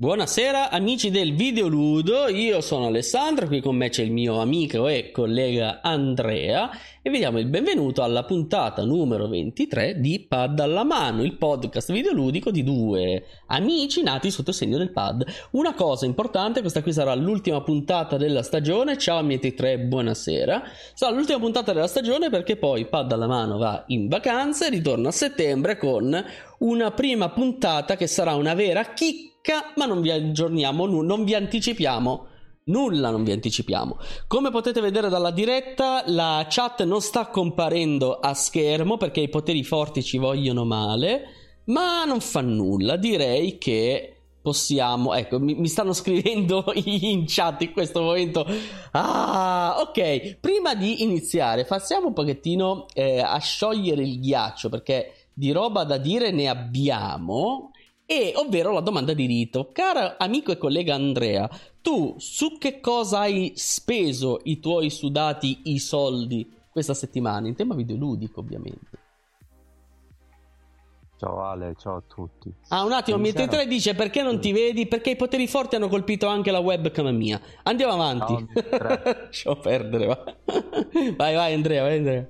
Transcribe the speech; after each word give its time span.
Buonasera 0.00 0.70
amici 0.70 1.10
del 1.10 1.34
Videoludo, 1.34 2.26
io 2.28 2.62
sono 2.62 2.86
Alessandro, 2.86 3.46
qui 3.46 3.60
con 3.60 3.76
me 3.76 3.90
c'è 3.90 4.02
il 4.02 4.12
mio 4.12 4.40
amico 4.40 4.88
e 4.88 5.10
collega 5.10 5.82
Andrea 5.82 6.70
e 7.02 7.10
vi 7.10 7.18
diamo 7.18 7.38
il 7.38 7.48
benvenuto 7.48 8.02
alla 8.02 8.24
puntata 8.24 8.82
numero 8.82 9.28
23 9.28 10.00
di 10.00 10.24
Pad 10.26 10.58
alla 10.58 10.84
mano, 10.84 11.22
il 11.22 11.36
podcast 11.36 11.92
videoludico 11.92 12.50
di 12.50 12.62
due 12.62 13.26
amici 13.48 14.02
nati 14.02 14.30
sotto 14.30 14.48
il 14.48 14.56
segno 14.56 14.78
del 14.78 14.90
pad. 14.90 15.22
Una 15.50 15.74
cosa 15.74 16.06
importante, 16.06 16.62
questa 16.62 16.80
qui 16.80 16.94
sarà 16.94 17.14
l'ultima 17.14 17.60
puntata 17.60 18.16
della 18.16 18.42
stagione, 18.42 18.96
ciao 18.96 19.18
amici 19.18 19.52
3, 19.52 19.80
buonasera. 19.80 20.62
Sarà 20.94 21.14
l'ultima 21.14 21.40
puntata 21.40 21.74
della 21.74 21.86
stagione 21.86 22.30
perché 22.30 22.56
poi 22.56 22.86
Pad 22.86 23.12
alla 23.12 23.26
mano 23.26 23.58
va 23.58 23.84
in 23.88 24.08
vacanza 24.08 24.66
e 24.66 24.70
ritorna 24.70 25.10
a 25.10 25.12
settembre 25.12 25.76
con 25.76 26.24
una 26.60 26.90
prima 26.90 27.28
puntata 27.28 27.96
che 27.96 28.06
sarà 28.06 28.34
una 28.34 28.54
vera 28.54 28.94
chicca 28.94 29.29
ma 29.76 29.86
non 29.86 30.00
vi 30.00 30.10
aggiorniamo, 30.10 30.86
non 30.86 31.24
vi 31.24 31.34
anticipiamo. 31.34 32.26
Nulla 32.64 33.10
non 33.10 33.24
vi 33.24 33.32
anticipiamo. 33.32 33.98
Come 34.26 34.50
potete 34.50 34.80
vedere 34.80 35.08
dalla 35.08 35.30
diretta, 35.30 36.04
la 36.06 36.46
chat 36.48 36.84
non 36.84 37.00
sta 37.00 37.26
comparendo 37.26 38.18
a 38.18 38.34
schermo 38.34 38.96
perché 38.96 39.20
i 39.20 39.28
poteri 39.28 39.64
forti 39.64 40.02
ci 40.02 40.18
vogliono 40.18 40.64
male, 40.64 41.22
ma 41.64 42.04
non 42.04 42.20
fa 42.20 42.42
nulla. 42.42 42.96
Direi 42.96 43.58
che 43.58 44.20
possiamo. 44.42 45.14
Ecco, 45.14 45.40
mi, 45.40 45.54
mi, 45.54 45.68
stanno 45.68 45.92
scrivendo 45.92 46.64
in 46.74 47.24
chat 47.26 47.62
in 47.62 47.72
questo 47.72 48.02
momento. 48.02 48.46
Ah, 48.92 49.76
ok. 49.80 50.36
Prima 50.38 50.74
di 50.74 51.02
iniziare, 51.02 51.64
passiamo 51.64 52.08
un 52.08 52.12
pochettino 52.12 52.86
eh, 52.94 53.20
a 53.20 53.38
sciogliere 53.38 54.02
il 54.02 54.20
ghiaccio 54.20 54.68
perché 54.68 55.14
di 55.32 55.52
roba 55.52 55.84
da 55.84 55.96
dire 55.96 56.30
ne 56.30 56.48
abbiamo 56.48 57.69
e 58.10 58.32
ovvero 58.34 58.72
la 58.72 58.80
domanda 58.80 59.14
di 59.14 59.24
rito. 59.26 59.70
Cara 59.70 60.18
amico 60.18 60.50
e 60.50 60.58
collega 60.58 60.96
Andrea, 60.96 61.48
tu 61.80 62.16
su 62.18 62.58
che 62.58 62.80
cosa 62.80 63.20
hai 63.20 63.52
speso 63.54 64.40
i 64.42 64.58
tuoi 64.58 64.90
sudati, 64.90 65.60
i 65.66 65.78
soldi 65.78 66.50
questa 66.72 66.92
settimana? 66.92 67.46
In 67.46 67.54
tema 67.54 67.76
videoludico, 67.76 68.40
ovviamente. 68.40 68.98
Ciao 71.18 71.40
Ale, 71.40 71.76
ciao 71.78 71.96
a 71.98 72.02
tutti. 72.04 72.52
Ah, 72.70 72.82
un 72.82 72.90
attimo, 72.92 73.16
mi 73.18 73.32
3 73.32 73.68
dice 73.68 73.94
perché 73.94 74.22
non 74.22 74.40
ti 74.40 74.50
vedi? 74.50 74.88
Perché 74.88 75.10
i 75.10 75.16
poteri 75.16 75.46
forti 75.46 75.76
hanno 75.76 75.88
colpito 75.88 76.26
anche 76.26 76.50
la 76.50 76.58
webcam 76.58 77.14
mia. 77.14 77.40
Andiamo 77.62 77.92
avanti. 77.92 78.32
No, 78.32 78.48
Lasciamo 79.04 79.56
perdere, 79.60 80.06
va. 80.06 80.24
vai, 81.16 81.34
vai 81.36 81.54
Andrea, 81.54 81.82
vai 81.82 81.98
Andrea. 81.98 82.28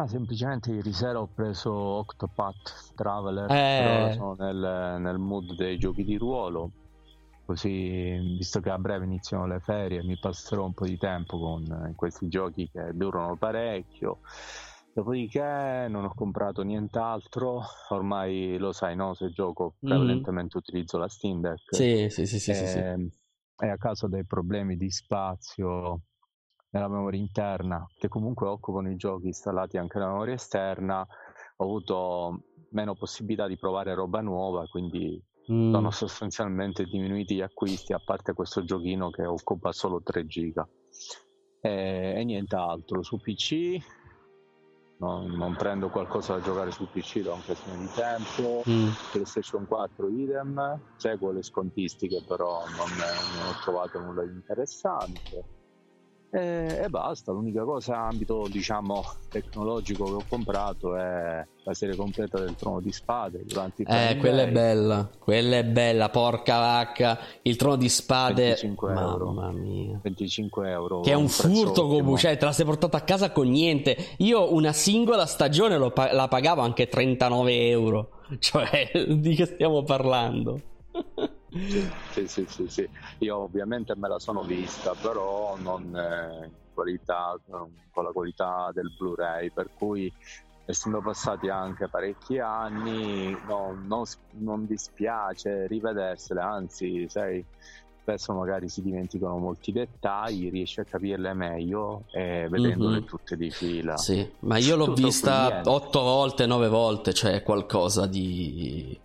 Ah, 0.00 0.06
semplicemente 0.06 0.72
ieri 0.72 0.94
sera 0.94 1.20
ho 1.20 1.26
preso 1.26 1.70
Octopath 1.70 2.94
Traveler, 2.94 3.50
eh... 3.50 4.14
sono 4.14 4.34
nel, 4.38 4.96
nel 4.98 5.18
mood 5.18 5.54
dei 5.56 5.76
giochi 5.76 6.04
di 6.04 6.16
ruolo, 6.16 6.70
così 7.44 8.16
visto 8.38 8.60
che 8.60 8.70
a 8.70 8.78
breve 8.78 9.04
iniziano 9.04 9.46
le 9.46 9.60
ferie 9.60 10.02
mi 10.02 10.18
passerò 10.18 10.64
un 10.64 10.72
po' 10.72 10.86
di 10.86 10.96
tempo 10.96 11.38
con 11.38 11.92
questi 11.96 12.28
giochi 12.28 12.70
che 12.72 12.92
durano 12.94 13.36
parecchio. 13.36 14.20
Dopodiché 14.94 15.86
non 15.90 16.04
ho 16.06 16.14
comprato 16.14 16.62
nient'altro, 16.62 17.62
ormai 17.90 18.56
lo 18.56 18.72
sai, 18.72 18.96
no? 18.96 19.12
Se 19.12 19.28
gioco 19.28 19.74
mm. 19.84 19.86
prevalentemente 19.86 20.56
mm. 20.56 20.60
utilizzo 20.60 20.96
la 20.96 21.08
Steam 21.08 21.42
Deck. 21.42 21.74
Sì, 21.74 22.08
sì, 22.08 22.24
sì, 22.24 22.38
sì, 22.38 22.52
e, 22.52 22.54
sì, 22.54 22.66
sì. 22.66 23.66
e 23.66 23.68
a 23.68 23.76
causa 23.76 24.08
dei 24.08 24.24
problemi 24.24 24.78
di 24.78 24.90
spazio 24.90 26.04
nella 26.70 26.88
memoria 26.88 27.20
interna, 27.20 27.86
che 27.98 28.08
comunque 28.08 28.46
occupano 28.46 28.90
i 28.90 28.96
giochi 28.96 29.26
installati 29.26 29.76
anche 29.76 29.98
nella 29.98 30.12
memoria 30.12 30.34
esterna, 30.34 31.06
ho 31.56 31.64
avuto 31.64 32.42
meno 32.70 32.94
possibilità 32.94 33.46
di 33.46 33.58
provare 33.58 33.94
roba 33.94 34.20
nuova, 34.20 34.66
quindi 34.66 35.20
mm. 35.52 35.72
sono 35.72 35.90
sostanzialmente 35.90 36.84
diminuiti 36.84 37.34
gli 37.36 37.42
acquisti, 37.42 37.92
a 37.92 38.00
parte 38.04 38.32
questo 38.32 38.64
giochino 38.64 39.10
che 39.10 39.26
occupa 39.26 39.72
solo 39.72 40.00
3 40.02 40.26
giga. 40.26 40.68
E, 41.60 42.14
e 42.16 42.24
nient'altro. 42.24 43.02
Su 43.02 43.18
PC 43.18 43.76
non, 44.98 45.26
non, 45.32 45.56
prendo 45.56 45.90
qualcosa 45.90 46.34
da 46.34 46.40
giocare 46.40 46.70
su 46.70 46.88
PC 46.88 47.20
da 47.22 47.32
un 47.32 47.44
questione 47.44 47.80
di 47.80 47.90
tempo. 47.94 48.62
Mm. 48.68 48.88
PlayStation 49.10 49.66
4 49.66 50.08
idem, 50.08 50.80
seguo 50.96 51.32
le 51.32 51.42
scontistiche, 51.42 52.22
però 52.26 52.62
non, 52.76 52.88
non 52.96 53.48
ho 53.48 53.60
trovato 53.62 53.98
nulla 54.00 54.24
di 54.24 54.32
interessante 54.32 55.58
e, 56.32 56.82
e, 56.84 56.88
basta, 56.88 57.32
l'unica 57.32 57.64
cosa 57.64 58.06
ambito 58.06 58.46
diciamo 58.48 59.04
tecnologico 59.28 60.04
che 60.04 60.12
ho 60.12 60.24
comprato 60.28 60.94
è 60.94 61.44
la 61.64 61.74
serie 61.74 61.96
completa 61.96 62.38
del 62.38 62.54
Trono 62.54 62.80
di 62.80 62.92
Spade 62.92 63.44
durante 63.44 63.82
il 63.82 63.88
Eh, 63.90 64.16
quella 64.16 64.42
è 64.42 64.50
bella, 64.50 65.10
quella 65.18 65.56
è 65.56 65.64
bella, 65.64 66.08
porca 66.08 66.58
vacca, 66.58 67.18
il 67.42 67.56
Trono 67.56 67.76
di 67.76 67.88
Spade 67.88 68.44
25 68.44 68.92
euro. 68.92 69.30
Mamma 69.32 69.50
mia. 69.50 69.98
25 70.00 70.70
euro. 70.70 71.00
Che 71.00 71.10
è 71.10 71.14
un, 71.14 71.22
un 71.22 71.28
furto 71.28 71.88
Gobu, 71.88 72.16
cioè 72.16 72.36
te 72.36 72.44
la 72.44 72.52
sei 72.52 72.64
portata 72.64 72.96
a 72.96 73.02
casa 73.02 73.32
con 73.32 73.48
niente. 73.48 73.96
Io 74.18 74.54
una 74.54 74.72
singola 74.72 75.26
stagione 75.26 75.78
pa- 75.90 76.12
la 76.12 76.28
pagavo 76.28 76.62
anche 76.62 76.86
39 76.88 77.68
euro. 77.68 78.10
Cioè, 78.38 78.92
di 79.08 79.34
che 79.34 79.44
stiamo 79.44 79.82
parlando? 79.82 80.60
Sì, 82.10 82.26
sì, 82.26 82.44
sì, 82.48 82.68
sì, 82.68 82.88
Io 83.18 83.36
ovviamente 83.36 83.94
me 83.96 84.08
la 84.08 84.18
sono 84.18 84.42
vista, 84.42 84.94
però 84.94 85.56
non 85.60 85.94
eh, 85.96 86.50
qualità, 86.74 87.38
con 87.46 88.04
la 88.04 88.10
qualità 88.10 88.70
del 88.72 88.92
Blu-ray, 88.96 89.50
per 89.50 89.70
cui 89.76 90.12
essendo 90.64 91.00
passati 91.00 91.48
anche 91.48 91.88
parecchi 91.88 92.38
anni 92.38 93.36
no, 93.46 93.76
non, 93.86 94.04
non 94.38 94.66
dispiace 94.66 95.66
rivedersele, 95.66 96.40
anzi, 96.40 97.08
sai, 97.08 97.44
spesso 98.00 98.32
magari 98.32 98.68
si 98.68 98.82
dimenticano 98.82 99.36
molti 99.38 99.72
dettagli, 99.72 100.50
riesci 100.50 100.80
a 100.80 100.84
capirle 100.84 101.32
meglio 101.34 102.04
e 102.12 102.46
vedendole 102.48 102.98
mm-hmm. 102.98 103.06
tutte 103.06 103.36
di 103.36 103.50
fila. 103.50 103.96
Sì, 103.96 104.28
ma 104.40 104.56
io 104.58 104.76
l'ho 104.76 104.86
Tutto 104.86 105.02
vista 105.02 105.60
otto 105.64 106.00
volte, 106.00 106.46
nove 106.46 106.68
volte, 106.68 107.12
cioè 107.12 107.42
qualcosa 107.42 108.06
di 108.06 108.98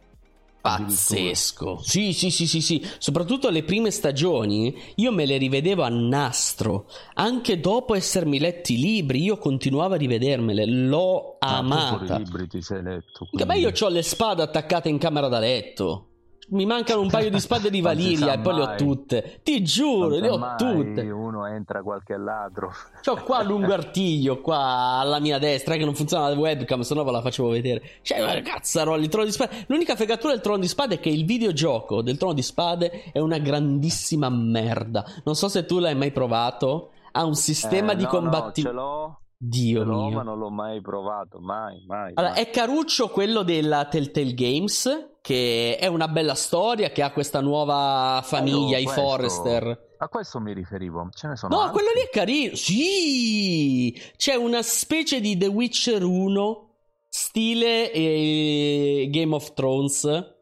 Pazzesco. 0.65 1.79
Sì, 1.83 2.11
sì, 2.13 2.31
sì, 2.31 2.47
sì, 2.47 2.59
sì. 2.59 2.83
Soprattutto 2.97 3.49
le 3.49 3.63
prime 3.63 3.91
stagioni 3.91 4.75
io 4.95 5.11
me 5.11 5.25
le 5.25 5.37
rivedevo 5.37 5.83
a 5.83 5.89
nastro. 5.89 6.87
Anche 7.13 7.59
dopo 7.59 7.93
essermi 7.93 8.39
letti 8.39 8.73
i 8.73 8.79
libri, 8.79 9.21
io 9.21 9.37
continuavo 9.37 9.93
a 9.93 9.97
rivedermele. 9.97 10.65
L'ho 10.65 11.35
ah, 11.37 11.57
amata. 11.57 12.15
i 12.15 12.17
libri 12.17 12.47
ti 12.47 12.61
sei 12.61 12.81
letto. 12.81 13.27
Quindi... 13.29 13.45
Ma 13.45 13.53
io 13.53 13.71
ho 13.79 13.87
le 13.89 14.01
spade 14.01 14.41
attaccate 14.41 14.89
in 14.89 14.97
camera 14.97 15.27
da 15.27 15.37
letto. 15.37 16.07
Mi 16.47 16.66
mancano 16.66 17.01
un 17.01 17.09
paio 17.09 17.29
di 17.29 17.39
spade 17.39 17.69
di 17.69 17.81
Valiria 17.81 18.33
e 18.33 18.39
poi 18.39 18.53
mai. 18.53 18.66
le 18.66 18.72
ho 18.72 18.75
tutte. 18.75 19.39
Ti 19.44 19.63
giuro, 19.63 20.09
le 20.09 20.29
ho 20.29 20.56
tutte. 20.56 21.01
Uno 21.09 21.45
entra 21.47 21.81
qualche 21.81 22.17
ladro. 22.17 22.72
C'ho 23.03 23.16
qua 23.23 23.41
lungo 23.44 23.73
artiglio, 23.73 24.41
qua 24.41 24.97
alla 25.00 25.19
mia 25.19 25.39
destra, 25.39 25.75
che 25.75 25.85
non 25.85 25.95
funziona 25.95 26.29
la 26.29 26.35
webcam, 26.35 26.81
se 26.81 26.94
no 26.94 27.03
ve 27.03 27.11
la 27.11 27.22
facevo 27.22 27.50
vedere. 27.50 27.81
Cioè, 28.01 28.41
cazzaroli, 28.41 29.03
il 29.03 29.09
trono 29.09 29.25
di 29.25 29.31
spade. 29.31 29.66
L'unica 29.67 29.95
fregatura 29.95 30.34
del 30.34 30.41
trono 30.41 30.59
di 30.59 30.67
spade 30.67 30.95
è 30.95 31.00
che 31.00 31.09
il 31.09 31.25
videogioco 31.25 32.01
del 32.01 32.17
trono 32.17 32.34
di 32.34 32.44
spade 32.44 33.11
è 33.11 33.19
una 33.19 33.39
grandissima 33.39 34.29
merda. 34.29 35.05
Non 35.23 35.35
so 35.35 35.47
se 35.47 35.66
tu 35.66 35.79
l'hai 35.79 35.95
mai 35.95 36.11
provato. 36.11 36.91
Ha 37.11 37.23
un 37.23 37.35
sistema 37.35 37.94
eh, 37.94 37.95
di 37.95 38.03
no, 38.03 38.09
combattimento. 38.09 38.61
No, 38.61 38.67
ce 38.67 38.72
l'ho. 38.72 39.19
Dio 39.47 39.83
Però, 39.83 40.07
mio. 40.07 40.17
ma 40.17 40.23
non 40.23 40.38
l'ho 40.39 40.50
mai 40.50 40.81
provato, 40.81 41.39
mai, 41.39 41.83
mai. 41.88 42.11
Allora, 42.16 42.33
mai. 42.33 42.41
è 42.44 42.50
caruccio 42.50 43.09
quello 43.09 43.44
della 43.44 43.85
Telltale 43.85 44.33
Games, 44.33 45.09
che 45.22 45.78
è 45.78 45.88
una 45.88 46.07
bella 46.07 46.35
storia, 46.35 46.89
che 46.91 47.01
ha 47.03 47.11
questa 47.11 47.41
nuova 47.41 48.22
famiglia, 48.23 48.78
oh, 48.78 48.81
i 48.81 48.88
Forrester. 48.88 49.94
A 49.97 50.07
questo 50.09 50.39
mi 50.39 50.53
riferivo, 50.53 51.07
ce 51.13 51.28
ne 51.28 51.35
sono 51.35 51.55
No, 51.55 51.61
altri. 51.63 51.78
quello 51.78 51.89
lì 51.95 52.01
è 52.01 52.09
carino. 52.09 52.55
Sì! 52.55 54.01
C'è 54.17 54.35
una 54.35 54.61
specie 54.61 55.19
di 55.22 55.38
The 55.38 55.47
Witcher 55.47 56.03
1, 56.03 56.69
stile 57.09 57.91
eh, 57.91 59.07
Game 59.09 59.34
of 59.35 59.53
Thrones. 59.53 60.34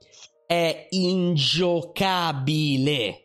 È 0.45 0.87
ingiocabile. 1.93 3.19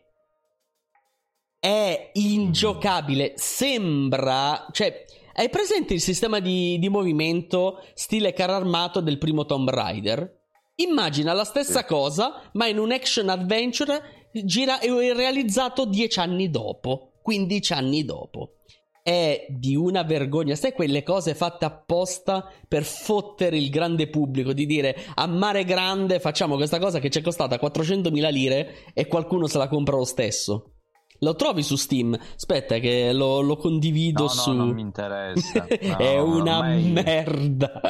È 1.59 2.11
ingiocabile. 2.15 3.33
Sembra... 3.37 4.67
Cioè, 4.71 5.05
hai 5.39 5.49
presente 5.51 5.95
il 5.95 6.01
sistema 6.01 6.41
di, 6.41 6.81
di 6.81 6.89
movimento 6.89 7.81
stile 7.95 8.33
carro 8.33 8.55
armato 8.55 8.99
del 8.99 9.19
primo 9.19 9.47
Tomb 9.47 9.71
Raider? 9.71 10.37
Immagina 10.75 11.33
la 11.33 11.45
stessa 11.45 11.81
sì. 11.81 11.87
cosa, 11.87 12.51
ma 12.55 12.67
in 12.67 12.79
un 12.79 12.91
action 12.91 13.29
adventure 13.29 14.29
gira, 14.33 14.81
realizzato 14.81 15.85
dieci 15.85 16.19
anni 16.19 16.51
dopo, 16.51 17.13
15 17.23 17.73
anni 17.73 18.05
dopo. 18.05 18.55
È 19.01 19.47
di 19.49 19.77
una 19.77 20.03
vergogna, 20.03 20.57
sai 20.57 20.73
quelle 20.73 21.05
cose 21.05 21.37
fatte 21.37 21.65
apposta 21.65 22.51
per 22.67 22.83
fottere 22.83 23.57
il 23.57 23.71
grande 23.71 24.09
pubblico, 24.09 24.53
di 24.53 24.67
dire 24.67 24.97
a 25.15 25.27
mare 25.29 25.63
grande 25.63 26.19
facciamo 26.19 26.57
questa 26.57 26.81
cosa 26.81 26.99
che 26.99 27.11
ci 27.11 27.21
è 27.21 27.23
costata 27.23 27.61
400.000 27.61 28.33
lire 28.33 28.75
e 28.93 29.07
qualcuno 29.07 29.47
se 29.47 29.57
la 29.57 29.69
compra 29.69 29.97
lo 29.97 30.05
stesso. 30.05 30.78
Lo 31.21 31.35
trovi 31.35 31.63
su 31.63 31.77
Steam? 31.77 32.17
Aspetta 32.35 32.79
che 32.79 33.13
lo, 33.13 33.41
lo 33.41 33.57
condivido 33.57 34.25
no, 34.25 34.29
su... 34.29 34.51
No, 34.51 34.65
non 34.65 34.75
mi 34.75 34.83
interessa. 34.83 35.67
No, 35.89 35.97
È 35.97 36.19
una 36.19 36.59
ormai... 36.59 36.91
merda. 36.91 37.81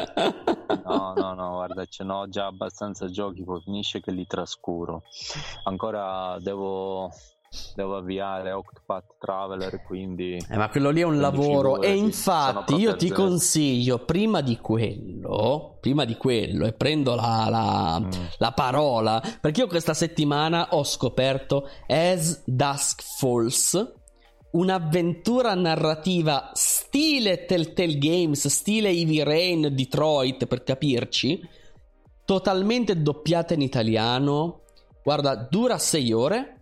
no, 0.85 1.13
no, 1.17 1.35
no, 1.35 1.51
guarda, 1.55 1.85
ce 1.87 2.05
n'ho 2.05 2.29
già 2.29 2.47
abbastanza 2.47 3.09
giochi, 3.09 3.43
poi 3.45 3.61
finisce 3.61 4.01
che 4.01 4.11
li 4.11 4.27
trascuro. 4.27 5.03
Ancora 5.65 6.39
devo 6.41 7.11
devo 7.75 7.97
avviare 7.97 8.53
Octopath 8.53 9.17
Traveler 9.19 9.83
quindi 9.83 10.37
eh, 10.37 10.56
ma 10.56 10.69
quello 10.69 10.91
lì 10.91 11.00
è 11.00 11.05
un 11.05 11.19
lavoro. 11.19 11.81
e 11.81 11.95
infatti 11.97 12.75
io 12.75 12.95
ti 12.97 13.11
consiglio 13.11 14.05
prima 14.05 14.41
di 14.43 14.59
quello 14.59 15.79
prima 15.81 16.05
di 16.05 16.17
quello 16.17 16.67
e 16.67 16.73
prendo 16.73 17.15
la, 17.15 17.47
la, 17.49 18.00
mm. 18.00 18.11
la, 18.39 18.53
parola 18.53 19.23
perché 19.41 19.61
io 19.61 19.67
questa 19.67 19.95
settimana 19.95 20.69
ho 20.71 20.85
scoperto 20.85 21.69
As 21.87 22.43
Dusk 22.45 23.03
Falls 23.17 23.95
un'avventura 24.50 25.55
narrativa 25.55 26.50
stile 26.55 27.45
Telltale 27.47 27.97
Games 27.99 28.47
stile 28.49 28.91
Heavy 28.91 29.23
Rain 29.23 29.75
Detroit 29.75 30.47
per 30.47 30.65
capirci 30.65 31.41
totalmente 32.25 33.00
doppiata 33.00 33.55
in 33.55 33.62
italiano. 33.62 34.65
Guarda 35.03 35.35
dura 35.35 35.79
6 35.79 36.12
ore 36.12 36.58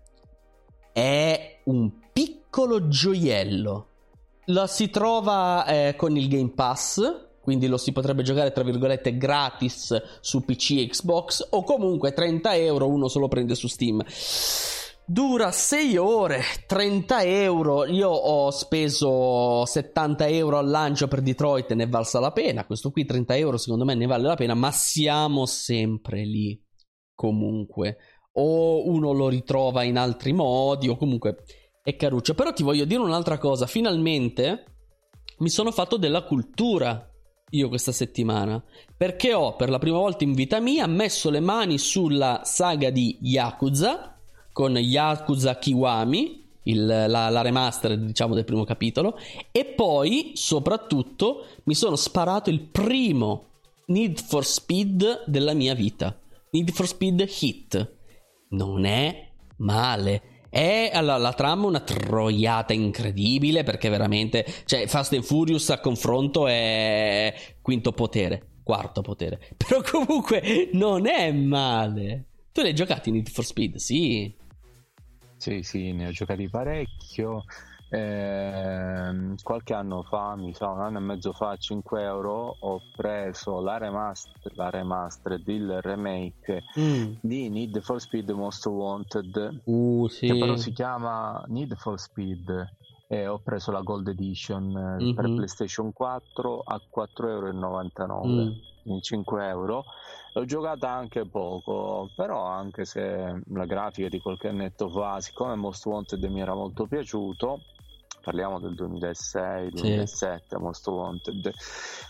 è 0.97 1.61
un 1.65 1.91
piccolo 2.11 2.89
gioiello. 2.89 3.89
Lo 4.47 4.67
si 4.67 4.89
trova 4.89 5.67
eh, 5.67 5.95
con 5.95 6.17
il 6.17 6.27
Game 6.27 6.53
Pass, 6.55 7.03
quindi 7.43 7.67
lo 7.67 7.77
si 7.77 7.93
potrebbe 7.93 8.23
giocare 8.23 8.51
tra 8.51 8.65
virgolette 8.65 9.19
gratis 9.19 9.95
su 10.23 10.43
PC 10.47 10.71
e 10.71 10.87
Xbox 10.87 11.49
o 11.51 11.65
comunque 11.65 12.15
30 12.15 12.57
euro 12.57 12.89
uno 12.89 13.09
se 13.09 13.19
lo 13.19 13.29
prende 13.29 13.55
su 13.55 13.69
Steam. 13.69 14.03
Dura 15.05 15.53
6 15.53 15.97
ore, 15.99 16.41
30 16.67 17.25
euro. 17.25 17.85
Io 17.85 18.09
ho 18.09 18.51
speso 18.51 19.67
70 19.67 20.29
euro 20.29 20.57
al 20.57 20.71
lancio 20.71 21.09
per 21.09 21.21
Detroit 21.21 21.71
e 21.73 21.75
ne 21.75 21.85
è 21.85 21.89
valsa 21.89 22.21
la 22.21 22.33
pena. 22.33 22.65
Questo 22.65 22.91
qui 22.91 23.05
30 23.05 23.37
euro 23.37 23.59
secondo 23.59 23.85
me 23.85 23.95
ne 23.95 24.07
vale 24.07 24.29
la 24.29 24.35
pena, 24.35 24.55
ma 24.55 24.71
siamo 24.71 25.45
sempre 25.45 26.25
lì. 26.25 26.59
Comunque, 27.15 27.97
o 28.39 28.89
uno 28.89 29.13
lo 29.13 29.29
ritrova 29.29 29.83
in 29.83 29.97
altri 29.97 30.33
modi 30.33 30.89
o 30.89 30.97
comunque 30.97 31.45
è 31.83 31.97
caruccio. 31.97 32.35
Però 32.35 32.53
ti 32.53 32.63
voglio 32.63 32.85
dire 32.85 33.01
un'altra 33.01 33.39
cosa, 33.39 33.67
finalmente 33.67 34.65
mi 35.39 35.49
sono 35.49 35.71
fatto 35.71 35.97
della 35.97 36.23
cultura 36.23 37.11
io 37.51 37.69
questa 37.69 37.93
settimana. 37.93 38.63
Perché 38.97 39.33
ho 39.33 39.55
per 39.55 39.71
la 39.71 39.79
prima 39.79 39.99
volta 39.99 40.25
in 40.25 40.33
vita 40.33 40.61
mia 40.61 40.87
messo 40.87 41.31
le 41.31 41.41
mani 41.41 41.79
sulla 41.79 42.41
saga 42.45 42.91
di 42.91 43.19
Yakuza 43.21 44.19
con 44.53 44.77
Yakuza 44.77 45.59
Kiwami 45.59 46.45
il, 46.65 46.85
la, 46.85 47.29
la 47.29 47.41
remaster 47.43 47.97
diciamo 47.97 48.35
del 48.35 48.45
primo 48.45 48.65
capitolo. 48.65 49.19
E 49.53 49.65
poi 49.65 50.33
soprattutto 50.35 51.47
mi 51.65 51.75
sono 51.75 51.97
sparato 51.97 52.51
il 52.51 52.61
primo 52.61 53.51
Need 53.87 54.21
for 54.21 54.45
Speed 54.45 55.25
della 55.27 55.55
mia 55.55 55.75
vita. 55.75 56.19
Need 56.51 56.73
for 56.73 56.87
Speed 56.87 57.25
Hit 57.41 57.96
non 58.51 58.85
è 58.85 59.29
male. 59.59 60.23
È 60.49 60.91
allora, 60.93 61.19
la 61.19 61.33
trama 61.33 61.67
una 61.67 61.81
troiata 61.81 62.73
incredibile 62.73 63.63
perché 63.63 63.89
veramente, 63.89 64.47
cioè 64.65 64.87
Fast 64.87 65.13
and 65.13 65.25
Furious 65.25 65.69
a 65.71 65.81
confronto 65.81 66.47
è 66.47 67.35
quinto 67.61 67.93
potere, 67.93 68.61
quarto 68.63 69.03
potere. 69.03 69.41
Però 69.57 69.83
comunque 69.83 70.71
non 70.73 71.07
è 71.07 71.31
male. 71.33 72.27
Tu 72.53 72.63
l'hai 72.63 72.75
giocato 72.75 73.09
in 73.09 73.17
Need 73.17 73.29
for 73.29 73.45
Speed? 73.45 73.77
Sì. 73.77 74.35
Sì, 75.37 75.63
sì, 75.63 75.93
ne 75.93 76.07
ho 76.07 76.11
giocati 76.11 76.49
parecchio. 76.49 77.45
Eh, 77.89 79.35
qualche 79.43 79.75
anno 79.75 80.03
fa, 80.03 80.35
mi 80.35 80.53
sa 80.53 80.71
un 80.71 80.81
anno 80.81 80.99
e 80.99 81.01
mezzo 81.01 81.33
fa, 81.33 81.51
a 81.51 81.57
5 81.57 82.03
euro 82.03 82.57
ho 82.59 82.81
preso 82.97 83.61
la 83.61 83.79
remaster, 83.79 84.57
la 84.57 84.71
remastered, 84.71 85.47
il 85.47 85.81
remake 85.83 86.65
mm. 86.79 87.15
di 87.21 87.49
Need 87.49 87.81
for 87.81 88.01
Speed 88.01 88.31
Most 88.31 88.67
Wanted, 88.67 89.61
uh, 89.65 90.09
sì. 90.09 90.27
che 90.27 90.39
però 90.39 90.57
si 90.57 90.73
chiama 90.73 91.43
Need 91.47 91.77
for 91.77 91.99
Speed. 91.99 92.75
E 93.09 93.29
ho 93.29 93.39
preso 93.39 93.71
la 93.71 93.83
Gold 93.83 94.09
Edition 94.09 94.65
mm-hmm. 94.73 95.15
per 95.15 95.25
PlayStation 95.27 95.93
4 95.93 96.63
a 96.65 96.81
4,99 96.93 97.23
euro. 97.25 98.27
Mm. 98.27 98.51
In 98.87 99.03
5 99.03 99.47
euro 99.49 99.85
l'ho 100.37 100.45
giocata 100.45 100.91
anche 100.91 101.27
poco 101.27 102.11
però 102.15 102.45
anche 102.45 102.85
se 102.85 103.41
la 103.47 103.65
grafica 103.65 104.09
di 104.09 104.21
qualche 104.21 104.49
annetto 104.49 104.91
fa 104.91 105.21
siccome 105.21 105.55
Most 105.55 105.85
Wanted 105.87 106.23
mi 106.25 106.41
era 106.41 106.55
molto 106.55 106.87
piaciuto 106.87 107.63
parliamo 108.21 108.61
del 108.61 108.75
2006-2007 108.75 110.05
sì. 110.05 110.57
Most 110.59 110.87
Wanted 110.87 111.53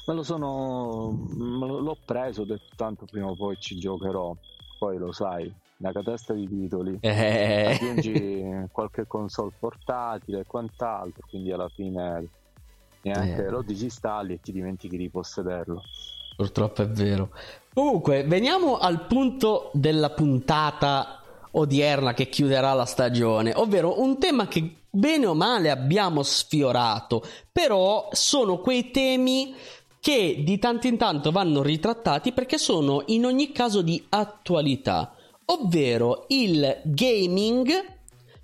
me 0.06 0.14
lo 0.14 0.22
sono 0.24 1.12
me 1.36 1.66
l'ho 1.66 1.96
preso 2.04 2.42
ho 2.42 2.46
detto 2.46 2.74
tanto 2.74 3.04
prima 3.04 3.28
o 3.28 3.36
poi 3.36 3.56
ci 3.60 3.78
giocherò 3.78 4.34
poi 4.78 4.98
lo 4.98 5.12
sai 5.12 5.52
una 5.78 5.92
catasta 5.92 6.32
di 6.32 6.48
titoli 6.48 6.98
eh. 7.00 7.78
aggiungi 7.78 8.66
qualche 8.72 9.06
console 9.06 9.52
portatile 9.56 10.40
e 10.40 10.46
quant'altro 10.46 11.26
quindi 11.28 11.52
alla 11.52 11.68
fine 11.68 12.28
neanche 13.02 13.44
eh. 13.44 13.50
lo 13.50 13.62
disinstalli 13.62 14.34
e 14.34 14.40
ti 14.40 14.50
dimentichi 14.50 14.96
di 14.96 15.08
possederlo 15.08 15.82
purtroppo 16.36 16.82
è 16.82 16.88
vero. 16.88 17.30
Comunque 17.72 18.24
veniamo 18.24 18.78
al 18.78 19.06
punto 19.06 19.70
della 19.72 20.10
puntata 20.10 21.20
odierna 21.52 22.14
che 22.14 22.28
chiuderà 22.28 22.74
la 22.74 22.84
stagione 22.84 23.52
ovvero 23.54 24.00
un 24.00 24.18
tema 24.18 24.46
che 24.46 24.76
bene 24.90 25.26
o 25.26 25.34
male 25.34 25.70
abbiamo 25.70 26.22
sfiorato, 26.22 27.22
però 27.52 28.08
sono 28.12 28.60
quei 28.60 28.90
temi 28.90 29.54
che 30.00 30.42
di 30.44 30.58
tanto 30.58 30.86
in 30.86 30.96
tanto 30.96 31.30
vanno 31.30 31.62
ritrattati 31.62 32.32
perché 32.32 32.58
sono 32.58 33.02
in 33.06 33.26
ogni 33.26 33.52
caso 33.52 33.82
di 33.82 34.02
attualità, 34.08 35.14
ovvero 35.46 36.24
il 36.28 36.80
gaming 36.84 37.94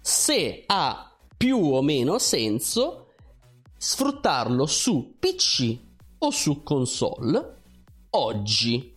se 0.01 0.65
ha 0.67 1.11
più 1.37 1.59
o 1.59 1.81
meno 1.83 2.19
senso 2.19 3.13
sfruttarlo 3.77 4.67
su 4.67 5.17
PC 5.19 5.77
o 6.19 6.31
su 6.31 6.63
console 6.63 7.62
oggi. 8.15 8.95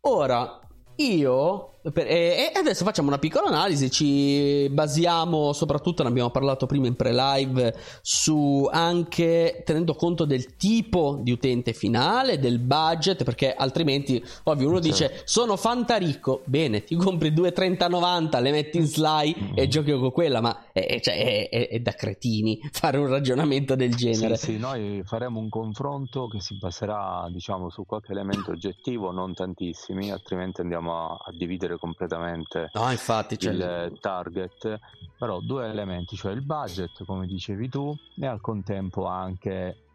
Ora, 0.00 0.60
io 0.96 1.70
e 1.94 2.52
adesso 2.54 2.84
facciamo 2.84 3.08
una 3.08 3.18
piccola 3.18 3.48
analisi, 3.48 3.90
ci 3.90 4.68
basiamo 4.70 5.52
soprattutto, 5.52 6.02
ne 6.02 6.08
abbiamo 6.08 6.30
parlato 6.30 6.66
prima 6.66 6.86
in 6.86 6.96
pre-live, 6.96 7.74
su 8.02 8.68
anche 8.70 9.62
tenendo 9.64 9.94
conto 9.94 10.24
del 10.24 10.56
tipo 10.56 11.18
di 11.22 11.30
utente 11.30 11.72
finale, 11.72 12.38
del 12.38 12.58
budget, 12.58 13.22
perché 13.22 13.54
altrimenti, 13.54 14.22
ovvio, 14.44 14.68
uno 14.68 14.80
dice 14.80 15.08
certo. 15.08 15.22
sono 15.26 15.56
fantaricco, 15.56 16.42
bene, 16.44 16.82
ti 16.82 16.96
compri 16.96 17.32
due 17.32 17.52
3090, 17.52 18.40
le 18.40 18.50
metti 18.50 18.78
in 18.78 18.84
mm-hmm. 18.86 19.52
e 19.54 19.68
giochi 19.68 19.92
con 19.92 20.10
quella, 20.10 20.40
ma 20.40 20.72
è, 20.72 20.98
cioè, 21.00 21.16
è, 21.16 21.48
è, 21.48 21.68
è, 21.68 21.78
da 21.80 21.92
cretini 21.92 22.58
fare 22.72 22.98
un 22.98 23.06
ragionamento 23.06 23.76
del 23.76 23.94
genere. 23.94 24.36
Sì, 24.36 24.52
sì, 24.52 24.58
noi 24.58 25.02
faremo 25.04 25.38
un 25.38 25.48
confronto 25.48 26.26
che 26.26 26.40
si 26.40 26.56
baserà, 26.58 27.28
diciamo, 27.30 27.70
su 27.70 27.84
qualche 27.86 28.12
elemento 28.12 28.50
oggettivo, 28.50 29.12
non 29.12 29.34
tantissimi, 29.34 30.10
altrimenti 30.10 30.60
andiamo 30.60 30.96
a, 30.96 31.18
a 31.26 31.32
dividere 31.36 31.75
completamente 31.78 32.70
no, 32.74 32.90
infatti, 32.90 33.34
il 33.34 33.40
cioè... 33.40 33.92
target, 34.00 34.78
però 35.18 35.40
due 35.40 35.68
elementi, 35.68 36.16
cioè 36.16 36.32
il 36.32 36.42
budget, 36.42 37.04
come 37.04 37.26
dicevi 37.26 37.68
tu, 37.68 37.96
e 38.18 38.26
al 38.26 38.40
contempo 38.40 39.06
anche 39.06 39.85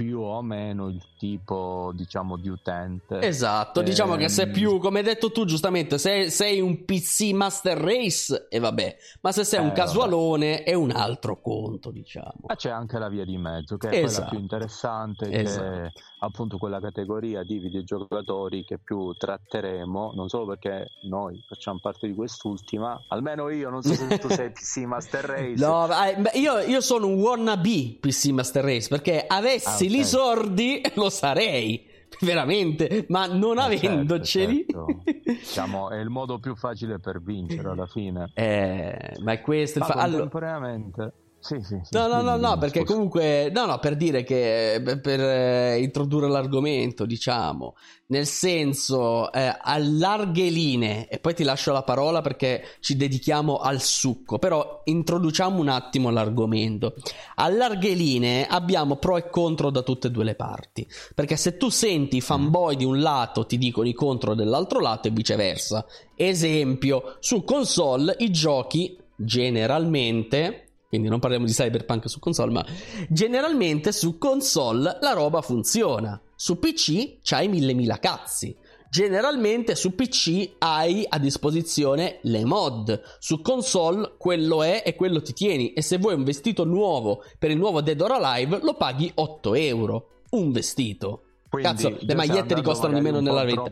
più 0.00 0.20
o 0.20 0.40
meno 0.40 0.88
il 0.88 1.02
tipo 1.18 1.92
diciamo 1.94 2.38
di 2.38 2.48
utente 2.48 3.20
esatto 3.20 3.82
diciamo 3.82 4.16
che 4.16 4.30
se 4.30 4.44
ehm, 4.44 4.52
più 4.52 4.78
come 4.78 5.00
hai 5.00 5.04
detto 5.04 5.30
tu 5.30 5.44
giustamente 5.44 5.98
se 5.98 6.30
sei 6.30 6.58
un 6.62 6.86
PC 6.86 7.32
Master 7.34 7.76
Race 7.76 8.46
e 8.48 8.58
vabbè 8.58 8.96
ma 9.20 9.30
se 9.30 9.44
sei 9.44 9.60
eh, 9.60 9.62
un 9.64 9.72
casualone 9.72 10.50
vabbè. 10.52 10.64
è 10.64 10.72
un 10.72 10.90
altro 10.92 11.38
conto 11.42 11.90
diciamo 11.90 12.32
ma 12.46 12.56
c'è 12.56 12.70
anche 12.70 12.98
la 12.98 13.10
via 13.10 13.26
di 13.26 13.36
mezzo 13.36 13.76
che 13.76 13.90
è 13.90 14.02
esatto. 14.02 14.12
quella 14.14 14.28
più 14.30 14.38
interessante 14.38 15.30
esatto. 15.30 15.70
che 15.70 15.82
è 15.82 15.92
appunto 16.20 16.56
quella 16.56 16.80
categoria 16.80 17.42
di 17.42 17.58
videogiocatori 17.58 18.64
che 18.64 18.78
più 18.78 19.12
tratteremo 19.12 20.12
non 20.14 20.30
solo 20.30 20.46
perché 20.46 20.86
noi 21.10 21.44
facciamo 21.46 21.78
parte 21.78 22.06
di 22.06 22.14
quest'ultima 22.14 23.04
almeno 23.08 23.50
io 23.50 23.68
non 23.68 23.82
so 23.82 23.92
se 23.92 24.18
tu 24.18 24.30
sei 24.30 24.48
PC 24.52 24.78
Master 24.78 25.24
Race 25.24 25.62
no 25.62 25.86
io, 26.32 26.58
io 26.60 26.80
sono 26.80 27.06
un 27.06 27.20
wannabe 27.20 27.98
PC 28.00 28.28
Master 28.28 28.64
Race 28.64 28.88
perché 28.88 29.26
avessi 29.26 29.84
okay. 29.84 29.88
I 29.98 30.04
sordi 30.04 30.80
lo 30.94 31.10
sarei 31.10 31.88
veramente, 32.20 33.06
ma 33.08 33.26
non 33.26 33.58
eh 33.58 33.76
certo, 33.76 33.86
avendoceli. 33.86 34.66
Certo, 34.68 34.86
certo. 35.04 35.30
diciamo, 35.30 35.90
è 35.90 35.98
il 35.98 36.08
modo 36.08 36.38
più 36.38 36.54
facile 36.56 36.98
per 36.98 37.22
vincere 37.22 37.68
alla 37.68 37.86
fine. 37.86 38.30
Eh, 38.34 39.16
ma 39.20 39.32
è 39.32 39.40
questo. 39.40 39.78
Ma 39.78 39.86
fa... 39.86 39.94
contemporaneamente, 40.04 41.12
Sì, 41.40 41.56
sì, 41.62 41.80
sì, 41.82 41.96
no, 41.96 42.06
no, 42.06 42.20
no, 42.20 42.36
no, 42.36 42.58
perché 42.58 42.84
comunque, 42.84 43.50
no, 43.50 43.64
no, 43.64 43.78
per 43.78 43.96
dire 43.96 44.22
che 44.24 44.98
per 45.02 45.20
eh, 45.20 45.78
introdurre 45.80 46.28
l'argomento, 46.28 47.06
diciamo, 47.06 47.76
nel 48.08 48.26
senso, 48.26 49.32
eh, 49.32 49.56
a 49.58 49.78
larghe 49.78 50.50
linee, 50.50 51.08
e 51.08 51.18
poi 51.18 51.34
ti 51.34 51.42
lascio 51.42 51.72
la 51.72 51.82
parola 51.82 52.20
perché 52.20 52.62
ci 52.80 52.94
dedichiamo 52.94 53.56
al 53.56 53.80
succo, 53.80 54.38
però 54.38 54.82
introduciamo 54.84 55.58
un 55.58 55.68
attimo 55.68 56.10
l'argomento. 56.10 56.94
A 57.36 57.48
larghe 57.48 57.94
linee 57.94 58.46
abbiamo 58.46 58.96
pro 58.96 59.16
e 59.16 59.30
contro 59.30 59.70
da 59.70 59.80
tutte 59.80 60.08
e 60.08 60.10
due 60.10 60.24
le 60.24 60.34
parti, 60.34 60.86
perché 61.14 61.36
se 61.36 61.56
tu 61.56 61.70
senti 61.70 62.18
i 62.18 62.20
fanboy 62.20 62.76
di 62.76 62.84
un 62.84 63.00
lato 63.00 63.46
ti 63.46 63.56
dicono 63.56 63.88
i 63.88 63.94
contro 63.94 64.34
dell'altro 64.34 64.78
lato 64.78 65.08
e 65.08 65.12
viceversa. 65.12 65.86
Esempio, 66.14 67.16
su 67.20 67.44
console 67.44 68.14
i 68.18 68.30
giochi 68.30 68.98
generalmente 69.16 70.66
quindi 70.90 71.06
non 71.06 71.20
parliamo 71.20 71.46
di 71.46 71.52
cyberpunk 71.52 72.10
su 72.10 72.18
console, 72.18 72.50
ma 72.50 72.66
generalmente 73.08 73.92
su 73.92 74.18
console 74.18 74.98
la 75.00 75.12
roba 75.12 75.40
funziona. 75.40 76.20
Su 76.34 76.58
PC 76.58 77.18
c'hai 77.22 77.46
mille 77.46 77.74
mila 77.74 78.00
cazzi. 78.00 78.56
Generalmente 78.90 79.76
su 79.76 79.94
PC 79.94 80.54
hai 80.58 81.06
a 81.08 81.16
disposizione 81.20 82.18
le 82.22 82.44
mod, 82.44 83.00
su 83.20 83.40
console 83.40 84.14
quello 84.18 84.64
è 84.64 84.82
e 84.84 84.96
quello 84.96 85.22
ti 85.22 85.32
tieni 85.32 85.74
e 85.74 85.80
se 85.80 85.98
vuoi 85.98 86.14
un 86.14 86.24
vestito 86.24 86.64
nuovo 86.64 87.22
per 87.38 87.52
il 87.52 87.56
nuovo 87.56 87.82
Dead 87.82 88.00
or 88.00 88.10
Alive 88.10 88.58
lo 88.60 88.74
paghi 88.74 89.12
8 89.14 89.54
euro. 89.54 90.08
Un 90.30 90.50
vestito. 90.50 91.22
Quindi, 91.48 91.68
Cazzo, 91.68 91.96
le 92.00 92.14
magliette 92.16 92.52
ti 92.56 92.62
costano 92.62 92.94
di 92.94 93.00
meno 93.00 93.20
nella 93.20 93.44
vita. 93.44 93.62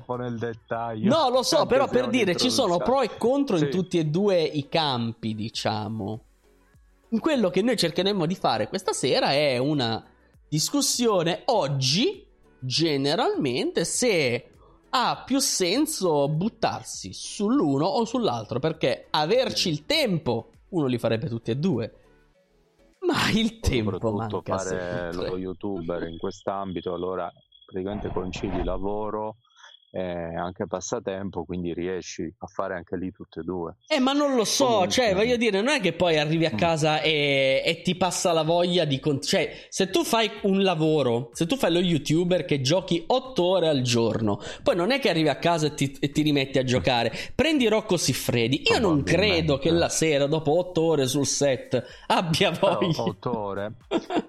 No, 1.08 1.30
lo 1.30 1.42
so, 1.42 1.66
però 1.66 1.88
per 1.88 2.06
dire 2.06 2.36
ci 2.36 2.50
sono 2.50 2.76
pro 2.76 3.02
e 3.02 3.16
contro 3.18 3.56
sì. 3.56 3.64
in 3.64 3.70
tutti 3.70 3.98
e 3.98 4.04
due 4.04 4.40
i 4.40 4.68
campi, 4.68 5.34
diciamo 5.34 6.26
quello 7.20 7.50
che 7.50 7.62
noi 7.62 7.76
cercheremo 7.76 8.26
di 8.26 8.34
fare 8.34 8.68
questa 8.68 8.92
sera 8.92 9.32
è 9.32 9.58
una 9.58 10.04
discussione 10.48 11.42
oggi, 11.46 12.26
generalmente, 12.58 13.84
se 13.84 14.50
ha 14.90 15.22
più 15.24 15.38
senso 15.38 16.28
buttarsi 16.28 17.12
sull'uno 17.12 17.86
o 17.86 18.04
sull'altro, 18.04 18.58
perché 18.58 19.06
averci 19.10 19.68
il 19.68 19.84
tempo, 19.84 20.50
uno 20.70 20.86
li 20.86 20.98
farebbe 20.98 21.28
tutti 21.28 21.50
e 21.50 21.56
due. 21.56 21.92
Ma 23.00 23.30
il 23.30 23.58
tempo 23.60 24.12
manca 24.12 24.58
fare 24.58 25.12
lo 25.12 25.38
youtuber 25.38 26.02
in 26.08 26.18
quest'ambito, 26.18 26.92
allora 26.92 27.30
praticamente 27.64 28.10
concidi 28.10 28.62
lavoro 28.64 29.36
e 29.90 30.00
anche 30.00 30.66
passatempo, 30.66 31.44
quindi 31.44 31.72
riesci 31.72 32.32
a 32.38 32.46
fare 32.46 32.74
anche 32.74 32.96
lì 32.96 33.10
tutte 33.10 33.40
e 33.40 33.42
due. 33.42 33.76
Eh, 33.86 34.00
ma 34.00 34.12
non 34.12 34.34
lo 34.34 34.44
so, 34.44 34.64
Comunque... 34.64 34.90
cioè, 34.90 35.14
voglio 35.14 35.36
dire, 35.38 35.60
non 35.60 35.72
è 35.72 35.80
che 35.80 35.92
poi 35.92 36.18
arrivi 36.18 36.44
a 36.46 36.52
mm. 36.52 36.56
casa 36.56 37.00
e, 37.00 37.62
e 37.64 37.82
ti 37.82 37.96
passa 37.96 38.32
la 38.32 38.42
voglia 38.42 38.84
di... 38.84 39.00
Con... 39.00 39.20
Cioè, 39.20 39.66
se 39.68 39.90
tu 39.90 40.04
fai 40.04 40.30
un 40.42 40.62
lavoro, 40.62 41.30
se 41.32 41.46
tu 41.46 41.56
fai 41.56 41.72
lo 41.72 41.80
youtuber 41.80 42.44
che 42.44 42.60
giochi 42.60 43.02
8 43.06 43.42
ore 43.42 43.68
al 43.68 43.82
giorno, 43.82 44.40
poi 44.62 44.76
non 44.76 44.90
è 44.90 44.98
che 44.98 45.08
arrivi 45.08 45.28
a 45.28 45.36
casa 45.36 45.66
e 45.68 45.74
ti, 45.74 45.96
e 45.98 46.10
ti 46.10 46.22
rimetti 46.22 46.58
a 46.58 46.64
giocare. 46.64 47.12
Prendi 47.34 47.66
Rocco 47.68 47.96
Siffredi, 47.96 48.62
io 48.70 48.78
non 48.78 49.02
credo 49.02 49.58
che 49.58 49.70
la 49.70 49.88
sera, 49.88 50.26
dopo 50.26 50.58
8 50.58 50.82
ore 50.82 51.06
sul 51.06 51.26
set, 51.26 51.82
abbia 52.06 52.50
voglia... 52.50 53.02
8 53.02 53.38
ore 53.38 53.72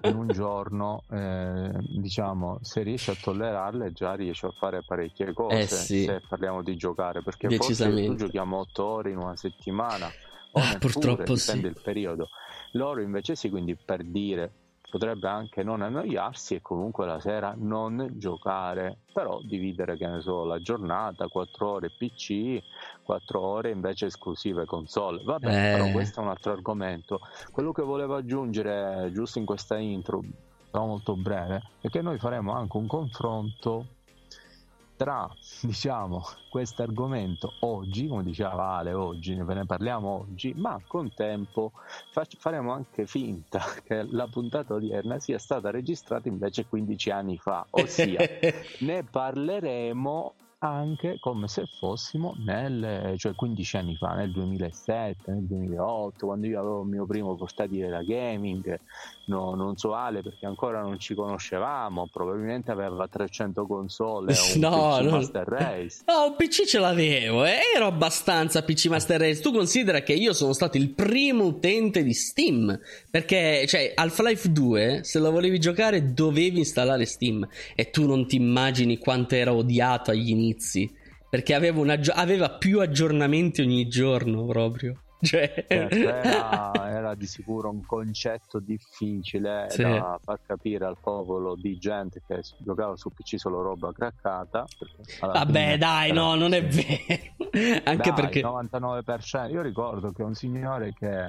in 0.03 0.15
un 0.15 0.27
giorno, 0.27 1.03
eh, 1.11 1.71
diciamo, 1.97 2.59
se 2.61 2.81
riesci 2.81 3.09
a 3.09 3.15
tollerarle 3.19 3.91
già 3.91 4.13
riesci 4.13 4.45
a 4.45 4.51
fare 4.51 4.83
parecchie 4.85 5.33
cose 5.33 5.49
eh 5.61 5.67
sì. 5.67 6.03
se 6.03 6.21
parliamo 6.27 6.61
di 6.61 6.75
giocare, 6.75 7.21
perché 7.21 7.49
forse 7.55 8.15
giochiamo 8.15 8.57
8 8.57 8.85
ore 8.85 9.11
in 9.11 9.17
una 9.17 9.35
settimana, 9.35 10.07
o 10.51 10.59
ah, 10.59 10.77
purtroppo 10.79 11.33
dipende 11.33 11.67
il 11.67 11.79
periodo. 11.81 12.29
Loro 12.73 13.01
invece 13.01 13.35
sì, 13.35 13.49
quindi 13.49 13.75
per 13.75 14.03
dire 14.03 14.51
potrebbe 14.89 15.27
anche 15.27 15.63
non 15.63 15.81
annoiarsi 15.81 16.55
e 16.55 16.61
comunque 16.61 17.05
la 17.05 17.19
sera 17.19 17.53
non 17.55 18.09
giocare, 18.15 18.97
però 19.13 19.39
dividere 19.43 19.95
che 19.97 20.07
ne 20.07 20.21
so 20.21 20.43
la 20.43 20.59
giornata, 20.59 21.27
4 21.27 21.69
ore 21.69 21.91
PC, 21.91 22.59
4 23.03 23.39
ore 23.39 23.69
invece 23.69 24.07
esclusive 24.07 24.65
console. 24.65 25.23
Vabbè, 25.23 25.47
eh. 25.47 25.77
però 25.77 25.91
questo 25.91 26.19
è 26.19 26.23
un 26.23 26.29
altro 26.29 26.51
argomento. 26.51 27.21
Quello 27.51 27.71
che 27.71 27.83
volevo 27.83 28.15
aggiungere 28.15 29.11
giusto 29.13 29.39
in 29.39 29.45
questa 29.45 29.77
intro, 29.77 30.23
molto 30.71 31.15
breve, 31.15 31.61
è 31.81 31.89
che 31.89 32.01
noi 32.01 32.17
faremo 32.17 32.53
anche 32.53 32.77
un 32.77 32.87
confronto 32.87 33.85
tra 34.99 35.33
diciamo 35.63 36.21
questo 36.49 36.83
argomento 36.83 37.53
oggi, 37.59 38.07
come 38.07 38.23
diceva 38.23 38.75
Ale 38.75 38.91
oggi, 38.91 39.33
ve 39.33 39.53
ne 39.53 39.65
parliamo 39.65 40.09
oggi, 40.09 40.53
ma 40.57 40.77
con 40.85 41.13
tempo 41.13 41.71
fac- 42.09 42.35
faremo 42.37 42.73
anche 42.73 43.07
finta 43.07 43.61
che 43.85 44.05
la 44.11 44.27
puntata 44.27 44.73
odierna 44.73 45.17
sia 45.19 45.39
stata 45.39 45.69
registrata 45.69 46.27
invece 46.27 46.65
15 46.67 47.11
anni 47.11 47.37
fa, 47.37 47.65
ossia 47.69 48.19
ne 48.79 49.03
parleremo 49.05 50.33
anche 50.59 51.17
come 51.19 51.47
se 51.47 51.65
fossimo 51.79 52.35
nel, 52.39 53.13
cioè 53.17 53.33
15 53.33 53.77
anni 53.77 53.95
fa, 53.95 54.13
nel 54.13 54.31
2007, 54.31 55.31
nel 55.31 55.43
2008, 55.43 56.25
quando 56.25 56.47
io 56.47 56.59
avevo 56.59 56.81
il 56.81 56.87
mio 56.87 57.05
primo 57.05 57.35
portatile 57.35 57.87
da 57.87 58.03
gaming, 58.03 58.77
no, 59.25 59.55
non 59.55 59.77
so 59.77 59.93
Ale 59.93 60.21
perché 60.21 60.45
ancora 60.45 60.81
non 60.81 60.99
ci 60.99 61.13
conoscevamo, 61.13 62.09
probabilmente 62.11 62.71
aveva 62.71 63.07
300 63.07 63.65
console 63.65 64.33
o 64.33 64.35
no, 64.59 64.97
PC 64.97 65.03
non... 65.03 65.11
Master 65.11 65.47
Race. 65.47 66.01
No, 66.05 66.25
un 66.25 66.35
PC 66.35 66.65
ce 66.65 66.79
l'avevo, 66.79 67.45
eh? 67.45 67.59
ero 67.73 67.85
abbastanza 67.85 68.61
PC 68.61 68.87
Master 68.87 69.21
Race. 69.21 69.41
Tu 69.41 69.53
considera 69.53 70.01
che 70.01 70.13
io 70.13 70.33
sono 70.33 70.51
stato 70.51 70.75
il 70.75 70.89
primo 70.89 71.45
utente 71.45 72.03
di 72.03 72.13
Steam, 72.13 72.77
perché 73.09 73.65
cioè 73.65 73.93
Half-Life 73.95 74.51
2, 74.51 75.01
se 75.03 75.19
lo 75.19 75.31
volevi 75.31 75.59
giocare 75.59 76.13
dovevi 76.13 76.57
installare 76.57 77.05
Steam 77.05 77.47
e 77.75 77.89
tu 77.91 78.05
non 78.05 78.27
ti 78.27 78.35
immagini 78.35 78.97
quanto 78.97 79.35
era 79.35 79.53
odiato 79.53 80.11
agli 80.11 80.29
inizi, 80.29 80.47
perché 81.29 81.53
aveva, 81.53 81.93
aggi- 81.93 82.11
aveva 82.11 82.49
più 82.49 82.79
aggiornamenti 82.81 83.61
ogni 83.61 83.87
giorno 83.87 84.45
proprio. 84.45 85.03
Cioè... 85.21 85.65
Certo, 85.67 85.95
era, 85.95 86.71
era, 86.89 87.15
di 87.15 87.25
sicuro 87.27 87.69
un 87.69 87.85
concetto 87.85 88.59
difficile 88.59 89.65
sì. 89.69 89.81
da 89.81 90.17
far 90.23 90.39
capire 90.45 90.85
al 90.85 90.97
popolo 90.99 91.55
di 91.55 91.77
gente 91.77 92.21
che 92.25 92.39
giocava 92.59 92.95
su 92.95 93.09
PC 93.09 93.37
solo 93.37 93.61
roba 93.61 93.91
craccata. 93.91 94.65
Vabbè, 95.19 95.77
dai, 95.77 96.13
no, 96.13 96.35
non 96.35 96.53
è 96.53 96.65
vero. 96.65 97.49
Anche 97.83 98.11
dai, 98.11 98.13
perché 98.13 98.41
99%. 98.41 99.51
Io 99.51 99.61
ricordo 99.61 100.13
che 100.13 100.23
un 100.23 100.35
signore 100.35 100.93
che 100.97 101.27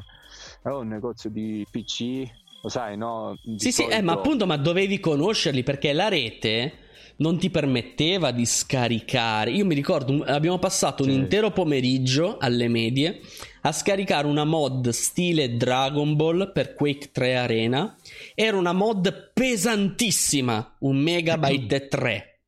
aveva 0.62 0.81
un 0.81 0.87
negozio 0.87 1.29
di 1.29 1.67
PC, 1.69 2.23
lo 2.62 2.69
sai, 2.69 2.97
no? 2.97 3.37
Di 3.43 3.59
sì, 3.59 3.73
solito... 3.73 3.95
sì, 3.95 3.99
eh, 3.99 4.03
ma 4.03 4.12
appunto, 4.12 4.47
ma 4.47 4.57
dovevi 4.57 5.00
conoscerli 5.00 5.65
perché 5.65 5.93
la 5.93 6.09
rete 6.09 6.89
non 7.21 7.39
ti 7.39 7.50
permetteva 7.50 8.31
di 8.31 8.45
scaricare. 8.45 9.50
Io 9.53 9.65
mi 9.65 9.75
ricordo, 9.75 10.23
abbiamo 10.25 10.59
passato 10.59 11.03
un 11.03 11.11
intero 11.11 11.50
pomeriggio 11.50 12.37
alle 12.39 12.69
medie 12.69 13.21
a 13.62 13.73
scaricare 13.73 14.27
una 14.27 14.45
mod 14.45 14.89
stile 14.89 15.57
Dragon 15.57 16.17
Ball 16.17 16.53
per 16.53 16.75
Quake 16.75 17.11
3 17.12 17.37
Arena. 17.37 17.97
Era 18.35 18.57
una 18.57 18.73
mod 18.73 19.33
pesantissima, 19.33 20.77
un 20.81 20.97
megabyte 20.97 21.77
e 21.77 21.89
3. 21.89 22.41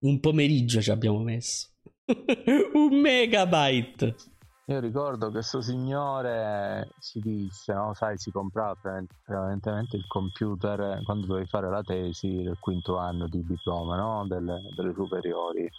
Un 0.00 0.20
pomeriggio 0.20 0.80
ci 0.80 0.90
abbiamo 0.90 1.18
messo. 1.20 1.68
un 2.74 3.00
megabyte. 3.00 4.14
Io 4.68 4.80
ricordo 4.80 5.26
che 5.26 5.32
questo 5.32 5.62
signore 5.62 6.90
si 6.98 7.20
disse, 7.20 7.72
no? 7.72 7.94
sai, 7.94 8.18
si 8.18 8.30
comprava 8.30 8.76
prevalentemente 9.24 9.96
il 9.96 10.06
computer 10.06 11.00
quando 11.04 11.24
dovevi 11.24 11.46
fare 11.46 11.70
la 11.70 11.82
tesi 11.82 12.42
del 12.42 12.58
quinto 12.60 12.98
anno 12.98 13.28
di 13.28 13.42
diploma 13.46 13.96
no? 13.96 14.26
delle, 14.26 14.60
delle 14.76 14.92
superiori. 14.92 15.70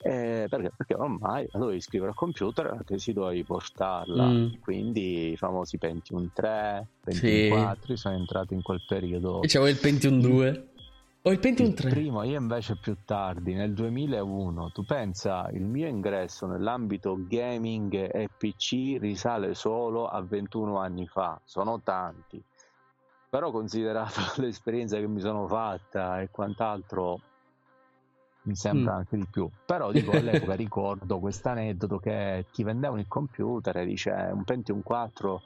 Eh, 0.00 0.46
perché? 0.48 0.70
perché 0.74 0.94
ormai 0.94 1.46
la 1.50 1.58
dovevi 1.58 1.82
scrivere 1.82 2.12
al 2.12 2.16
computer 2.16 2.66
e 2.66 2.76
la 2.76 2.82
tesi 2.82 3.12
dovevi 3.12 3.44
portarla. 3.44 4.26
Mm. 4.26 4.46
Quindi 4.62 5.32
i 5.32 5.36
famosi 5.36 5.76
Pentium 5.76 6.30
3, 6.32 6.86
Pentium 7.04 7.30
sì. 7.30 7.48
4 7.50 7.96
sono 7.96 8.16
entrati 8.16 8.54
in 8.54 8.62
quel 8.62 8.82
periodo. 8.88 9.42
E 9.42 9.48
c'avevo 9.48 9.70
il 9.70 9.78
Pentium 9.78 10.18
2. 10.18 10.68
Ho 11.22 11.32
il 11.32 11.40
Pentium 11.40 11.74
3. 11.74 11.88
Il 11.88 11.94
primo, 11.94 12.22
io 12.22 12.38
invece 12.38 12.76
più 12.76 12.96
tardi, 13.04 13.52
nel 13.52 13.74
2001, 13.74 14.70
tu 14.70 14.84
pensa, 14.84 15.48
il 15.52 15.64
mio 15.64 15.88
ingresso 15.88 16.46
nell'ambito 16.46 17.16
gaming 17.18 17.92
e 18.14 18.28
PC 18.34 18.98
risale 19.00 19.54
solo 19.54 20.06
a 20.06 20.22
21 20.22 20.78
anni 20.78 21.06
fa, 21.08 21.40
sono 21.44 21.80
tanti. 21.82 22.40
Però 23.28 23.50
considerato 23.50 24.20
l'esperienza 24.40 24.96
che 24.98 25.08
mi 25.08 25.20
sono 25.20 25.48
fatta 25.48 26.20
e 26.20 26.30
quant'altro, 26.30 27.20
mi 28.48 28.56
sembra 28.56 28.94
mm. 28.94 28.96
anche 28.96 29.16
di 29.16 29.26
più. 29.30 29.48
Però 29.66 29.92
dico 29.92 30.12
all'epoca 30.12 30.54
ricordo 30.54 31.18
questo 31.18 31.50
aneddoto 31.50 31.98
che 31.98 32.46
ti 32.52 32.64
vendevano 32.64 33.00
il 33.00 33.06
computer 33.06 33.76
e 33.76 33.84
dice 33.84 34.10
un 34.32 34.42
Pentium 34.44 34.82
4 34.82 35.42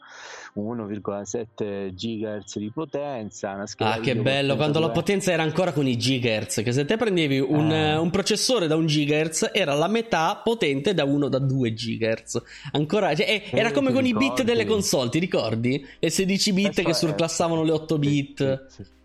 1,7 0.57 1.93
GHz 1.93 2.59
di 2.59 2.71
potenza. 2.71 3.53
Una 3.53 3.65
ah, 3.79 3.99
che 3.99 4.17
bello! 4.17 4.57
Quando 4.57 4.79
la 4.79 4.91
potenza 4.91 5.33
era 5.33 5.43
ancora 5.43 5.73
con 5.73 5.87
i 5.87 5.97
GHz, 5.97 6.63
che 6.63 6.73
se 6.73 6.85
te 6.85 6.97
prendevi 6.97 7.41
un, 7.41 7.71
eh. 7.71 7.97
un 7.97 8.11
processore 8.11 8.67
da 8.67 8.77
un 8.77 8.87
GHz 8.87 9.51
era 9.53 9.75
la 9.75 9.89
metà 9.89 10.41
potente 10.43 10.95
da 10.95 11.05
1 11.05 11.29
da 11.29 11.39
2 11.39 11.73
GHz. 11.73 12.43
Ancora, 12.73 13.15
cioè, 13.15 13.27
eh, 13.29 13.43
era 13.51 13.73
come 13.73 13.93
con 13.93 14.03
ricordi? 14.03 14.27
i 14.27 14.29
bit 14.29 14.43
delle 14.43 14.65
console, 14.65 15.11
ti 15.11 15.19
ricordi? 15.19 15.85
Le 15.99 16.11
16 16.11 16.53
bit 16.53 16.65
Questo 16.65 16.83
che 16.83 16.95
surclassavano 16.95 17.63
le 17.63 17.73
8 17.73 17.99
bit. 17.99 18.67
Sì, 18.69 18.83
sì. 18.83 18.83
Sì, 18.83 19.02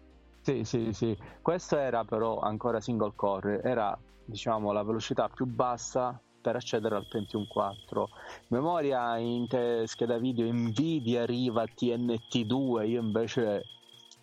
sì, 0.64 0.94
sì. 0.94 1.18
Questo 1.42 1.78
era 1.78 2.04
però 2.04 2.40
ancora 2.40 2.80
single 2.80 3.14
core, 3.16 3.62
era 3.62 3.98
diciamo 4.24 4.72
la 4.72 4.84
velocità 4.84 5.30
più 5.30 5.46
bassa 5.46 6.22
per 6.42 6.56
accedere 6.56 6.96
al 6.96 7.08
Pentium 7.08 7.46
4. 7.48 8.10
Memoria 8.50 9.18
in 9.18 9.48
te- 9.48 9.84
scheda 9.88 10.18
video 10.18 10.52
Nvidia 10.52 11.24
arriva 11.24 11.64
TNT2, 11.64 12.88
io 12.88 13.02
invece 13.02 13.64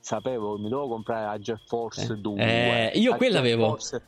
sapevo 0.00 0.58
mi 0.58 0.68
dovevo 0.68 0.88
comprare 0.88 1.26
la 1.26 1.38
GeForce 1.38 2.12
eh, 2.12 2.16
2. 2.16 2.40
Eh, 2.92 2.98
io 2.98 3.14
quella 3.16 3.40
avevo. 3.40 3.68
Force 3.68 4.02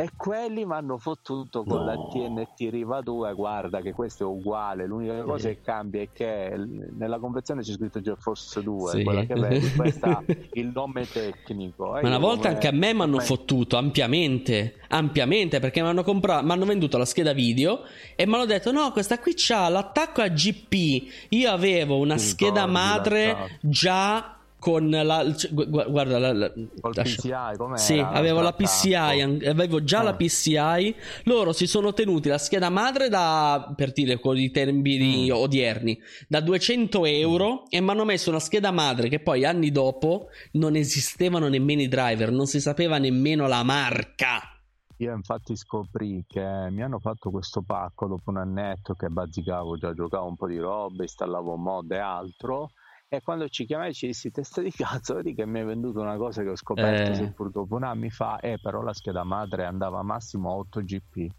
e 0.00 0.10
quelli 0.16 0.64
mi 0.64 0.72
hanno 0.72 0.96
fottuto 0.96 1.62
con 1.62 1.80
no. 1.80 1.84
la 1.84 1.94
TNT 1.94 2.70
Riva 2.70 3.02
2 3.02 3.34
guarda 3.34 3.82
che 3.82 3.92
questo 3.92 4.24
è 4.24 4.26
uguale 4.26 4.86
l'unica 4.86 5.22
cosa 5.24 5.48
che 5.48 5.60
cambia 5.60 6.00
è 6.00 6.08
che 6.10 6.54
nella 6.96 7.18
convenzione 7.18 7.60
c'è 7.60 7.72
scritto 7.72 8.00
GeForce 8.00 8.62
2 8.62 8.90
sì. 8.92 9.02
quella 9.04 9.24
che 9.24 9.34
vedi 9.34 9.70
questo 9.76 10.24
il 10.54 10.70
nome 10.74 11.06
tecnico 11.06 11.90
ma 11.90 12.00
una 12.00 12.18
volta 12.18 12.48
anche 12.48 12.66
a 12.66 12.72
me 12.72 12.94
mi 12.94 13.02
hanno 13.02 13.18
fottuto 13.18 13.76
ampiamente 13.76 14.76
ampiamente 14.88 15.60
perché 15.60 15.82
mi 15.82 15.88
hanno 15.88 16.02
comprato 16.02 16.46
mi 16.46 16.52
hanno 16.52 16.64
venduto 16.64 16.96
la 16.96 17.04
scheda 17.04 17.34
video 17.34 17.82
e 18.16 18.26
mi 18.26 18.34
hanno 18.34 18.46
detto 18.46 18.72
no 18.72 18.92
questa 18.92 19.18
qui 19.18 19.34
c'ha 19.36 19.68
l'attacco 19.68 20.22
a 20.22 20.28
GP 20.28 21.28
io 21.28 21.50
avevo 21.50 21.98
una 21.98 22.16
scheda 22.16 22.64
madre 22.64 23.58
già 23.60 24.39
con 24.60 24.90
la 24.90 25.24
guarda 25.50 26.18
la, 26.18 26.32
la, 26.32 26.50
PCI 26.50 27.56
com'era? 27.56 27.76
Sì, 27.76 27.98
avevo 27.98 28.40
la 28.40 28.52
PCI, 28.52 29.46
avevo 29.48 29.82
già 29.82 30.02
eh. 30.02 30.04
la 30.04 30.14
PCI. 30.14 30.94
Loro 31.24 31.52
si 31.52 31.66
sono 31.66 31.92
tenuti 31.92 32.28
la 32.28 32.38
scheda 32.38 32.68
madre 32.68 33.08
da 33.08 33.72
per 33.74 33.90
dire 33.90 34.20
con 34.20 34.36
i 34.36 34.52
termini 34.52 35.30
mm. 35.30 35.34
odierni 35.34 35.98
da 36.28 36.40
200 36.40 37.04
euro 37.06 37.52
mm. 37.52 37.66
e 37.70 37.80
mi 37.80 37.90
hanno 37.90 38.04
messo 38.04 38.30
una 38.30 38.38
scheda 38.38 38.70
madre 38.70 39.08
che 39.08 39.18
poi 39.18 39.44
anni 39.44 39.72
dopo 39.72 40.28
non 40.52 40.76
esistevano 40.76 41.48
nemmeno 41.48 41.80
i 41.80 41.88
driver, 41.88 42.30
non 42.30 42.46
si 42.46 42.60
sapeva 42.60 42.98
nemmeno 42.98 43.48
la 43.48 43.64
marca. 43.64 44.42
Io 44.98 45.14
infatti 45.14 45.56
scoprì 45.56 46.26
che 46.28 46.42
mi 46.70 46.82
hanno 46.82 46.98
fatto 46.98 47.30
questo 47.30 47.62
pacco 47.62 48.06
dopo 48.06 48.28
un 48.28 48.36
annetto 48.36 48.92
che 48.92 49.08
bazzicavo, 49.08 49.78
già 49.78 49.94
giocavo 49.94 50.26
un 50.26 50.36
po' 50.36 50.46
di 50.46 50.58
roba, 50.58 51.02
installavo 51.02 51.56
mod 51.56 51.90
e 51.90 51.96
altro 51.96 52.72
e 53.12 53.20
quando 53.22 53.48
ci 53.48 53.66
chiamai 53.66 53.92
ci 53.92 54.06
dissi 54.06 54.30
testa 54.30 54.62
di 54.62 54.70
cazzo, 54.70 55.14
vedi 55.14 55.34
che 55.34 55.44
mi 55.44 55.58
hai 55.58 55.64
venduto 55.64 56.00
una 56.00 56.16
cosa 56.16 56.42
che 56.42 56.50
ho 56.50 56.56
scoperto 56.56 57.10
eh. 57.10 57.14
seppur 57.16 57.50
dopo 57.50 57.74
un 57.74 57.82
anno 57.82 58.08
fa, 58.08 58.38
eh 58.38 58.60
però 58.62 58.82
la 58.82 58.94
scheda 58.94 59.24
madre 59.24 59.64
andava 59.64 60.00
massimo 60.02 60.52
a 60.52 60.54
8 60.54 60.80
GP 60.80 61.30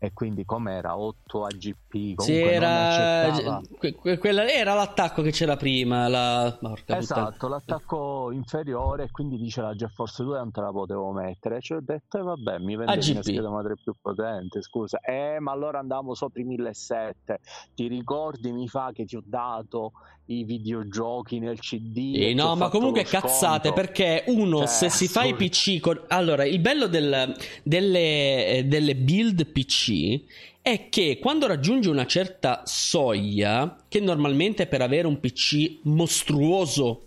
e 0.00 0.12
quindi 0.12 0.44
com'era? 0.44 0.96
8 0.96 1.44
AGP 1.44 2.20
sì, 2.20 2.34
era... 2.34 3.60
Que- 3.78 4.18
quella 4.18 4.48
era 4.48 4.74
l'attacco 4.74 5.22
che 5.22 5.32
c'era 5.32 5.56
prima 5.56 6.06
la... 6.06 6.56
esatto 6.86 7.30
puttana. 7.32 7.54
l'attacco 7.54 8.30
inferiore 8.30 9.04
e 9.04 9.10
quindi 9.10 9.36
dice 9.36 9.60
la 9.60 9.74
GeForce 9.74 10.22
2 10.22 10.38
non 10.38 10.52
te 10.52 10.60
la 10.60 10.70
potevo 10.70 11.10
mettere. 11.10 11.60
Cioè 11.60 11.78
ho 11.78 11.82
detto 11.82 12.18
eh, 12.18 12.22
vabbè 12.22 12.58
mi 12.60 12.76
vendi 12.76 13.10
una 13.10 13.22
scheda 13.22 13.50
madre 13.50 13.74
più 13.82 13.92
potente 14.00 14.62
scusa 14.62 15.00
eh 15.00 15.40
ma 15.40 15.50
allora 15.50 15.80
andavamo 15.80 16.14
sopra 16.14 16.40
i 16.42 16.44
1700 16.44 17.38
ti 17.74 17.88
ricordi 17.88 18.52
mi 18.52 18.68
fa 18.68 18.90
che 18.92 19.04
ti 19.04 19.16
ho 19.16 19.22
dato 19.24 19.92
i 20.30 20.44
videogiochi 20.44 21.38
nel 21.38 21.58
CD 21.58 22.12
eh, 22.14 22.34
no 22.34 22.54
ma 22.54 22.68
comunque 22.68 23.04
cazzate 23.04 23.72
perché 23.72 24.24
uno 24.26 24.58
cioè, 24.58 24.66
se 24.66 24.90
si 24.90 25.08
fa 25.08 25.24
i 25.24 25.34
PC 25.34 25.80
con... 25.80 26.00
allora 26.08 26.44
il 26.44 26.58
bello 26.58 26.86
del... 26.86 27.34
delle... 27.62 28.64
delle 28.66 28.94
build 28.94 29.46
PC 29.46 30.20
è 30.60 30.88
che 30.90 31.18
quando 31.18 31.46
raggiungi 31.46 31.88
una 31.88 32.04
certa 32.04 32.62
soglia, 32.66 33.84
che 33.88 34.00
normalmente 34.00 34.66
per 34.66 34.82
avere 34.82 35.06
un 35.06 35.18
PC 35.18 35.78
mostruoso 35.84 37.04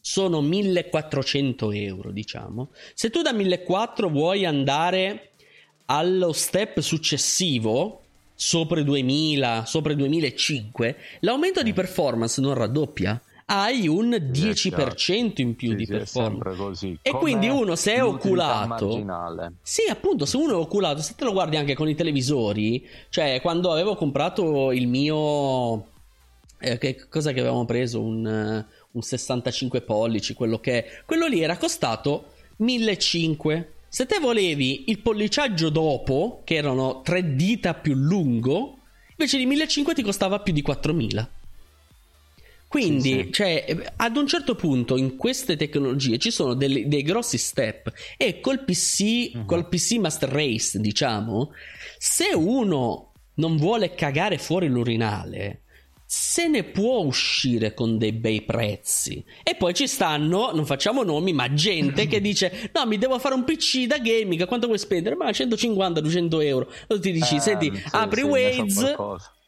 sono 0.00 0.40
1400 0.40 1.70
euro, 1.72 2.10
diciamo, 2.10 2.70
se 2.94 3.10
tu 3.10 3.20
da 3.20 3.32
1400 3.32 4.08
vuoi 4.08 4.46
andare 4.46 5.32
allo 5.86 6.32
step 6.32 6.80
successivo, 6.80 8.03
sopra 8.34 8.80
i 8.80 8.84
2000, 8.84 9.64
sopra 9.64 9.92
i 9.92 9.96
2005, 9.96 10.96
l'aumento 11.20 11.62
di 11.62 11.72
performance 11.72 12.40
non 12.40 12.54
raddoppia 12.54 13.20
hai 13.46 13.86
un 13.88 14.10
10% 14.10 15.40
in 15.40 15.54
più 15.54 15.70
sì, 15.70 15.74
di 15.76 15.86
performance. 15.86 16.98
E 17.02 17.10
Com'è 17.10 17.20
quindi 17.20 17.48
uno 17.48 17.76
se 17.76 17.94
è 17.94 18.02
oculato, 18.02 18.86
marginale. 18.86 19.52
sì, 19.62 19.82
appunto, 19.88 20.24
se 20.24 20.36
uno 20.36 20.52
è 20.52 20.56
oculato, 20.56 21.02
se 21.02 21.14
te 21.16 21.24
lo 21.24 21.32
guardi 21.32 21.56
anche 21.56 21.74
con 21.74 21.88
i 21.88 21.94
televisori, 21.94 22.86
cioè 23.10 23.40
quando 23.42 23.70
avevo 23.70 23.96
comprato 23.96 24.72
il 24.72 24.86
mio, 24.88 25.88
eh, 26.58 26.78
che 26.78 27.06
cosa 27.08 27.32
che 27.32 27.40
avevamo 27.40 27.64
preso? 27.66 28.00
Un, 28.00 28.64
un 28.90 29.02
65 29.02 29.82
pollici, 29.82 30.34
quello 30.34 30.58
che 30.58 30.78
è, 30.78 31.02
quello 31.04 31.26
lì 31.26 31.42
era 31.42 31.58
costato 31.58 32.32
1500. 32.56 33.72
Se 33.94 34.06
te 34.06 34.18
volevi 34.18 34.86
il 34.88 34.98
polliciaggio 34.98 35.68
dopo, 35.68 36.40
che 36.42 36.56
erano 36.56 37.00
tre 37.02 37.36
dita 37.36 37.74
più 37.74 37.94
lungo, 37.94 38.78
invece 39.10 39.38
di 39.38 39.46
1500 39.46 39.92
ti 39.92 40.02
costava 40.02 40.40
più 40.40 40.52
di 40.52 40.62
4000. 40.62 41.30
Quindi, 42.66 43.00
sì, 43.10 43.22
sì. 43.22 43.30
Cioè, 43.30 43.92
ad 43.94 44.16
un 44.16 44.26
certo 44.26 44.56
punto 44.56 44.96
in 44.96 45.14
queste 45.14 45.54
tecnologie 45.54 46.18
ci 46.18 46.32
sono 46.32 46.54
dei, 46.54 46.88
dei 46.88 47.02
grossi 47.02 47.38
step 47.38 47.92
e 48.16 48.40
col 48.40 48.64
PC, 48.64 49.30
uh-huh. 49.32 49.44
col 49.44 49.68
PC 49.68 49.92
Master 49.98 50.28
Race, 50.28 50.80
diciamo, 50.80 51.52
se 51.96 52.34
uno 52.34 53.12
non 53.34 53.56
vuole 53.58 53.94
cagare 53.94 54.38
fuori 54.38 54.66
l'urinale, 54.66 55.63
se 56.16 56.46
ne 56.46 56.62
può 56.62 57.00
uscire 57.00 57.74
con 57.74 57.98
dei 57.98 58.12
bei 58.12 58.42
prezzi. 58.42 59.24
E 59.42 59.56
poi 59.56 59.74
ci 59.74 59.88
stanno, 59.88 60.52
non 60.54 60.64
facciamo 60.64 61.02
nomi, 61.02 61.32
ma 61.32 61.52
gente 61.52 62.06
che 62.06 62.20
dice: 62.22 62.70
No, 62.72 62.86
mi 62.86 62.98
devo 62.98 63.18
fare 63.18 63.34
un 63.34 63.42
PC 63.42 63.86
da 63.86 63.98
gaming. 63.98 64.46
Quanto 64.46 64.68
vuoi 64.68 64.78
spendere? 64.78 65.16
Ma 65.16 65.28
150-200 65.30 66.42
euro. 66.44 66.70
E 66.86 67.00
ti 67.00 67.10
dici: 67.10 67.34
eh, 67.34 67.40
Senti, 67.40 67.72
sì, 67.74 67.82
apri 67.90 68.22
Waze 68.22 68.94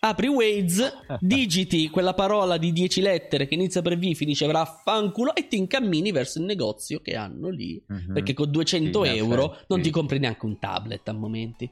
apri 0.00 0.26
Waze, 0.28 0.92
digiti 1.20 1.88
quella 1.88 2.14
parola 2.14 2.56
di 2.56 2.72
10 2.72 3.00
lettere 3.00 3.46
che 3.46 3.54
inizia 3.54 3.80
per 3.80 3.96
V, 3.96 4.12
finisce 4.14 4.46
per 4.46 4.56
affanculo 4.56 5.36
e 5.36 5.46
ti 5.46 5.56
incammini 5.56 6.10
verso 6.10 6.40
il 6.40 6.46
negozio 6.46 7.00
che 7.00 7.14
hanno 7.14 7.48
lì. 7.48 7.80
Mm-hmm. 7.92 8.12
Perché 8.12 8.34
con 8.34 8.50
200 8.50 9.04
sì, 9.04 9.16
euro 9.16 9.56
non 9.68 9.80
ti 9.80 9.90
compri 9.90 10.18
neanche 10.18 10.44
un 10.44 10.58
tablet 10.58 11.06
a 11.08 11.12
momenti. 11.12 11.70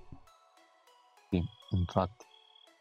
Sì, 1.30 1.42
infatti. 1.72 2.23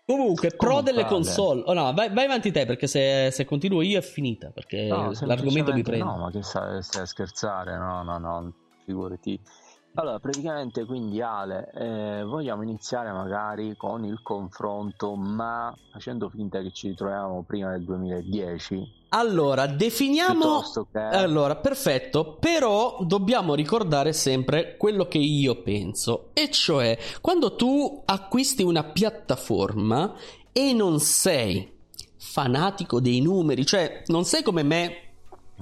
Comunque, 0.05 0.51
pro 0.51 0.81
delle 0.81 1.05
console. 1.05 1.63
Oh 1.65 1.73
no, 1.73 1.93
vai, 1.93 2.11
vai, 2.11 2.25
avanti 2.25 2.51
te 2.51 2.65
perché 2.65 2.87
se, 2.87 3.29
se, 3.31 3.45
continuo 3.45 3.81
io 3.81 3.99
è 3.99 4.01
finita. 4.01 4.49
Perché 4.49 4.87
no, 4.87 5.13
l'argomento 5.21 5.71
mi 5.73 5.81
prende. 5.81 6.03
No, 6.03 6.17
ma 6.17 6.31
che 6.31 6.41
stai, 6.43 6.83
stai 6.83 7.03
a 7.03 7.05
scherzare? 7.05 7.77
No, 7.77 8.03
no, 8.03 8.17
no, 8.17 8.53
figurati. 8.83 9.39
Allora, 9.95 10.19
praticamente 10.19 10.85
quindi 10.85 11.21
Ale, 11.21 11.69
eh, 11.75 12.23
vogliamo 12.23 12.63
iniziare 12.63 13.11
magari 13.11 13.75
con 13.77 14.03
il 14.05 14.21
confronto, 14.23 15.13
ma 15.15 15.71
facendo 15.91 16.29
finta 16.29 16.61
che 16.61 16.71
ci 16.71 16.87
ritroviamo 16.87 17.43
prima 17.45 17.69
del 17.71 17.83
2010. 17.83 19.01
Allora, 19.09 19.67
definiamo... 19.67 20.61
Che... 20.91 20.97
Allora, 20.99 21.57
perfetto, 21.57 22.37
però 22.39 22.97
dobbiamo 23.01 23.53
ricordare 23.53 24.13
sempre 24.13 24.77
quello 24.77 25.07
che 25.07 25.19
io 25.19 25.61
penso, 25.61 26.29
e 26.33 26.49
cioè 26.49 26.97
quando 27.21 27.55
tu 27.55 28.01
acquisti 28.05 28.63
una 28.63 28.83
piattaforma 28.83 30.15
e 30.51 30.73
non 30.73 30.99
sei 30.99 31.71
fanatico 32.17 32.99
dei 32.99 33.21
numeri, 33.21 33.63
cioè 33.63 34.01
non 34.07 34.25
sei 34.25 34.41
come 34.41 34.63
me 34.63 34.95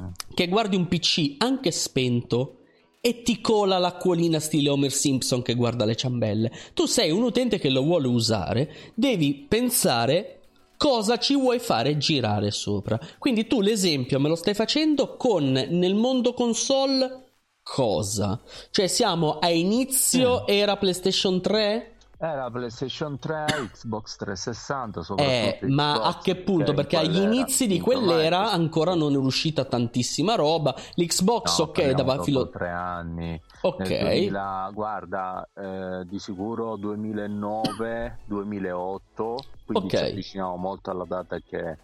mm. 0.01 0.07
che 0.33 0.47
guardi 0.47 0.77
un 0.77 0.87
PC 0.87 1.35
anche 1.39 1.71
spento 1.71 2.59
e 3.01 3.23
ti 3.23 3.41
cola 3.41 3.79
l'acquolina 3.79 4.39
stile 4.39 4.69
Homer 4.69 4.91
Simpson 4.91 5.41
che 5.41 5.55
guarda 5.55 5.85
le 5.85 5.95
ciambelle. 5.95 6.51
Tu 6.75 6.85
sei 6.85 7.09
un 7.09 7.23
utente 7.23 7.57
che 7.57 7.69
lo 7.69 7.81
vuole 7.81 8.07
usare, 8.07 8.71
devi 8.93 9.33
pensare 9.47 10.41
cosa 10.77 11.17
ci 11.17 11.35
vuoi 11.35 11.59
fare 11.59 11.97
girare 11.97 12.51
sopra. 12.51 12.99
Quindi 13.17 13.47
tu 13.47 13.59
l'esempio 13.59 14.19
me 14.19 14.29
lo 14.29 14.35
stai 14.35 14.53
facendo 14.53 15.17
con 15.17 15.51
nel 15.51 15.95
mondo 15.95 16.33
console 16.33 17.31
cosa? 17.63 18.39
Cioè 18.69 18.87
siamo 18.87 19.39
a 19.39 19.49
inizio 19.49 20.41
mm. 20.41 20.45
era 20.47 20.77
PlayStation 20.77 21.41
3? 21.41 21.90
Era 22.23 22.51
PlayStation 22.51 23.17
3, 23.17 23.45
Xbox 23.71 24.15
360, 24.17 25.15
eh, 25.15 25.57
ma 25.63 25.93
Xbox, 25.93 26.05
a 26.05 26.19
che 26.21 26.35
punto? 26.35 26.75
Perché 26.75 26.97
agli 26.97 27.17
inizi 27.17 27.65
di 27.65 27.79
quell'era 27.79 28.51
ancora 28.51 28.93
non 28.93 29.13
è 29.13 29.17
uscita 29.17 29.65
tantissima 29.65 30.35
roba. 30.35 30.75
L'Xbox, 30.93 31.57
no, 31.57 31.63
ok, 31.65 31.89
dava 31.93 32.21
filo. 32.21 32.47
tre 32.49 32.69
anni. 32.69 33.41
Ok. 33.61 33.87
2000, 33.87 34.69
guarda, 34.71 35.49
eh, 35.55 36.05
di 36.05 36.19
sicuro 36.19 36.75
2009, 36.75 38.19
2008, 38.25 39.37
quindi 39.65 39.85
okay. 39.87 40.05
ci 40.05 40.11
avviciniamo 40.11 40.55
molto 40.57 40.91
alla 40.91 41.05
data 41.05 41.39
che 41.39 41.79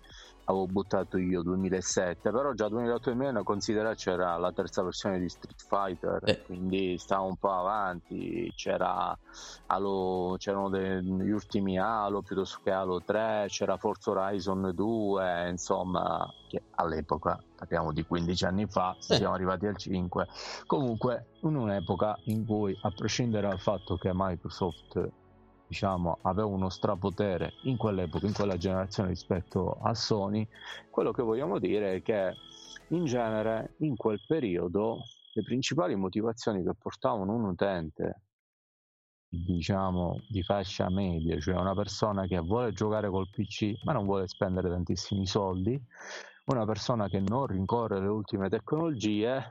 avevo 0.50 0.66
buttato 0.66 1.18
io 1.18 1.42
2007 1.42 2.32
però 2.32 2.54
già 2.54 2.68
2008-2009 2.68 3.44
considera 3.44 3.94
c'era 3.96 4.38
la 4.38 4.52
terza 4.52 4.82
versione 4.82 5.20
di 5.20 5.30
Street 5.30 5.62
Fighter 5.68 6.22
eh. 6.24 6.42
quindi 6.44 6.98
stava 6.98 7.24
un 7.24 7.36
po' 7.36 7.52
avanti 7.52 8.52
c'era 8.56 9.18
Halo, 9.68 10.36
c'erano 10.38 10.70
gli 10.70 11.30
ultimi 11.30 11.78
Halo 11.78 12.22
piuttosto 12.22 12.60
che 12.64 12.72
Halo 12.72 13.02
3 13.04 13.48
c'era 13.50 13.78
Forza 13.78 14.12
Horizon 14.12 14.72
2 14.74 15.50
insomma 15.50 16.34
che 16.48 16.62
all'epoca 16.76 17.42
parliamo 17.58 17.92
di 17.92 18.06
15 18.06 18.46
anni 18.46 18.66
fa 18.68 18.96
eh. 18.96 19.16
siamo 19.16 19.34
arrivati 19.34 19.66
al 19.66 19.76
5 19.76 20.28
comunque 20.66 21.26
in 21.42 21.56
un'epoca 21.56 22.18
in 22.26 22.46
cui 22.46 22.78
a 22.82 22.92
prescindere 22.92 23.50
dal 23.50 23.60
fatto 23.60 23.98
che 23.98 24.12
Microsoft 24.14 25.12
diciamo, 25.68 26.20
aveva 26.22 26.48
uno 26.48 26.70
strapotere 26.70 27.54
in 27.64 27.78
quell'epoca, 27.78 28.26
in 28.26 28.34
quella 28.34 28.58
generazione 28.58 29.10
rispetto 29.10 29.78
a 29.82 29.94
Sony, 29.94 30.48
quello 30.90 31.12
che 31.12 31.22
vogliamo 31.22 31.60
dire 31.60 31.96
è 31.96 32.02
che 32.02 32.34
in 32.90 33.04
genere 33.06 33.76
in 33.80 33.96
quel 33.96 34.20
periodo 34.26 35.00
le 35.34 35.44
principali 35.44 35.96
motivazioni 35.96 36.64
che 36.64 36.74
portavano 36.74 37.34
un 37.34 37.46
utente 37.46 38.22
diciamo 39.30 40.22
di 40.30 40.42
fascia 40.42 40.90
media, 40.90 41.38
cioè 41.40 41.56
una 41.56 41.76
persona 41.76 42.26
che 42.28 42.40
vuole 42.40 42.72
giocare 42.72 43.10
col 43.10 43.30
PC 43.30 43.84
ma 43.84 43.92
non 43.92 44.06
vuole 44.06 44.28
spendere 44.28 44.70
tantissimi 44.70 45.28
soldi, 45.28 45.80
una 46.46 46.66
persona 46.66 47.10
che 47.10 47.20
non 47.20 47.46
rincorre 47.46 48.00
le 48.00 48.08
ultime 48.08 48.48
tecnologie, 48.48 49.44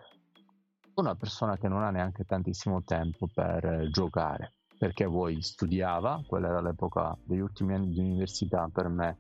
una 0.95 1.15
persona 1.15 1.59
che 1.59 1.69
non 1.69 1.83
ha 1.83 1.91
neanche 1.91 2.25
tantissimo 2.25 2.83
tempo 2.85 3.29
per 3.33 3.89
giocare 3.91 4.55
perché 4.79 5.07
poi 5.07 5.41
studiava, 5.43 6.23
quella 6.27 6.49
era 6.49 6.61
l'epoca 6.61 7.17
degli 7.25 7.41
ultimi 7.41 7.75
anni 7.75 7.93
di 7.93 8.01
università 8.01 8.69
per 8.73 8.89
me, 8.89 9.19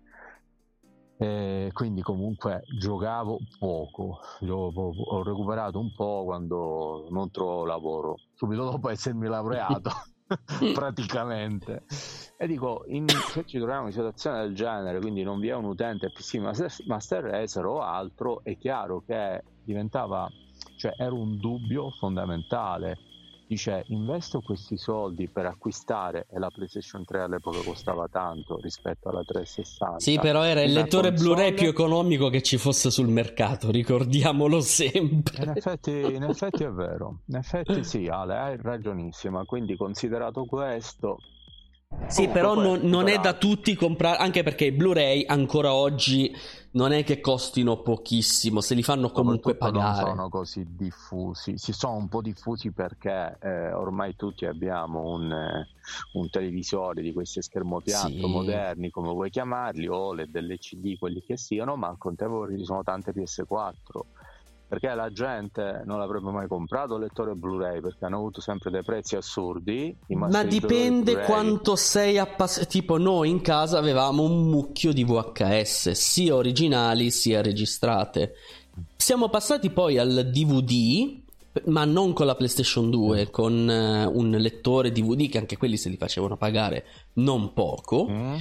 e 1.18 1.70
quindi 1.72 2.02
comunque 2.02 2.62
giocavo 2.78 3.38
poco, 3.58 4.20
ho 4.40 5.22
recuperato 5.22 5.78
un 5.78 5.94
po' 5.94 6.24
quando 6.24 7.06
non 7.10 7.30
trovo 7.30 7.64
lavoro, 7.64 8.16
subito 8.34 8.64
dopo 8.64 8.90
essermi 8.90 9.26
laureato. 9.26 9.90
praticamente 10.74 11.84
e 12.36 12.48
dico 12.48 12.82
in, 12.88 13.06
se 13.08 13.44
ci 13.46 13.58
troviamo 13.58 13.86
in 13.86 13.92
situazione 13.92 14.40
del 14.40 14.56
genere 14.56 14.98
quindi 14.98 15.22
non 15.22 15.38
vi 15.38 15.48
è 15.48 15.54
un 15.54 15.66
utente 15.66 16.10
PC 16.10 16.38
Master, 16.38 16.72
Master 16.86 17.22
Racer 17.22 17.64
o 17.64 17.80
altro 17.80 18.42
è 18.42 18.56
chiaro 18.58 19.04
che 19.06 19.44
diventava 19.62 20.28
cioè 20.78 20.94
era 20.96 21.14
un 21.14 21.36
dubbio 21.38 21.90
fondamentale 21.90 22.98
dice 23.46 23.85
investo 23.88 24.40
questi 24.40 24.76
soldi 24.76 25.28
per 25.28 25.46
acquistare 25.46 26.26
e 26.30 26.38
la 26.38 26.50
PlayStation 26.50 27.04
3 27.04 27.22
all'epoca 27.22 27.59
costava 27.64 28.09
tanto 28.09 28.59
rispetto 28.61 29.09
alla 29.09 29.22
360 29.22 30.00
sì 30.00 30.18
però 30.18 30.42
era 30.42 30.62
il 30.62 30.72
lettore 30.72 31.11
console... 31.11 31.35
Blu-ray 31.35 31.54
più 31.54 31.68
economico 31.68 32.28
che 32.28 32.42
ci 32.42 32.56
fosse 32.56 32.90
sul 32.90 33.09
mercato 33.09 33.70
ricordiamolo 33.70 34.61
sempre. 34.61 35.44
In 35.44 35.52
effetti, 35.56 35.90
in 35.90 36.22
effetti 36.22 36.64
è 36.64 36.70
vero. 36.70 37.20
In 37.26 37.37
effetti 37.37 37.85
sì 37.85 38.06
Ale 38.06 38.37
hai 38.37 38.56
ragionissima. 38.61 39.44
Quindi 39.44 39.76
considerato 39.76 40.44
questo 40.44 41.18
sì, 42.09 42.28
però 42.28 42.54
non, 42.54 42.80
non 42.82 43.09
è 43.09 43.18
da 43.18 43.32
tutti 43.32 43.74
comprare, 43.74 44.18
anche 44.18 44.42
perché 44.42 44.66
i 44.66 44.72
Blu-ray 44.72 45.24
ancora 45.26 45.72
oggi 45.72 46.35
non 46.72 46.92
è 46.92 47.04
che 47.04 47.20
costino 47.20 47.78
pochissimo, 47.78 48.61
se 48.61 48.74
li 48.74 48.82
fanno 48.82 49.11
comunque 49.11 49.56
pagare. 49.56 50.02
Non 50.02 50.11
sono 50.11 50.28
così 50.28 50.66
diffusi, 50.68 51.56
si 51.59 51.72
sono 51.72 51.96
un 51.96 52.09
po' 52.09 52.20
diffusi 52.20 52.70
perché 52.70 53.38
eh, 53.40 53.72
ormai 53.72 54.14
tutti 54.14 54.44
abbiamo 54.44 55.14
un, 55.14 55.32
eh, 55.32 55.68
un, 56.12 56.30
televisore 56.30 57.02
di 57.02 57.12
questi 57.12 57.42
schermopianto 57.42 58.26
sì. 58.26 58.32
moderni, 58.32 58.90
come 58.90 59.09
vuoi 59.09 59.30
chiamarli, 59.30 59.88
o 59.88 60.12
le 60.12 60.28
delle 60.30 60.59
CD, 60.59 60.98
quelli 60.98 61.22
che 61.22 61.37
siano, 61.37 61.76
ma 61.76 61.88
al 61.88 61.98
contempo 61.98 62.46
ci 62.48 62.64
sono 62.64 62.82
tante 62.82 63.12
PS4 63.12 64.25
perché 64.68 64.92
la 64.94 65.11
gente 65.11 65.83
non 65.85 65.98
l'avrebbe 65.98 66.31
mai 66.31 66.48
comprato 66.48 66.96
il 66.96 67.02
lettore 67.02 67.35
Blu-ray 67.35 67.81
perché 67.81 68.05
hanno 68.05 68.16
avuto 68.16 68.40
sempre 68.40 68.70
dei 68.70 68.83
prezzi 68.83 69.14
assurdi. 69.14 69.96
Ma 70.09 70.42
dipende 70.42 71.20
quanto 71.20 71.76
sei 71.76 72.18
appassionato. 72.18 72.70
Tipo, 72.70 72.98
noi 72.98 73.31
in 73.31 73.40
casa 73.42 73.79
avevamo 73.79 74.22
un 74.22 74.48
mucchio 74.48 74.92
di 74.92 75.05
VHS, 75.05 75.90
sia 75.90 76.35
originali 76.35 77.11
sia 77.11 77.42
registrate. 77.42 78.35
Siamo 78.96 79.29
passati 79.29 79.70
poi 79.70 79.98
al 79.98 80.31
DVD, 80.33 81.20
ma 81.66 81.85
non 81.85 82.12
con 82.12 82.26
la 82.26 82.35
PlayStation 82.35 82.90
2, 82.90 83.22
mm. 83.22 83.31
con 83.31 83.52
uh, 83.52 84.18
un 84.18 84.31
lettore 84.31 84.90
DVD 84.90 85.29
che 85.29 85.38
anche 85.38 85.57
quelli 85.57 85.76
se 85.76 85.88
li 85.88 85.96
facevano 85.96 86.37
pagare 86.37 86.85
non 87.14 87.52
poco. 87.52 88.07
Mm. 88.09 88.37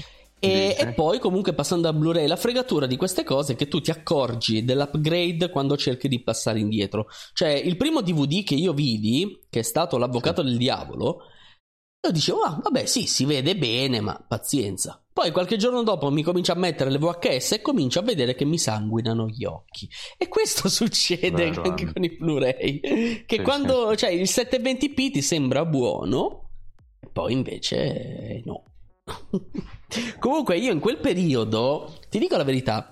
E, 0.46 0.76
e, 0.78 0.94
poi 0.94 1.20
comunque 1.20 1.54
passando 1.54 1.88
a 1.88 1.94
Blu-ray 1.94 2.28
la 2.28 2.36
fregatura 2.36 2.86
di 2.86 2.96
queste 2.96 3.24
cose 3.24 3.54
è 3.54 3.56
che 3.56 3.68
tu 3.68 3.82
ti 3.82 3.92
accorgi 3.92 4.64
dell'upgrade 4.64 5.50
quando 5.50 5.78
cerchi 5.78 6.08
di 6.08 6.22
passare 6.22 6.60
indietro. 6.60 7.08
Cioè 7.34 7.50
il 7.50 7.78
primo 7.78 8.02
DVD 8.02 8.44
che 8.44 8.56
io 8.56 8.74
vidi, 8.74 9.46
che 9.50 9.60
è 9.60 9.64
stato 9.64 9.98
L'Avvocato 9.98 10.42
sì. 10.42 10.50
del 10.50 10.58
Diavolo, 10.58 11.22
io 12.06 12.12
dicevo 12.12 12.42
ah 12.42 12.60
vabbè 12.62 12.86
sì 12.86 13.08
si 13.08 13.26
vede 13.26 13.58
bene 13.58 14.00
ma 14.00 14.24
pazienza. 14.28 15.00
Poi 15.12 15.32
qualche 15.32 15.56
giorno 15.56 15.82
dopo 15.82 16.12
mi 16.12 16.24
comincia 16.24 16.52
a 16.52 16.58
mettere 16.58 16.90
le 16.90 16.98
VHS 16.98 17.54
e 17.54 17.62
comincio 17.62 18.00
a 18.00 18.02
vedere 18.04 18.36
che 18.36 18.44
mi 18.44 18.58
sanguinano 18.58 19.28
gli 19.28 19.46
occhi. 19.46 19.90
E 20.18 20.28
questo 20.28 20.68
succede 20.70 21.32
Vero, 21.32 21.62
anche 21.62 21.92
con 21.92 22.04
i 22.04 22.10
Blu-ray. 22.10 22.80
Che 23.26 23.36
sì, 23.38 23.42
quando 23.42 23.92
sì. 23.92 23.98
Cioè, 23.98 24.10
il 24.10 24.24
720p 24.24 25.12
ti 25.14 25.22
sembra 25.22 25.64
buono, 25.64 26.50
poi 27.14 27.32
invece 27.32 28.42
no. 28.44 28.66
Comunque 30.20 30.58
io 30.58 30.72
in 30.72 30.80
quel 30.80 30.98
periodo, 30.98 31.98
ti 32.10 32.20
dico 32.20 32.38
la 32.38 32.44
verità, 32.44 32.92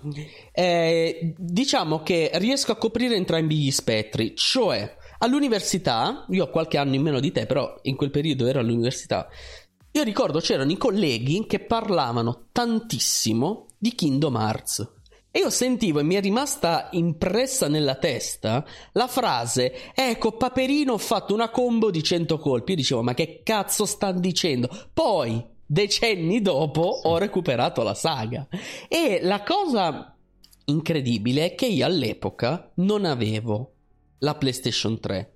eh, 0.51 1.33
diciamo 1.37 2.01
che 2.03 2.31
riesco 2.35 2.71
a 2.71 2.77
coprire 2.77 3.15
entrambi 3.15 3.57
gli 3.57 3.71
spettri, 3.71 4.35
cioè 4.35 4.95
all'università, 5.19 6.25
io 6.29 6.45
ho 6.45 6.49
qualche 6.49 6.77
anno 6.77 6.95
in 6.95 7.01
meno 7.01 7.19
di 7.19 7.31
te, 7.31 7.45
però 7.45 7.79
in 7.83 7.95
quel 7.95 8.11
periodo 8.11 8.45
ero 8.45 8.59
all'università, 8.59 9.27
io 9.91 10.03
ricordo 10.03 10.39
c'erano 10.39 10.71
i 10.71 10.77
colleghi 10.77 11.45
che 11.45 11.59
parlavano 11.59 12.47
tantissimo 12.51 13.67
di 13.77 13.93
Kingdom 13.93 14.35
Hearts. 14.35 14.91
E 15.35 15.39
io 15.39 15.49
sentivo 15.49 15.99
e 15.99 16.03
mi 16.03 16.13
è 16.15 16.21
rimasta 16.21 16.89
impressa 16.91 17.67
nella 17.67 17.95
testa 17.95 18.63
la 18.91 19.07
frase: 19.07 19.93
Ecco, 19.95 20.33
Paperino 20.33 20.93
ho 20.93 20.97
fatto 20.99 21.33
una 21.33 21.49
combo 21.49 21.89
di 21.89 22.03
100 22.03 22.37
colpi. 22.37 22.71
Io 22.71 22.77
dicevo: 22.77 23.01
Ma 23.01 23.13
che 23.13 23.41
cazzo 23.43 23.85
stanno 23.85 24.19
dicendo? 24.19 24.69
Poi 24.93 25.43
decenni 25.65 26.41
dopo 26.41 26.81
ho 26.81 27.17
recuperato 27.17 27.83
la 27.83 27.93
saga. 27.93 28.47
E 28.87 29.19
la 29.21 29.43
cosa 29.43 30.15
incredibile 30.65 31.45
è 31.45 31.55
che 31.55 31.65
io 31.65 31.85
all'epoca 31.85 32.71
non 32.75 33.05
avevo 33.05 33.73
la 34.19 34.35
PlayStation 34.35 34.99
3. 34.99 35.31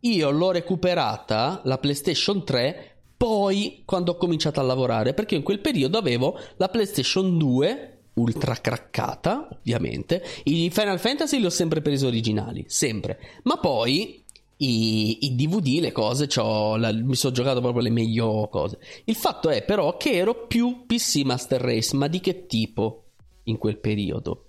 Io 0.00 0.30
l'ho 0.30 0.50
recuperata, 0.50 1.60
la 1.64 1.78
PlayStation 1.78 2.44
3, 2.44 2.96
poi 3.16 3.82
quando 3.84 4.12
ho 4.12 4.16
cominciato 4.16 4.60
a 4.60 4.62
lavorare, 4.62 5.12
perché 5.12 5.34
in 5.34 5.42
quel 5.42 5.60
periodo 5.60 5.98
avevo 5.98 6.38
la 6.56 6.68
PlayStation 6.68 7.36
2 7.36 7.98
ultra 8.14 8.54
craccata, 8.54 9.48
ovviamente. 9.50 10.22
I 10.44 10.70
Final 10.70 10.98
Fantasy 10.98 11.38
li 11.38 11.44
ho 11.44 11.50
sempre 11.50 11.82
presi 11.82 12.06
originali, 12.06 12.64
sempre. 12.66 13.18
Ma 13.42 13.58
poi 13.58 14.24
i, 14.62 15.26
i 15.26 15.34
DVD, 15.34 15.80
le 15.80 15.92
cose, 15.92 16.28
la, 16.34 16.92
mi 16.92 17.14
sono 17.14 17.32
giocato 17.32 17.60
proprio 17.60 17.82
le 17.82 17.90
meglio 17.90 18.48
cose. 18.50 18.78
Il 19.04 19.14
fatto 19.14 19.48
è 19.48 19.64
però 19.64 19.96
che 19.96 20.12
ero 20.12 20.46
più 20.46 20.84
PC 20.86 21.22
Master 21.24 21.60
Race, 21.60 21.96
ma 21.96 22.08
di 22.08 22.20
che 22.20 22.46
tipo 22.46 23.04
in 23.44 23.56
quel 23.56 23.78
periodo? 23.78 24.44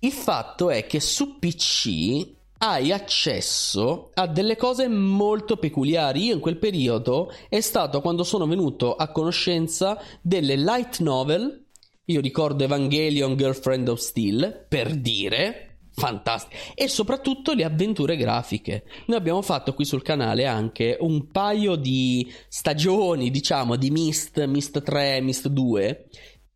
Il 0.00 0.12
fatto 0.12 0.70
è 0.70 0.86
che 0.86 1.00
su 1.00 1.38
PC 1.38 2.36
hai 2.60 2.90
accesso 2.90 4.10
a 4.14 4.26
delle 4.26 4.56
cose 4.56 4.88
molto 4.88 5.56
peculiari. 5.56 6.24
Io 6.24 6.34
in 6.34 6.40
quel 6.40 6.56
periodo 6.56 7.30
è 7.48 7.60
stato 7.60 8.00
quando 8.00 8.24
sono 8.24 8.46
venuto 8.46 8.94
a 8.94 9.10
conoscenza 9.10 10.00
delle 10.22 10.56
light 10.56 11.00
novel. 11.00 11.66
Io 12.06 12.20
ricordo 12.20 12.64
Evangelion 12.64 13.36
Girlfriend 13.36 13.88
of 13.88 13.98
Steel, 13.98 14.64
per 14.66 14.94
dire, 14.94 15.67
fantastiche 15.98 16.56
e 16.74 16.88
soprattutto 16.88 17.52
le 17.52 17.64
avventure 17.64 18.16
grafiche. 18.16 18.84
Noi 19.06 19.18
abbiamo 19.18 19.42
fatto 19.42 19.74
qui 19.74 19.84
sul 19.84 20.02
canale 20.02 20.46
anche 20.46 20.96
un 21.00 21.26
paio 21.26 21.76
di 21.76 22.32
stagioni, 22.48 23.30
diciamo, 23.30 23.76
di 23.76 23.90
Mist, 23.90 24.42
Mist 24.46 24.82
3, 24.82 25.20
Mist 25.20 25.48
2. 25.48 26.08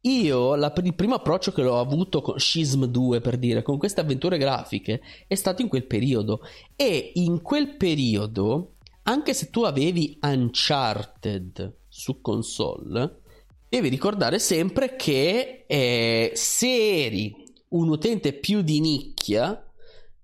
Io 0.05 0.57
la, 0.57 0.73
il 0.83 0.95
primo 0.95 1.15
approccio 1.15 1.53
che 1.53 1.63
l'ho 1.63 1.79
avuto 1.79 2.23
con 2.23 2.39
Schism 2.39 2.85
2 2.85 3.21
per 3.21 3.37
dire, 3.37 3.63
con 3.63 3.79
queste 3.79 4.01
avventure 4.01 4.39
grafiche, 4.39 5.01
è 5.27 5.35
stato 5.35 5.63
in 5.63 5.69
quel 5.69 5.87
periodo. 5.87 6.41
E 6.75 7.13
in 7.15 7.43
quel 7.43 7.77
periodo, 7.77 8.75
anche 9.03 9.35
se 9.35 9.51
tu 9.51 9.63
avevi 9.63 10.19
Uncharted 10.21 11.77
su 11.89 12.21
console, 12.21 13.21
devi 13.69 13.89
ricordare 13.89 14.39
sempre 14.39 14.97
che 14.97 15.65
eh, 15.67 16.33
se 16.35 17.05
eri 17.05 17.42
un 17.73 17.89
utente 17.89 18.33
più 18.33 18.63
di 18.63 18.81
nicchia, 18.81 19.65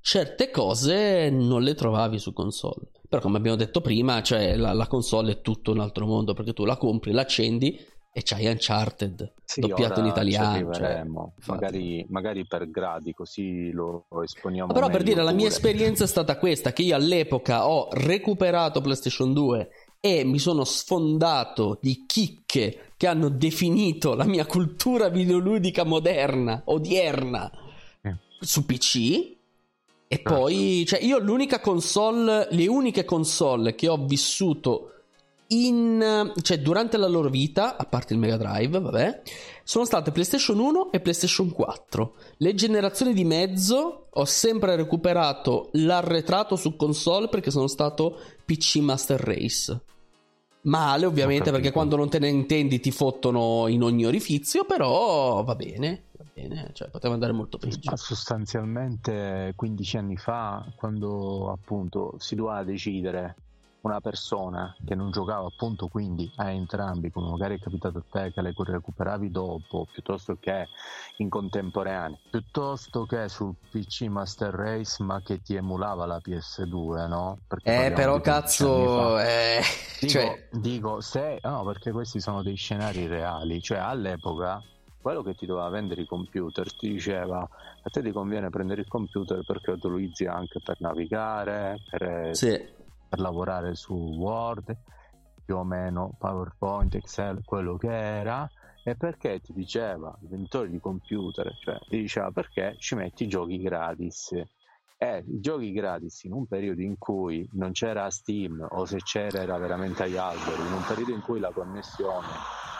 certe 0.00 0.50
cose 0.50 1.30
non 1.30 1.62
le 1.62 1.74
trovavi 1.74 2.18
su 2.18 2.32
console. 2.32 2.88
Però 3.08 3.22
come 3.22 3.38
abbiamo 3.38 3.56
detto 3.56 3.80
prima, 3.80 4.22
cioè, 4.22 4.56
la, 4.56 4.72
la 4.72 4.86
console 4.86 5.32
è 5.32 5.40
tutto 5.40 5.72
un 5.72 5.80
altro 5.80 6.06
mondo 6.06 6.34
perché 6.34 6.52
tu 6.52 6.64
la 6.64 6.76
compri, 6.76 7.12
l'accendi 7.12 7.78
e 8.12 8.22
c'hai 8.22 8.46
Uncharted 8.46 9.34
sì, 9.44 9.60
doppiato 9.60 10.00
in 10.00 10.06
italiano. 10.06 10.72
Cioè, 10.72 11.04
magari, 11.46 12.04
magari, 12.08 12.46
per 12.46 12.68
gradi, 12.70 13.14
così 13.14 13.70
lo, 13.70 14.06
lo 14.10 14.22
esponiamo. 14.22 14.72
Però 14.72 14.88
per 14.88 15.02
dire, 15.02 15.20
pure. 15.20 15.24
la 15.24 15.32
mia 15.32 15.46
esperienza 15.46 16.04
è 16.04 16.06
stata 16.06 16.36
questa: 16.36 16.72
che 16.72 16.82
io 16.82 16.96
all'epoca 16.96 17.68
ho 17.68 17.88
recuperato 17.92 18.80
PlayStation 18.80 19.32
2 19.32 19.68
e 20.00 20.24
mi 20.24 20.38
sono 20.38 20.64
sfondato 20.64 21.78
di 21.80 22.04
chicche 22.06 22.87
che 22.98 23.06
hanno 23.06 23.28
definito 23.30 24.14
la 24.14 24.24
mia 24.24 24.44
cultura 24.44 25.08
videoludica 25.08 25.84
moderna, 25.84 26.62
odierna, 26.64 27.50
eh. 28.02 28.16
su 28.40 28.66
PC 28.66 28.96
e 30.10 30.16
certo. 30.16 30.34
poi, 30.34 30.84
cioè, 30.84 31.00
io 31.00 31.18
l'unica 31.18 31.60
console, 31.60 32.48
le 32.50 32.66
uniche 32.66 33.04
console 33.04 33.76
che 33.76 33.88
ho 33.88 34.04
vissuto 34.04 34.94
in, 35.48 36.32
cioè, 36.42 36.58
durante 36.58 36.96
la 36.96 37.06
loro 37.06 37.28
vita, 37.28 37.76
a 37.76 37.84
parte 37.84 38.14
il 38.14 38.18
Mega 38.18 38.36
Drive, 38.36 38.80
vabbè, 38.80 39.22
sono 39.62 39.84
state 39.84 40.10
PlayStation 40.10 40.58
1 40.58 40.90
e 40.90 40.98
PlayStation 40.98 41.52
4. 41.52 42.14
Le 42.38 42.54
generazioni 42.54 43.14
di 43.14 43.24
mezzo 43.24 44.08
ho 44.10 44.24
sempre 44.24 44.74
recuperato 44.74 45.68
l'arretrato 45.74 46.56
su 46.56 46.74
console 46.74 47.28
perché 47.28 47.52
sono 47.52 47.68
stato 47.68 48.18
PC 48.44 48.76
Master 48.78 49.20
Race. 49.20 49.82
Male, 50.62 51.06
ovviamente, 51.06 51.50
perché 51.50 51.70
quando 51.70 51.96
non 51.96 52.10
te 52.10 52.18
ne 52.18 52.28
intendi 52.28 52.80
ti 52.80 52.90
fottono 52.90 53.66
in 53.68 53.82
ogni 53.82 54.04
orifizio, 54.04 54.64
però 54.64 55.42
va 55.42 55.54
bene 55.54 56.02
bene, 56.38 56.70
cioè 56.72 56.88
poteva 56.88 57.14
andare 57.14 57.32
molto 57.32 57.58
peggio. 57.58 57.90
Ma 57.90 57.96
sostanzialmente 57.96 59.52
15 59.56 59.96
anni 59.96 60.16
fa, 60.16 60.64
quando 60.76 61.50
appunto 61.50 62.14
si 62.18 62.34
doveva 62.36 62.62
decidere 62.62 63.36
una 63.88 64.00
persona 64.00 64.74
che 64.84 64.94
non 64.94 65.10
giocava 65.10 65.46
appunto 65.46 65.88
quindi 65.88 66.30
a 66.36 66.50
entrambi, 66.50 67.10
come 67.10 67.30
magari 67.30 67.56
è 67.56 67.58
capitato 67.58 67.98
a 67.98 68.02
te 68.10 68.32
che 68.32 68.42
le 68.42 68.52
recuperavi 68.54 69.30
dopo, 69.30 69.86
piuttosto 69.90 70.36
che 70.38 70.68
in 71.16 71.28
contemporanea, 71.28 72.18
piuttosto 72.30 73.06
che 73.06 73.28
sul 73.28 73.54
PC 73.70 74.02
Master 74.02 74.52
Race 74.54 75.02
ma 75.02 75.20
che 75.22 75.40
ti 75.40 75.54
emulava 75.54 76.06
la 76.06 76.20
PS2, 76.22 77.08
no? 77.08 77.38
Perché 77.48 77.86
eh 77.86 77.92
però 77.92 78.20
cazzo, 78.20 79.18
eh... 79.18 79.60
dico, 80.00 80.12
cioè... 80.12 80.48
dico 80.52 81.00
se, 81.00 81.38
no 81.42 81.64
perché 81.64 81.90
questi 81.90 82.20
sono 82.20 82.42
dei 82.42 82.56
scenari 82.56 83.06
reali, 83.06 83.60
cioè 83.60 83.78
all'epoca 83.78 84.62
quello 85.00 85.22
che 85.22 85.34
ti 85.34 85.46
doveva 85.46 85.68
vendere 85.68 86.02
i 86.02 86.06
computer 86.06 86.70
ti 86.74 86.90
diceva 86.90 87.38
a 87.40 87.90
te 87.90 88.02
ti 88.02 88.12
conviene 88.12 88.50
prendere 88.50 88.82
il 88.82 88.88
computer 88.88 89.42
perché 89.46 89.70
lo 89.70 89.94
utilizzi 89.94 90.26
anche 90.26 90.60
per 90.62 90.76
navigare, 90.80 91.80
per, 91.88 92.36
sì. 92.36 92.76
Per 93.08 93.20
lavorare 93.20 93.74
su 93.74 93.94
Word, 93.94 94.76
più 95.44 95.56
o 95.56 95.64
meno 95.64 96.14
PowerPoint, 96.18 96.94
Excel, 96.94 97.42
quello 97.44 97.76
che 97.76 97.90
era 97.90 98.48
e 98.84 98.96
perché 98.96 99.40
ti 99.40 99.52
diceva 99.52 100.16
il 100.22 100.28
venditore 100.28 100.70
di 100.70 100.78
computer, 100.78 101.52
cioè 101.58 101.78
ti 101.88 102.00
diceva 102.00 102.30
perché 102.30 102.76
ci 102.78 102.94
metti 102.94 103.24
i 103.24 103.28
giochi 103.28 103.58
gratis. 103.60 104.32
E 105.00 105.24
i 105.26 105.40
giochi 105.40 105.72
gratis 105.72 106.24
in 106.24 106.32
un 106.32 106.46
periodo 106.46 106.80
in 106.80 106.98
cui 106.98 107.48
non 107.52 107.72
c'era 107.72 108.10
Steam 108.10 108.66
o 108.68 108.84
se 108.84 108.98
c'era 108.98 109.40
era 109.40 109.56
veramente 109.56 110.02
agli 110.02 110.16
alberi, 110.16 110.60
in 110.60 110.72
un 110.72 110.84
periodo 110.86 111.12
in 111.12 111.20
cui 111.20 111.38
la 111.38 111.52
connessione, 111.52 112.26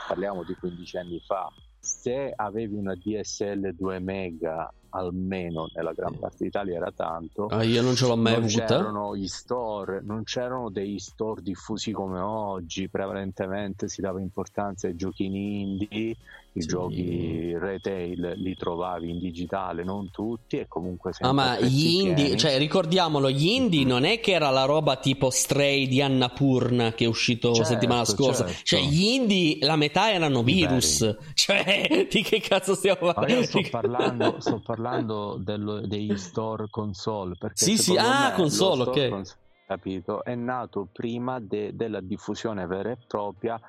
parliamo 0.08 0.42
di 0.42 0.54
15 0.54 0.96
anni 0.96 1.20
fa, 1.20 1.48
se 1.78 2.32
avevi 2.34 2.74
una 2.74 2.94
DSL 2.94 3.72
2 3.74 3.98
mega 4.00 4.72
almeno 4.90 5.68
nella 5.74 5.92
gran 5.92 6.18
parte 6.18 6.44
d'Italia 6.44 6.76
era 6.76 6.92
tanto 6.94 7.46
ah, 7.46 7.62
io 7.62 7.82
non 7.82 7.94
ce 7.94 8.06
l'ho 8.06 8.16
mai 8.16 8.34
non 8.34 8.44
avuta. 8.44 8.64
c'erano 8.64 9.16
gli 9.16 9.26
store 9.26 10.00
non 10.02 10.24
c'erano 10.24 10.70
dei 10.70 10.98
store 10.98 11.42
diffusi 11.42 11.92
come 11.92 12.20
oggi 12.20 12.88
prevalentemente 12.88 13.88
si 13.88 14.00
dava 14.00 14.20
importanza 14.20 14.86
ai 14.86 14.96
giochini 14.96 15.60
indie 15.60 16.16
i 16.58 16.62
sì. 16.62 16.68
giochi 16.68 17.56
retail 17.56 18.34
li 18.36 18.56
trovavi 18.56 19.10
in 19.10 19.18
digitale, 19.18 19.84
non 19.84 20.10
tutti, 20.10 20.58
e 20.58 20.66
comunque 20.68 21.12
Ah, 21.20 21.32
ma 21.32 21.58
gli 21.60 22.00
indie, 22.00 22.36
cioè 22.36 22.58
ricordiamolo, 22.58 23.30
gli 23.30 23.46
indie 23.46 23.84
non 23.84 24.04
è 24.04 24.20
che 24.20 24.32
era 24.32 24.50
la 24.50 24.64
roba 24.64 24.96
tipo 24.96 25.30
Stray 25.30 25.86
di 25.86 26.02
Annapurna 26.02 26.92
che 26.92 27.04
è 27.04 27.08
uscito 27.08 27.54
certo, 27.54 27.70
settimana 27.70 28.04
scorsa, 28.04 28.46
certo. 28.46 28.60
cioè 28.64 28.80
gli 28.80 29.04
indie 29.04 29.58
la 29.60 29.76
metà 29.76 30.10
erano 30.10 30.42
virus, 30.42 31.16
cioè 31.34 32.06
di 32.10 32.22
che 32.22 32.40
cazzo 32.40 32.74
stiamo 32.74 33.12
parlando? 33.12 33.42
sto 33.44 33.60
parlando, 33.70 34.36
sto 34.40 34.58
parlando 34.58 34.77
dello, 35.38 35.80
degli 35.86 36.16
store 36.16 36.66
console, 36.70 37.34
perché 37.38 37.64
sì, 37.64 37.78
sì, 37.78 37.96
ah, 37.96 38.32
console, 38.32 38.82
ok. 38.82 39.08
Cons- 39.08 39.38
capito, 39.66 40.24
è 40.24 40.34
nato 40.34 40.88
prima 40.90 41.40
de- 41.40 41.74
della 41.74 42.00
diffusione 42.00 42.66
vera 42.66 42.90
e 42.90 42.96
propria 43.06 43.60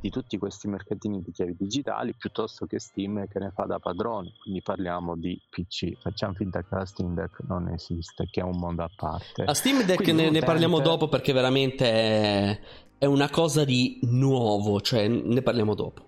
di 0.00 0.10
tutti 0.10 0.36
questi 0.38 0.68
mercatini 0.68 1.22
di 1.22 1.32
chiavi 1.32 1.56
digitali 1.58 2.14
piuttosto 2.14 2.66
che 2.66 2.78
Steam 2.78 3.26
che 3.28 3.38
ne 3.38 3.50
fa 3.54 3.64
da 3.64 3.78
padrone. 3.78 4.34
Quindi 4.42 4.62
parliamo 4.62 5.16
di 5.16 5.40
PC. 5.48 5.98
Facciamo 6.00 6.34
finta 6.34 6.60
che 6.60 6.74
la 6.74 6.84
Steam 6.84 7.14
Deck 7.14 7.40
non 7.48 7.68
esiste, 7.68 8.28
che 8.30 8.40
è 8.40 8.44
un 8.44 8.58
mondo 8.58 8.82
a 8.82 8.90
parte. 8.94 9.44
La 9.44 9.54
Steam 9.54 9.84
Deck 9.84 10.06
ne, 10.06 10.12
utente... 10.12 10.30
ne, 10.30 10.44
parliamo 10.44 10.80
dopo 10.80 11.08
perché 11.08 11.32
veramente 11.32 11.90
è, 11.90 12.60
è, 12.98 13.04
una 13.06 13.30
cosa 13.30 13.64
di 13.64 13.98
nuovo, 14.02 14.80
cioè 14.80 15.08
ne 15.08 15.42
parliamo 15.42 15.74
dopo. 15.74 16.04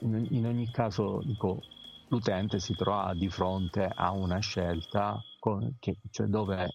In, 0.00 0.26
in 0.30 0.46
ogni 0.46 0.70
caso, 0.70 1.20
dico, 1.24 1.60
l'utente 2.08 2.58
si 2.58 2.74
trova 2.74 3.12
di 3.14 3.28
fronte 3.28 3.90
a 3.92 4.10
una 4.12 4.38
scelta 4.38 5.22
con, 5.38 5.76
che, 5.78 5.98
cioè 6.10 6.26
dove 6.26 6.72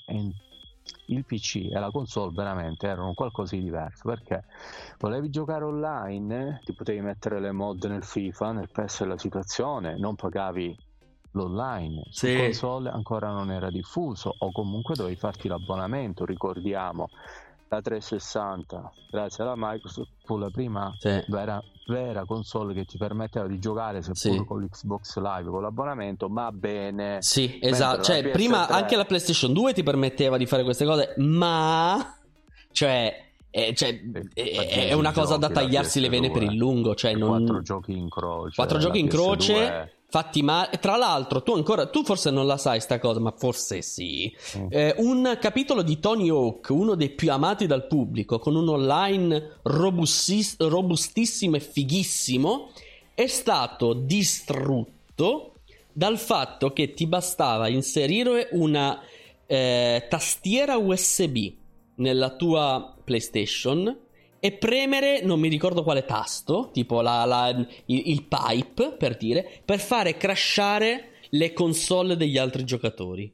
il 1.07 1.25
PC 1.25 1.69
e 1.71 1.79
la 1.79 1.91
console 1.91 2.33
veramente 2.33 2.87
erano 2.87 3.13
qualcosa 3.13 3.55
di 3.55 3.63
diverso 3.63 4.03
perché 4.05 4.43
volevi 4.99 5.29
giocare 5.29 5.63
online, 5.65 6.61
ti 6.63 6.73
potevi 6.73 7.01
mettere 7.01 7.39
le 7.39 7.51
mod 7.51 7.83
nel 7.85 8.03
FIFA, 8.03 8.51
nel 8.53 8.69
PES 8.71 9.01
della 9.01 9.17
situazione, 9.17 9.97
non 9.97 10.15
pagavi 10.15 10.75
l'online, 11.31 12.03
sì. 12.09 12.31
su 12.31 12.37
console 12.37 12.89
ancora 12.89 13.31
non 13.31 13.51
era 13.51 13.69
diffuso 13.69 14.33
o 14.37 14.51
comunque 14.51 14.95
dovevi 14.95 15.15
farti 15.15 15.47
l'abbonamento, 15.47 16.25
ricordiamo 16.25 17.09
la 17.73 17.81
360 17.81 18.93
grazie 19.09 19.43
alla 19.43 19.55
Microsoft 19.55 20.11
fu 20.23 20.37
la 20.37 20.49
prima 20.49 20.93
sì. 20.99 21.23
vera, 21.27 21.61
vera, 21.87 22.25
console 22.25 22.73
che 22.73 22.85
ti 22.85 22.97
permetteva 22.97 23.47
di 23.47 23.59
giocare 23.59 24.01
seppur 24.01 24.15
sì. 24.15 24.45
con 24.45 24.61
l'Xbox 24.61 25.17
Live 25.17 25.49
con 25.49 25.61
l'abbonamento 25.61 26.29
ma 26.29 26.51
bene 26.51 27.17
sì 27.21 27.59
esatto 27.61 28.03
cioè 28.03 28.29
prima 28.29 28.67
anche 28.67 28.95
la 28.95 29.05
PlayStation 29.05 29.53
2 29.53 29.73
ti 29.73 29.83
permetteva 29.83 30.37
di 30.37 30.45
fare 30.45 30.63
queste 30.63 30.85
cose 30.85 31.13
ma 31.17 32.15
cioè 32.71 33.31
eh, 33.55 33.75
cioè, 33.75 34.01
sì, 34.01 34.41
è, 34.41 34.87
è 34.87 34.93
una 34.93 35.11
cosa 35.11 35.37
da 35.37 35.47
tagliarsi 35.47 35.99
le 35.99 36.09
vene 36.09 36.31
per 36.31 36.41
il 36.41 36.55
lungo. 36.55 36.95
Cioè 36.95 37.13
non... 37.13 37.45
Quattro 37.45 37.61
giochi 37.61 37.95
in 37.95 38.09
croce. 38.09 38.55
Quattro 38.55 38.79
giochi 38.79 38.97
in 38.97 39.07
croce 39.07 39.93
fatti 40.13 40.43
male. 40.43 40.77
Tra 40.79 40.95
l'altro, 40.95 41.41
tu 41.41 41.53
ancora, 41.53 41.87
tu 41.87 42.03
forse 42.03 42.29
non 42.29 42.45
la 42.45 42.57
sai 42.57 42.79
sta 42.79 42.99
cosa, 42.99 43.19
ma 43.19 43.33
forse 43.35 43.81
sì. 43.81 44.31
Mm. 44.59 44.67
Eh, 44.69 44.93
un 44.99 45.37
capitolo 45.41 45.81
di 45.81 45.99
Tony 45.99 46.29
Hawk, 46.29 46.69
uno 46.69 46.93
dei 46.93 47.09
più 47.09 47.31
amati 47.31 47.65
dal 47.65 47.87
pubblico, 47.87 48.37
con 48.37 48.55
un 48.55 48.69
online 48.69 49.57
robustis- 49.63 50.57
robustissimo 50.59 51.55
e 51.55 51.59
fighissimo, 51.59 52.69
è 53.15 53.25
stato 53.25 53.93
distrutto 53.93 55.53
dal 55.91 56.19
fatto 56.19 56.73
che 56.73 56.93
ti 56.93 57.07
bastava 57.07 57.67
inserire 57.67 58.49
una 58.51 59.01
eh, 59.47 60.05
tastiera 60.07 60.77
USB 60.77 61.53
nella 61.95 62.35
tua 62.35 62.95
PlayStation 63.03 63.97
e 64.45 64.51
premere 64.51 65.21
non 65.21 65.39
mi 65.39 65.47
ricordo 65.47 65.83
quale 65.83 66.03
tasto, 66.03 66.69
tipo 66.73 66.99
la, 66.99 67.23
la, 67.23 67.47
il, 67.47 67.67
il, 67.85 68.23
pipe 68.23 68.91
per 68.91 69.15
dire, 69.15 69.49
per 69.63 69.79
fare 69.79 70.17
crashare 70.17 71.11
le 71.29 71.53
console 71.53 72.17
degli 72.17 72.37
altri 72.37 72.65
giocatori. 72.65 73.33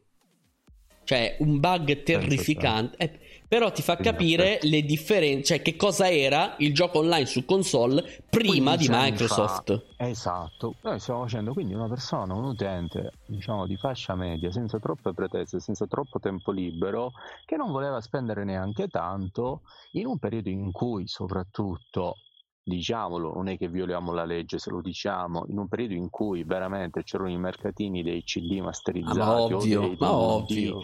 Cioè, 1.04 1.38
un 1.40 1.60
bug 1.60 2.04
terrificante. 2.04 2.98
Eh, 2.98 3.20
però 3.50 3.72
ti 3.72 3.82
fa 3.82 3.98
capire 3.98 4.60
le 4.62 4.84
differenze, 4.84 5.56
cioè 5.56 5.62
che 5.64 5.76
cosa 5.76 6.08
era 6.08 6.54
il 6.60 6.72
gioco 6.72 7.00
online 7.00 7.26
su 7.26 7.46
console 7.46 8.24
prima 8.30 8.76
di 8.76 8.86
Microsoft. 8.88 9.86
Fa, 9.98 10.08
esatto, 10.08 10.76
noi 10.84 11.00
stiamo 11.00 11.24
facendo 11.24 11.54
quindi 11.54 11.74
una 11.74 11.88
persona, 11.88 12.36
un 12.36 12.44
utente, 12.44 13.14
diciamo 13.26 13.66
di 13.66 13.76
fascia 13.76 14.14
media, 14.14 14.52
senza 14.52 14.78
troppe 14.78 15.16
pretese, 15.16 15.60
senza 15.60 15.88
troppo 15.88 16.20
tempo 16.20 16.52
libero, 16.52 17.12
che 17.46 17.56
non 17.58 17.72
voleva 17.72 18.00
spendere 18.02 18.44
neanche 18.44 18.88
tanto 18.88 19.62
in 19.94 20.06
un 20.06 20.20
periodo 20.20 20.50
in 20.50 20.72
cui 20.72 21.08
soprattutto 21.08 22.18
diciamolo, 22.62 23.34
non 23.34 23.48
è 23.48 23.58
che 23.58 23.68
violiamo 23.68 24.14
la 24.14 24.26
legge 24.26 24.60
se 24.60 24.70
lo 24.70 24.80
diciamo, 24.80 25.46
in 25.48 25.58
un 25.58 25.68
periodo 25.68 25.96
in 25.96 26.12
cui 26.12 26.44
veramente 26.44 27.02
c'erano 27.02 27.32
i 27.32 27.38
mercatini 27.38 28.04
dei 28.04 28.22
CD 28.22 28.60
masterizzati 28.60 29.20
ah, 29.20 29.26
ma 29.26 29.42
ovvio, 29.42 29.82
o 29.82 29.88
dei 29.88 29.96
ma 29.98 30.16
ovvio 30.16 30.82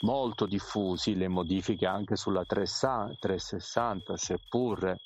molto 0.00 0.46
diffusi 0.46 1.14
le 1.14 1.28
modifiche 1.28 1.86
anche 1.86 2.16
sulla 2.16 2.44
360, 2.44 4.16
seppur 4.16 4.96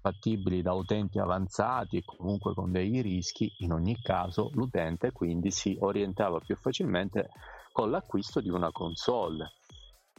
fattibili 0.00 0.62
da 0.62 0.72
utenti 0.72 1.18
avanzati 1.18 1.98
e 1.98 2.04
comunque 2.04 2.54
con 2.54 2.70
dei 2.70 3.00
rischi, 3.00 3.52
in 3.58 3.72
ogni 3.72 3.96
caso 4.00 4.50
l'utente 4.54 5.12
quindi 5.12 5.50
si 5.50 5.76
orientava 5.80 6.38
più 6.38 6.56
facilmente 6.56 7.30
con 7.72 7.90
l'acquisto 7.90 8.40
di 8.40 8.48
una 8.48 8.70
console. 8.70 9.52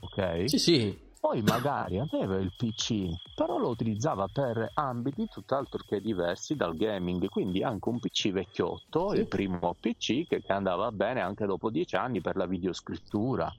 Ok? 0.01 0.49
Sì, 0.49 0.59
sì, 0.59 1.08
poi 1.19 1.41
magari 1.41 1.99
aveva 1.99 2.37
il 2.37 2.53
PC, 2.55 3.09
però 3.35 3.57
lo 3.57 3.67
utilizzava 3.67 4.27
per 4.31 4.71
ambiti 4.75 5.27
tutt'altro 5.29 5.83
che 5.85 5.99
diversi 5.99 6.55
dal 6.55 6.77
gaming, 6.77 7.27
quindi 7.27 7.61
anche 7.61 7.89
un 7.89 7.99
PC 7.99 8.31
vecchiotto, 8.31 9.09
sì. 9.09 9.17
il 9.17 9.27
primo 9.27 9.75
PC 9.77 10.27
che, 10.27 10.41
andava 10.47 10.91
bene 10.91 11.19
anche 11.19 11.45
dopo 11.45 11.69
dieci 11.69 11.97
anni 11.97 12.21
per 12.21 12.37
la 12.37 12.45
videoscrittura. 12.45 13.53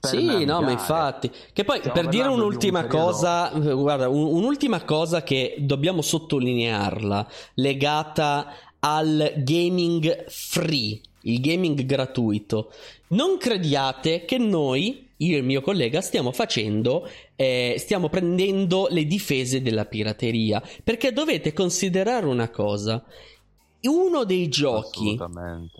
Per 0.00 0.10
sì, 0.10 0.24
navigare. 0.24 0.44
no, 0.46 0.60
ma 0.62 0.70
infatti. 0.72 1.30
Che 1.52 1.64
poi 1.64 1.78
Stiamo 1.78 2.00
per 2.00 2.08
dire 2.08 2.26
un'ultima 2.26 2.80
un 2.80 2.88
cosa, 2.88 3.50
guarda, 3.50 4.08
un, 4.08 4.26
un'ultima 4.26 4.82
cosa 4.82 5.22
che 5.22 5.54
dobbiamo 5.60 6.02
sottolinearla, 6.02 7.26
legata 7.54 8.52
al 8.80 9.32
gaming 9.36 10.24
free, 10.28 11.00
il 11.22 11.40
gaming 11.40 11.84
gratuito. 11.84 12.72
Non 13.08 13.38
crediate 13.38 14.24
che 14.24 14.38
noi 14.38 15.05
io 15.18 15.36
e 15.36 15.38
il 15.38 15.44
mio 15.44 15.60
collega 15.60 16.00
stiamo 16.00 16.32
facendo, 16.32 17.08
eh, 17.36 17.76
stiamo 17.78 18.08
prendendo 18.08 18.88
le 18.90 19.06
difese 19.06 19.62
della 19.62 19.86
pirateria. 19.86 20.62
Perché 20.82 21.12
dovete 21.12 21.52
considerare 21.52 22.26
una 22.26 22.50
cosa. 22.50 23.02
Uno 23.82 24.24
dei 24.24 24.48
giochi, 24.48 25.16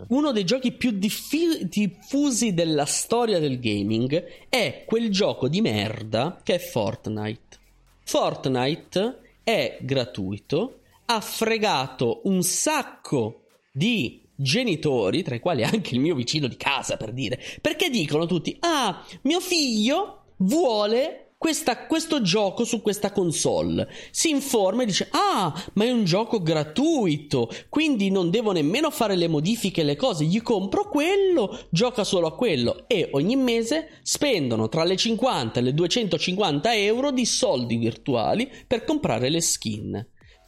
uno 0.07 0.31
dei 0.31 0.45
giochi 0.45 0.71
più 0.71 0.91
diffi- 0.91 1.67
diffusi 1.67 2.53
della 2.53 2.85
storia 2.85 3.37
del 3.37 3.59
gaming 3.59 4.23
è 4.47 4.85
quel 4.85 5.11
gioco 5.11 5.49
di 5.49 5.59
merda 5.59 6.39
che 6.41 6.55
è 6.55 6.59
Fortnite. 6.59 7.57
Fortnite 8.05 9.19
è 9.43 9.77
gratuito, 9.81 10.79
ha 11.05 11.19
fregato 11.19 12.21
un 12.25 12.43
sacco 12.43 13.41
di 13.73 14.21
genitori, 14.37 15.23
tra 15.23 15.35
i 15.35 15.39
quali 15.39 15.63
anche 15.63 15.95
il 15.95 15.99
mio 15.99 16.15
vicino 16.15 16.47
di 16.47 16.55
casa 16.55 16.95
per 16.95 17.11
dire, 17.11 17.39
perché 17.59 17.89
dicono 17.89 18.25
tutti, 18.25 18.55
ah, 18.61 19.03
mio 19.23 19.39
figlio 19.39 20.21
vuole 20.37 21.27
questa, 21.37 21.85
questo 21.85 22.21
gioco 22.21 22.63
su 22.63 22.81
questa 22.81 23.11
console. 23.11 23.87
Si 24.11 24.29
informa 24.29 24.83
e 24.83 24.87
dice: 24.87 25.07
Ah, 25.11 25.53
ma 25.73 25.85
è 25.85 25.91
un 25.91 26.03
gioco 26.03 26.41
gratuito, 26.41 27.49
quindi 27.69 28.09
non 28.09 28.29
devo 28.29 28.51
nemmeno 28.51 28.89
fare 28.89 29.15
le 29.15 29.27
modifiche, 29.27 29.83
le 29.83 29.95
cose. 29.95 30.25
Gli 30.25 30.41
compro 30.41 30.89
quello, 30.89 31.65
gioca 31.69 32.03
solo 32.03 32.27
a 32.27 32.35
quello. 32.35 32.87
E 32.87 33.09
ogni 33.11 33.35
mese 33.35 33.99
spendono 34.01 34.67
tra 34.67 34.83
le 34.83 34.95
50 34.95 35.59
e 35.59 35.63
le 35.63 35.73
250 35.73 36.75
euro 36.75 37.11
di 37.11 37.25
soldi 37.25 37.77
virtuali 37.77 38.49
per 38.65 38.83
comprare 38.83 39.29
le 39.29 39.41
skin. 39.41 40.05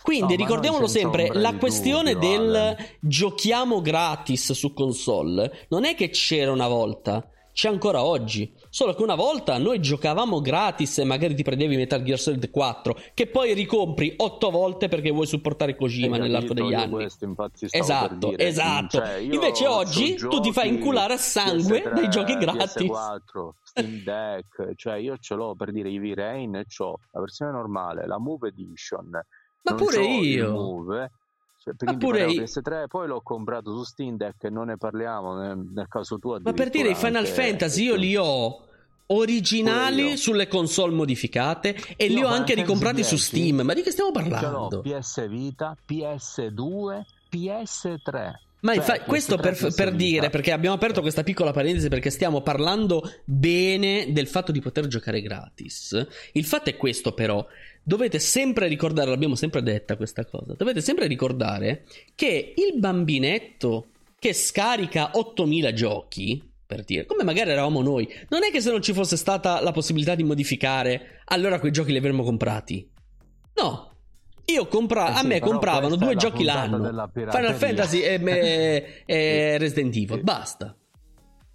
Quindi 0.09 0.35
no, 0.35 0.39
ricordiamolo 0.39 0.87
sempre, 0.87 1.29
la 1.33 1.55
questione 1.55 2.13
dubbio, 2.13 2.29
del 2.29 2.51
vale. 2.51 2.97
giochiamo 2.99 3.79
gratis 3.79 4.53
su 4.53 4.73
console 4.73 5.67
non 5.69 5.85
è 5.85 5.93
che 5.93 6.09
c'era 6.09 6.51
una 6.51 6.67
volta, 6.67 7.29
c'è 7.53 7.69
ancora 7.69 8.03
oggi. 8.03 8.51
Solo 8.71 8.95
che 8.95 9.03
una 9.03 9.13
volta 9.13 9.59
noi 9.59 9.79
giocavamo 9.79 10.41
gratis 10.41 10.97
e 10.97 11.03
magari 11.03 11.35
ti 11.35 11.43
prendevi 11.43 11.75
Metal 11.75 12.01
Gear 12.01 12.17
Solid 12.17 12.49
4, 12.49 12.97
che 13.13 13.27
poi 13.27 13.53
ricompri 13.53 14.11
8 14.17 14.49
volte 14.49 14.87
perché 14.87 15.11
vuoi 15.11 15.27
supportare 15.27 15.75
Kojima 15.75 16.17
nell'arco 16.17 16.55
degli 16.55 16.73
anni. 16.73 16.89
Questo, 16.89 17.25
infatti, 17.25 17.67
esatto, 17.69 18.35
esatto. 18.35 18.97
Cioè, 18.97 19.17
Invece 19.17 19.67
oggi 19.67 20.15
tu 20.15 20.39
ti 20.39 20.51
fai 20.51 20.69
inculare 20.69 21.13
a 21.13 21.17
sangue 21.17 21.83
PS3, 21.83 21.93
dei 21.93 22.09
giochi 22.09 22.33
gratis. 22.35 22.81
PS4, 22.81 23.49
Steam 23.61 24.03
Deck, 24.03 24.73
cioè 24.75 24.95
io 24.95 25.17
ce 25.19 25.35
l'ho 25.35 25.53
per 25.53 25.71
dire 25.71 25.89
Eevee 25.89 26.15
Rain, 26.15 26.65
ho 26.79 26.99
la 27.11 27.19
versione 27.19 27.51
normale, 27.51 28.07
la 28.07 28.17
Move 28.17 28.47
Edition 28.47 29.11
ma 29.63 29.75
pure 29.75 30.05
io. 30.05 30.51
Move, 30.51 31.11
cioè, 31.61 31.73
Ma 31.79 31.97
pure 31.97 32.25
io. 32.25 32.43
PS3, 32.43 32.87
poi 32.87 33.07
l'ho 33.07 33.21
comprato 33.21 33.75
su 33.75 33.83
Steam 33.83 34.15
Deck 34.15 34.43
e 34.45 34.49
non 34.49 34.67
ne 34.67 34.77
parliamo 34.77 35.35
nel, 35.35 35.57
nel 35.57 35.87
caso 35.89 36.17
tuo. 36.17 36.39
Ma 36.41 36.53
per 36.53 36.69
dire 36.69 36.89
i 36.89 36.95
Final 36.95 37.27
Fantasy 37.27 37.83
io 37.83 37.95
li 37.95 38.15
ho 38.15 38.63
originali 39.07 40.17
sulle 40.17 40.47
console 40.47 40.93
modificate 40.93 41.75
e 41.95 42.05
io 42.05 42.15
li 42.15 42.23
ho 42.23 42.27
anche 42.27 42.53
ricomprati 42.53 43.03
su 43.03 43.17
Steam. 43.17 43.61
Ma 43.61 43.73
di 43.73 43.81
che 43.81 43.91
stiamo 43.91 44.11
parlando? 44.11 44.81
PS 44.81 45.27
Vita, 45.27 45.75
PS2, 45.87 47.01
PS3. 47.31 48.31
Ma 48.61 48.73
cioè, 48.73 48.81
infa- 48.81 49.03
questo 49.03 49.37
per, 49.37 49.55
per 49.73 49.93
dire, 49.93 50.29
perché 50.29 50.51
abbiamo 50.51 50.75
aperto 50.75 50.99
questa 51.01 51.23
piccola 51.23 51.51
parentesi 51.51 51.87
perché 51.87 52.09
stiamo 52.09 52.41
parlando 52.41 53.01
bene 53.23 54.07
del 54.11 54.27
fatto 54.27 54.51
di 54.51 54.59
poter 54.59 54.87
giocare 54.87 55.21
gratis. 55.21 56.05
Il 56.33 56.45
fatto 56.45 56.69
è 56.69 56.75
questo 56.75 57.13
però, 57.13 57.45
dovete 57.83 58.19
sempre 58.19 58.67
ricordare, 58.67 59.09
l'abbiamo 59.09 59.35
sempre 59.35 59.61
detta 59.61 59.95
questa 59.95 60.25
cosa, 60.25 60.53
dovete 60.55 60.81
sempre 60.81 61.07
ricordare 61.07 61.85
che 62.15 62.53
il 62.55 62.79
bambinetto 62.79 63.87
che 64.19 64.33
scarica 64.33 65.11
8000 65.13 65.73
giochi, 65.73 66.51
per 66.65 66.83
dire, 66.83 67.05
come 67.05 67.23
magari 67.23 67.49
eravamo 67.49 67.81
noi, 67.81 68.07
non 68.29 68.43
è 68.43 68.51
che 68.51 68.61
se 68.61 68.69
non 68.69 68.81
ci 68.81 68.93
fosse 68.93 69.17
stata 69.17 69.61
la 69.61 69.71
possibilità 69.71 70.13
di 70.13 70.23
modificare, 70.23 71.21
allora 71.25 71.59
quei 71.59 71.71
giochi 71.71 71.91
li 71.91 71.97
avremmo 71.97 72.23
comprati. 72.23 72.87
No, 73.55 73.89
io 74.45 74.67
compra- 74.67 75.09
eh 75.09 75.13
sì, 75.17 75.25
a 75.25 75.27
me 75.27 75.39
compravano 75.39 75.95
due 75.95 76.15
giochi 76.15 76.43
l'anno: 76.43 77.09
Final 77.13 77.55
Fantasy 77.55 78.01
e, 78.01 78.21
e, 78.23 79.03
e 79.05 79.57
Resident 79.59 79.95
Evil. 79.95 80.21
Basta. 80.23 80.75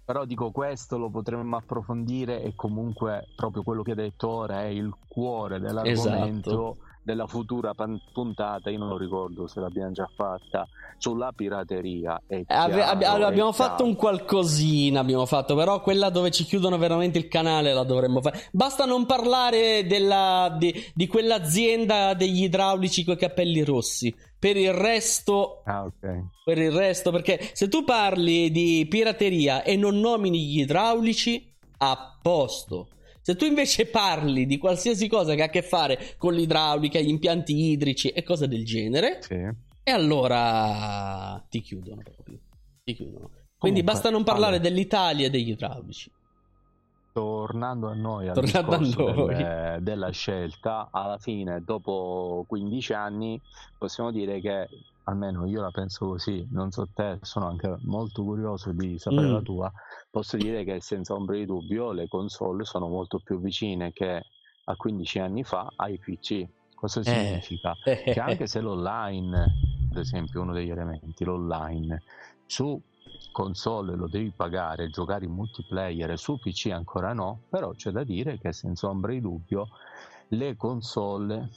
Però 0.05 0.23
dico 0.25 0.51
questo 0.51 0.99
lo 0.99 1.09
potremmo 1.09 1.57
approfondire 1.57 2.43
e 2.43 2.53
comunque 2.55 3.27
proprio 3.35 3.63
quello 3.63 3.81
che 3.81 3.91
hai 3.91 3.97
detto 3.97 4.29
ora 4.29 4.61
è 4.61 4.67
il 4.67 4.95
cuore 5.07 5.59
dell'argomento 5.59 6.73
esatto. 6.73 6.77
Della 7.05 7.27
futura 7.27 7.73
puntata, 8.11 8.71
io 8.71 8.79
non 8.79 8.89
lo 8.89 8.97
ricordo 8.97 9.45
se 9.45 9.59
l'abbiamo 9.59 9.91
già 9.91 10.09
fatta, 10.13 10.67
sulla 10.97 11.31
pirateria. 11.33 12.19
Eh, 12.25 12.45
chiaro, 12.45 12.81
Ave, 12.81 13.05
abbiamo 13.05 13.51
fatto 13.51 13.85
un 13.85 13.95
qualcosina, 13.95 15.01
abbiamo 15.01 15.27
fatto, 15.27 15.55
però 15.55 15.81
quella 15.81 16.09
dove 16.09 16.31
ci 16.31 16.45
chiudono 16.45 16.79
veramente 16.79 17.19
il 17.19 17.27
canale 17.27 17.73
la 17.73 17.83
dovremmo 17.83 18.21
fare. 18.21 18.49
Basta 18.51 18.85
non 18.85 19.05
parlare 19.05 19.85
della, 19.85 20.55
di, 20.57 20.73
di 20.95 21.05
quell'azienda 21.05 22.15
degli 22.15 22.43
idraulici 22.43 23.03
con 23.03 23.13
i 23.13 23.17
capelli 23.17 23.63
rossi 23.63 24.13
per 24.37 24.57
il 24.57 24.73
resto, 24.73 25.61
ah, 25.65 25.83
okay. 25.83 26.23
per 26.43 26.57
il 26.57 26.71
resto, 26.71 27.11
perché 27.11 27.51
se 27.53 27.67
tu 27.67 27.83
parli 27.83 28.49
di 28.49 28.87
pirateria 28.89 29.61
e 29.61 29.75
non 29.75 29.99
nomini 29.99 30.43
gli 30.43 30.59
idraulici, 30.61 31.53
a 31.77 32.17
posto. 32.19 32.87
Se 33.25 33.35
tu 33.35 33.45
invece 33.45 33.87
parli 33.87 34.45
di 34.45 34.59
qualsiasi 34.59 35.07
cosa 35.07 35.33
che 35.33 35.41
ha 35.41 35.45
a 35.45 35.49
che 35.49 35.63
fare 35.63 36.13
con 36.15 36.35
l'idraulica, 36.35 36.99
gli 36.99 37.09
impianti 37.09 37.71
idrici 37.71 38.09
e 38.09 38.21
cose 38.21 38.47
del 38.47 38.63
genere, 38.63 39.17
sì. 39.23 39.33
e 39.33 39.91
allora 39.91 41.43
ti 41.49 41.59
chiudono 41.61 42.03
proprio. 42.03 42.37
Ti 42.83 42.93
chiudono. 42.93 43.29
Quindi 43.57 43.79
Comunque, 43.79 43.81
basta 43.81 44.09
non 44.11 44.23
parlare 44.23 44.57
allora. 44.57 44.69
dell'Italia 44.69 45.25
e 45.25 45.29
degli 45.31 45.49
idraulici 45.49 46.11
tornando 47.13 47.89
a 47.89 47.95
noi, 47.95 48.31
tornando 48.31 48.75
a 48.75 49.13
noi. 49.15 49.35
Delle, 49.35 49.77
della 49.81 50.09
scelta, 50.11 50.89
alla 50.91 51.17
fine, 51.17 51.63
dopo 51.63 52.45
15 52.47 52.93
anni, 52.93 53.41
possiamo 53.75 54.11
dire 54.11 54.39
che 54.39 54.67
almeno 55.05 55.45
io 55.47 55.61
la 55.61 55.71
penso 55.71 56.07
così, 56.09 56.47
non 56.51 56.69
so 56.71 56.87
te, 56.93 57.17
sono 57.21 57.47
anche 57.47 57.75
molto 57.81 58.23
curioso 58.23 58.71
di 58.71 58.99
sapere 58.99 59.29
mm. 59.29 59.33
la 59.33 59.41
tua, 59.41 59.73
posso 60.15 60.37
dire 60.37 60.63
che 60.63 60.79
senza 60.79 61.13
ombra 61.13 61.35
di 61.35 61.45
dubbio 61.45 61.91
le 61.91 62.07
console 62.07 62.63
sono 62.63 62.87
molto 62.87 63.19
più 63.19 63.37
vicine 63.41 63.91
che 63.91 64.23
a 64.63 64.75
15 64.77 65.19
anni 65.19 65.43
fa 65.43 65.67
ai 65.75 65.99
PC. 65.99 66.47
Cosa 66.73 67.01
eh. 67.01 67.03
significa? 67.03 67.75
che 67.83 68.17
anche 68.21 68.47
se 68.47 68.61
l'online, 68.61 69.43
ad 69.91 69.97
esempio 69.97 70.41
uno 70.41 70.53
degli 70.53 70.69
elementi, 70.69 71.25
l'online, 71.25 72.01
su 72.45 72.81
console 73.33 73.97
lo 73.97 74.07
devi 74.07 74.31
pagare, 74.31 74.89
giocare 74.89 75.25
in 75.25 75.33
multiplayer, 75.33 76.17
su 76.17 76.39
PC 76.39 76.67
ancora 76.71 77.11
no, 77.11 77.41
però 77.49 77.71
c'è 77.71 77.91
da 77.91 78.05
dire 78.05 78.39
che 78.39 78.53
senza 78.53 78.87
ombra 78.87 79.11
di 79.11 79.19
dubbio 79.19 79.67
le 80.29 80.55
console 80.55 81.49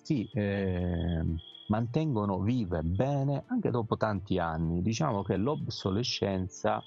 si 0.00 0.26
eh, 0.32 1.22
mantengono 1.68 2.40
vive 2.40 2.80
bene 2.82 3.44
anche 3.48 3.68
dopo 3.68 3.98
tanti 3.98 4.38
anni. 4.38 4.80
Diciamo 4.80 5.22
che 5.22 5.36
l'obsolescenza 5.36 6.82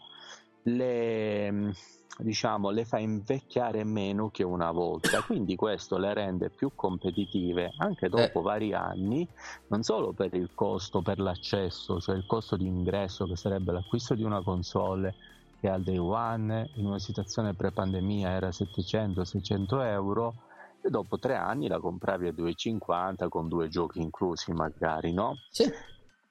le 0.66 1.74
diciamo, 2.18 2.70
le 2.70 2.86
fa 2.86 3.00
invecchiare 3.00 3.84
meno 3.84 4.30
che 4.30 4.44
una 4.44 4.72
volta, 4.72 5.22
quindi 5.26 5.56
questo 5.56 5.98
le 5.98 6.14
rende 6.14 6.50
più 6.50 6.72
competitive 6.76 7.74
anche 7.78 8.10
dopo 8.10 8.40
eh. 8.40 8.44
vari 8.44 8.74
anni, 8.74 9.28
non 9.68 9.84
solo 9.84 10.14
per 10.14 10.34
il 10.34 10.52
costo, 10.54 11.02
per 11.02 11.20
l'accesso, 11.20 12.00
cioè 12.00 12.16
il 12.16 12.26
costo 12.26 12.56
di 12.56 12.66
ingresso 12.66 13.26
che 13.26 13.36
sarebbe 13.36 13.72
l'acquisto 13.72 14.14
di 14.16 14.24
una 14.24 14.42
console 14.42 15.16
che 15.60 15.70
al 15.70 15.84
day 15.84 15.98
one 15.98 16.70
in 16.76 16.86
una 16.86 17.00
situazione 17.00 17.54
pre-pandemia 17.54 18.30
era 18.30 18.50
700-600 18.50 19.84
euro 19.86 20.34
e 20.82 20.90
dopo 20.90 21.18
tre 21.18 21.36
anni 21.36 21.68
la 21.68 21.80
compravi 21.80 22.28
a 22.28 22.32
2,50 22.32 23.28
con 23.30 23.48
due 23.48 23.68
giochi 23.68 24.02
inclusi 24.02 24.52
magari, 24.52 25.12
no? 25.12 25.36
Sì. 25.50 25.70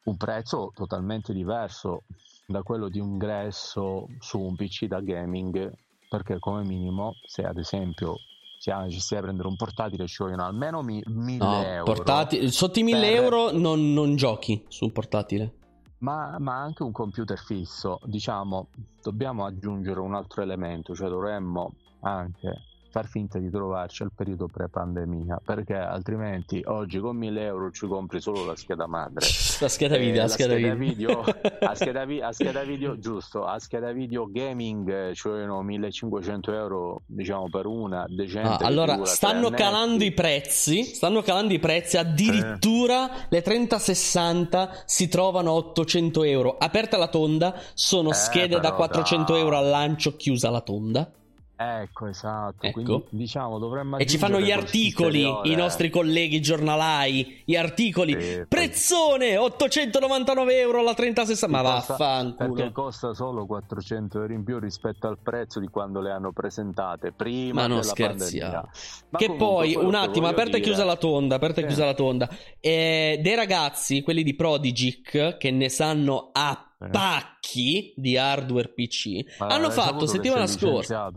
Un 0.05 0.16
prezzo 0.16 0.70
totalmente 0.75 1.33
diverso 1.33 2.03
da 2.47 2.63
quello 2.63 2.89
di 2.89 2.99
ingresso 2.99 4.09
su 4.19 4.41
un 4.41 4.55
PC 4.55 4.87
da 4.87 5.01
gaming 5.01 5.73
perché 6.09 6.39
come 6.39 6.63
minimo 6.63 7.15
se 7.27 7.43
ad 7.43 7.59
esempio 7.59 8.17
ci 8.59 9.01
stai 9.01 9.19
a 9.19 9.23
prendere 9.23 9.49
un 9.49 9.57
portatile 9.57 10.07
ci 10.07 10.23
vogliono 10.23 10.45
almeno 10.45 10.83
1000 10.83 11.37
no, 11.37 11.63
euro. 11.63 11.85
Portati- 11.85 12.51
sotto 12.51 12.79
i 12.79 12.83
1000 12.83 13.01
per... 13.01 13.23
euro 13.23 13.51
non, 13.53 13.93
non 13.93 14.17
giochi 14.17 14.65
su 14.69 14.85
un 14.85 14.93
portatile. 14.93 15.55
Ma, 15.99 16.37
ma, 16.39 16.61
anche 16.61 16.83
un 16.83 16.93
computer 16.93 17.39
fisso, 17.39 17.99
diciamo, 18.05 18.69
dobbiamo 19.03 19.47
aggiungere 19.47 20.01
un 20.01 20.15
altro 20.15 20.43
elemento, 20.43 20.95
cioè 20.95 21.09
dovremmo 21.09 21.75
anche 22.01 22.63
far 22.95 23.09
finta 23.09 23.41
di 23.41 23.51
trovarci 23.51 24.05
al 24.05 24.13
periodo 24.15 24.47
pre-pandemia, 24.47 25.40
perché 25.45 25.75
altrimenti 25.75 26.63
oggi 26.65 27.01
con 27.01 27.17
1000 27.17 27.45
euro 27.45 27.73
ci 27.73 27.88
compri 27.88 28.21
solo 28.21 28.45
la 28.45 28.55
scheda 28.55 28.87
madre. 28.87 29.27
La 29.61 29.69
scheda 29.69 29.97
video, 29.97 30.15
eh, 30.15 30.23
la 30.23 30.29
scheda, 30.29 30.55
scheda 30.55 30.75
video. 30.75 31.21
a, 31.61 31.75
scheda 31.75 32.05
vi- 32.05 32.21
a, 32.21 32.33
scheda 32.33 32.63
video, 32.65 32.99
giusto, 32.99 33.47
a 33.47 33.59
scheda 33.61 33.92
video 33.92 34.29
gaming 34.29 35.13
ci 35.13 35.29
vogliono 35.29 35.63
1500 35.63 36.53
euro, 36.53 37.03
diciamo, 37.07 37.49
per 37.49 37.67
una 37.67 38.05
decente. 38.09 38.65
Ah, 38.65 38.67
allora, 38.67 39.05
stanno 39.05 39.51
calando 39.51 40.03
i 40.03 40.13
prezzi, 40.13 40.83
stanno 40.83 41.23
calando 41.23 41.53
i 41.53 41.61
prezzi, 41.61 41.97
addirittura 41.97 43.11
eh. 43.11 43.27
le 43.31 43.42
3060 43.42 44.83
si 44.85 45.09
trovano 45.09 45.51
a 45.53 45.55
800 45.55 46.25
euro. 46.25 46.57
Aperta 46.59 46.97
la 46.97 47.09
tonda, 47.09 47.59
sono 47.75 48.11
eh, 48.11 48.15
schede 48.15 48.59
da 48.59 48.73
400 48.73 49.33
da... 49.33 49.38
euro 49.38 49.57
al 49.57 49.69
lancio, 49.69 50.17
chiusa 50.17 50.51
la 50.51 50.61
tonda. 50.61 51.11
Ecco, 51.57 52.09
esatto. 52.09 52.67
Ecco. 52.67 52.83
Quindi, 52.83 53.05
diciamo, 53.11 53.59
dovremmo 53.59 53.98
e 53.98 54.07
ci 54.07 54.19
fanno 54.19 54.40
gli 54.40 54.50
articoli 54.50 55.23
i 55.44 55.55
nostri 55.55 55.88
colleghi 55.88 56.40
giornalai. 56.40 57.42
Gli 57.44 57.55
articoli 57.55 58.21
sì, 58.21 58.44
prezzone 58.48 59.37
899 59.37 60.59
euro 60.59 60.81
alla 60.81 60.94
3060. 60.94 61.57
Ma 61.57 61.63
vaffanculo 61.63 62.55
perché 62.55 62.73
costa 62.73 63.15
solo 63.15 63.46
400 63.46 64.21
euro 64.21 64.33
in 64.33 64.42
più 64.42 64.59
rispetto 64.59 65.07
al 65.07 65.19
prezzo 65.23 65.61
di 65.61 65.69
quando 65.69 66.00
le 66.00 66.11
hanno 66.11 66.33
presentate 66.33 67.13
prima. 67.13 67.63
Ma 67.63 67.67
non 67.69 67.85
scherziamo. 67.85 68.69
Che 69.17 69.35
poi 69.35 69.77
un 69.77 69.94
attimo, 69.94 70.27
aperta 70.27 70.57
e 70.57 70.61
chiusa 70.61 70.85
la 70.85 70.96
tonda. 70.96 71.37
Aperta 71.37 71.61
e 71.61 71.67
chiusa 71.67 71.85
la 71.85 71.94
tonda. 71.94 72.29
Eh, 72.59 73.21
dei 73.23 73.35
ragazzi, 73.37 74.02
quelli 74.02 74.25
di 74.25 74.35
Prodigic, 74.35 75.37
che 75.37 75.50
ne 75.52 75.69
sanno 75.69 76.31
a 76.33 76.75
eh. 76.81 76.88
pacchi 76.88 77.92
di 77.96 78.17
hardware 78.17 78.73
PC, 78.73 79.38
Ma 79.38 79.46
hanno 79.46 79.71
fatto 79.71 80.07
settimana 80.07 80.46
scorsa. 80.46 81.11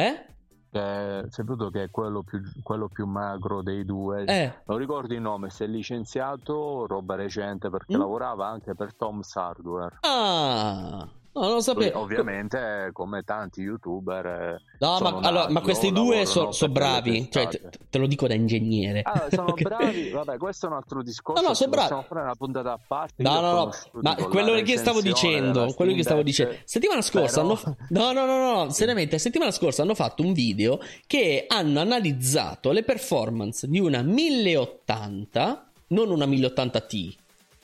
Eh? 0.00 0.24
Che 0.70 1.24
saputo 1.30 1.68
che 1.70 1.84
è 1.84 1.90
quello 1.90 2.22
più, 2.22 2.40
quello 2.62 2.88
più 2.88 3.06
magro 3.06 3.60
dei 3.62 3.84
due. 3.84 4.24
Eh. 4.24 4.52
Non 4.66 4.78
ricordo 4.78 5.12
il 5.14 5.20
nome, 5.20 5.50
si 5.50 5.64
è 5.64 5.66
licenziato, 5.66 6.86
roba 6.86 7.16
recente 7.16 7.70
perché 7.70 7.96
mm? 7.96 8.00
lavorava 8.00 8.46
anche 8.46 8.74
per 8.74 8.94
Tom's 8.94 9.34
Hardware. 9.34 9.98
Ah. 10.00 11.08
No, 11.32 11.42
non 11.42 11.54
lo 11.54 11.60
sapevo. 11.60 12.00
Ovviamente, 12.00 12.90
come 12.92 13.22
tanti 13.22 13.60
youtuber. 13.60 14.26
Eh, 14.26 14.62
no, 14.80 14.98
ma, 14.98 15.18
allora, 15.20 15.48
ma 15.48 15.60
questi 15.60 15.92
due 15.92 16.26
sono 16.26 16.50
so 16.50 16.68
bravi. 16.68 17.28
Cioè, 17.30 17.46
te, 17.46 17.60
te, 17.88 17.98
lo 17.98 18.08
dico 18.08 18.26
da 18.26 18.34
ingegnere. 18.34 19.02
Ah, 19.02 19.28
sono 19.30 19.52
bravi. 19.54 20.10
Vabbè, 20.10 20.38
questo 20.38 20.66
è 20.66 20.70
un 20.70 20.74
altro 20.74 21.02
discorso. 21.02 21.40
No, 21.40 21.48
no, 21.48 21.54
sono 21.54 21.70
bravi. 21.70 22.04
fare 22.08 22.22
una 22.22 22.34
puntata 22.34 22.72
a 22.72 22.80
parte. 22.84 23.22
No, 23.22 23.40
no, 23.40 23.52
no. 23.52 23.70
Ma 24.02 24.16
quello 24.16 24.60
che 24.62 24.76
stavo 24.76 25.00
dicendo. 25.00 25.72
Quello 25.74 25.94
che 25.94 26.02
stavo 26.02 26.22
dicendo. 26.22 26.56
Settimana 26.64 27.00
scorsa 27.00 27.42
Però... 27.42 27.58
hanno. 27.62 27.76
No, 27.90 28.12
no, 28.12 28.26
no, 28.26 28.64
no. 28.64 28.70
Seriamente, 28.70 29.18
settimana 29.20 29.52
scorsa 29.52 29.82
hanno 29.82 29.94
fatto 29.94 30.22
un 30.22 30.32
video 30.32 30.80
che 31.06 31.44
hanno 31.46 31.78
analizzato 31.78 32.72
le 32.72 32.82
performance 32.82 33.68
di 33.68 33.78
una 33.78 34.02
1080, 34.02 35.70
non 35.88 36.10
una 36.10 36.26
1080T, 36.26 37.14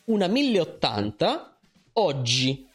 una 0.04 0.28
1080 0.28 1.56
oggi 1.94 2.65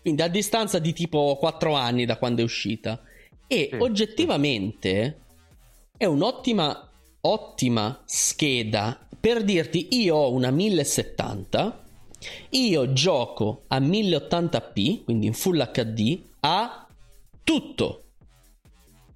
quindi 0.00 0.22
a 0.22 0.28
distanza 0.28 0.78
di 0.78 0.92
tipo 0.92 1.36
4 1.38 1.74
anni 1.74 2.04
da 2.04 2.16
quando 2.16 2.40
è 2.40 2.44
uscita. 2.44 3.00
E 3.46 3.68
sì, 3.70 3.76
oggettivamente 3.78 5.18
sì. 5.26 5.96
è 5.98 6.04
un'ottima 6.04 6.90
ottima 7.22 8.02
scheda 8.06 9.06
per 9.18 9.44
dirti 9.44 9.88
io 9.90 10.16
ho 10.16 10.32
una 10.32 10.50
1070 10.50 11.84
io 12.50 12.92
gioco 12.92 13.64
a 13.68 13.78
1080p 13.78 15.04
quindi 15.04 15.26
in 15.26 15.34
full 15.34 15.70
HD 15.70 16.18
a 16.40 16.86
tutto 17.44 18.04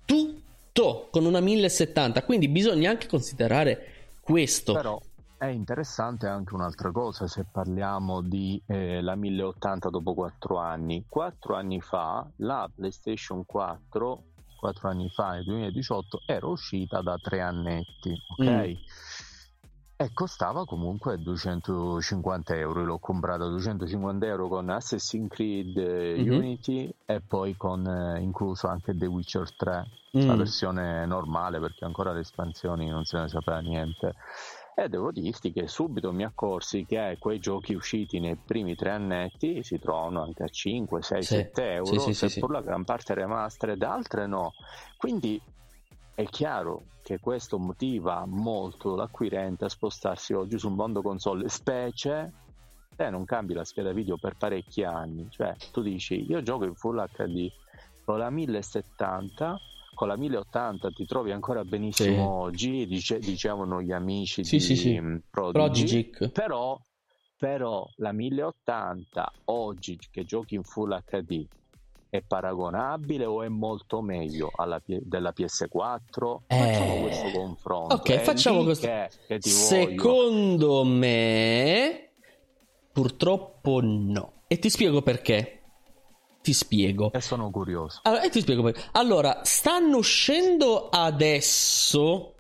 tutto 0.04 1.08
con 1.10 1.24
una 1.24 1.40
1070 1.40 2.24
quindi 2.24 2.48
bisogna 2.48 2.90
anche 2.90 3.06
considerare 3.06 3.86
questo 4.20 4.74
però 4.74 5.00
è 5.38 5.46
interessante 5.46 6.26
anche 6.26 6.54
un'altra 6.54 6.90
cosa 6.90 7.26
se 7.26 7.44
parliamo 7.50 8.20
di 8.20 8.60
eh, 8.66 9.00
la 9.02 9.14
1080 9.14 9.90
dopo 9.90 10.14
4 10.14 10.58
anni. 10.58 11.04
4 11.08 11.54
anni 11.56 11.80
fa 11.80 12.26
la 12.36 12.68
PlayStation 12.74 13.44
4, 13.44 14.22
4 14.58 14.88
anni 14.88 15.10
fa 15.10 15.32
nel 15.32 15.44
2018, 15.44 16.22
era 16.26 16.46
uscita 16.46 17.02
da 17.02 17.16
3 17.16 17.40
annetti, 17.40 18.16
ok? 18.38 18.44
Mm. 18.44 18.72
E 19.96 20.12
costava 20.12 20.64
comunque 20.64 21.18
250 21.18 22.56
euro. 22.56 22.80
Io 22.80 22.86
l'ho 22.86 22.98
comprata 22.98 23.44
a 23.44 23.48
250 23.48 24.26
euro 24.26 24.48
con 24.48 24.68
Assassin's 24.68 25.28
Creed 25.30 25.78
mm-hmm. 25.78 26.32
Unity 26.32 26.94
e 27.06 27.20
poi 27.20 27.56
con 27.56 27.86
eh, 27.86 28.20
incluso 28.20 28.66
anche 28.66 28.96
The 28.96 29.06
Witcher 29.06 29.54
3, 29.54 29.86
mm. 30.18 30.26
la 30.26 30.34
versione 30.34 31.06
normale 31.06 31.60
perché 31.60 31.84
ancora 31.84 32.12
le 32.12 32.20
espansioni 32.20 32.88
non 32.88 33.04
se 33.04 33.20
ne 33.20 33.28
sapeva 33.28 33.60
niente. 33.60 34.14
E 34.76 34.88
devo 34.88 35.12
dirti 35.12 35.52
che 35.52 35.68
subito 35.68 36.12
mi 36.12 36.24
accorsi 36.24 36.84
che 36.84 37.16
quei 37.20 37.38
giochi 37.38 37.74
usciti 37.74 38.18
nei 38.18 38.36
primi 38.36 38.74
tre 38.74 38.90
annetti 38.90 39.62
si 39.62 39.78
trovano 39.78 40.22
anche 40.22 40.42
a 40.42 40.48
5, 40.48 41.00
6, 41.00 41.22
sì. 41.22 41.34
7 41.34 41.72
euro, 41.74 41.98
sì, 42.00 42.12
sì, 42.12 42.28
seppur 42.28 42.50
la 42.50 42.60
gran 42.60 42.82
parte 42.82 43.14
remastered, 43.14 43.80
altre 43.84 44.26
no. 44.26 44.52
Quindi 44.96 45.40
è 46.14 46.24
chiaro 46.24 46.86
che 47.04 47.20
questo 47.20 47.58
motiva 47.58 48.24
molto 48.26 48.96
l'acquirente 48.96 49.66
a 49.66 49.68
spostarsi 49.68 50.32
oggi 50.32 50.58
su 50.58 50.68
un 50.68 50.74
mondo 50.74 51.02
console, 51.02 51.48
specie 51.48 52.32
se 52.96 53.10
non 53.10 53.24
cambi 53.24 53.54
la 53.54 53.64
scheda 53.64 53.92
video 53.92 54.16
per 54.16 54.36
parecchi 54.36 54.82
anni. 54.82 55.28
Cioè, 55.30 55.54
tu 55.70 55.82
dici, 55.82 56.24
io 56.28 56.42
gioco 56.42 56.64
in 56.64 56.74
Full 56.74 57.04
HD 57.12 57.48
con 58.04 58.18
la 58.18 58.30
1070 58.30 59.58
con 59.94 60.08
la 60.08 60.16
1080 60.16 60.90
ti 60.90 61.06
trovi 61.06 61.30
ancora 61.30 61.64
benissimo 61.64 62.14
sì. 62.14 62.20
oggi, 62.20 62.86
dice, 62.86 63.18
dicevano 63.18 63.80
gli 63.80 63.92
amici 63.92 64.44
sì, 64.44 64.56
di 64.56 64.62
sì, 64.62 64.76
sì. 64.76 65.20
Prodigy, 65.30 66.10
Prodigy. 66.10 66.30
Però, 66.30 66.78
però 67.38 67.88
la 67.96 68.12
1080 68.12 69.32
oggi 69.46 69.98
che 70.10 70.24
giochi 70.24 70.56
in 70.56 70.62
Full 70.62 71.02
HD 71.04 71.46
è 72.08 72.22
paragonabile 72.22 73.24
o 73.24 73.42
è 73.42 73.48
molto 73.48 74.00
meglio 74.00 74.50
alla, 74.54 74.80
della 74.84 75.32
PS4? 75.36 76.36
Eh... 76.46 76.56
Facciamo 76.56 77.00
questo 77.00 77.30
confronto. 77.30 77.94
Ok, 77.94 78.18
facciamo 78.20 78.62
questo. 78.62 78.86
Che, 78.86 79.10
che 79.26 79.40
Secondo 79.40 80.66
voglio... 80.66 80.84
me, 80.84 82.10
purtroppo 82.92 83.80
no. 83.82 84.32
E 84.46 84.58
ti 84.58 84.70
spiego 84.70 85.02
perché. 85.02 85.63
Ti 86.44 86.52
spiego. 86.52 87.10
E 87.10 87.22
sono 87.22 87.48
curioso. 87.48 88.00
Allora, 88.02 88.22
e 88.22 88.28
ti 88.28 88.40
spiego 88.40 88.60
poi. 88.60 88.74
Allora, 88.92 89.40
stanno 89.44 89.96
uscendo 89.96 90.90
adesso 90.90 92.34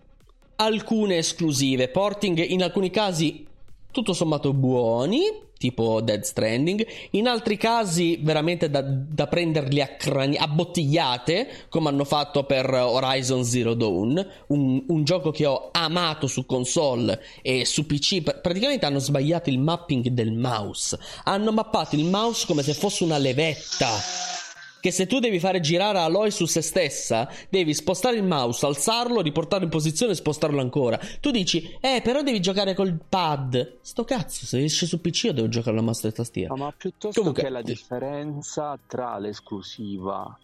alcune 0.56 1.16
esclusive, 1.16 1.88
porting 1.88 2.36
in 2.36 2.62
alcuni 2.62 2.90
casi 2.90 3.46
tutto 3.90 4.12
sommato 4.12 4.52
buoni, 4.52 5.22
tipo 5.58 6.00
Dead 6.00 6.22
Stranding, 6.22 6.86
in 7.10 7.26
altri 7.26 7.56
casi 7.56 8.18
veramente 8.20 8.70
da, 8.70 8.82
da 8.82 9.26
prenderli 9.26 9.80
a, 9.80 9.88
crani- 9.96 10.36
a 10.36 10.46
bottigliate, 10.46 11.66
come 11.68 11.88
hanno 11.88 12.04
fatto 12.04 12.44
per 12.44 12.70
Horizon 12.72 13.44
Zero 13.44 13.74
Dawn, 13.74 14.26
un, 14.48 14.84
un, 14.86 15.04
gioco 15.04 15.30
che 15.30 15.46
ho 15.46 15.70
amato 15.72 16.26
su 16.26 16.46
console 16.46 17.22
e 17.42 17.64
su 17.64 17.86
PC, 17.86 18.40
praticamente 18.40 18.86
hanno 18.86 18.98
sbagliato 18.98 19.50
il 19.50 19.58
mapping 19.58 20.08
del 20.08 20.32
mouse, 20.32 20.98
hanno 21.24 21.52
mappato 21.52 21.96
il 21.96 22.04
mouse 22.04 22.46
come 22.46 22.62
se 22.62 22.74
fosse 22.74 23.04
una 23.04 23.18
levetta 23.18 24.42
che 24.84 24.90
se 24.90 25.06
tu 25.06 25.18
devi 25.18 25.38
fare 25.38 25.60
girare 25.60 25.96
Aloy 25.96 26.30
su 26.30 26.44
se 26.44 26.60
stessa, 26.60 27.26
devi 27.48 27.72
spostare 27.72 28.16
il 28.16 28.22
mouse, 28.22 28.66
alzarlo, 28.66 29.22
riportarlo 29.22 29.64
in 29.64 29.70
posizione 29.70 30.12
e 30.12 30.14
spostarlo 30.14 30.60
ancora. 30.60 31.00
Tu 31.20 31.30
dici, 31.30 31.74
eh, 31.80 32.02
però 32.04 32.20
devi 32.20 32.38
giocare 32.38 32.74
col 32.74 32.94
pad. 33.08 33.78
Sto 33.80 34.04
cazzo, 34.04 34.44
se 34.44 34.62
esce 34.62 34.84
su 34.84 35.00
PC 35.00 35.22
io 35.22 35.32
devo 35.32 35.48
giocare 35.48 35.74
la 35.74 35.80
mouse 35.80 36.08
e 36.08 36.12
tastiera. 36.12 36.54
No, 36.54 36.64
ma 36.64 36.74
piuttosto 36.76 37.18
Comunque, 37.18 37.44
che 37.44 37.48
la 37.48 37.62
differenza 37.62 38.78
tra 38.86 39.16
l'esclusiva 39.16 40.38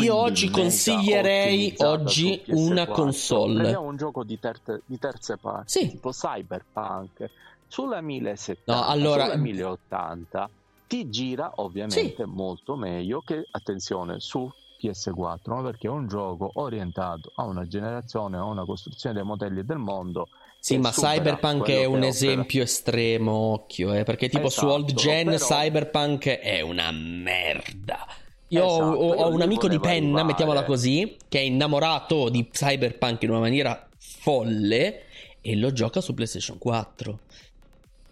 io 0.00 0.14
oggi 0.16 0.50
consiglierei 0.50 1.74
oggi 1.76 2.42
una 2.46 2.88
console. 2.88 3.58
Prendiamo 3.58 3.86
un 3.86 3.96
gioco 3.96 4.24
di, 4.24 4.40
ter- 4.40 4.82
di 4.86 4.98
terze 4.98 5.36
parti, 5.36 5.70
sì. 5.70 5.88
tipo 5.88 6.10
Cyberpunk. 6.10 7.30
Sulla 7.68 8.00
1070, 8.00 8.74
no, 8.74 8.84
allora... 8.88 9.26
sulla 9.26 9.36
1080 9.36 10.50
ti 10.88 11.08
gira 11.08 11.52
ovviamente 11.56 12.24
sì. 12.24 12.24
molto 12.24 12.74
meglio 12.74 13.20
che, 13.20 13.46
attenzione, 13.48 14.18
su 14.18 14.50
PS4, 14.80 15.62
perché 15.62 15.86
è 15.86 15.90
un 15.90 16.08
gioco 16.08 16.50
orientato 16.54 17.30
a 17.36 17.44
una 17.44 17.66
generazione, 17.66 18.38
a 18.38 18.44
una 18.44 18.64
costruzione 18.64 19.14
dei 19.14 19.24
modelli 19.24 19.64
del 19.64 19.78
mondo. 19.78 20.28
Sì, 20.60 20.78
ma 20.78 20.90
Cyberpunk 20.90 21.68
è 21.68 21.84
un 21.84 22.02
esempio 22.02 22.62
estremo, 22.62 23.32
occhio, 23.32 23.92
eh, 23.94 24.02
perché 24.02 24.28
tipo 24.28 24.48
esatto, 24.48 24.66
su 24.66 24.72
old 24.72 24.92
gen 24.94 25.26
però... 25.26 25.46
Cyberpunk 25.46 26.26
è 26.26 26.60
una 26.62 26.90
merda. 26.90 28.06
Io 28.48 28.66
esatto, 28.66 28.84
ho, 28.84 29.14
ho 29.14 29.28
un 29.28 29.42
amico 29.42 29.68
di 29.68 29.78
penna, 29.78 30.06
arrivare. 30.06 30.24
mettiamola 30.24 30.64
così, 30.64 31.16
che 31.28 31.38
è 31.38 31.42
innamorato 31.42 32.28
di 32.28 32.48
Cyberpunk 32.48 33.22
in 33.22 33.30
una 33.30 33.40
maniera 33.40 33.88
folle 33.98 35.04
e 35.40 35.56
lo 35.56 35.72
gioca 35.72 36.00
su 36.00 36.14
PlayStation 36.14 36.58
4. 36.58 37.18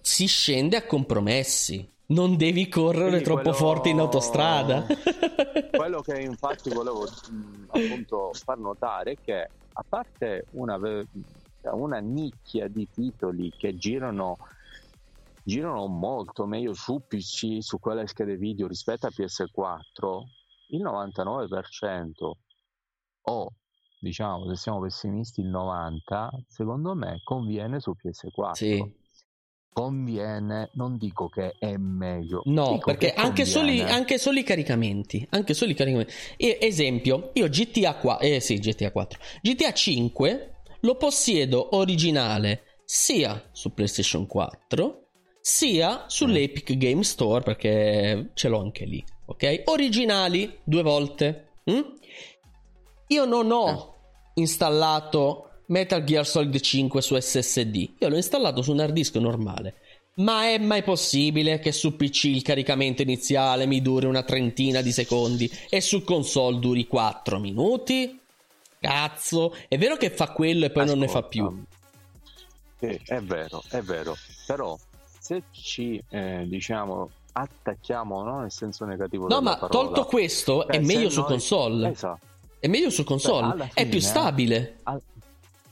Si 0.00 0.26
scende 0.26 0.76
a 0.76 0.84
compromessi. 0.84 1.94
Non 2.08 2.36
devi 2.36 2.68
correre 2.68 3.08
Quindi 3.08 3.24
troppo 3.24 3.42
quello... 3.42 3.56
forte 3.56 3.88
in 3.88 3.98
autostrada. 3.98 4.86
quello 5.70 6.00
che 6.02 6.20
infatti 6.20 6.70
volevo 6.70 7.06
appunto 7.68 8.30
far 8.32 8.58
notare 8.58 9.12
è 9.12 9.16
che 9.20 9.48
a 9.72 9.84
parte 9.88 10.46
una, 10.52 10.78
una 11.72 11.98
nicchia 11.98 12.68
di 12.68 12.88
titoli 12.88 13.50
che 13.50 13.76
girano 13.76 14.36
girano 15.46 15.86
molto 15.86 16.44
meglio 16.44 16.74
su 16.74 17.02
PC, 17.06 17.58
su 17.60 17.78
quelle 17.78 18.08
schede 18.08 18.36
video 18.36 18.66
rispetto 18.66 19.06
a 19.06 19.12
PS4, 19.16 20.22
il 20.70 20.82
99% 20.82 22.30
o 23.28 23.52
diciamo 24.00 24.48
se 24.48 24.56
siamo 24.56 24.80
pessimisti 24.80 25.40
il 25.40 25.50
90% 25.50 26.42
secondo 26.48 26.94
me 26.94 27.20
conviene 27.22 27.78
su 27.78 27.92
PS4. 27.92 28.52
Sì. 28.52 29.04
Conviene, 29.78 30.70
non 30.72 30.96
dico 30.96 31.28
che 31.28 31.54
è 31.58 31.76
meglio. 31.76 32.40
No, 32.46 32.78
perché 32.78 33.12
anche 33.12 33.44
soli, 33.44 33.82
anche 33.82 34.16
soli, 34.16 34.42
caricamenti. 34.42 35.26
Anche 35.32 35.52
soli 35.52 35.74
caricamenti. 35.74 36.14
E, 36.38 36.56
esempio, 36.62 37.28
io 37.34 37.46
GTA 37.46 37.96
4, 37.96 38.26
eh 38.26 38.40
sì, 38.40 38.58
GTA 38.58 38.90
4. 38.90 39.18
GTA 39.42 39.72
5 39.74 40.54
lo 40.80 40.94
possiedo 40.94 41.76
originale 41.76 42.78
sia 42.86 43.50
su 43.52 43.74
PlayStation 43.74 44.26
4 44.26 45.08
sia 45.42 46.04
sull'Epic 46.06 46.74
Game 46.78 47.02
Store 47.02 47.42
perché 47.44 48.30
ce 48.32 48.48
l'ho 48.48 48.60
anche 48.60 48.86
lì, 48.86 49.04
ok? 49.26 49.64
Originali 49.66 50.58
due 50.64 50.82
volte. 50.82 51.50
Hm? 51.64 51.92
Io 53.08 53.24
non 53.26 53.50
ho 53.50 53.68
eh. 53.68 54.40
installato 54.40 55.55
Metal 55.66 56.04
Gear 56.04 56.26
Solid 56.26 56.58
5 56.58 57.02
su 57.02 57.18
SSD, 57.18 57.90
io 57.98 58.08
l'ho 58.08 58.16
installato 58.16 58.62
su 58.62 58.72
un 58.72 58.80
hard 58.80 58.92
disk 58.92 59.16
normale. 59.16 59.74
Ma 60.16 60.44
è 60.44 60.58
mai 60.58 60.82
possibile 60.82 61.58
che 61.58 61.72
su 61.72 61.94
PC 61.94 62.24
il 62.24 62.42
caricamento 62.42 63.02
iniziale 63.02 63.66
mi 63.66 63.82
duri 63.82 64.06
una 64.06 64.22
trentina 64.22 64.80
di 64.80 64.90
secondi 64.90 65.50
e 65.68 65.82
su 65.82 66.04
console 66.04 66.58
duri 66.58 66.86
4 66.86 67.38
minuti? 67.38 68.18
Cazzo, 68.80 69.54
è 69.68 69.76
vero 69.76 69.96
che 69.96 70.10
fa 70.10 70.30
quello 70.30 70.64
e 70.64 70.70
poi 70.70 70.84
Ascolta, 70.84 70.98
non 70.98 70.98
ne 70.98 71.08
fa 71.08 71.22
più. 71.22 71.64
Sì, 72.78 73.00
è 73.04 73.20
vero, 73.20 73.62
è 73.68 73.80
vero, 73.82 74.16
però 74.46 74.78
se 75.18 75.42
ci 75.50 76.02
eh, 76.08 76.44
diciamo 76.46 77.10
attacchiamo 77.32 78.22
non 78.22 78.42
nel 78.42 78.52
senso 78.52 78.84
negativo 78.84 79.26
no 79.26 79.40
ma 79.42 79.58
parola, 79.58 79.68
tolto 79.68 80.04
questo 80.06 80.64
beh, 80.66 80.76
è 80.76 80.78
meglio 80.78 81.10
su 81.10 81.20
noi... 81.20 81.28
console 81.28 81.90
esatto. 81.90 82.26
è 82.60 82.68
meglio 82.68 82.88
su 82.88 83.04
console 83.04 83.48
beh, 83.48 83.68
fine, 83.68 83.70
è 83.74 83.88
più 83.88 84.00
stabile 84.00 84.78
al 84.84 85.02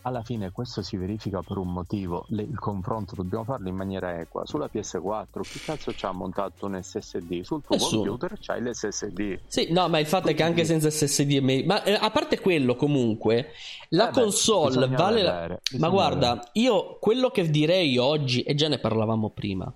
alla 0.06 0.22
fine 0.22 0.50
questo 0.50 0.82
si 0.82 0.96
verifica 0.96 1.40
per 1.40 1.56
un 1.56 1.72
motivo, 1.72 2.26
Le, 2.28 2.42
il 2.42 2.58
confronto 2.58 3.14
dobbiamo 3.14 3.44
farlo 3.44 3.68
in 3.68 3.74
maniera 3.74 4.18
equa. 4.20 4.44
Sulla 4.44 4.68
PS4 4.72 5.40
chi 5.40 5.58
cazzo 5.60 5.92
ci 5.92 6.04
ha 6.04 6.12
montato 6.12 6.66
un 6.66 6.78
SSD? 6.80 7.40
Sul 7.42 7.62
tuo 7.62 7.76
Nessuno. 7.76 8.02
computer 8.02 8.38
c'hai 8.38 8.62
l'SSD. 8.62 9.40
Sì, 9.46 9.72
no, 9.72 9.88
ma 9.88 9.98
il 9.98 10.06
fatto 10.06 10.28
è 10.28 10.34
che 10.34 10.42
anche 10.42 10.64
senza 10.64 10.90
SSD. 10.90 11.38
Ma 11.64 11.82
eh, 11.82 11.94
a 11.94 12.10
parte 12.10 12.38
quello 12.38 12.76
comunque, 12.76 13.52
la 13.90 14.10
eh 14.10 14.12
console 14.12 14.88
beh, 14.88 14.96
vale... 14.96 15.22
Vedere, 15.22 15.62
ma 15.78 15.88
guarda, 15.88 16.28
vedere. 16.34 16.50
io 16.52 16.98
quello 16.98 17.30
che 17.30 17.48
direi 17.48 17.96
oggi, 17.96 18.42
e 18.42 18.54
già 18.54 18.68
ne 18.68 18.78
parlavamo 18.78 19.30
prima, 19.30 19.72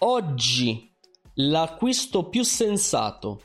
oggi 0.00 0.94
l'acquisto 1.36 2.28
più 2.28 2.42
sensato 2.42 3.40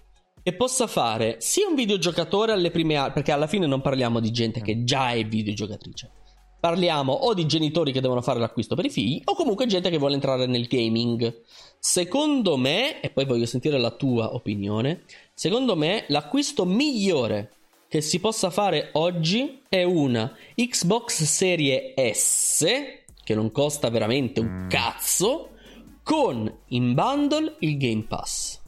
che 0.48 0.54
possa 0.54 0.88
fare 0.88 1.41
sia 1.41 1.68
un 1.68 1.76
videogiocatore 1.76 2.54
alle 2.54 2.72
prime 2.72 2.95
armi, 2.95 3.12
perché 3.12 3.34
alla 3.34 3.48
fine 3.48 3.66
non 3.66 3.82
parliamo 3.82 4.22
di 4.22 4.32
gente 4.32 4.62
che 4.62 4.86
già 4.86 5.12
è 5.12 5.26
videogiocatrice. 5.26 6.10
Parliamo 6.58 7.12
o 7.12 7.34
di 7.34 7.45
genitori 7.45 7.91
che 7.91 8.00
devono 8.00 8.22
fare 8.22 8.39
l'acquisto 8.39 8.74
per 8.74 8.86
i 8.86 8.89
figli, 8.89 9.22
o 9.26 9.36
comunque 9.36 9.66
gente 9.66 9.89
che 9.89 9.98
vuole 9.98 10.14
entrare 10.14 10.45
nel 10.45 10.68
gaming. 10.68 11.41
Secondo 11.80 12.56
me, 12.56 13.02
e 13.02 13.10
poi 13.10 13.26
voglio 13.26 13.45
sentire 13.45 13.78
la 13.78 13.91
tua 13.91 14.36
opinione, 14.36 15.04
secondo 15.34 15.76
me 15.76 16.06
l'acquisto 16.08 16.64
migliore 16.64 17.52
che 17.89 18.00
si 18.00 18.22
possa 18.22 18.50
fare 18.50 18.91
oggi 18.93 19.64
è 19.68 19.84
una 19.84 20.34
Xbox 20.56 21.24
Serie 21.24 21.93
S, 22.14 22.66
che 23.22 23.36
non 23.36 23.52
costa 23.52 23.89
veramente 23.89 24.39
un 24.39 24.64
mm. 24.64 24.70
cazzo, 24.70 25.50
con 26.04 26.50
in 26.68 26.93
bundle 26.93 27.56
il 27.60 27.76
Game 27.76 28.06
Pass. 28.08 28.62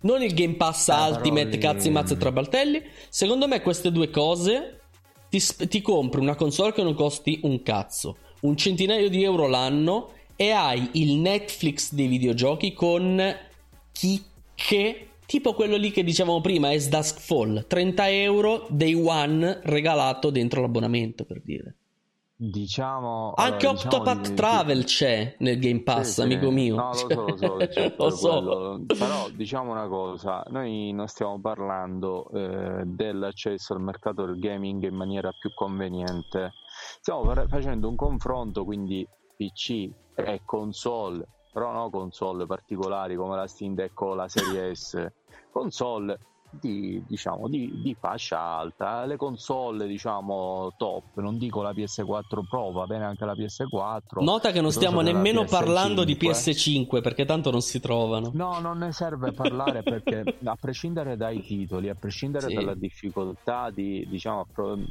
Non 0.00 0.22
il 0.22 0.32
Game 0.34 0.54
Pass 0.54 0.88
ah, 0.88 1.08
Ultimate, 1.08 1.44
paroli... 1.44 1.58
cazzi, 1.58 1.90
mazze 1.90 2.14
e 2.14 2.16
trabaltelli. 2.18 2.82
Secondo 3.08 3.48
me 3.48 3.60
queste 3.60 3.90
due 3.90 4.10
cose 4.10 4.80
ti, 5.28 5.40
ti 5.68 5.82
compri 5.82 6.20
una 6.20 6.36
console 6.36 6.72
che 6.72 6.82
non 6.82 6.94
costi 6.94 7.40
un 7.42 7.62
cazzo, 7.62 8.16
un 8.42 8.56
centinaio 8.56 9.08
di 9.08 9.22
euro 9.22 9.46
l'anno 9.46 10.12
e 10.36 10.50
hai 10.50 10.90
il 10.92 11.16
Netflix 11.16 11.92
dei 11.92 12.06
videogiochi 12.06 12.72
con 12.72 13.36
chicche 13.92 15.08
tipo 15.26 15.52
quello 15.52 15.76
lì 15.76 15.90
che 15.90 16.02
dicevamo 16.02 16.40
prima, 16.40 16.70
è 16.70 16.78
Dusk 16.78 17.20
Fall, 17.20 17.66
30 17.66 18.10
euro 18.10 18.66
day 18.70 18.94
one 18.94 19.60
regalato 19.64 20.30
dentro 20.30 20.62
l'abbonamento 20.62 21.24
per 21.24 21.42
dire. 21.44 21.76
Diciamo 22.40 23.32
anche 23.34 23.66
Octopath 23.66 24.18
diciamo 24.18 24.36
Travel 24.36 24.78
di... 24.78 24.84
c'è 24.84 25.34
nel 25.38 25.58
Game 25.58 25.82
Pass, 25.82 26.12
sì, 26.14 26.22
amico 26.22 26.46
sì. 26.46 26.54
mio. 26.54 26.76
No, 26.76 26.90
lo 26.90 26.94
so, 26.94 27.26
lo 27.26 27.36
so, 27.36 27.66
cioè, 27.66 27.94
lo 27.96 28.10
so. 28.10 28.80
Però 28.96 29.28
diciamo 29.30 29.72
una 29.72 29.88
cosa: 29.88 30.44
noi 30.50 30.92
non 30.92 31.08
stiamo 31.08 31.40
parlando 31.40 32.30
eh, 32.30 32.84
dell'accesso 32.84 33.72
al 33.72 33.80
mercato 33.80 34.24
del 34.24 34.38
gaming 34.38 34.84
in 34.84 34.94
maniera 34.94 35.32
più 35.32 35.52
conveniente, 35.52 36.52
stiamo 37.00 37.24
facendo 37.48 37.88
un 37.88 37.96
confronto 37.96 38.64
quindi 38.64 39.04
PC 39.36 39.90
e 40.14 40.42
console, 40.44 41.26
però 41.52 41.72
no 41.72 41.90
console 41.90 42.46
particolari 42.46 43.16
come 43.16 43.34
la 43.34 43.48
Steam 43.48 43.74
Deck 43.74 44.00
o 44.00 44.14
la 44.14 44.28
Serie 44.28 44.72
S, 44.76 45.10
console 45.50 46.16
di, 46.50 47.02
diciamo, 47.06 47.48
di, 47.48 47.80
di, 47.82 47.96
fascia 47.98 48.40
alta. 48.40 49.04
Le 49.04 49.16
console, 49.16 49.86
diciamo, 49.86 50.74
top, 50.76 51.18
non 51.20 51.38
dico 51.38 51.62
la 51.62 51.72
PS4 51.72 52.46
Pro, 52.48 52.70
va 52.72 52.86
bene 52.86 53.04
anche 53.04 53.24
la 53.24 53.34
PS4. 53.34 54.22
Nota 54.22 54.50
che 54.50 54.60
non 54.60 54.72
stiamo 54.72 55.00
nemmeno 55.00 55.44
parlando 55.44 56.04
di 56.04 56.14
PS5 56.14 57.00
perché 57.00 57.24
tanto 57.24 57.50
non 57.50 57.60
si 57.60 57.80
trovano. 57.80 58.30
No, 58.34 58.60
non 58.60 58.78
ne 58.78 58.92
serve 58.92 59.32
parlare 59.32 59.82
perché 59.82 60.38
a 60.44 60.56
prescindere 60.58 61.16
dai 61.16 61.42
titoli, 61.42 61.88
a 61.88 61.94
prescindere 61.94 62.48
sì. 62.48 62.54
dalla 62.54 62.74
difficoltà 62.74 63.70
di, 63.70 64.06
diciamo, 64.08 64.46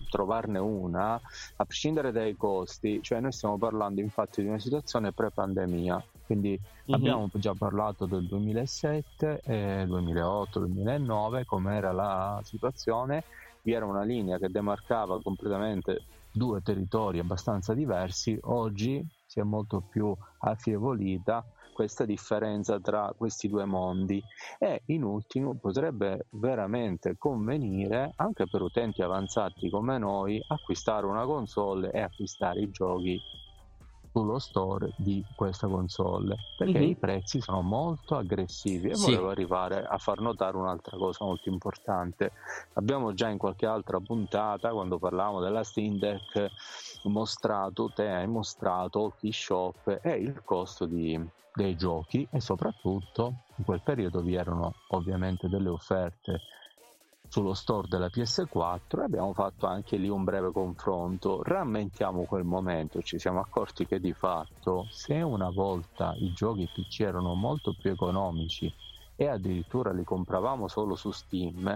trovarne 0.10 0.60
una, 0.60 1.20
a 1.56 1.66
prescindere 1.66 2.12
dai 2.12 2.36
costi, 2.36 3.00
cioè 3.02 3.20
noi 3.20 3.32
stiamo 3.32 3.58
parlando 3.58 4.02
infatti 4.02 4.42
di 4.42 4.48
una 4.48 4.60
situazione 4.60 5.12
pre-pandemia 5.12 6.04
quindi 6.28 6.50
mm-hmm. 6.50 6.94
abbiamo 6.94 7.30
già 7.36 7.54
parlato 7.54 8.06
del 8.06 8.28
2007, 8.28 9.42
eh, 9.46 9.86
2008, 9.88 10.60
2009, 10.60 11.46
com'era 11.46 11.94
la 11.94 12.42
situazione. 12.44 13.24
Vi 13.62 13.72
era 13.72 13.86
una 13.86 14.04
linea 14.04 14.38
che 14.38 14.50
demarcava 14.50 15.22
completamente 15.22 16.04
due 16.34 16.62
territori 16.62 17.20
abbastanza 17.20 17.74
diversi. 17.74 18.38
Oggi 18.42 19.04
si 19.26 19.40
è 19.40 19.44
molto 19.44 19.82
più 19.90 20.14
affievolita 20.40 21.46
questa 21.74 22.06
differenza 22.06 22.80
tra 22.80 23.14
questi 23.16 23.48
due 23.48 23.64
mondi 23.66 24.22
e 24.58 24.82
in 24.88 25.04
ultimo 25.04 25.56
potrebbe 25.56 26.26
veramente 26.32 27.16
convenire 27.18 28.14
anche 28.18 28.48
per 28.48 28.64
utenti 28.64 29.02
avanzati 29.02 29.70
come 29.70 29.98
noi 29.98 30.44
acquistare 30.48 31.06
una 31.06 31.24
console 31.26 31.92
e 31.92 32.02
acquistare 32.02 32.62
i 32.62 32.72
giochi 32.72 33.22
sullo 34.18 34.40
store 34.40 34.94
di 34.98 35.24
questa 35.36 35.68
console 35.68 36.38
perché 36.58 36.80
mm-hmm. 36.80 36.90
i 36.90 36.96
prezzi 36.96 37.40
sono 37.40 37.62
molto 37.62 38.16
aggressivi 38.16 38.90
e 38.90 38.96
sì. 38.96 39.12
volevo 39.12 39.30
arrivare 39.30 39.86
a 39.86 40.00
far 40.00 40.22
notare 40.22 40.58
un'altra 40.58 40.98
cosa 40.98 41.24
molto 41.24 41.50
importante 41.50 42.32
abbiamo 42.74 43.14
già 43.14 43.30
in 43.30 43.38
qualche 43.38 43.68
altra 43.68 44.00
puntata 44.00 44.72
quando 44.72 44.98
parlavamo 44.98 45.40
della 45.40 45.64
Steam 45.64 46.00
Deck 46.00 46.50
mostrato 47.04 47.92
te 47.94 48.10
hai 48.10 48.28
mostrato 48.28 49.14
shop 49.22 50.00
e 50.02 50.12
il 50.14 50.42
costo 50.44 50.86
di, 50.86 51.24
dei 51.54 51.76
giochi 51.76 52.28
e 52.32 52.42
soprattutto 52.42 53.44
in 53.58 53.66
quel 53.66 53.82
periodo 53.82 54.22
vi 54.22 54.34
erano 54.34 54.74
ovviamente 54.90 55.48
delle 55.48 55.70
offerte 55.70 56.42
sullo 57.28 57.54
store 57.54 57.88
della 57.88 58.08
PS4 58.08 59.02
e 59.02 59.04
abbiamo 59.04 59.34
fatto 59.34 59.68
anche 59.68 59.98
lì 59.98 60.10
un 60.10 60.24
breve 60.24 60.52
confronto. 60.52 61.42
Rammentiamo 61.44 62.24
quel 62.24 62.44
momento, 62.44 63.02
ci 63.02 63.20
siamo 63.20 63.40
accorti 63.40 63.86
che 63.86 64.00
di 64.00 64.14
fatto 64.14 64.88
se 64.90 65.16
una 65.16 65.50
volta 65.50 66.16
i 66.18 66.32
giochi 66.34 66.70
PC 66.74 67.02
erano 67.02 67.34
molto 67.34 67.74
più 67.74 67.92
economici 67.92 68.74
e 69.16 69.28
addirittura 69.28 69.92
li 69.92 70.04
compravamo 70.04 70.68
solo 70.68 70.96
su 70.96 71.12
Steam, 71.12 71.76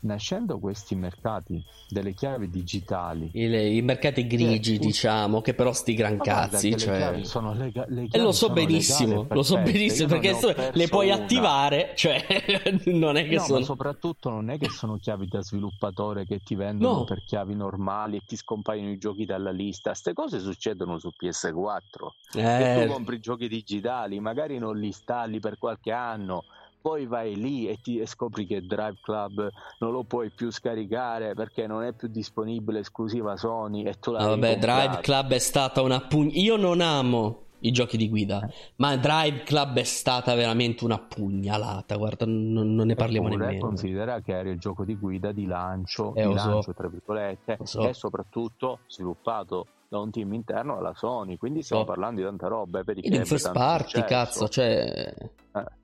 nascendo 0.00 0.58
questi 0.58 0.94
mercati 0.94 1.62
delle 1.88 2.14
chiavi 2.14 2.48
digitali, 2.48 3.30
I, 3.32 3.76
i 3.76 3.82
mercati 3.82 4.26
grigi, 4.26 4.78
che, 4.78 4.86
diciamo, 4.86 5.40
che 5.40 5.54
però 5.54 5.72
sti 5.72 5.94
gran 5.94 6.18
cazzi. 6.18 6.76
Cioè... 6.76 7.20
Sono 7.24 7.52
lega- 7.52 7.84
le 7.88 8.08
e 8.10 8.18
lo 8.18 8.32
so 8.32 8.50
benissimo, 8.50 9.26
lo 9.28 9.42
so 9.42 9.58
benissimo 9.58 10.08
perché 10.08 10.36
le 10.72 10.88
puoi 10.88 11.10
una. 11.10 11.16
attivare, 11.16 11.92
cioè 11.96 12.24
non 12.86 13.16
è 13.16 13.26
che 13.26 13.36
no, 13.36 13.42
sono. 13.42 13.58
Ma 13.58 13.64
soprattutto 13.64 14.30
non 14.30 14.50
è 14.50 14.58
che 14.58 14.68
sono 14.68 14.96
chiavi 14.96 15.26
da 15.28 15.42
sviluppatore 15.42 16.24
che 16.24 16.40
ti 16.40 16.54
vendono 16.54 16.98
no. 16.98 17.04
per 17.04 17.22
chiavi 17.24 17.54
normali 17.54 18.16
e 18.16 18.22
ti 18.26 18.36
scompaiono 18.36 18.90
i 18.90 18.98
giochi 18.98 19.24
dalla 19.24 19.50
lista. 19.50 19.90
Queste 19.90 20.12
cose 20.12 20.40
succedono 20.40 20.98
su 20.98 21.10
PS4. 21.20 22.38
Eh... 22.38 22.84
tu 22.86 22.92
compri 22.92 23.20
giochi 23.20 23.48
digitali, 23.48 24.20
magari 24.20 24.58
non 24.58 24.78
li 24.78 24.86
installi 24.86 25.40
per 25.40 25.58
qualche 25.58 25.92
anno 25.92 26.44
poi 26.80 27.06
vai 27.06 27.36
lì 27.36 27.68
e, 27.68 27.78
ti, 27.82 27.98
e 27.98 28.06
scopri 28.06 28.46
che 28.46 28.62
Drive 28.62 28.98
Club 29.02 29.48
non 29.78 29.92
lo 29.92 30.04
puoi 30.04 30.30
più 30.30 30.50
scaricare 30.50 31.34
perché 31.34 31.66
non 31.66 31.82
è 31.82 31.92
più 31.92 32.08
disponibile 32.08 32.80
esclusiva 32.80 33.36
Sony 33.36 33.84
e 33.84 33.98
tu 33.98 34.12
la 34.12 34.20
no, 34.20 34.28
vabbè 34.30 34.58
Drive 34.58 35.00
Club 35.00 35.32
è 35.32 35.38
stata 35.38 35.82
una 35.82 36.00
pugna 36.00 36.32
io 36.34 36.56
non 36.56 36.80
amo 36.80 37.48
i 37.60 37.72
giochi 37.72 37.96
di 37.96 38.08
guida 38.08 38.42
eh. 38.42 38.54
ma 38.76 38.96
Drive 38.96 39.42
Club 39.42 39.78
è 39.78 39.84
stata 39.84 40.34
veramente 40.34 40.84
una 40.84 40.98
pugnalata 40.98 41.96
guarda 41.96 42.24
non, 42.26 42.74
non 42.74 42.86
ne 42.86 42.94
parliamo 42.94 43.28
Eppure, 43.28 43.44
nemmeno 43.44 43.66
considera 43.66 44.20
che 44.20 44.32
era 44.32 44.48
il 44.48 44.58
gioco 44.58 44.84
di 44.84 44.96
guida 44.96 45.32
di 45.32 45.46
lancio, 45.46 46.14
eh, 46.14 46.26
di 46.26 46.32
lancio 46.32 46.62
so. 46.62 46.74
tra 46.74 46.88
virgolette 46.88 47.58
so. 47.62 47.86
e 47.86 47.92
soprattutto 47.92 48.80
sviluppato 48.86 49.66
da 49.88 49.98
un 49.98 50.10
team 50.10 50.32
interno 50.32 50.78
alla 50.78 50.94
Sony 50.94 51.36
quindi 51.36 51.62
stiamo 51.62 51.82
oh. 51.82 51.86
parlando 51.86 52.20
di 52.20 52.26
tanta 52.26 52.46
roba 52.46 52.82
per 52.82 52.96
in 53.02 53.26
first 53.26 53.52
party 53.52 54.04
cazzo 54.04 54.48
cioè 54.48 55.14
eh 55.52 55.78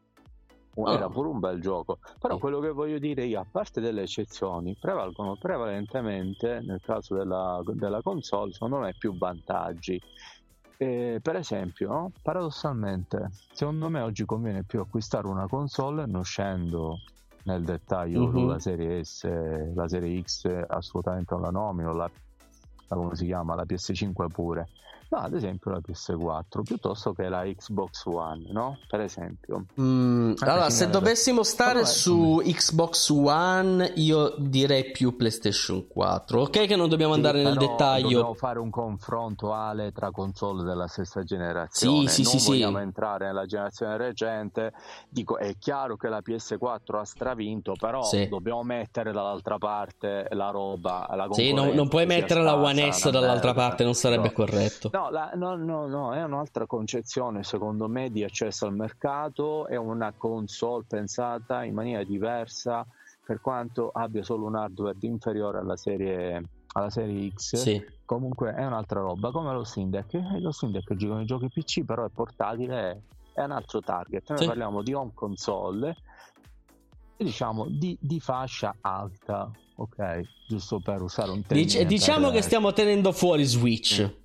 era 0.84 1.08
pure 1.08 1.28
un 1.28 1.38
bel 1.38 1.60
gioco. 1.60 1.98
Però 2.18 2.38
quello 2.38 2.60
che 2.60 2.70
voglio 2.70 2.98
dire 2.98 3.24
io, 3.24 3.40
a 3.40 3.46
parte 3.50 3.80
delle 3.80 4.02
eccezioni, 4.02 4.76
prevalgono 4.78 5.36
prevalentemente 5.36 6.60
nel 6.60 6.80
caso 6.82 7.14
della, 7.14 7.62
della 7.64 8.02
console, 8.02 8.52
secondo 8.52 8.78
me, 8.78 8.94
più 8.98 9.16
vantaggi. 9.16 10.00
E, 10.78 11.20
per 11.22 11.36
esempio, 11.36 11.88
no? 11.88 12.12
paradossalmente, 12.20 13.30
secondo 13.52 13.88
me 13.88 14.00
oggi 14.00 14.26
conviene 14.26 14.62
più 14.62 14.80
acquistare 14.80 15.26
una 15.26 15.46
console, 15.48 16.04
non 16.06 16.22
scendo 16.22 16.98
nel 17.44 17.64
dettaglio 17.64 18.26
mm-hmm. 18.26 18.48
la 18.48 18.58
serie 18.58 19.04
S, 19.04 19.74
la 19.74 19.88
serie 19.88 20.20
X, 20.20 20.64
assolutamente 20.68 21.32
non 21.32 21.44
la 21.44 21.50
nomino, 21.50 21.94
la, 21.94 22.10
la, 22.88 22.96
come 22.96 23.14
si 23.14 23.24
chiama, 23.24 23.54
la 23.54 23.64
PS5 23.64 24.26
pure 24.26 24.68
No, 25.08 25.18
ad 25.18 25.34
esempio 25.34 25.70
la 25.70 25.78
PS4 25.78 26.62
piuttosto 26.62 27.12
che 27.12 27.28
la 27.28 27.44
Xbox 27.44 28.06
One, 28.06 28.46
no? 28.50 28.78
Per 28.88 29.00
esempio. 29.00 29.66
Mm, 29.80 30.34
allora, 30.38 30.68
se 30.68 30.90
dovessimo 30.90 31.44
stare 31.44 31.78
allora, 31.78 31.86
su 31.86 32.40
come... 32.40 32.52
Xbox 32.52 33.10
One, 33.10 33.92
io 33.96 34.34
direi 34.38 34.90
più 34.90 35.14
PlayStation 35.14 35.86
4. 35.86 36.40
Ok, 36.40 36.66
che 36.66 36.74
non 36.74 36.88
dobbiamo 36.88 37.12
sì, 37.12 37.18
andare 37.18 37.42
nel 37.42 37.56
dettaglio. 37.56 38.08
Dobbiamo 38.08 38.34
fare 38.34 38.58
un 38.58 38.70
confronto 38.70 39.52
Ale 39.52 39.92
tra 39.92 40.10
console 40.10 40.64
della 40.64 40.88
stessa 40.88 41.22
generazione. 41.22 42.08
Sì, 42.08 42.24
sì, 42.24 42.30
non 42.32 42.40
sì. 42.40 42.48
vogliamo 42.48 42.78
sì. 42.78 42.82
entrare 42.82 43.26
nella 43.26 43.46
generazione 43.46 43.96
recente. 43.96 44.72
Dico, 45.08 45.38
è 45.38 45.54
chiaro 45.56 45.96
che 45.96 46.08
la 46.08 46.20
PS4 46.24 46.98
ha 46.98 47.04
stravinto, 47.04 47.74
però 47.78 48.02
sì. 48.02 48.26
dobbiamo 48.28 48.64
mettere 48.64 49.12
dall'altra 49.12 49.58
parte 49.58 50.26
la 50.30 50.50
roba. 50.50 51.06
La 51.14 51.28
sì, 51.30 51.52
non, 51.52 51.68
non 51.68 51.86
puoi 51.86 52.06
mettere 52.06 52.42
la 52.42 52.56
One 52.56 52.90
S 52.90 53.08
dall'altra 53.08 53.54
parte, 53.54 53.84
non 53.84 53.94
sarebbe 53.94 54.28
no. 54.28 54.32
corretto. 54.32 54.90
No, 54.96 55.10
la, 55.10 55.32
no, 55.34 55.56
no, 55.56 55.86
no, 55.86 56.14
è 56.14 56.24
un'altra 56.24 56.64
concezione 56.64 57.42
secondo 57.42 57.86
me 57.86 58.10
di 58.10 58.24
accesso 58.24 58.64
al 58.64 58.74
mercato, 58.74 59.66
è 59.66 59.76
una 59.76 60.14
console 60.16 60.84
pensata 60.88 61.64
in 61.64 61.74
maniera 61.74 62.02
diversa 62.02 62.86
per 63.22 63.42
quanto 63.42 63.90
abbia 63.90 64.22
solo 64.22 64.46
un 64.46 64.54
hardware 64.54 64.96
inferiore 65.00 65.58
alla 65.58 65.76
serie, 65.76 66.42
alla 66.68 66.88
serie 66.88 67.30
X. 67.30 67.56
Sì. 67.56 67.84
Comunque 68.06 68.54
è 68.54 68.64
un'altra 68.64 69.00
roba, 69.00 69.30
come 69.32 69.52
lo 69.52 69.64
Steam 69.64 69.90
Deck. 69.90 70.14
Eh, 70.14 70.40
lo 70.40 70.50
Steam 70.50 70.72
Deck 70.72 70.94
gioca 70.94 71.20
i 71.20 71.26
giochi 71.26 71.50
PC, 71.50 71.84
però 71.84 72.06
è 72.06 72.08
portatile, 72.08 73.02
è 73.34 73.42
un 73.42 73.50
altro 73.50 73.80
target. 73.80 74.30
Noi 74.30 74.38
sì. 74.38 74.46
parliamo 74.46 74.82
di 74.82 74.94
home 74.94 75.10
console, 75.12 75.94
diciamo 77.18 77.66
di, 77.68 77.98
di 78.00 78.18
fascia 78.18 78.74
alta, 78.80 79.50
ok? 79.74 80.20
Giusto 80.48 80.80
per 80.80 81.02
usare 81.02 81.32
un 81.32 81.42
termine. 81.42 81.68
Dic- 81.68 81.86
diciamo 81.86 82.30
che 82.30 82.40
stiamo 82.40 82.72
tenendo 82.72 83.12
fuori 83.12 83.44
Switch. 83.44 84.02
Mm 84.02 84.24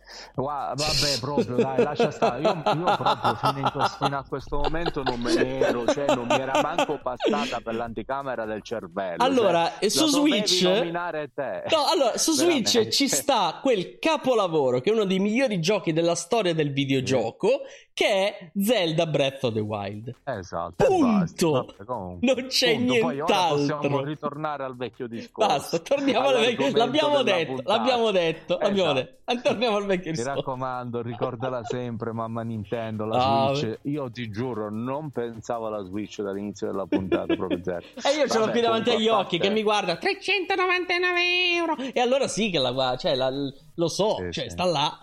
vabbè, 0.35 1.19
proprio 1.19 1.55
dai, 1.55 1.83
lascia 1.83 2.11
stare. 2.11 2.41
Io, 2.41 2.49
io 2.49 2.95
proprio 2.97 3.35
fino, 3.35 3.87
fino, 3.97 4.17
a 4.17 4.25
questo 4.27 4.57
momento 4.57 5.03
non 5.03 5.19
me 5.19 5.33
ne 5.33 5.59
ero, 5.59 5.85
cioè 5.85 6.05
non 6.13 6.27
mi 6.27 6.39
era 6.39 6.61
manco 6.61 6.99
passata 7.01 7.59
per 7.61 7.75
l'anticamera 7.75 8.45
del 8.45 8.61
cervello. 8.61 9.23
Allora, 9.23 9.71
cioè, 9.79 9.89
su 9.89 10.07
Switch. 10.07 10.63
No, 10.63 11.85
allora, 11.91 12.17
su 12.17 12.31
Switch 12.33 12.87
ci 12.89 13.07
sta 13.07 13.59
quel 13.61 13.99
capolavoro 13.99 14.79
che 14.79 14.89
è 14.89 14.93
uno 14.93 15.05
dei 15.05 15.19
migliori 15.19 15.59
giochi 15.59 15.93
della 15.93 16.15
storia 16.15 16.53
del 16.53 16.71
videogioco. 16.71 17.61
Che 17.93 18.05
è 18.07 18.51
Zelda 18.57 19.05
Breath 19.05 19.43
of 19.43 19.53
the 19.53 19.59
Wild. 19.59 20.15
Esatto. 20.23 20.85
Punto. 20.85 21.51
Vabbè, 21.51 22.17
non 22.21 22.45
c'è 22.47 22.75
punto. 22.75 22.93
nient'altro. 22.93 23.77
Possiamo 23.77 24.03
ritornare 24.03 24.63
al 24.63 24.77
vecchio 24.77 25.07
discorso. 25.07 25.49
Basta, 25.49 25.79
torniamo 25.79 26.29
al 26.29 26.39
vecchio. 26.39 26.71
L'abbiamo 26.73 27.21
detto, 27.21 27.61
l'abbiamo 27.65 28.11
detto, 28.11 28.53
esatto. 28.53 28.65
l'abbiamo 28.65 28.93
detto. 28.93 29.19
Torniamo 29.43 29.75
al 29.77 29.85
vecchio 29.85 30.00
Mi 30.05 30.23
raccomando, 30.23 31.01
ricordala 31.01 31.63
sempre, 31.63 32.11
mamma 32.11 32.41
Nintendo, 32.41 33.05
la 33.05 33.49
oh. 33.49 33.53
Switch. 33.53 33.79
Io 33.83 34.09
ti 34.11 34.29
giuro, 34.29 34.69
non 34.69 35.11
pensavo 35.11 35.67
alla 35.67 35.83
Switch 35.83 36.21
dall'inizio 36.21 36.67
della 36.67 36.85
puntata, 36.85 37.35
proprio 37.35 37.61
zero. 37.63 37.81
e 37.95 38.17
io 38.17 38.27
ce 38.27 38.39
l'ho 38.39 38.49
qui 38.49 38.61
davanti 38.61 38.89
agli 38.89 39.07
occhi 39.07 39.37
che 39.37 39.49
mi 39.49 39.63
guarda 39.63 39.95
399 39.97 41.21
euro. 41.55 41.75
E 41.77 41.99
allora 41.99 42.27
sì 42.27 42.49
che 42.49 42.59
la 42.59 42.71
guarda, 42.71 42.97
cioè 42.97 43.15
la, 43.15 43.29
lo 43.29 43.87
so, 43.87 44.15
sì, 44.15 44.31
cioè 44.31 44.43
sì. 44.45 44.49
sta 44.49 44.65
là. 44.65 44.99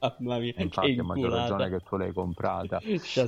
Mamma 0.00 0.38
mia, 0.38 0.54
infatti 0.56 0.98
a 0.98 1.04
maggior 1.04 1.30
ragione 1.30 1.68
che 1.68 1.80
tu 1.80 1.96
l'hai 1.96 2.12
comprata. 2.12 2.80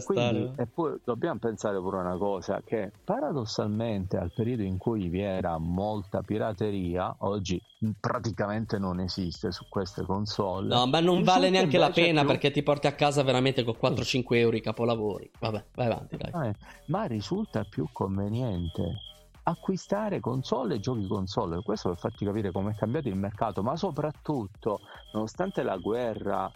Quindi, 0.05 0.53
e 0.57 0.67
poi 0.67 0.99
dobbiamo 1.05 1.39
pensare 1.39 1.79
pure 1.79 1.99
una 1.99 2.17
cosa 2.17 2.63
che 2.65 2.91
paradossalmente 3.05 4.17
al 4.17 4.33
periodo 4.35 4.63
in 4.63 4.79
cui 4.79 5.09
vi 5.09 5.21
era 5.21 5.59
molta 5.59 6.23
pirateria 6.23 7.15
oggi 7.19 7.61
praticamente 8.01 8.79
non 8.79 9.01
esiste 9.01 9.53
su 9.53 9.67
queste 9.69 10.05
console. 10.05 10.69
No 10.69 10.87
ma 10.87 11.01
non 11.01 11.23
vale 11.23 11.51
neanche 11.51 11.79
la 11.79 11.91
pena 11.91 12.21
più... 12.21 12.31
perché 12.31 12.51
ti 12.51 12.63
porti 12.63 12.87
a 12.87 12.95
casa 12.95 13.23
veramente 13.23 13.65
con 13.65 13.77
4-5 13.81 14.23
euro 14.31 14.57
i 14.57 14.61
capolavori. 14.61 15.31
Vabbè 15.39 15.65
vai 15.75 15.87
avanti 15.87 16.17
dai. 16.17 16.49
Eh, 16.49 16.55
ma 16.87 17.05
risulta 17.05 17.65
più 17.65 17.87
conveniente 17.93 19.12
acquistare 19.45 20.21
console 20.21 20.77
e 20.77 20.81
giochi 20.81 21.07
console. 21.07 21.63
Questo 21.63 21.91
per 21.91 21.99
farti 21.99 22.25
capire 22.25 22.53
come 22.53 22.73
è 22.73 22.75
cambiato 22.75 23.09
il 23.09 23.17
mercato, 23.17 23.63
ma 23.63 23.77
soprattutto, 23.77 24.81
nonostante 25.13 25.63
la 25.63 25.77
guerra 25.77 26.51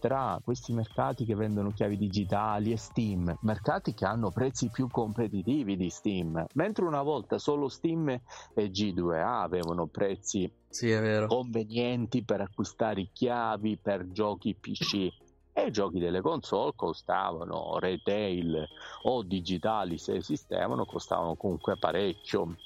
tra 0.00 0.40
questi 0.42 0.72
mercati 0.72 1.24
che 1.24 1.34
vendono 1.34 1.72
chiavi 1.72 1.96
digitali 1.96 2.72
e 2.72 2.76
Steam, 2.76 3.36
mercati 3.40 3.94
che 3.94 4.04
hanno 4.04 4.30
prezzi 4.30 4.70
più 4.70 4.88
competitivi 4.88 5.76
di 5.76 5.90
Steam, 5.90 6.44
mentre 6.54 6.84
una 6.84 7.02
volta 7.02 7.38
solo 7.38 7.68
Steam 7.68 8.08
e 8.08 8.22
G2A 8.54 9.42
avevano 9.42 9.86
prezzi 9.86 10.50
sì, 10.68 10.94
convenienti 11.26 12.22
per 12.24 12.40
acquistare 12.42 13.08
chiavi 13.12 13.78
per 13.78 14.10
giochi 14.12 14.54
PC 14.54 15.26
i 15.68 15.72
giochi 15.72 15.98
delle 15.98 16.20
console 16.20 16.72
costavano 16.74 17.78
retail 17.78 18.66
o 19.02 19.22
digitali 19.22 19.98
se 19.98 20.16
esistevano 20.16 20.84
costavano 20.84 21.36
comunque 21.36 21.76
parecchio. 21.76 22.56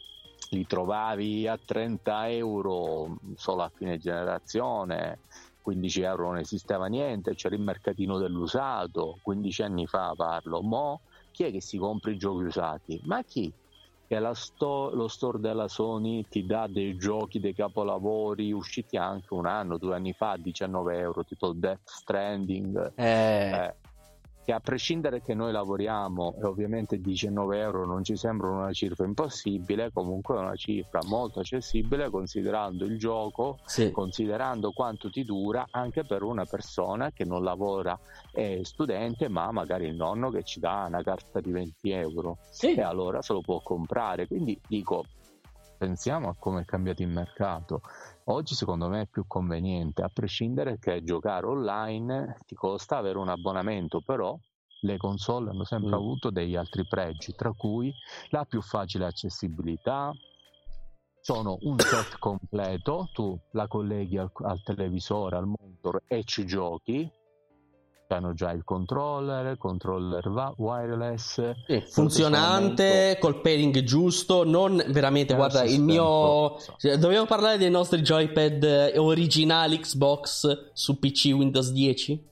Li 0.51 0.67
trovavi 0.67 1.47
a 1.47 1.59
30 1.63 2.29
euro 2.31 3.17
solo 3.37 3.63
a 3.63 3.73
fine 3.75 3.99
generazione 3.99 5.21
15 5.63 6.03
euro 6.03 6.27
non 6.27 6.39
esisteva 6.39 6.87
niente 6.87 7.35
c'era 7.35 7.55
il 7.55 7.63
mercatino 7.63 8.19
dell'usato 8.19 9.19
15 9.23 9.63
anni 9.63 9.87
fa 9.87 10.13
parlo. 10.15 10.61
Mo 10.61 11.03
chi 11.31 11.45
è 11.45 11.51
che 11.51 11.61
si 11.61 11.79
compra 11.79 12.11
i 12.11 12.19
giochi 12.19 12.45
usati? 12.45 13.01
Ma 13.05 13.23
chi 13.23 13.53
che 14.13 14.35
sto- 14.35 14.91
lo 14.93 15.09
store 15.09 15.39
della 15.39 15.69
Sony 15.69 16.27
ti 16.29 16.45
dà 16.45 16.67
dei 16.67 16.97
giochi, 16.97 17.41
dei 17.41 17.55
capolavori 17.55 18.53
usciti 18.53 18.99
anche 18.99 19.33
un 19.33 19.47
anno, 19.47 19.79
due 19.79 19.95
anni 19.95 20.13
fa, 20.13 20.33
a 20.33 20.37
19 20.37 20.99
euro, 20.99 21.25
tipo 21.25 21.53
Death 21.55 21.81
Stranding. 21.85 22.93
Eh. 22.95 23.51
Eh, 23.53 23.75
che 24.45 24.53
a 24.53 24.61
prescindere 24.61 25.23
che 25.23 25.35
noi 25.35 25.53
lavoriamo 25.53 26.35
e 26.41 26.45
ovviamente 26.45 27.01
19 27.01 27.59
euro 27.61 27.87
non 27.87 28.03
ci 28.03 28.17
sembra 28.17 28.49
una 28.49 28.73
cifra 28.73 29.05
impossibile, 29.05 29.93
comunque 29.93 30.37
è 30.37 30.39
una 30.39 30.57
cifra 30.57 31.01
molto 31.07 31.41
accessibile 31.41 32.11
considerando 32.11 32.85
il 32.85 32.99
gioco, 32.99 33.59
sì. 33.65 33.91
considerando 33.91 34.73
quanto 34.73 35.11
ti 35.11 35.25
dura 35.25 35.67
anche 35.71 36.05
per 36.05 36.23
una 36.23 36.45
persona 36.45 37.13
che 37.13 37.25
non 37.25 37.43
lavora, 37.43 37.99
è 38.33 38.61
studente, 38.63 39.29
ma 39.29 39.51
magari 39.53 39.87
il 39.87 39.95
nonno 39.95 40.31
che 40.31 40.43
ci 40.43 40.59
dà 40.59 40.85
una 40.89 41.03
carta 41.03 41.41
di 41.41 41.53
20 41.53 41.91
euro 41.91 42.39
sì. 42.51 42.75
e 42.75 42.83
allora 42.83 43.23
se 43.23 43.33
lo 43.33 43.41
può 43.41 43.61
comprare. 43.61 44.27
Quindi 44.27 44.61
dico, 44.67 45.05
pensiamo 45.83 46.29
a 46.29 46.37
come 46.39 46.63
è 46.63 46.65
cambiato 46.65 47.03
il 47.03 47.09
mercato. 47.09 47.81
Oggi 48.27 48.55
secondo 48.55 48.89
me 48.89 49.03
è 49.03 49.07
più 49.07 49.27
conveniente, 49.27 50.03
a 50.03 50.11
prescindere 50.13 50.79
che 50.79 51.03
giocare 51.03 51.47
online 51.47 52.39
ti 52.47 52.55
costa 52.55 52.97
avere 52.97 53.19
un 53.19 53.29
abbonamento, 53.29 54.01
però 54.01 54.39
le 54.83 54.97
console 54.97 55.51
hanno 55.51 55.65
sempre 55.65 55.91
mm. 55.91 55.95
avuto 55.95 56.31
degli 56.31 56.55
altri 56.55 56.87
pregi, 56.87 57.35
tra 57.35 57.53
cui 57.53 57.93
la 58.31 58.45
più 58.45 58.61
facile 58.63 59.07
accessibilità, 59.07 60.13
sono 61.21 61.57
un 61.63 61.79
set 61.81 62.19
completo, 62.19 63.09
tu 63.13 63.39
la 63.53 63.67
colleghi 63.67 64.19
al, 64.19 64.31
al 64.35 64.63
televisore, 64.63 65.37
al 65.37 65.47
monitor 65.47 66.03
e 66.07 66.23
ci 66.25 66.45
giochi, 66.45 67.11
hanno 68.15 68.33
già 68.33 68.51
il 68.53 68.65
controller, 68.65 69.57
controller 69.59 70.55
wireless, 70.57 71.53
sì, 71.67 71.83
funzionante, 71.89 73.17
col 73.21 73.41
pairing 73.41 73.83
giusto, 73.83 74.45
non 74.45 74.83
veramente, 74.89 75.35
guarda, 75.35 75.65
il 75.65 75.81
mio... 75.81 76.59
So. 76.59 76.77
Dobbiamo 76.97 77.27
parlare 77.27 77.59
dei 77.59 77.71
nostri 77.71 78.03
joypad 78.03 78.93
originali 78.97 79.79
Xbox 79.79 80.73
su 80.73 80.99
PC 80.99 81.33
Windows 81.35 81.71
10? 81.71 82.31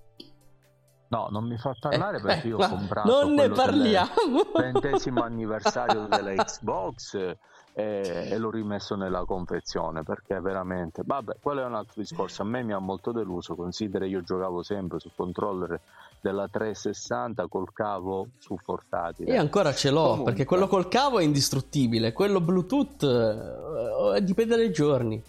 No, 1.11 1.27
non 1.31 1.45
mi 1.45 1.57
fa 1.57 1.75
parlare 1.79 2.19
eh, 2.19 2.21
perché 2.21 2.49
io 2.49 2.57
ho 2.57 2.69
comprato 2.69 3.09
non 3.09 3.35
ne 3.35 3.49
parliamo. 3.49 4.13
ventesimo 4.55 5.23
anniversario 5.23 6.07
della 6.07 6.35
Xbox 6.35 7.17
e, 7.73 8.29
e, 8.31 8.39
l'ho 8.39 8.51
rimesso 8.51 8.97
nella 8.97 9.25
confezione 9.25 10.03
perché 10.03 10.41
veramente 10.41 11.03
vabbè 11.05 11.37
quello 11.41 11.63
è 11.63 11.65
un 11.65 11.75
altro 11.75 12.01
discorso. 12.01 12.43
A 12.43 12.45
me 12.45 12.63
mi 12.63 12.73
ha 12.73 12.79
molto 12.79 13.13
deluso 13.13 13.55
considera 13.55 14.05
io 14.05 14.23
giocavo 14.23 14.63
sempre 14.63 14.99
sul 14.99 15.13
controller 15.15 15.81
della 16.21 16.49
360 16.49 17.47
col 17.47 17.73
cavo 17.73 18.29
su 18.39 18.57
portatile. 18.65 19.33
E 19.33 19.37
ancora 19.37 19.73
ce 19.73 19.91
l'ho 19.91 20.03
Comunque. 20.03 20.25
perché 20.25 20.45
quello 20.45 20.67
col 20.67 20.89
cavo 20.89 21.19
è 21.19 21.23
indistruttibile 21.23 22.13
quello 22.13 22.41
bluetooth 22.41 23.03
eh, 23.03 24.23
dipende 24.23 24.57
dai 24.57 24.73
giorni 24.73 25.23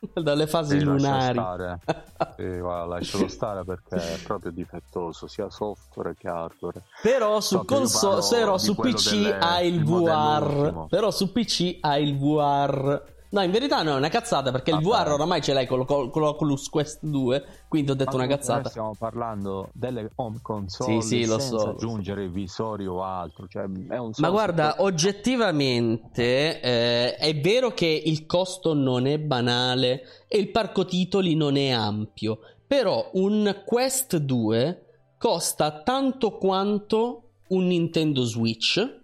dalle 0.14 0.46
fasi 0.46 0.78
sì, 0.78 0.84
lunari. 0.84 1.38
Sì, 2.36 2.58
guarda, 2.58 2.84
lascialo 2.84 3.28
stare 3.28 3.64
perché 3.64 3.96
è 3.96 4.18
proprio 4.22 4.50
difettoso 4.50 5.26
sia 5.26 5.50
software 5.50 6.14
che 6.16 6.28
hardware. 6.28 6.82
Però 7.02 7.40
su, 7.40 7.64
console, 7.64 8.22
però 8.30 8.58
su 8.58 8.74
PC 8.74 9.36
ha 9.38 9.60
il 9.60 9.84
VR. 9.84 10.86
Però 10.88 11.10
su 11.10 11.32
PC 11.32 11.78
ha 11.80 11.98
il 11.98 12.18
VR 12.18 13.02
No, 13.32 13.42
in 13.42 13.52
verità 13.52 13.82
no, 13.82 13.92
è 13.92 13.96
una 13.96 14.08
cazzata 14.08 14.50
perché 14.50 14.72
ah, 14.72 14.78
il 14.78 14.82
VR 14.82 15.12
oramai 15.12 15.40
ce 15.40 15.52
l'hai 15.52 15.66
con, 15.66 15.84
con, 15.84 16.10
con 16.10 16.22
l'Oculus 16.22 16.68
Quest 16.68 16.98
2, 17.02 17.44
quindi 17.68 17.92
ho 17.92 17.94
detto 17.94 18.16
una 18.16 18.26
cazzata. 18.26 18.68
Stiamo 18.68 18.94
parlando 18.98 19.68
delle 19.72 20.10
home 20.16 20.40
console 20.42 21.00
sì, 21.00 21.22
sì, 21.22 21.26
lo 21.26 21.38
so. 21.38 21.70
aggiungere 21.70 22.28
visori 22.28 22.86
o 22.86 23.04
altro. 23.04 23.46
Cioè 23.46 23.66
Ma 23.68 24.30
guarda, 24.30 24.74
che... 24.74 24.82
oggettivamente 24.82 26.60
eh, 26.60 27.14
è 27.14 27.40
vero 27.40 27.70
che 27.70 27.86
il 27.86 28.26
costo 28.26 28.74
non 28.74 29.06
è 29.06 29.18
banale 29.18 30.02
e 30.26 30.38
il 30.38 30.50
parco 30.50 30.84
titoli 30.84 31.36
non 31.36 31.56
è 31.56 31.70
ampio, 31.70 32.40
però 32.66 33.10
un 33.12 33.62
Quest 33.64 34.16
2 34.16 34.84
costa 35.18 35.82
tanto 35.82 36.36
quanto 36.36 37.22
un 37.48 37.66
Nintendo 37.68 38.24
Switch, 38.24 39.02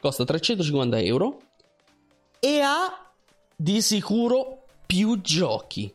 costa 0.00 0.24
350 0.24 1.00
euro 1.00 1.38
e 2.38 2.60
ha 2.60 3.09
di 3.60 3.82
sicuro 3.82 4.62
più 4.86 5.20
giochi. 5.20 5.92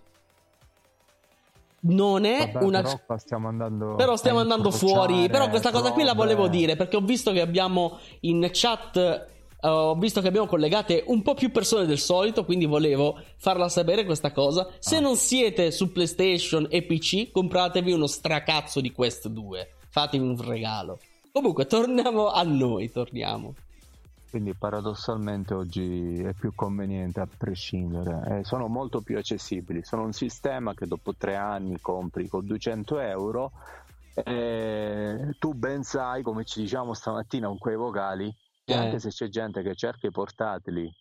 Non 1.87 2.25
è 2.25 2.51
Vabbè, 2.51 2.63
una. 2.63 2.81
Però 2.81 3.17
stiamo 3.17 3.47
andando, 3.47 3.95
però 3.95 4.15
stiamo 4.15 4.39
andando 4.39 4.69
fuori. 4.71 5.27
Però 5.29 5.49
questa 5.49 5.71
cosa 5.71 5.91
qui 5.91 6.03
la 6.03 6.13
volevo 6.13 6.47
dire 6.47 6.75
perché 6.75 6.95
ho 6.95 7.01
visto 7.01 7.31
che 7.31 7.41
abbiamo 7.41 7.99
in 8.21 8.47
chat. 8.51 9.33
Uh, 9.61 9.67
ho 9.67 9.95
visto 9.95 10.21
che 10.21 10.27
abbiamo 10.27 10.45
collegate 10.45 11.03
un 11.07 11.23
po' 11.23 11.33
più 11.33 11.51
persone 11.51 11.87
del 11.87 11.97
solito, 11.97 12.45
quindi 12.45 12.65
volevo 12.65 13.19
farla 13.37 13.67
sapere 13.67 14.05
questa 14.05 14.31
cosa. 14.31 14.67
Se 14.77 14.97
ah. 14.97 14.99
non 14.99 15.15
siete 15.15 15.71
su 15.71 15.91
PlayStation 15.91 16.67
e 16.69 16.83
PC, 16.83 17.31
compratevi 17.31 17.91
uno 17.91 18.05
stracazzo 18.05 18.79
di 18.79 18.91
Quest 18.91 19.27
2. 19.27 19.69
Fatevi 19.89 20.23
un 20.23 20.39
regalo. 20.39 20.99
Comunque, 21.31 21.65
torniamo 21.65 22.29
a 22.29 22.43
noi. 22.43 22.91
Torniamo 22.91 23.55
quindi 24.35 24.53
paradossalmente 24.53 25.53
oggi 25.53 26.21
è 26.21 26.33
più 26.33 26.53
conveniente 26.53 27.21
a 27.21 27.27
prescindere, 27.37 28.39
eh, 28.39 28.43
sono 28.43 28.67
molto 28.67 28.99
più 28.99 29.17
accessibili, 29.17 29.81
sono 29.81 30.03
un 30.03 30.11
sistema 30.11 30.73
che 30.73 30.87
dopo 30.87 31.15
tre 31.15 31.37
anni 31.37 31.79
compri 31.79 32.27
con 32.27 32.45
200 32.45 32.99
euro, 32.99 33.53
eh, 34.13 35.37
tu 35.39 35.53
ben 35.53 35.83
sai, 35.83 36.21
come 36.21 36.43
ci 36.43 36.59
diciamo 36.59 36.93
stamattina 36.93 37.47
con 37.47 37.57
quei 37.57 37.77
vocali, 37.77 38.29
che 38.65 38.73
eh. 38.73 38.75
anche 38.75 38.99
se 38.99 39.07
c'è 39.07 39.29
gente 39.29 39.61
che 39.61 39.73
cerca 39.73 40.07
i 40.07 40.11
portatili 40.11 40.93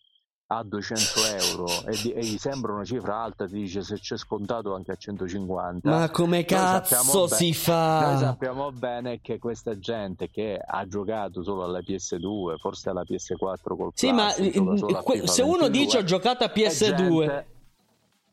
a 0.47 0.63
200 0.63 1.19
euro 1.49 1.65
e, 1.87 2.13
e, 2.13 2.19
gli 2.23 2.37
sembra 2.37 2.73
una 2.73 2.83
cifra 2.83 3.17
alta, 3.17 3.47
ti 3.47 3.53
dice 3.55 3.81
se 3.81 3.97
c'è 3.97 4.15
scontato 4.15 4.75
anche 4.75 4.91
a 4.91 4.95
150. 4.95 5.89
Ma 5.89 6.09
come 6.11 6.45
cazzo 6.45 7.27
si 7.27 7.53
fa? 7.53 8.11
Noi 8.11 8.17
sappiamo 8.19 8.71
bene 8.71 9.21
che 9.21 9.39
questa 9.39 9.79
gente 9.79 10.29
che 10.29 10.59
ha 10.63 10.85
giocato 10.87 11.41
solo 11.41 11.63
alla 11.63 11.79
PS2, 11.79 12.57
forse 12.59 12.89
alla 12.89 13.01
PS4 13.01 13.75
col 13.75 13.91
Sì, 13.95 14.11
ma 14.11 14.31
que- 14.33 15.27
se 15.27 15.41
uno 15.41 15.67
22, 15.67 15.69
dice 15.69 15.97
ho 15.97 16.03
giocato 16.03 16.43
a 16.43 16.51
PS2 16.53 17.43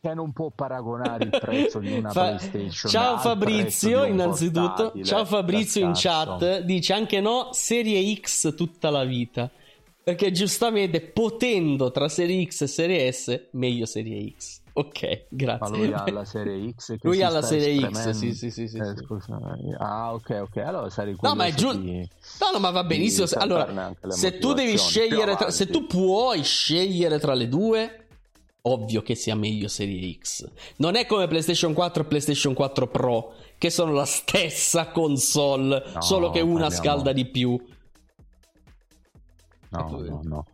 che 0.02 0.14
non 0.14 0.32
può 0.32 0.50
paragonare 0.50 1.24
il 1.24 1.30
prezzo 1.30 1.78
di 1.78 1.92
una 1.92 2.10
Fa- 2.12 2.34
PlayStation. 2.34 2.90
Ciao 2.90 3.18
Fabrizio, 3.18 4.04
innanzitutto. 4.04 4.92
Ciao 5.02 5.24
Fabrizio 5.24 5.82
in 5.86 5.92
chat. 5.94 6.60
Dice 6.60 6.92
anche 6.92 7.20
no, 7.20 7.50
Serie 7.52 8.14
X 8.20 8.54
tutta 8.54 8.90
la 8.90 9.04
vita. 9.04 9.50
Perché 10.04 10.32
giustamente 10.32 11.00
potendo 11.00 11.92
tra 11.92 12.08
serie 12.08 12.44
X 12.46 12.62
e 12.62 12.66
serie 12.66 13.12
S, 13.12 13.48
meglio 13.52 13.86
serie 13.86 14.34
X. 14.36 14.60
Ok, 14.74 15.26
grazie. 15.28 15.70
Ma 15.70 15.76
lui 15.76 15.92
ha 15.92 16.10
la 16.10 16.24
serie 16.26 16.72
X. 16.74 16.96
lui 17.02 17.22
ha 17.22 17.28
la 17.28 17.42
serie 17.42 17.78
X, 17.88 18.10
sì, 18.10 18.34
sì, 18.34 18.50
sì. 18.50 18.66
sì, 18.66 18.78
eh, 18.78 18.94
sì. 18.96 19.74
Ah, 19.78 20.14
ok, 20.14 20.40
ok. 20.42 20.56
Allora 20.56 20.88
sarei 20.90 21.14
No, 21.20 21.34
ma 21.34 21.44
è 21.44 21.52
giusto. 21.52 21.78
Di... 21.78 21.98
No, 22.40 22.50
no, 22.52 22.58
ma 22.58 22.70
va 22.70 22.82
benissimo. 22.82 23.26
Allora, 23.34 23.94
se 24.08 24.38
tu 24.38 24.54
devi 24.54 24.76
scegliere, 24.76 25.36
tra... 25.36 25.50
se 25.50 25.66
tu 25.66 25.86
puoi 25.86 26.42
scegliere 26.42 27.18
tra 27.18 27.34
le 27.34 27.48
due, 27.48 28.06
ovvio 28.62 29.02
che 29.02 29.14
sia 29.14 29.36
meglio 29.36 29.68
serie 29.68 30.18
X. 30.18 30.48
Non 30.76 30.96
è 30.96 31.06
come 31.06 31.28
PlayStation 31.28 31.74
4 31.74 32.02
e 32.02 32.06
PlayStation 32.06 32.54
4 32.54 32.88
Pro, 32.88 33.34
che 33.58 33.70
sono 33.70 33.92
la 33.92 34.06
stessa 34.06 34.88
console, 34.88 35.84
no, 35.94 36.00
solo 36.00 36.30
che 36.30 36.40
una 36.40 36.68
parliamo... 36.68 36.82
scalda 36.82 37.12
di 37.12 37.26
più 37.26 37.60
no, 39.72 40.00
no, 40.00 40.20
no. 40.22 40.46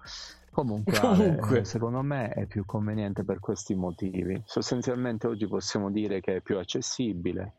Comunque, 0.50 0.92
Comunque. 0.98 1.64
Secondo 1.64 2.02
me 2.02 2.30
è 2.30 2.46
più 2.46 2.64
conveniente 2.64 3.22
per 3.22 3.38
questi 3.38 3.74
motivi. 3.74 4.42
Sostanzialmente 4.44 5.26
oggi 5.26 5.46
possiamo 5.46 5.90
dire 5.90 6.20
che 6.20 6.36
è 6.36 6.40
più 6.40 6.58
accessibile, 6.58 7.52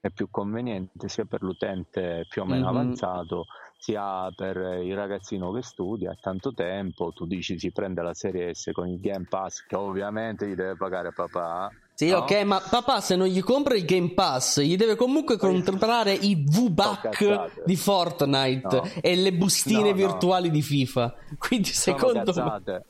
è 0.00 0.10
più 0.10 0.28
conveniente 0.30 1.08
sia 1.08 1.24
per 1.24 1.42
l'utente 1.42 2.26
più 2.28 2.42
o 2.42 2.44
meno 2.44 2.66
mm-hmm. 2.66 2.76
avanzato, 2.76 3.46
sia 3.78 4.30
per 4.36 4.56
il 4.82 4.94
ragazzino 4.94 5.50
che 5.52 5.62
studia, 5.62 6.10
ha 6.10 6.18
tanto 6.20 6.52
tempo, 6.52 7.12
tu 7.12 7.24
dici 7.24 7.58
si 7.58 7.72
prende 7.72 8.02
la 8.02 8.14
serie 8.14 8.54
S 8.54 8.70
con 8.72 8.86
il 8.86 9.00
Game 9.00 9.26
Pass 9.28 9.64
che 9.64 9.76
ovviamente 9.76 10.46
gli 10.46 10.54
deve 10.54 10.76
pagare 10.76 11.12
papà, 11.12 11.70
sì, 11.94 12.08
no? 12.08 12.18
ok, 12.18 12.42
ma 12.42 12.60
papà 12.60 13.00
se 13.00 13.16
non 13.16 13.26
gli 13.26 13.42
compra 13.42 13.74
il 13.74 13.84
Game 13.84 14.12
Pass, 14.14 14.60
gli 14.60 14.76
deve 14.76 14.96
comunque 14.96 15.36
comprare 15.36 16.12
i 16.12 16.34
V-Buck 16.36 17.64
di 17.64 17.76
Fortnite 17.76 18.76
no. 18.76 18.88
e 19.00 19.14
le 19.14 19.32
bustine 19.32 19.90
no, 19.90 19.94
virtuali 19.94 20.50
di 20.50 20.62
FIFA. 20.62 21.14
Quindi 21.38 21.72
Sono 21.72 21.98
secondo 21.98 22.32
cazzate. 22.32 22.72
me... 22.72 22.84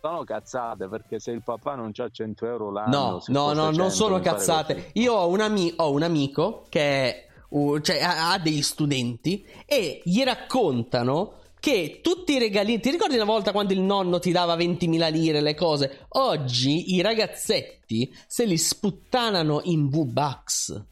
Sono 0.00 0.24
cazzate 0.24 0.88
perché 0.88 1.20
se 1.20 1.30
il 1.30 1.42
papà 1.44 1.76
non 1.76 1.92
ha 1.96 2.08
100 2.10 2.46
euro 2.46 2.72
l'anno... 2.72 2.90
No, 2.90 3.22
no, 3.28 3.52
no, 3.52 3.64
100, 3.66 3.80
non 3.80 3.90
sono 3.92 4.18
cazzate. 4.18 4.90
Io 4.94 5.12
ho 5.14 5.28
un, 5.28 5.40
ami- 5.40 5.72
ho 5.76 5.92
un 5.92 6.02
amico 6.02 6.66
che 6.68 7.28
uh, 7.50 7.78
cioè, 7.78 8.02
ha, 8.02 8.32
ha 8.32 8.38
degli 8.38 8.62
studenti 8.62 9.46
e 9.64 10.00
gli 10.02 10.22
raccontano 10.24 11.34
che 11.62 12.00
tutti 12.02 12.32
i 12.32 12.40
regalini. 12.40 12.80
Ti 12.80 12.90
ricordi 12.90 13.14
una 13.14 13.22
volta 13.22 13.52
quando 13.52 13.72
il 13.72 13.80
nonno 13.80 14.18
ti 14.18 14.32
dava 14.32 14.56
20.000 14.56 15.12
lire, 15.12 15.40
le 15.40 15.54
cose? 15.54 16.06
Oggi 16.08 16.96
i 16.96 17.00
ragazzetti 17.02 18.12
se 18.26 18.46
li 18.46 18.58
sputtanano 18.58 19.60
in 19.62 19.88
V-Bucks. 19.88 20.84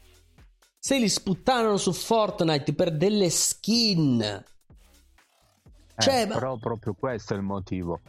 Se 0.79 0.97
li 0.97 1.09
sputtanano 1.09 1.75
su 1.75 1.91
Fortnite 1.91 2.73
per 2.73 2.95
delle 2.95 3.29
skin. 3.29 4.21
Eh, 4.21 4.45
cioè, 5.97 6.25
però 6.27 6.55
proprio 6.55 6.95
questo 6.97 7.33
è 7.33 7.35
il 7.35 7.43
motivo 7.43 7.99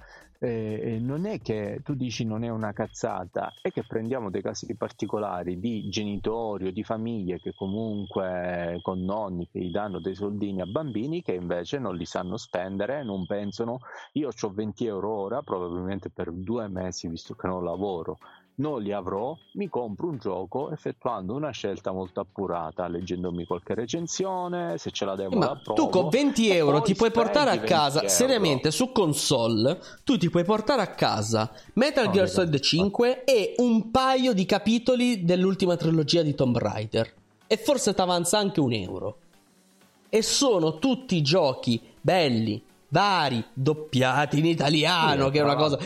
eh, 0.44 0.98
non 1.00 1.24
è 1.24 1.40
che 1.40 1.80
tu 1.84 1.94
dici 1.94 2.24
non 2.24 2.42
è 2.42 2.48
una 2.48 2.72
cazzata, 2.72 3.54
è 3.62 3.70
che 3.70 3.84
prendiamo 3.86 4.28
dei 4.28 4.42
casi 4.42 4.74
particolari 4.74 5.60
di 5.60 5.88
genitori 5.88 6.66
o 6.66 6.72
di 6.72 6.82
famiglie 6.82 7.38
che 7.38 7.52
comunque 7.54 8.80
con 8.82 9.04
nonni 9.04 9.48
che 9.48 9.60
gli 9.60 9.70
danno 9.70 10.00
dei 10.00 10.16
soldini 10.16 10.60
a 10.60 10.66
bambini 10.66 11.22
che 11.22 11.34
invece 11.34 11.78
non 11.78 11.94
li 11.94 12.04
sanno 12.04 12.36
spendere, 12.36 13.04
non 13.04 13.24
pensano 13.24 13.78
io 14.14 14.30
ho 14.36 14.50
20 14.50 14.86
euro 14.86 15.12
ora 15.12 15.42
probabilmente 15.42 16.10
per 16.10 16.32
due 16.32 16.66
mesi 16.66 17.06
visto 17.06 17.34
che 17.34 17.46
non 17.46 17.62
lavoro 17.62 18.18
non 18.56 18.82
li 18.82 18.92
avrò, 18.92 19.36
mi 19.52 19.68
compro 19.68 20.08
un 20.08 20.18
gioco 20.18 20.70
effettuando 20.70 21.34
una 21.34 21.50
scelta 21.50 21.90
molto 21.90 22.20
appurata, 22.20 22.86
leggendomi 22.86 23.44
qualche 23.44 23.74
recensione, 23.74 24.76
se 24.78 24.90
ce 24.90 25.04
la 25.04 25.16
devo 25.16 25.36
Ma 25.36 25.46
la 25.46 25.60
provo, 25.62 25.82
tu 25.82 25.88
con 25.88 26.08
20 26.08 26.50
euro 26.50 26.82
ti 26.82 26.94
puoi 26.94 27.10
portare 27.10 27.50
a 27.50 27.60
casa, 27.60 28.00
euro. 28.00 28.12
seriamente 28.12 28.70
su 28.70 28.92
console, 28.92 29.80
tu 30.04 30.18
ti 30.18 30.28
puoi 30.28 30.44
portare 30.44 30.82
a 30.82 30.88
casa 30.88 31.50
Metal 31.74 32.10
Gear 32.10 32.28
Solid 32.28 32.58
5 32.58 33.24
e 33.24 33.54
un 33.58 33.90
paio 33.90 34.32
di 34.34 34.44
capitoli 34.44 35.24
dell'ultima 35.24 35.76
trilogia 35.76 36.22
di 36.22 36.34
Tomb 36.34 36.58
Raider. 36.58 37.14
E 37.46 37.56
forse 37.56 37.94
ti 37.94 38.00
avanza 38.00 38.38
anche 38.38 38.60
un 38.60 38.72
euro. 38.72 39.16
e 40.14 40.20
sono 40.20 40.78
tutti 40.78 41.22
giochi 41.22 41.80
belli, 41.98 42.62
vari, 42.92 43.42
doppiati 43.54 44.38
in 44.38 44.46
italiano, 44.46 45.26
sì, 45.26 45.30
che 45.32 45.38
è 45.38 45.42
una 45.42 45.56
cosa... 45.56 45.78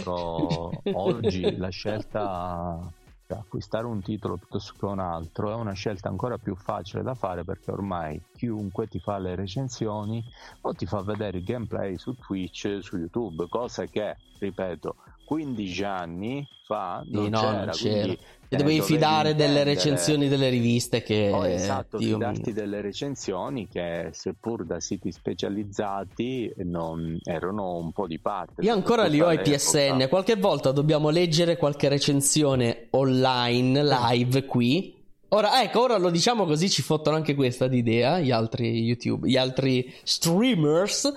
oggi 0.92 1.56
la 1.56 1.68
scelta 1.68 2.92
cioè, 3.26 3.38
acquistare 3.38 3.86
un 3.86 4.02
titolo 4.02 4.36
piuttosto 4.36 4.74
che 4.78 4.84
un 4.86 4.98
altro 4.98 5.50
è 5.50 5.54
una 5.54 5.72
scelta 5.72 6.08
ancora 6.08 6.36
più 6.36 6.56
facile 6.56 7.02
da 7.02 7.14
fare 7.14 7.44
perché 7.44 7.70
ormai 7.70 8.20
chiunque 8.36 8.88
ti 8.88 8.98
fa 8.98 9.18
le 9.18 9.34
recensioni 9.36 10.22
o 10.62 10.72
ti 10.74 10.86
fa 10.86 11.00
vedere 11.02 11.38
il 11.38 11.44
gameplay 11.44 11.96
su 11.96 12.14
Twitch, 12.14 12.78
su 12.80 12.96
YouTube, 12.96 13.46
cosa 13.48 13.84
che, 13.86 14.16
ripeto, 14.38 14.96
15 15.26 15.84
anni 15.84 16.48
fa 16.64 17.02
non 17.08 17.24
sì, 17.24 17.30
no, 17.30 17.40
c'era, 17.40 17.64
non 17.64 17.70
c'era. 17.70 18.14
Ti 18.48 18.56
dovevi 18.56 18.80
fidare 18.80 19.34
delle 19.34 19.64
recensioni 19.64 20.28
delle 20.28 20.48
riviste 20.48 21.02
che... 21.02 21.30
Oh, 21.32 21.44
esatto, 21.44 21.98
Dio 21.98 22.14
fidarti 22.14 22.52
mio. 22.52 22.54
delle 22.54 22.80
recensioni 22.80 23.66
che 23.66 24.10
seppur 24.12 24.64
da 24.64 24.78
siti 24.78 25.10
specializzati 25.10 26.52
non, 26.58 27.18
erano 27.24 27.76
un 27.76 27.90
po' 27.90 28.06
di 28.06 28.20
parte. 28.20 28.62
Io 28.62 28.72
ancora 28.72 29.06
li 29.06 29.20
ho 29.20 29.32
i 29.32 29.40
PSN, 29.40 30.06
qualche 30.08 30.36
volta 30.36 30.70
dobbiamo 30.70 31.10
leggere 31.10 31.56
qualche 31.56 31.88
recensione 31.88 32.86
online, 32.90 33.82
live 33.82 34.44
qui. 34.44 34.94
Ora, 35.30 35.60
ecco, 35.60 35.82
ora 35.82 35.98
lo 35.98 36.10
diciamo 36.10 36.44
così 36.44 36.70
ci 36.70 36.82
fottono 36.82 37.16
anche 37.16 37.34
questa 37.34 37.66
di 37.66 37.78
idea, 37.78 38.20
gli 38.20 38.30
altri 38.30 38.84
YouTube, 38.84 39.28
gli 39.28 39.36
altri 39.36 39.92
streamers 40.04 41.12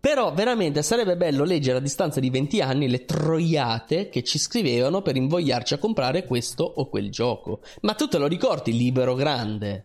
però 0.00 0.32
veramente 0.32 0.82
sarebbe 0.82 1.16
bello 1.16 1.44
leggere 1.44 1.78
a 1.78 1.80
distanza 1.80 2.20
di 2.20 2.30
20 2.30 2.60
anni 2.60 2.88
le 2.88 3.04
troiate 3.04 4.08
che 4.08 4.22
ci 4.22 4.38
scrivevano 4.38 5.02
per 5.02 5.16
invogliarci 5.16 5.74
a 5.74 5.78
comprare 5.78 6.24
questo 6.24 6.64
o 6.64 6.88
quel 6.88 7.10
gioco. 7.10 7.60
Ma 7.82 7.94
tu 7.94 8.06
te 8.06 8.18
lo 8.18 8.26
ricordi, 8.26 8.76
Libero 8.76 9.14
Grande? 9.14 9.84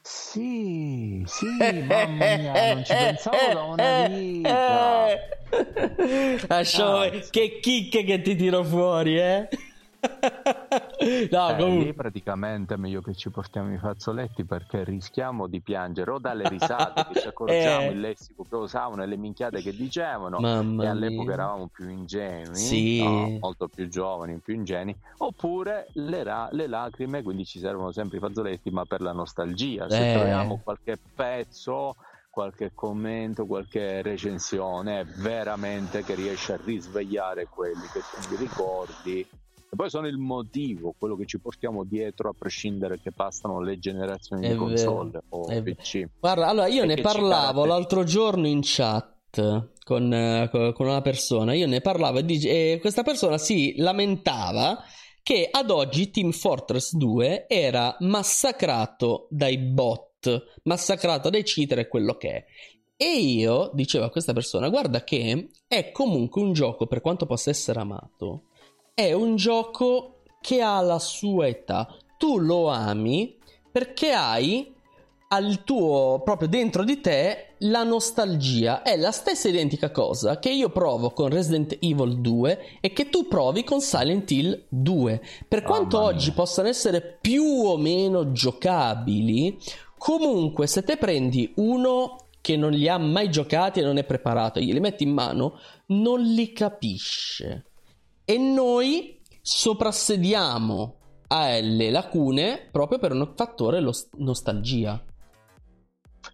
Sì, 0.00 1.24
sì, 1.26 1.46
mamma 1.58 2.06
mia, 2.06 2.74
non 2.74 2.84
ci 2.84 2.94
pensavo 2.94 3.36
da 3.52 3.62
una 3.62 4.06
vita. 4.08 5.06
Lasciamo, 6.46 7.00
che 7.30 7.58
chicche 7.60 8.04
che 8.04 8.22
ti 8.22 8.36
tiro 8.36 8.62
fuori, 8.62 9.18
eh? 9.18 9.48
no, 11.30 11.48
eh, 11.50 11.56
comunque... 11.56 11.84
lì 11.84 11.94
praticamente 11.94 12.74
è 12.74 12.76
meglio 12.76 13.00
che 13.00 13.14
ci 13.14 13.30
portiamo 13.30 13.72
i 13.72 13.78
fazzoletti 13.78 14.44
perché 14.44 14.84
rischiamo 14.84 15.46
di 15.46 15.60
piangere 15.60 16.10
o 16.10 16.18
dalle 16.18 16.48
risate 16.48 17.06
che 17.12 17.20
ci 17.20 17.28
accorgiamo 17.28 17.86
eh. 17.86 17.92
il 17.92 18.00
lessico 18.00 18.44
che 18.48 18.56
usavano 18.56 19.02
e 19.02 19.06
le 19.06 19.16
minchiate 19.16 19.62
che 19.62 19.74
dicevano 19.74 20.38
Mamma 20.38 20.84
e 20.84 20.86
all'epoca 20.86 21.24
mia. 21.24 21.32
eravamo 21.32 21.68
più 21.68 21.88
ingenui 21.88 22.56
sì. 22.56 23.02
no, 23.02 23.38
molto 23.40 23.68
più 23.68 23.88
giovani 23.88 24.38
più 24.38 24.54
ingenui 24.54 24.96
oppure 25.18 25.88
le, 25.92 26.22
ra- 26.22 26.48
le, 26.52 26.66
lacrime 26.66 27.22
quindi 27.22 27.44
ci 27.44 27.58
servono 27.58 27.92
sempre 27.92 28.18
i 28.18 28.20
fazzoletti 28.20 28.70
ma 28.70 28.84
per 28.84 29.00
la 29.00 29.12
nostalgia 29.12 29.88
se 29.88 30.10
eh. 30.10 30.14
troviamo 30.14 30.60
qualche 30.62 30.98
pezzo 31.14 31.96
qualche 32.36 32.72
commento, 32.74 33.46
qualche 33.46 34.02
recensione 34.02 35.06
veramente 35.20 36.04
che 36.04 36.14
riesce 36.14 36.52
a 36.52 36.58
risvegliare 36.62 37.46
quelli 37.46 37.80
che 37.90 38.00
tu 38.00 38.28
mi 38.28 38.36
ricordi 38.36 39.26
poi 39.76 39.90
sono 39.90 40.06
il 40.06 40.16
motivo, 40.16 40.94
quello 40.98 41.16
che 41.16 41.26
ci 41.26 41.38
portiamo 41.38 41.84
dietro 41.84 42.30
a 42.30 42.34
prescindere 42.36 42.98
che 43.00 43.12
passano 43.12 43.60
le 43.60 43.78
generazioni 43.78 44.46
è 44.46 44.50
di 44.50 44.56
console 44.56 45.10
vero, 45.10 45.24
o 45.28 45.62
PC. 45.62 46.08
Guarda, 46.18 46.48
allora 46.48 46.66
io 46.66 46.82
e 46.82 46.86
ne 46.86 47.00
parlavo 47.00 47.64
l'altro 47.64 48.04
giorno 48.04 48.46
in 48.46 48.60
chat 48.62 49.14
con, 49.84 50.48
con 50.50 50.86
una 50.86 51.02
persona, 51.02 51.54
io 51.54 51.66
ne 51.66 51.80
parlavo 51.80 52.18
e, 52.18 52.24
dice, 52.24 52.72
e 52.74 52.78
questa 52.80 53.02
persona 53.02 53.38
si 53.38 53.74
lamentava 53.76 54.82
che 55.22 55.48
ad 55.50 55.70
oggi 55.70 56.10
Team 56.10 56.30
Fortress 56.30 56.94
2 56.94 57.46
era 57.48 57.96
massacrato 58.00 59.26
dai 59.28 59.58
bot, 59.58 60.60
massacrato 60.62 61.30
dai 61.30 61.42
cheater 61.42 61.80
e 61.80 61.88
quello 61.88 62.14
che 62.14 62.28
è. 62.30 62.44
E 62.96 63.18
io 63.18 63.70
dicevo 63.74 64.04
a 64.04 64.10
questa 64.10 64.32
persona, 64.32 64.68
guarda 64.68 65.04
che 65.04 65.48
è 65.66 65.90
comunque 65.90 66.40
un 66.40 66.52
gioco, 66.52 66.86
per 66.86 67.00
quanto 67.00 67.26
possa 67.26 67.50
essere 67.50 67.80
amato, 67.80 68.44
è 68.98 69.12
un 69.12 69.36
gioco 69.36 70.22
che 70.40 70.62
ha 70.62 70.80
la 70.80 70.98
sua 70.98 71.48
età. 71.48 71.86
Tu 72.16 72.38
lo 72.38 72.68
ami 72.68 73.36
perché 73.70 74.12
hai 74.12 74.72
al 75.28 75.64
tuo 75.64 76.22
proprio 76.24 76.48
dentro 76.48 76.82
di 76.82 77.02
te 77.02 77.56
la 77.58 77.82
nostalgia. 77.82 78.80
È 78.80 78.96
la 78.96 79.10
stessa 79.10 79.48
identica 79.48 79.90
cosa 79.90 80.38
che 80.38 80.50
io 80.50 80.70
provo 80.70 81.10
con 81.10 81.28
Resident 81.28 81.76
Evil 81.78 82.22
2 82.22 82.78
e 82.80 82.94
che 82.94 83.10
tu 83.10 83.28
provi 83.28 83.64
con 83.64 83.82
Silent 83.82 84.30
Hill 84.30 84.64
2. 84.70 85.22
Per 85.46 85.62
quanto 85.62 85.98
oh, 85.98 86.04
oggi 86.04 86.32
possano 86.32 86.68
essere 86.68 87.18
più 87.20 87.44
o 87.44 87.76
meno 87.76 88.32
giocabili, 88.32 89.58
comunque 89.98 90.66
se 90.66 90.82
te 90.84 90.96
prendi 90.96 91.52
uno 91.56 92.16
che 92.40 92.56
non 92.56 92.72
li 92.72 92.88
ha 92.88 92.96
mai 92.96 93.28
giocati 93.28 93.80
e 93.80 93.82
non 93.82 93.98
è 93.98 94.04
preparato 94.04 94.58
e 94.58 94.62
glieli 94.62 94.80
metti 94.80 95.02
in 95.02 95.12
mano, 95.12 95.58
non 95.88 96.22
li 96.22 96.50
capisce 96.54 97.72
e 98.26 98.38
noi 98.38 99.22
soprassediamo 99.40 100.96
alle 101.28 101.90
lacune 101.90 102.68
proprio 102.70 102.98
per 102.98 103.12
un 103.12 103.32
fattore 103.36 103.80
lo- 103.80 103.94
nostalgia. 104.18 105.00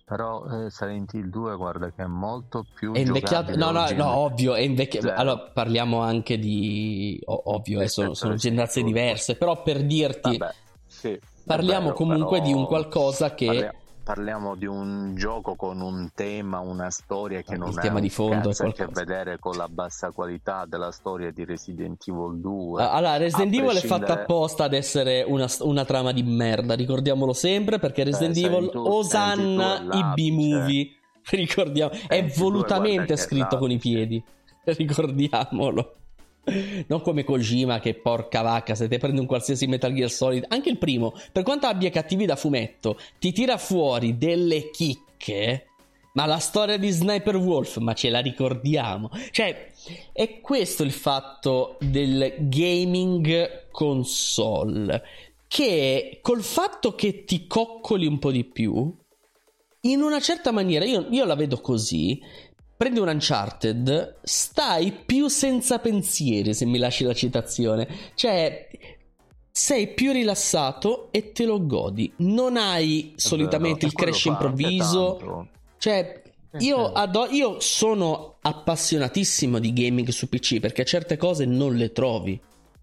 Però 0.07 0.45
eh, 0.47 0.70
Silent 0.70 1.12
Hill 1.12 1.28
2 1.28 1.57
guarda 1.57 1.93
che 1.93 2.03
è 2.03 2.07
molto 2.07 2.64
più 2.74 2.95
è 2.95 3.01
invecchiato 3.01 3.55
no 3.57 3.70
no 3.70 3.90
no 3.90 4.16
ovvio 4.16 4.55
è 4.55 4.61
invecchiato 4.61 5.12
allora 5.12 5.51
parliamo 5.53 6.01
anche 6.01 6.38
di 6.38 7.20
oh, 7.26 7.55
ovvio 7.55 7.82
eh, 7.82 7.88
sono, 7.88 8.14
sono 8.14 8.34
generazioni 8.34 8.86
diverse 8.86 9.36
però 9.36 9.62
per 9.62 9.84
dirti 9.84 10.38
Vabbè, 10.38 10.55
sì, 10.86 11.20
parliamo 11.45 11.84
vero, 11.84 11.95
comunque 11.95 12.38
però... 12.38 12.45
di 12.51 12.53
un 12.55 12.66
qualcosa 12.66 13.34
che 13.34 13.47
Parliamo 13.47 13.81
parliamo 14.03 14.55
di 14.57 14.66
un 14.66 15.14
gioco 15.14 15.55
con 15.55 15.80
un 15.80 16.11
tema, 16.14 16.59
una 16.61 16.90
storia 16.90 17.42
che 17.42 17.55
il 17.55 17.61
non 17.61 17.74
tema 17.74 17.98
ha 17.98 18.00
di 18.00 18.11
fondo 18.11 18.50
ha 18.50 18.66
a 18.66 18.72
che 18.72 18.86
vedere 18.86 19.38
con 19.38 19.57
la 19.57 19.68
bassa 19.68 20.11
qualità 20.11 20.64
della 20.66 20.90
storia 20.90 21.30
di 21.30 21.44
Resident 21.44 22.03
Evil 22.07 22.40
2. 22.40 22.82
Allora, 22.82 23.16
Resident 23.16 23.53
Evil 23.55 23.68
prescindere... 23.70 24.05
è 24.05 24.09
fatta 24.09 24.20
apposta 24.22 24.64
ad 24.64 24.72
essere 24.74 25.22
una, 25.22 25.46
una, 25.61 25.84
trama 25.84 26.12
di 26.12 26.22
merda, 26.22 26.74
ricordiamolo 26.74 27.32
sempre, 27.32 27.78
perché 27.78 28.05
Resident 28.05 28.36
eh, 28.36 28.44
Evil 28.44 28.70
tu, 28.70 28.78
osanna 28.78 29.82
i 29.92 30.05
B-movie. 30.14 30.96
Ricordiamo, 31.30 31.92
è 32.09 32.24
volutamente 32.36 33.16
scritto 33.16 33.57
con 33.57 33.70
i 33.70 33.78
piedi. 33.78 34.22
Ricordiamolo. 34.64 36.01
Non 36.86 37.01
come 37.03 37.22
Kojima 37.22 37.78
che 37.78 37.95
porca 37.95 38.43
vacca, 38.43 38.74
se 38.74 38.88
te 38.88 38.99
prendi 38.99 39.20
un 39.20 39.26
qualsiasi 39.26 39.66
Metal 39.66 39.93
Gear 39.93 40.11
Solid, 40.11 40.45
anche 40.49 40.70
il 40.70 40.78
primo, 40.78 41.14
per 41.30 41.45
quanto 41.45 41.66
abbia 41.66 41.90
cattivi 41.90 42.26
da 42.26 42.36
fumetto, 42.36 42.99
ti 43.18 43.32
tira 43.32 43.59
fuori 43.59 44.18
delle 44.18 44.70
chicche. 44.70 45.66
Ma 46.14 46.26
la 46.26 46.38
storia 46.38 46.76
di 46.76 46.90
Sniper 46.90 47.36
Wolf, 47.36 47.78
ma 47.78 47.95
ce 47.95 48.11
la 48.11 48.18
ricordiamo. 48.18 49.11
Cioè, 49.30 49.72
è 50.12 50.40
questo 50.40 50.82
il 50.82 50.93
fatto 50.93 51.76
del 51.80 52.34
gaming 52.38 53.68
console. 53.70 55.03
Che 55.49 56.18
col 56.20 56.43
fatto 56.43 56.95
che 56.95 57.24
ti 57.24 57.47
coccoli 57.47 58.07
un 58.07 58.18
po' 58.18 58.30
di 58.30 58.45
più, 58.45 58.95
in 59.82 60.01
una 60.03 60.20
certa 60.20 60.53
maniera, 60.53 60.84
io, 60.84 61.07
io 61.11 61.24
la 61.24 61.34
vedo 61.34 61.61
così, 61.61 62.20
prendi 62.82 62.98
un 62.98 63.06
Uncharted, 63.06 64.16
stai 64.24 64.90
più 64.90 65.28
senza 65.28 65.78
pensieri, 65.78 66.52
se 66.52 66.64
mi 66.64 66.78
lasci 66.78 67.04
la 67.04 67.14
citazione. 67.14 67.86
Cioè, 68.16 68.68
sei 69.52 69.94
più 69.94 70.10
rilassato 70.10 71.12
e 71.12 71.30
te 71.30 71.44
lo 71.44 71.64
godi. 71.64 72.12
Non 72.16 72.56
hai 72.56 73.12
solitamente 73.14 73.86
il 73.86 73.92
crash 73.92 74.24
improvviso. 74.24 75.46
Cioè, 75.78 76.22
io, 76.58 76.92
ado- 76.92 77.28
io 77.30 77.60
sono 77.60 78.38
appassionatissimo 78.40 79.60
di 79.60 79.72
gaming 79.72 80.08
su 80.08 80.28
PC 80.28 80.58
perché 80.58 80.84
certe 80.84 81.16
cose 81.16 81.44
non 81.44 81.76
le 81.76 81.92
trovi 81.92 82.40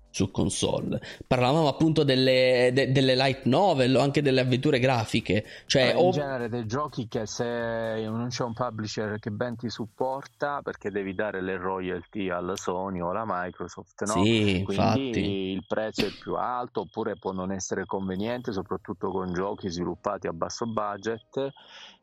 su 0.09 0.31
console. 0.31 0.99
Parlavamo 1.25 1.67
appunto 1.67 2.03
delle, 2.03 2.71
de, 2.73 2.91
delle 2.91 3.15
light 3.15 3.45
novel 3.45 3.95
o 3.95 4.01
anche 4.01 4.21
delle 4.21 4.41
avventure 4.41 4.79
grafiche. 4.79 5.45
Cioè, 5.65 5.91
in 5.91 5.97
o... 5.97 6.09
genere 6.11 6.49
dei 6.49 6.65
giochi 6.65 7.07
che 7.07 7.25
se 7.25 7.45
non 7.45 8.27
c'è 8.29 8.43
un 8.43 8.53
publisher 8.53 9.19
che 9.19 9.31
ben 9.31 9.55
ti 9.55 9.69
supporta 9.69 10.61
perché 10.61 10.89
devi 10.89 11.13
dare 11.13 11.41
le 11.41 11.57
royalty 11.57 12.29
alla 12.29 12.55
Sony 12.55 12.99
o 12.99 13.09
alla 13.09 13.25
Microsoft, 13.25 14.05
no? 14.05 14.23
Sì, 14.23 14.61
Quindi 14.65 15.07
infatti. 15.07 15.51
il 15.51 15.65
prezzo 15.67 16.05
è 16.05 16.11
più 16.19 16.35
alto 16.35 16.81
oppure 16.81 17.17
può 17.17 17.31
non 17.31 17.51
essere 17.51 17.85
conveniente, 17.85 18.51
soprattutto 18.51 19.11
con 19.11 19.31
giochi 19.33 19.69
sviluppati 19.69 20.27
a 20.27 20.33
basso 20.33 20.65
budget 20.65 21.51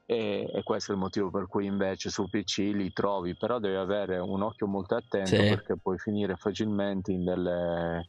e, 0.08 0.48
e, 0.52 0.62
questo 0.62 0.92
è 0.92 0.94
il 0.94 1.00
motivo 1.00 1.30
per 1.30 1.48
cui 1.48 1.66
invece 1.66 2.10
su 2.10 2.28
PC 2.30 2.58
li 2.72 2.92
trovi, 2.92 3.34
però 3.34 3.58
devi 3.58 3.74
avere 3.74 4.18
un 4.18 4.40
occhio 4.40 4.68
molto 4.68 4.94
attento 4.94 5.30
sì. 5.30 5.36
perché 5.36 5.76
puoi 5.76 5.98
finire 5.98 6.36
facilmente 6.36 7.10
in 7.10 7.24
delle, 7.24 8.08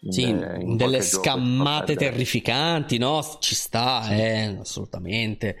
in 0.00 0.12
sì, 0.12 0.24
de, 0.26 0.58
in 0.60 0.76
delle 0.76 1.00
scammate 1.00 1.96
terrificanti, 1.96 2.98
no? 2.98 3.24
Ci 3.38 3.54
sta, 3.54 4.02
sì. 4.02 4.12
eh, 4.12 4.56
assolutamente. 4.60 5.56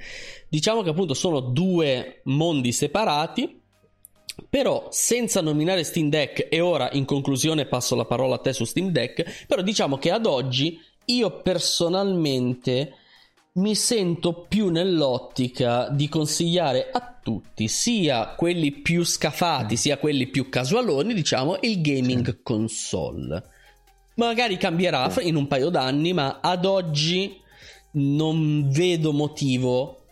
Diciamo 0.48 0.82
che 0.82 0.90
appunto 0.90 1.14
sono 1.14 1.40
due 1.40 2.20
mondi 2.24 2.72
separati. 2.72 3.58
Però 4.48 4.88
senza 4.90 5.42
nominare 5.42 5.84
Steam 5.84 6.08
Deck, 6.08 6.46
e 6.48 6.60
ora 6.60 6.88
in 6.92 7.04
conclusione 7.04 7.66
passo 7.66 7.94
la 7.94 8.06
parola 8.06 8.36
a 8.36 8.38
te 8.38 8.54
su 8.54 8.64
Steam 8.64 8.88
Deck, 8.88 9.44
però 9.46 9.60
diciamo 9.60 9.98
che 9.98 10.10
ad 10.10 10.24
oggi 10.24 10.80
io 11.06 11.42
personalmente 11.42 12.94
mi 13.60 13.74
sento 13.74 14.46
più 14.48 14.70
nell'ottica 14.70 15.88
di 15.90 16.08
consigliare 16.08 16.88
a 16.90 17.18
tutti, 17.22 17.68
sia 17.68 18.34
quelli 18.34 18.72
più 18.72 19.04
scafati, 19.04 19.76
sia 19.76 19.98
quelli 19.98 20.26
più 20.28 20.48
casualoni, 20.48 21.12
diciamo, 21.14 21.58
il 21.60 21.80
gaming 21.80 22.42
console. 22.42 23.42
Magari 24.14 24.56
cambierà 24.56 25.12
in 25.20 25.36
un 25.36 25.46
paio 25.46 25.68
d'anni, 25.68 26.12
ma 26.12 26.40
ad 26.40 26.64
oggi 26.64 27.38
non 27.92 28.70
vedo 28.70 29.12
motivo 29.12 30.04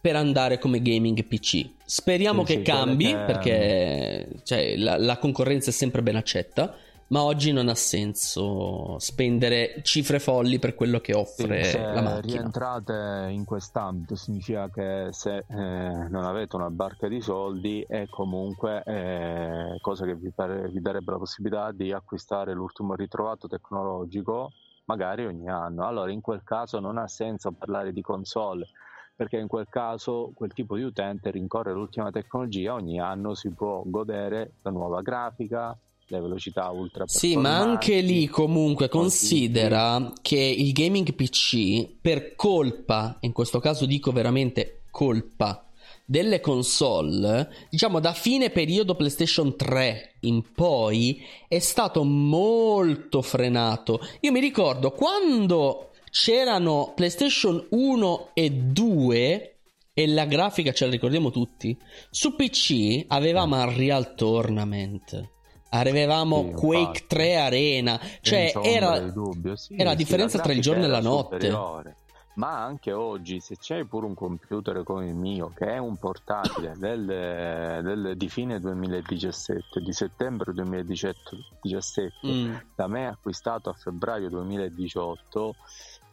per 0.00 0.16
andare 0.16 0.58
come 0.58 0.80
gaming 0.80 1.24
PC. 1.24 1.68
Speriamo 1.84 2.44
sì, 2.44 2.54
che 2.54 2.62
cambi 2.62 3.06
che... 3.06 3.16
perché 3.16 4.28
cioè, 4.44 4.76
la, 4.76 4.96
la 4.96 5.18
concorrenza 5.18 5.70
è 5.70 5.72
sempre 5.72 6.02
ben 6.02 6.16
accetta 6.16 6.74
ma 7.08 7.22
oggi 7.22 7.52
non 7.52 7.68
ha 7.68 7.74
senso 7.74 8.98
spendere 8.98 9.80
cifre 9.82 10.18
folli 10.18 10.58
per 10.58 10.74
quello 10.74 10.98
che 10.98 11.14
offre 11.14 11.64
sì, 11.64 11.78
la 11.78 12.02
macchina. 12.02 12.20
Se 12.20 12.20
rientrate 12.20 13.28
in 13.30 13.44
quest'ambito 13.44 14.16
significa 14.16 14.68
che 14.70 15.08
se 15.12 15.36
eh, 15.36 15.44
non 15.48 16.24
avete 16.24 16.56
una 16.56 16.70
barca 16.70 17.06
di 17.06 17.20
soldi 17.20 17.84
è 17.86 18.06
comunque 18.08 18.82
eh, 18.84 19.78
cosa 19.80 20.04
che 20.04 20.16
vi, 20.16 20.32
pare, 20.32 20.68
vi 20.68 20.80
darebbe 20.80 21.12
la 21.12 21.18
possibilità 21.18 21.70
di 21.72 21.92
acquistare 21.92 22.52
l'ultimo 22.54 22.94
ritrovato 22.94 23.46
tecnologico 23.46 24.52
magari 24.86 25.26
ogni 25.26 25.48
anno. 25.48 25.86
Allora 25.86 26.10
in 26.10 26.20
quel 26.20 26.42
caso 26.42 26.80
non 26.80 26.98
ha 26.98 27.06
senso 27.06 27.52
parlare 27.52 27.92
di 27.92 28.00
console 28.00 28.66
perché 29.14 29.38
in 29.38 29.46
quel 29.46 29.66
caso 29.70 30.32
quel 30.34 30.52
tipo 30.52 30.76
di 30.76 30.82
utente 30.82 31.30
rincorre 31.30 31.72
l'ultima 31.72 32.10
tecnologia, 32.10 32.74
ogni 32.74 33.00
anno 33.00 33.34
si 33.34 33.48
può 33.50 33.82
godere 33.86 34.52
la 34.60 34.70
nuova 34.70 35.00
grafica, 35.00 35.76
le 36.08 36.20
velocità 36.20 36.70
ultra 36.70 37.04
Sì, 37.06 37.36
ma 37.36 37.56
anche 37.56 38.00
lì 38.00 38.26
comunque 38.28 38.88
considera 38.88 40.12
che 40.22 40.38
il 40.38 40.72
gaming 40.72 41.14
PC 41.14 41.88
per 42.00 42.34
colpa, 42.36 43.16
in 43.20 43.32
questo 43.32 43.58
caso 43.58 43.86
dico 43.86 44.12
veramente 44.12 44.82
colpa 44.90 45.66
delle 46.04 46.40
console, 46.40 47.50
diciamo 47.68 47.98
da 47.98 48.12
fine 48.12 48.50
periodo 48.50 48.94
PlayStation 48.94 49.56
3 49.56 50.18
in 50.20 50.52
poi 50.54 51.20
è 51.48 51.58
stato 51.58 52.04
molto 52.04 53.22
frenato. 53.22 54.00
Io 54.20 54.30
mi 54.30 54.40
ricordo 54.40 54.92
quando 54.92 55.90
c'erano 56.10 56.92
PlayStation 56.94 57.66
1 57.70 58.30
e 58.34 58.50
2 58.50 59.56
e 59.92 60.06
la 60.06 60.26
grafica 60.26 60.72
ce 60.72 60.84
la 60.84 60.92
ricordiamo 60.92 61.30
tutti. 61.30 61.76
Su 62.10 62.36
PC 62.36 63.06
avevamo 63.08 63.56
Unreal 63.56 64.14
Tournament 64.14 65.34
Avevamo 65.70 66.42
sì, 66.42 66.52
Quake 66.52 66.80
infatti. 66.80 67.06
3 67.06 67.36
Arena, 67.36 68.00
cioè 68.20 68.52
era, 68.62 69.12
sì, 69.54 69.74
era 69.74 69.90
la 69.90 69.94
differenza 69.94 70.38
la 70.38 70.42
tra 70.44 70.52
il 70.52 70.60
giorno 70.60 70.84
e 70.84 70.88
la 70.88 71.00
notte. 71.00 71.34
Superiore. 71.40 71.96
Ma 72.36 72.62
anche 72.62 72.92
oggi, 72.92 73.40
se 73.40 73.56
c'hai 73.58 73.86
pure 73.86 74.04
un 74.04 74.14
computer 74.14 74.82
come 74.82 75.06
il 75.06 75.14
mio, 75.14 75.52
che 75.54 75.66
è 75.66 75.78
un 75.78 75.96
portatile 75.96 76.74
del, 76.76 77.04
del, 77.04 78.14
di 78.16 78.28
fine 78.28 78.60
2017, 78.60 79.80
di 79.80 79.92
settembre 79.92 80.52
2017, 80.52 82.26
mm. 82.26 82.54
da 82.74 82.86
me 82.88 83.06
acquistato 83.06 83.70
a 83.70 83.72
febbraio 83.72 84.28
2018, 84.28 85.54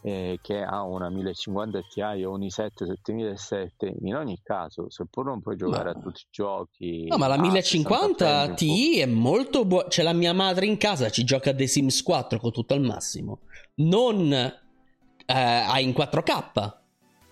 eh, 0.03 0.39
che 0.41 0.61
ha 0.61 0.83
una 0.83 1.09
1050 1.09 1.81
Ti 1.89 2.01
o 2.01 2.31
un 2.31 2.41
i7 2.41 2.85
7007 2.85 3.95
in 4.01 4.15
ogni 4.15 4.37
caso 4.43 4.89
seppur 4.89 5.25
non 5.25 5.41
puoi 5.41 5.55
giocare 5.55 5.93
ma... 5.93 5.97
a 5.97 6.01
tutti 6.01 6.21
i 6.21 6.27
giochi 6.29 7.07
no 7.07 7.17
ma 7.17 7.27
la 7.27 7.37
1050 7.37 8.53
Ti 8.53 8.99
è 8.99 9.05
molto 9.05 9.63
buona 9.63 9.87
c'è 9.87 10.03
la 10.03 10.13
mia 10.13 10.33
madre 10.33 10.65
in 10.65 10.77
casa 10.77 11.09
ci 11.09 11.23
gioca 11.23 11.51
a 11.51 11.55
The 11.55 11.67
Sims 11.67 12.03
4 12.03 12.37
con 12.39 12.51
tutto 12.51 12.73
al 12.73 12.81
massimo. 12.81 13.39
Non 13.75 14.31
eh, 14.33 15.79
in 15.79 15.89
4K 15.91 16.51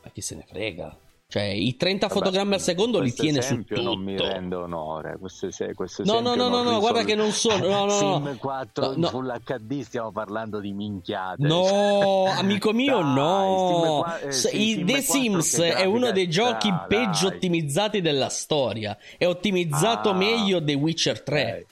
ma 0.03 0.09
chi 0.11 0.21
se 0.21 0.35
ne 0.35 0.45
frega 0.47 0.97
cioè, 1.31 1.43
i 1.43 1.77
30 1.77 2.07
Vabbè, 2.07 2.19
fotogrammi 2.19 2.55
al 2.55 2.59
secondo 2.59 2.99
li 2.99 3.13
tiene 3.13 3.41
su 3.41 3.63
tutto. 3.63 3.81
non 3.81 4.01
mi 4.01 4.17
rende 4.17 4.53
onore. 4.55 5.15
Questo, 5.17 5.47
questo 5.73 6.03
no, 6.03 6.19
no, 6.19 6.35
no, 6.35 6.49
no, 6.49 6.61
no, 6.61 6.79
guarda 6.81 7.05
che 7.05 7.15
non 7.15 7.31
sono. 7.31 7.65
No, 7.69 7.85
no, 7.85 8.21
Sim 8.21 8.37
4 8.37 8.97
no, 8.97 9.07
Full 9.07 9.39
HD 9.41 9.79
stiamo 9.79 10.11
parlando 10.11 10.59
di 10.59 10.73
minchiate. 10.73 11.47
No, 11.47 12.25
amico 12.37 12.73
mio, 12.73 12.97
dai, 12.97 13.13
no. 13.13 14.05
Sim, 14.27 14.27
eh, 14.27 14.31
sì, 14.33 14.83
The 14.83 15.01
Sims 15.01 15.59
è 15.61 15.85
uno 15.85 16.11
dei 16.11 16.27
giochi 16.27 16.67
sta, 16.67 16.85
peggio 16.89 17.29
dai. 17.29 17.37
ottimizzati 17.37 18.01
della 18.01 18.27
storia. 18.27 18.97
È 19.17 19.25
ottimizzato 19.25 20.09
ah, 20.09 20.13
meglio 20.13 20.61
The 20.61 20.73
Witcher 20.73 21.23
3. 21.23 21.41
Okay. 21.41 21.65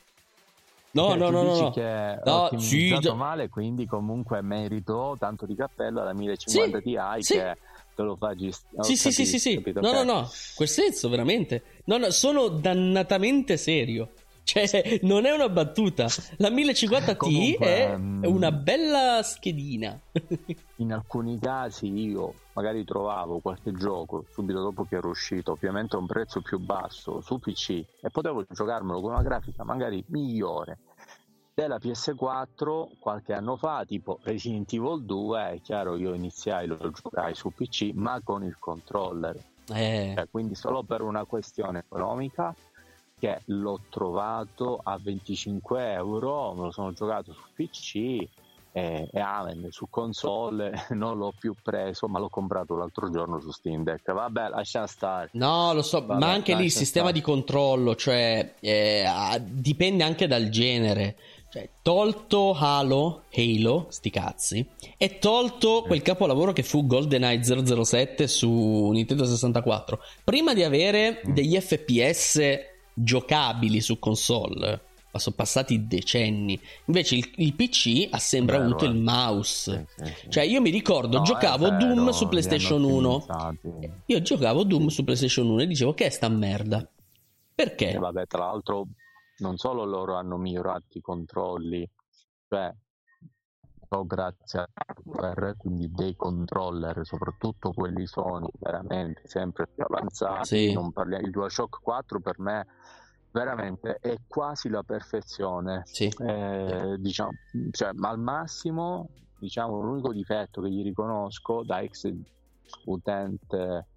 No, 0.92 1.16
no, 1.16 1.30
no, 1.30 1.44
no, 1.44 1.70
che 1.72 1.84
è 1.84 2.20
no, 2.24 2.50
sì, 2.56 2.98
male, 3.14 3.50
quindi 3.50 3.86
comunque 3.86 4.42
merito 4.42 5.18
tanto 5.20 5.46
di 5.46 5.54
cappello 5.54 6.00
alla 6.00 6.14
1050 6.14 6.78
sì, 6.78 6.84
Ti 6.84 7.24
sì. 7.24 7.34
che 7.34 7.58
te 8.00 8.04
lo 8.04 8.16
fa 8.16 8.34
gestire. 8.34 8.84
Sì, 8.84 8.96
sì, 8.96 9.12
sì, 9.12 9.26
sì, 9.26 9.40
sì. 9.40 9.64
No, 9.76 9.92
no, 9.92 10.04
no, 10.04 10.30
quel 10.56 10.70
senso 10.70 11.10
veramente. 11.10 11.82
No, 11.86 11.98
no, 11.98 12.10
sono 12.12 12.48
dannatamente 12.48 13.58
serio. 13.58 14.12
Cioè, 14.44 15.00
non 15.04 15.26
è 15.26 15.32
una 15.32 15.50
battuta. 15.50 16.08
La 16.38 16.50
1050 16.50 17.16
Ti 17.16 17.54
è 17.60 17.94
um, 17.94 18.22
una 18.26 18.52
bella 18.52 19.22
schedina. 19.22 20.00
in 20.78 20.94
alcuni 20.94 21.38
casi 21.40 21.88
io 21.88 22.34
magari 22.54 22.84
trovavo 22.84 23.40
qualche 23.40 23.74
gioco 23.74 24.26
subito 24.32 24.62
dopo 24.62 24.86
che 24.86 24.96
era 24.96 25.08
uscito, 25.08 25.52
ovviamente 25.52 25.96
a 25.96 26.00
un 26.00 26.08
prezzo 26.08 26.42
più 26.42 26.58
basso 26.58 27.22
su 27.22 27.38
PC 27.38 27.70
e 28.02 28.10
potevo 28.10 28.46
giocarmelo 28.50 29.02
con 29.02 29.12
una 29.12 29.22
grafica 29.22 29.64
magari 29.64 30.04
migliore 30.08 30.80
della 31.60 31.78
PS4 31.78 32.88
qualche 33.00 33.34
anno 33.34 33.58
fa, 33.58 33.84
tipo 33.86 34.20
Resident 34.24 34.72
Evil 34.72 35.04
2, 35.04 35.52
è 35.52 35.62
chiaro 35.62 35.98
io 35.98 36.14
iniziai, 36.14 36.68
lo 36.68 36.78
giocai 36.90 37.36
su 37.36 37.52
PC, 37.52 37.92
ma 37.94 38.22
con 38.24 38.46
il 38.46 38.56
controller. 38.58 39.36
Eh. 39.74 40.14
Cioè, 40.16 40.28
quindi 40.32 40.56
solo 40.56 40.84
per 40.84 41.02
una 41.02 41.26
questione 41.26 41.80
economica 41.80 42.56
che 43.20 43.42
l'ho 43.48 43.82
trovato 43.90 44.80
a 44.82 44.98
25 45.02 45.92
euro, 45.92 46.54
me 46.54 46.64
lo 46.64 46.72
sono 46.72 46.94
giocato 46.94 47.34
su 47.34 47.44
PC 47.54 47.96
e, 48.72 49.10
e 49.12 49.20
amen, 49.20 49.68
su 49.72 49.88
console 49.90 50.86
non 50.92 51.18
l'ho 51.18 51.34
più 51.38 51.54
preso, 51.62 52.08
ma 52.08 52.20
l'ho 52.20 52.30
comprato 52.30 52.78
l'altro 52.78 53.10
giorno 53.12 53.42
su 53.42 53.52
Steam 53.52 53.84
Deck. 53.84 54.14
Vabbè, 54.14 54.50
lascia 54.50 54.88
stare. 54.88 55.30
No, 55.34 55.74
lo 55.74 55.82
so, 55.82 56.06
Vabbè, 56.06 56.20
ma 56.20 56.32
anche 56.32 56.56
lì 56.56 56.66
il 56.66 56.72
sistema 56.72 57.10
stare. 57.10 57.20
di 57.20 57.26
controllo, 57.26 57.96
cioè 57.96 58.54
eh, 58.62 59.04
dipende 59.42 60.04
anche 60.04 60.26
dal 60.26 60.48
genere. 60.48 61.18
Cioè, 61.52 61.68
tolto 61.82 62.54
Halo, 62.54 63.24
Halo, 63.34 63.88
sti 63.90 64.10
cazzi, 64.12 64.68
e 64.98 65.18
tolto 65.18 65.82
quel 65.82 66.04
capolavoro 66.04 66.54
che 66.54 66.62
fu 66.62 66.86
GoldenEye 66.86 67.42
007 67.44 68.28
su 68.28 68.90
Nintendo 68.92 69.26
64, 69.26 70.00
prima 70.24 70.54
di 70.54 70.64
avere 70.64 71.24
mm. 71.28 71.34
degli 71.34 71.60
FPS 71.60 72.40
giocabili 72.94 73.82
su 73.82 73.98
console, 73.98 74.82
ma 75.12 75.20
sono 75.20 75.36
passati 75.36 75.88
decenni. 75.88 76.60
Invece 76.86 77.16
il, 77.16 77.32
il 77.38 77.56
PC 77.56 78.10
ha 78.12 78.20
sempre 78.20 78.58
Vero, 78.58 78.70
avuto 78.70 78.86
eh. 78.86 78.90
il 78.90 78.96
mouse. 78.96 79.88
Sì, 79.96 80.06
sì, 80.06 80.14
sì. 80.20 80.30
Cioè, 80.30 80.44
io 80.44 80.62
mi 80.62 80.70
ricordo, 80.70 81.18
no, 81.18 81.24
giocavo 81.24 81.70
vero, 81.70 81.78
Doom 81.78 82.10
su 82.12 82.28
PlayStation 82.28 82.84
1. 82.84 83.26
Io 84.06 84.22
giocavo 84.22 84.64
Doom 84.64 84.90
su 84.90 85.04
PlayStation 85.04 85.48
1 85.48 85.62
e 85.62 85.68
dicevo 85.68 85.96
che 85.96 86.06
è 86.06 86.10
sta 86.10 86.30
merda. 86.30 86.88
Perché? 87.56 87.94
E 87.94 87.98
vabbè, 87.98 88.28
tra 88.28 88.46
l'altro 88.46 88.88
non 89.40 89.58
solo 89.58 89.84
loro 89.86 90.16
hanno 90.16 90.38
migliorato 90.38 90.98
i 90.98 91.02
controlli, 91.02 91.90
cioè 92.48 92.74
grazie 94.06 94.60
a 94.60 94.68
hardware, 94.74 95.56
quindi 95.58 95.90
dei 95.92 96.16
controller, 96.16 97.04
soprattutto 97.04 97.72
quelli 97.72 98.06
Sony, 98.06 98.50
veramente 98.60 99.22
sempre 99.26 99.68
più 99.68 99.84
avanzati. 99.84 100.46
Sì. 100.46 100.74
Non 100.74 100.92
parliamo, 100.92 101.26
il 101.26 101.32
DualShock 101.32 101.82
4 101.82 102.20
per 102.20 102.40
me 102.40 102.68
veramente 103.32 103.98
è 104.00 104.18
quasi 104.28 104.70
la 104.70 104.84
perfezione. 104.84 105.82
Sì. 105.86 106.08
Eh, 106.20 106.96
diciamo, 107.00 107.32
cioè, 107.72 107.92
al 108.00 108.20
massimo, 108.20 109.10
diciamo, 109.40 109.80
l'unico 109.82 110.14
difetto 110.14 110.62
che 110.62 110.70
gli 110.70 110.84
riconosco 110.84 111.64
da 111.64 111.82
ex 111.82 112.12
utente 112.86 113.88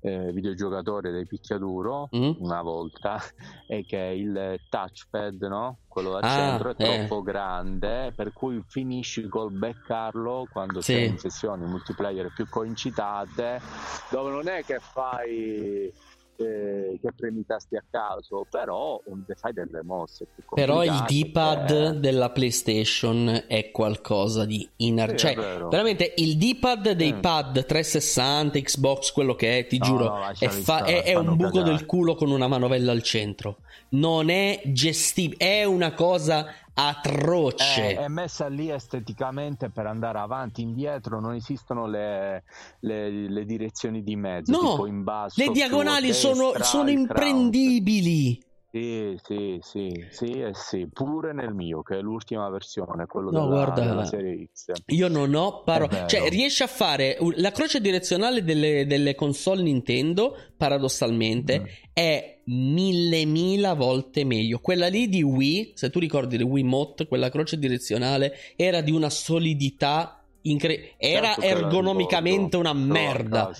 eh, 0.00 0.32
videogiocatore 0.32 1.10
dei 1.10 1.26
picchiaduro 1.26 2.08
mm. 2.14 2.32
una 2.38 2.62
volta 2.62 3.20
è 3.66 3.84
che 3.84 3.98
il 3.98 4.58
touchpad, 4.68 5.42
no? 5.42 5.78
quello 5.90 6.12
da 6.12 6.18
ah, 6.20 6.34
centro, 6.36 6.70
è 6.70 6.74
eh. 6.78 6.98
troppo 7.06 7.22
grande, 7.22 8.12
per 8.14 8.32
cui 8.32 8.62
finisci 8.66 9.26
col 9.28 9.50
beccarlo 9.50 10.46
quando 10.50 10.80
sì. 10.80 10.92
sei 10.92 11.06
in 11.08 11.18
sessioni 11.18 11.66
multiplayer 11.66 12.32
più 12.32 12.48
coincitate, 12.48 13.60
dove 14.08 14.30
non 14.30 14.48
è 14.48 14.64
che 14.64 14.78
fai 14.78 15.92
che, 16.40 16.98
che 17.02 17.12
premi 17.14 17.40
i 17.40 17.46
tasti 17.46 17.76
a 17.76 17.84
caso, 17.88 18.46
però 18.48 19.00
fai 19.36 19.52
delle 19.52 19.82
mosse. 19.82 20.26
Però 20.54 20.82
il 20.82 21.04
D-pad 21.06 21.66
che... 21.66 22.00
della 22.00 22.30
PlayStation 22.30 23.44
è 23.46 23.70
qualcosa 23.70 24.46
di 24.46 24.66
inar... 24.76 25.10
Sì, 25.10 25.16
cioè, 25.18 25.34
veramente 25.34 26.14
il 26.16 26.38
D-pad 26.38 26.92
dei 26.92 27.12
mm. 27.12 27.20
pad 27.20 27.66
360, 27.66 28.58
Xbox, 28.60 29.12
quello 29.12 29.34
che 29.34 29.58
è, 29.58 29.66
ti 29.66 29.76
no, 29.76 29.84
giuro, 29.84 30.04
no, 30.04 30.32
è, 30.38 30.48
fa... 30.48 30.84
è, 30.84 31.02
è, 31.02 31.14
un 31.14 31.36
buco 31.36 31.58
cagare. 31.58 31.76
del 31.76 31.86
culo 31.86 32.14
con 32.14 32.30
una 32.30 32.48
manovella 32.48 32.92
al 32.92 33.02
centro. 33.02 33.58
Non 33.90 34.30
è 34.30 34.62
gestibile, 34.64 35.36
è 35.44 35.64
una 35.64 35.92
cosa 35.92 36.46
atroce. 36.88 37.94
È, 37.94 37.98
è, 37.98 38.08
messa 38.08 38.48
lì 38.48 38.70
esteticamente 38.70 39.70
per 39.70 39.86
andare 39.86 40.18
avanti, 40.18 40.62
indietro, 40.62 41.20
non 41.20 41.34
esistono 41.34 41.86
le, 41.86 42.44
le, 42.80 43.10
le 43.10 43.44
direzioni 43.44 44.02
di 44.02 44.16
mezzo, 44.16 44.52
no, 44.52 45.02
basso. 45.02 45.42
Le 45.42 45.50
diagonali 45.50 46.08
destra, 46.08 46.34
sono, 46.34 46.52
sono 46.62 46.90
imprendibili. 46.90 48.48
Sì, 48.72 49.18
sì, 49.24 49.58
sì, 49.62 50.06
sì, 50.10 50.30
eh 50.30 50.54
sì, 50.54 50.88
pure 50.92 51.32
nel 51.32 51.52
mio, 51.52 51.82
che 51.82 51.98
è 51.98 52.00
l'ultima 52.00 52.48
versione, 52.50 53.06
quello 53.06 53.32
no, 53.32 53.40
della, 53.40 53.64
guarda, 53.64 53.84
della 53.84 54.04
serie 54.04 54.48
X. 54.54 54.70
Io 54.86 55.08
non 55.08 55.34
ho 55.34 55.64
parole, 55.64 56.04
cioè 56.06 56.28
riesce 56.28 56.62
a 56.62 56.68
fare 56.68 57.18
la 57.34 57.50
croce 57.50 57.80
direzionale 57.80 58.44
delle, 58.44 58.86
delle 58.86 59.16
console 59.16 59.62
Nintendo, 59.62 60.36
paradossalmente, 60.56 61.60
mm. 61.60 61.64
è 61.92 62.38
mille 62.44 63.24
mila 63.24 63.74
volte 63.74 64.22
meglio. 64.24 64.60
Quella 64.60 64.86
lì 64.86 65.08
di 65.08 65.24
Wii, 65.24 65.72
se 65.74 65.90
tu 65.90 65.98
ricordi 65.98 66.38
le 66.38 66.44
Wii 66.44 66.62
Mote, 66.62 67.08
quella 67.08 67.28
croce 67.28 67.58
direzionale 67.58 68.34
era 68.54 68.82
di 68.82 68.92
una 68.92 69.10
solidità 69.10 70.24
incredibile, 70.42 70.94
era 70.96 71.34
certo 71.34 71.44
ergonomicamente 71.44 72.56
una 72.56 72.72
merda. 72.72 73.50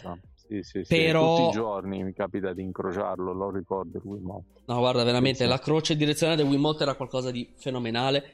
Sì, 0.51 0.62
sì, 0.64 0.84
sì. 0.84 0.96
Però... 0.96 1.36
Tutti 1.36 1.48
i 1.48 1.61
giorni 1.61 2.03
mi 2.03 2.12
capita 2.12 2.53
di 2.53 2.62
incrociarlo, 2.62 3.32
lo 3.32 3.53
ricordo 3.53 3.98
il 3.98 4.05
Wiimote. 4.05 4.62
No, 4.66 4.78
guarda, 4.78 5.05
veramente, 5.05 5.46
la 5.46 5.61
croce 5.61 5.94
direzionale 5.94 6.42
del 6.42 6.51
Wiimote 6.51 6.82
era 6.82 6.94
qualcosa 6.94 7.30
di 7.30 7.48
fenomenale. 7.57 8.24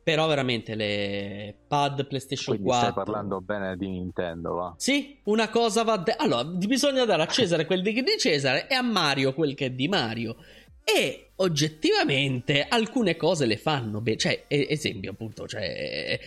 Però 0.00 0.26
veramente 0.26 0.74
le 0.74 1.54
pad 1.66 2.06
PlayStation 2.06 2.54
Quindi 2.54 2.72
4. 2.72 2.90
Stai 2.92 3.04
parlando 3.04 3.40
bene 3.42 3.76
di 3.76 3.88
Nintendo, 3.88 4.54
va? 4.54 4.74
Sì, 4.78 5.18
una 5.24 5.50
cosa 5.50 5.82
va. 5.82 5.98
De- 5.98 6.14
allora, 6.16 6.44
bisogna 6.44 7.04
dare 7.04 7.24
a 7.24 7.26
Cesare 7.26 7.66
quel 7.66 7.82
di 7.82 8.02
Cesare 8.18 8.68
e 8.68 8.74
a 8.74 8.80
Mario 8.80 9.34
quel 9.34 9.54
che 9.54 9.66
è 9.66 9.70
di 9.70 9.86
Mario. 9.86 10.36
E 10.82 11.32
oggettivamente 11.36 12.64
alcune 12.66 13.16
cose 13.16 13.44
le 13.44 13.58
fanno 13.58 14.00
bene. 14.00 14.16
Cioè, 14.16 14.44
esempio, 14.48 15.10
appunto, 15.10 15.46
cioè, 15.46 16.18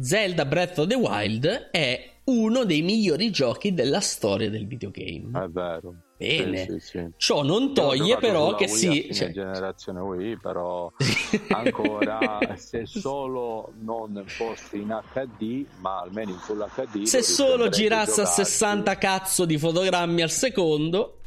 Zelda 0.00 0.46
Breath 0.46 0.78
of 0.78 0.86
the 0.86 0.94
Wild 0.94 1.46
è 1.70 2.16
uno 2.24 2.64
dei 2.64 2.82
migliori 2.82 3.30
giochi 3.30 3.74
della 3.74 4.00
storia 4.00 4.50
del 4.50 4.66
videogame. 4.66 5.44
È 5.44 5.48
vero. 5.48 5.94
Bene. 6.16 6.64
Sì, 6.64 6.72
sì, 6.72 6.80
sì. 6.80 7.10
Ciò 7.16 7.42
non 7.42 7.72
toglie 7.72 8.16
però 8.16 8.54
che 8.54 8.66
sì. 8.66 9.08
Cioè... 9.12 9.30
generazione 9.30 10.00
Wii, 10.00 10.38
però 10.38 10.90
ancora 11.50 12.38
se 12.56 12.86
solo 12.86 13.72
non 13.80 14.24
fosse 14.26 14.76
in 14.76 14.98
HD, 15.12 15.64
ma 15.78 16.00
almeno 16.00 16.30
in 16.30 16.38
full 16.38 16.66
HD. 16.74 17.04
Se 17.04 17.22
solo 17.22 17.68
girasse 17.68 18.22
a 18.22 18.26
60 18.26 18.98
cazzo 18.98 19.44
di 19.44 19.56
fotogrammi 19.58 20.22
al 20.22 20.30
secondo, 20.30 21.20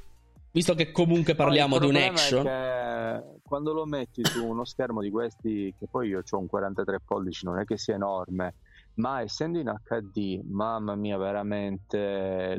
visto 0.52 0.76
che 0.76 0.92
comunque 0.92 1.36
parliamo 1.36 1.80
di 1.80 1.86
un 1.86 1.96
action. 1.96 3.40
Quando 3.52 3.74
lo 3.74 3.86
metti 3.86 4.24
su 4.24 4.46
uno 4.48 4.64
schermo 4.64 5.02
di 5.02 5.10
questi, 5.10 5.76
che 5.78 5.86
poi 5.92 6.08
io 6.08 6.22
ho 6.26 6.38
un 6.38 6.48
43 6.48 7.02
pollici, 7.04 7.44
non 7.44 7.60
è 7.60 7.66
che 7.66 7.78
sia 7.78 7.96
enorme 7.96 8.54
ma 8.94 9.22
essendo 9.22 9.58
in 9.58 9.74
HD, 9.84 10.42
mamma 10.44 10.96
mia, 10.96 11.18
veramente 11.18 12.56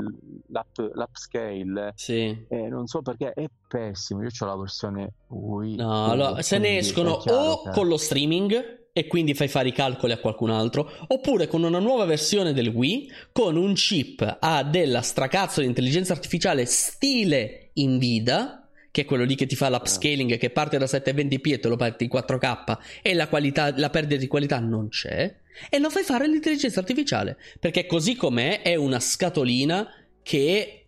l'app, 0.48 0.78
l'upscale, 0.94 1.92
sì. 1.94 2.44
eh, 2.48 2.68
non 2.68 2.86
so 2.86 3.00
perché 3.02 3.32
è 3.32 3.46
pessimo. 3.68 4.22
Io 4.22 4.28
ho 4.38 4.44
la 4.46 4.56
versione 4.56 5.12
Wii. 5.28 5.76
No, 5.76 6.10
allora, 6.10 6.42
se 6.42 6.58
ne 6.58 6.78
escono 6.78 7.12
o 7.12 7.62
che... 7.62 7.70
con 7.70 7.86
lo 7.86 7.96
streaming 7.96 8.80
e 8.92 9.06
quindi 9.06 9.34
fai 9.34 9.48
fare 9.48 9.68
i 9.68 9.72
calcoli 9.72 10.12
a 10.12 10.18
qualcun 10.18 10.50
altro, 10.50 10.90
oppure 11.08 11.46
con 11.46 11.62
una 11.62 11.78
nuova 11.78 12.04
versione 12.06 12.52
del 12.52 12.68
Wii 12.68 13.10
con 13.32 13.56
un 13.56 13.74
chip 13.74 14.38
a 14.40 14.64
della 14.64 15.00
stracazzo 15.00 15.60
di 15.60 15.66
intelligenza 15.66 16.12
artificiale 16.12 16.64
stile 16.64 17.70
Nvidia 17.74 18.61
che 18.92 19.00
è 19.00 19.04
quello 19.06 19.24
lì 19.24 19.34
che 19.34 19.46
ti 19.46 19.56
fa 19.56 19.70
l'upscaling, 19.70 20.36
che 20.36 20.50
parte 20.50 20.76
da 20.76 20.84
720p 20.84 21.52
e 21.52 21.58
te 21.58 21.68
lo 21.68 21.76
parte 21.76 22.04
in 22.04 22.10
4K 22.12 22.78
e 23.00 23.14
la, 23.14 23.26
qualità, 23.26 23.76
la 23.76 23.88
perdita 23.88 24.20
di 24.20 24.26
qualità 24.26 24.60
non 24.60 24.88
c'è, 24.88 25.34
e 25.70 25.78
lo 25.78 25.88
fai 25.88 26.02
fare 26.02 26.24
all'intelligenza 26.24 26.78
artificiale, 26.80 27.38
perché 27.58 27.86
così 27.86 28.14
com'è 28.14 28.60
è 28.60 28.74
una 28.74 29.00
scatolina 29.00 29.88
che 30.22 30.84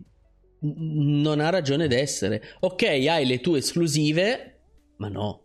non 0.61 1.41
ha 1.41 1.49
ragione 1.49 1.89
d'essere. 1.89 2.43
Ok, 2.61 2.83
hai 2.83 3.25
le 3.25 3.41
tue 3.41 3.59
esclusive, 3.59 4.61
ma 4.99 5.09
no, 5.09 5.41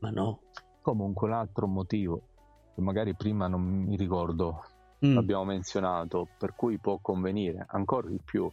ma 0.00 0.10
no. 0.10 0.42
Comunque 0.82 1.28
un 1.28 1.32
altro 1.32 1.66
motivo, 1.66 2.28
che 2.74 2.82
magari 2.82 3.14
prima 3.14 3.48
non 3.48 3.62
mi 3.62 3.96
ricordo, 3.96 4.64
mm. 5.04 5.16
abbiamo 5.16 5.44
menzionato, 5.44 6.28
per 6.38 6.54
cui 6.54 6.78
può 6.78 6.98
convenire 7.00 7.64
ancora 7.70 8.06
di 8.06 8.20
più 8.22 8.50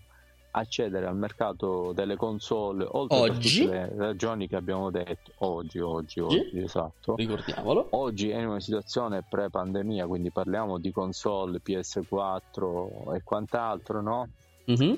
accedere 0.51 1.07
al 1.07 1.15
mercato 1.15 1.93
delle 1.93 2.15
console 2.15 2.85
oltre 2.89 3.17
oggi? 3.17 3.65
per 3.65 3.87
tutte 3.87 3.95
le 3.95 4.05
ragioni 4.05 4.47
che 4.47 4.55
abbiamo 4.55 4.89
detto 4.89 5.31
oggi, 5.39 5.79
oggi, 5.79 6.19
oggi, 6.19 6.49
sì. 6.51 6.59
esatto. 6.59 7.15
Ricordiamolo. 7.15 7.87
Oggi 7.91 8.29
è 8.29 8.39
in 8.39 8.47
una 8.47 8.59
situazione 8.59 9.23
pre-pandemia, 9.27 10.07
quindi 10.07 10.31
parliamo 10.31 10.77
di 10.77 10.91
console 10.91 11.61
PS4 11.63 13.15
e 13.15 13.23
quant'altro, 13.23 14.01
no? 14.01 14.29
Mm-hmm. 14.69 14.93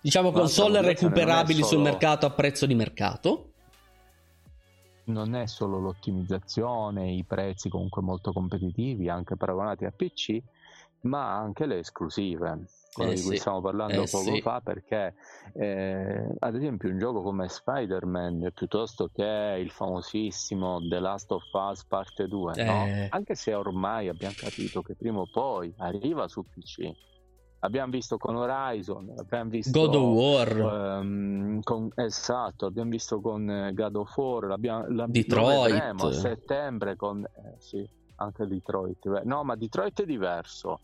Diciamo 0.00 0.30
Ma 0.30 0.40
console 0.40 0.80
recuperabili 0.82 1.62
solo... 1.62 1.66
sul 1.66 1.80
mercato 1.80 2.26
a 2.26 2.30
prezzo 2.30 2.66
di 2.66 2.74
mercato. 2.74 3.50
Non 5.04 5.34
è 5.34 5.46
solo 5.46 5.78
l'ottimizzazione, 5.78 7.10
i 7.12 7.24
prezzi 7.24 7.68
comunque 7.68 8.00
molto 8.00 8.32
competitivi, 8.32 9.08
anche 9.08 9.36
paragonati 9.36 9.84
a 9.84 9.92
PC, 9.94 10.40
ma 11.02 11.36
anche 11.36 11.66
le 11.66 11.78
esclusive 11.78 12.48
quello 12.94 13.10
eh 13.10 13.14
di 13.14 13.22
cui 13.22 13.34
sì. 13.34 13.40
stiamo 13.40 13.60
parlando 13.60 14.02
eh 14.02 14.08
poco 14.10 14.32
sì. 14.32 14.40
fa, 14.40 14.60
perché 14.62 15.14
eh, 15.54 16.26
ad 16.38 16.54
esempio 16.54 16.88
un 16.88 16.98
gioco 16.98 17.22
come 17.22 17.48
Spider-Man 17.48 18.50
piuttosto 18.54 19.10
che 19.12 19.58
il 19.60 19.70
famosissimo 19.70 20.78
The 20.88 21.00
Last 21.00 21.30
of 21.32 21.42
Us 21.52 21.84
Parte 21.84 22.28
2, 22.28 22.64
no? 22.64 22.86
Eh. 22.86 23.08
anche 23.10 23.34
se 23.34 23.52
ormai 23.52 24.08
abbiamo 24.08 24.34
capito 24.38 24.80
che 24.80 24.94
prima 24.94 25.20
o 25.20 25.28
poi 25.30 25.74
arriva 25.78 26.28
su 26.28 26.44
PC. 26.48 26.90
Abbiamo 27.60 27.90
visto 27.90 28.18
con 28.18 28.36
Horizon, 28.36 29.14
abbiamo 29.16 29.48
visto 29.48 29.70
God 29.80 29.94
of 29.94 30.14
War, 30.14 31.00
um, 31.00 31.62
con, 31.62 31.90
esatto, 31.94 32.66
abbiamo 32.66 32.90
visto 32.90 33.22
con 33.22 33.70
God 33.72 33.96
of 33.96 34.16
War, 34.18 34.44
l'abbiamo, 34.44 34.80
l'abbiamo, 34.82 35.06
Detroit 35.06 36.02
a 36.02 36.12
settembre 36.12 36.94
con 36.94 37.24
eh, 37.24 37.54
sì, 37.56 37.88
anche 38.16 38.46
Detroit. 38.46 39.22
No, 39.24 39.44
ma 39.44 39.56
Detroit 39.56 40.02
è 40.02 40.04
diverso. 40.04 40.80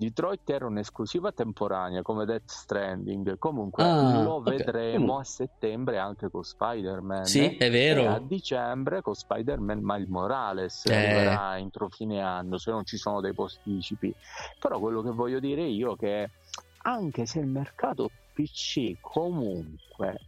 Detroit 0.00 0.48
era 0.48 0.64
un'esclusiva 0.64 1.30
temporanea 1.30 2.00
come 2.00 2.24
Death 2.24 2.48
Stranding, 2.48 3.36
comunque 3.36 3.84
ah, 3.84 4.22
lo 4.22 4.36
okay. 4.36 4.56
vedremo 4.56 5.18
a 5.18 5.24
settembre 5.24 5.98
anche 5.98 6.30
con 6.30 6.42
Spider-Man. 6.42 7.26
Sì, 7.26 7.54
è 7.58 7.70
vero. 7.70 8.00
E 8.00 8.06
a 8.06 8.18
dicembre 8.18 9.02
con 9.02 9.12
Spider-Man 9.12 9.80
Miles 9.82 10.08
Morales 10.08 10.86
eh. 10.86 10.94
arriverà 10.94 11.58
entro 11.58 11.90
fine 11.90 12.22
anno, 12.22 12.56
se 12.56 12.70
non 12.70 12.86
ci 12.86 12.96
sono 12.96 13.20
dei 13.20 13.34
posticipi. 13.34 14.14
Però 14.58 14.78
quello 14.78 15.02
che 15.02 15.10
voglio 15.10 15.38
dire 15.38 15.64
io 15.64 15.92
è 15.92 15.96
che 15.98 16.30
anche 16.78 17.26
se 17.26 17.40
il 17.40 17.46
mercato 17.46 18.10
PC 18.32 18.96
comunque 19.02 20.18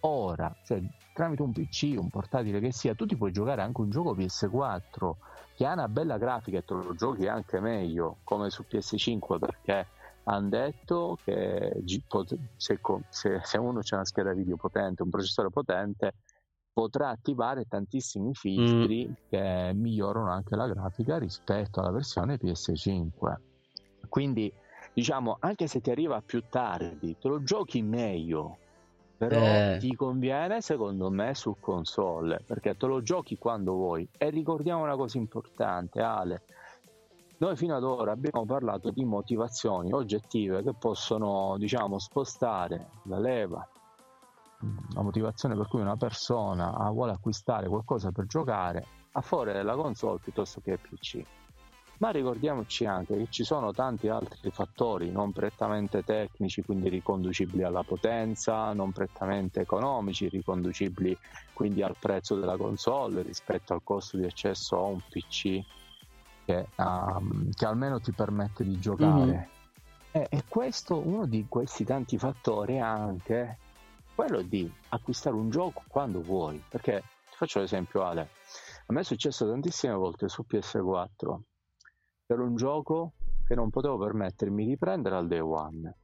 ora, 0.00 0.52
cioè 0.64 0.82
tramite 1.14 1.42
un 1.42 1.52
PC, 1.52 1.94
un 1.96 2.10
portatile 2.10 2.58
che 2.58 2.72
sia, 2.72 2.96
tu 2.96 3.06
ti 3.06 3.16
puoi 3.16 3.30
giocare 3.30 3.62
anche 3.62 3.80
un 3.80 3.90
gioco 3.90 4.16
PS4 4.16 5.12
che 5.58 5.66
ha 5.66 5.72
una 5.72 5.88
bella 5.88 6.18
grafica 6.18 6.58
e 6.58 6.64
te 6.64 6.72
lo 6.72 6.94
giochi 6.94 7.26
anche 7.26 7.58
meglio 7.58 8.18
come 8.22 8.48
su 8.48 8.64
PS5 8.70 9.38
perché 9.40 9.88
hanno 10.22 10.48
detto 10.50 11.18
che 11.24 11.82
se, 12.54 12.78
se 13.42 13.58
uno 13.58 13.80
c'è 13.80 13.96
una 13.96 14.04
scheda 14.04 14.32
video 14.34 14.54
potente, 14.54 15.02
un 15.02 15.10
processore 15.10 15.50
potente, 15.50 16.14
potrà 16.72 17.08
attivare 17.08 17.64
tantissimi 17.64 18.34
filtri 18.34 19.08
mm. 19.08 19.12
che 19.28 19.72
migliorano 19.74 20.30
anche 20.30 20.54
la 20.54 20.68
grafica 20.68 21.18
rispetto 21.18 21.80
alla 21.80 21.90
versione 21.90 22.36
PS5. 22.36 23.34
Quindi, 24.08 24.52
diciamo, 24.92 25.38
anche 25.40 25.66
se 25.66 25.80
ti 25.80 25.90
arriva 25.90 26.22
più 26.24 26.44
tardi, 26.48 27.16
te 27.18 27.26
lo 27.26 27.42
giochi 27.42 27.82
meglio 27.82 28.58
però 29.18 29.40
eh. 29.40 29.76
ti 29.80 29.96
conviene 29.96 30.60
secondo 30.60 31.10
me 31.10 31.34
su 31.34 31.56
console 31.58 32.40
perché 32.46 32.76
te 32.76 32.86
lo 32.86 33.02
giochi 33.02 33.36
quando 33.36 33.72
vuoi. 33.72 34.08
E 34.16 34.30
ricordiamo 34.30 34.84
una 34.84 34.94
cosa 34.94 35.18
importante 35.18 36.00
Ale. 36.00 36.42
Noi 37.38 37.56
fino 37.56 37.76
ad 37.76 37.82
ora 37.82 38.12
abbiamo 38.12 38.46
parlato 38.46 38.90
di 38.90 39.04
motivazioni 39.04 39.92
oggettive 39.92 40.62
che 40.62 40.72
possono 40.72 41.56
diciamo 41.58 41.98
spostare 41.98 42.90
la 43.04 43.18
leva. 43.18 43.68
La 44.94 45.02
motivazione 45.02 45.56
per 45.56 45.66
cui 45.66 45.80
una 45.80 45.96
persona 45.96 46.70
vuole 46.90 47.12
acquistare 47.12 47.68
qualcosa 47.68 48.12
per 48.12 48.26
giocare 48.26 48.86
a 49.12 49.20
favore 49.20 49.52
della 49.52 49.74
console 49.74 50.20
piuttosto 50.20 50.60
che 50.60 50.78
PC 50.78 51.24
ma 51.98 52.10
ricordiamoci 52.10 52.84
anche 52.84 53.16
che 53.16 53.26
ci 53.28 53.42
sono 53.42 53.72
tanti 53.72 54.08
altri 54.08 54.50
fattori 54.50 55.10
non 55.10 55.32
prettamente 55.32 56.04
tecnici, 56.04 56.62
quindi 56.62 56.88
riconducibili 56.88 57.64
alla 57.64 57.82
potenza, 57.82 58.72
non 58.72 58.92
prettamente 58.92 59.60
economici, 59.60 60.28
riconducibili 60.28 61.16
quindi 61.52 61.82
al 61.82 61.96
prezzo 61.98 62.36
della 62.36 62.56
console 62.56 63.22
rispetto 63.22 63.72
al 63.72 63.80
costo 63.82 64.16
di 64.16 64.24
accesso 64.24 64.76
a 64.76 64.82
un 64.82 65.00
PC 65.08 65.60
che, 66.44 66.68
um, 66.76 67.50
che 67.52 67.66
almeno 67.66 68.00
ti 68.00 68.12
permette 68.12 68.62
di 68.62 68.78
giocare. 68.78 69.24
Mm-hmm. 69.24 69.42
E, 70.12 70.26
e 70.30 70.44
questo, 70.48 70.98
uno 71.04 71.26
di 71.26 71.46
questi 71.48 71.84
tanti 71.84 72.16
fattori 72.16 72.74
è 72.74 72.78
anche 72.78 73.58
quello 74.14 74.40
di 74.42 74.70
acquistare 74.90 75.34
un 75.34 75.50
gioco 75.50 75.82
quando 75.88 76.22
vuoi, 76.22 76.62
perché 76.68 77.02
ti 77.28 77.36
faccio 77.36 77.58
l'esempio 77.58 78.04
Ale, 78.04 78.30
A 78.86 78.92
me 78.92 79.00
è 79.00 79.04
successo 79.04 79.48
tantissime 79.48 79.94
volte 79.94 80.28
su 80.28 80.44
PS4 80.48 81.38
per 82.28 82.40
un 82.40 82.56
gioco 82.56 83.12
che 83.46 83.54
non 83.54 83.70
potevo 83.70 83.96
permettermi 83.96 84.66
di 84.66 84.76
prendere 84.76 85.16
al 85.16 85.26
day 85.26 85.38
one 85.38 85.96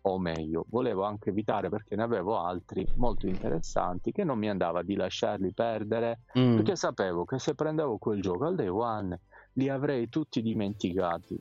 o 0.00 0.18
meglio, 0.18 0.64
volevo 0.68 1.04
anche 1.04 1.30
evitare 1.30 1.68
perché 1.68 1.94
ne 1.94 2.02
avevo 2.02 2.40
altri 2.40 2.84
molto 2.96 3.28
interessanti 3.28 4.10
che 4.10 4.24
non 4.24 4.36
mi 4.36 4.50
andava 4.50 4.82
di 4.82 4.96
lasciarli 4.96 5.52
perdere 5.52 6.22
mm. 6.36 6.56
perché 6.56 6.74
sapevo 6.74 7.24
che 7.24 7.38
se 7.38 7.54
prendevo 7.54 7.98
quel 7.98 8.20
gioco 8.20 8.46
al 8.46 8.56
day 8.56 8.66
one 8.66 9.20
li 9.52 9.68
avrei 9.68 10.08
tutti 10.08 10.42
dimenticati 10.42 11.40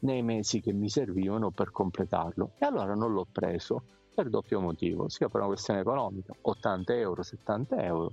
nei 0.00 0.22
mesi 0.22 0.62
che 0.62 0.72
mi 0.72 0.88
servivano 0.88 1.50
per 1.50 1.72
completarlo 1.72 2.52
e 2.56 2.64
allora 2.64 2.94
non 2.94 3.12
l'ho 3.12 3.26
preso 3.30 3.82
per 4.14 4.30
doppio 4.30 4.60
motivo, 4.60 5.10
sia 5.10 5.28
per 5.28 5.40
una 5.40 5.48
questione 5.48 5.80
economica, 5.80 6.32
80 6.40 6.94
euro, 6.94 7.22
70 7.22 7.84
euro, 7.84 8.12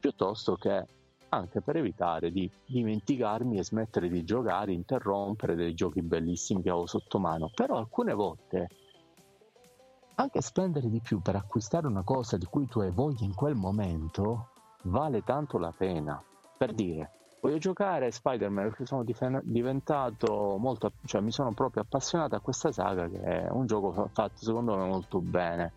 piuttosto 0.00 0.56
che 0.56 0.84
anche 1.30 1.60
per 1.60 1.76
evitare 1.76 2.30
di 2.30 2.50
dimenticarmi 2.66 3.58
e 3.58 3.64
smettere 3.64 4.08
di 4.08 4.24
giocare, 4.24 4.72
interrompere 4.72 5.54
dei 5.54 5.74
giochi 5.74 6.02
bellissimi 6.02 6.62
che 6.62 6.70
avevo 6.70 6.86
sotto 6.86 7.18
mano. 7.18 7.50
Però 7.52 7.76
alcune 7.76 8.14
volte 8.14 8.68
anche 10.16 10.40
spendere 10.40 10.88
di 10.88 11.00
più 11.00 11.20
per 11.20 11.36
acquistare 11.36 11.86
una 11.86 12.02
cosa 12.02 12.36
di 12.36 12.46
cui 12.46 12.66
tu 12.66 12.80
hai 12.80 12.90
voglia 12.90 13.24
in 13.24 13.34
quel 13.34 13.54
momento 13.54 14.50
vale 14.84 15.22
tanto 15.24 15.58
la 15.58 15.72
pena. 15.76 16.22
Per 16.56 16.72
dire, 16.72 17.10
voglio 17.40 17.58
giocare 17.58 18.10
Spider-Man 18.10 18.68
perché 18.68 18.86
sono 18.86 19.04
diventato 19.42 20.56
molto, 20.58 20.92
cioè 21.04 21.20
mi 21.20 21.32
sono 21.32 21.52
proprio 21.52 21.82
appassionato 21.82 22.36
a 22.36 22.40
questa 22.40 22.72
saga 22.72 23.08
che 23.08 23.20
è 23.20 23.50
un 23.50 23.66
gioco 23.66 24.08
fatto 24.12 24.36
secondo 24.36 24.76
me 24.76 24.86
molto 24.86 25.20
bene. 25.20 25.72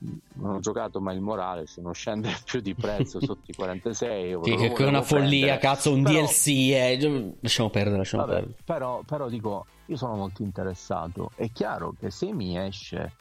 Non 0.00 0.54
ho 0.54 0.60
giocato 0.60 1.00
mai 1.00 1.16
il 1.16 1.20
Morales, 1.20 1.76
non 1.78 1.92
scende 1.92 2.32
più 2.44 2.60
di 2.60 2.74
prezzo 2.74 3.20
sotto 3.20 3.50
i 3.50 3.54
46 3.54 4.30
euro. 4.30 4.44
Sì, 4.44 4.54
che 4.56 4.72
è 4.72 4.86
una 4.86 5.02
follia, 5.02 5.56
prendere. 5.56 5.58
cazzo, 5.58 5.92
un 5.92 6.02
però, 6.02 6.20
DLC. 6.20 6.46
Eh. 6.46 7.34
Lasciamo 7.40 7.70
perdere, 7.70 7.96
lasciamo 7.96 8.24
vabbè, 8.24 8.34
perdere. 8.36 8.58
Però, 8.64 9.02
però 9.04 9.28
dico, 9.28 9.66
io 9.86 9.96
sono 9.96 10.14
molto 10.14 10.42
interessato. 10.42 11.30
È 11.34 11.50
chiaro 11.50 11.94
che 11.98 12.10
se 12.10 12.32
mi 12.32 12.58
esce 12.58 13.12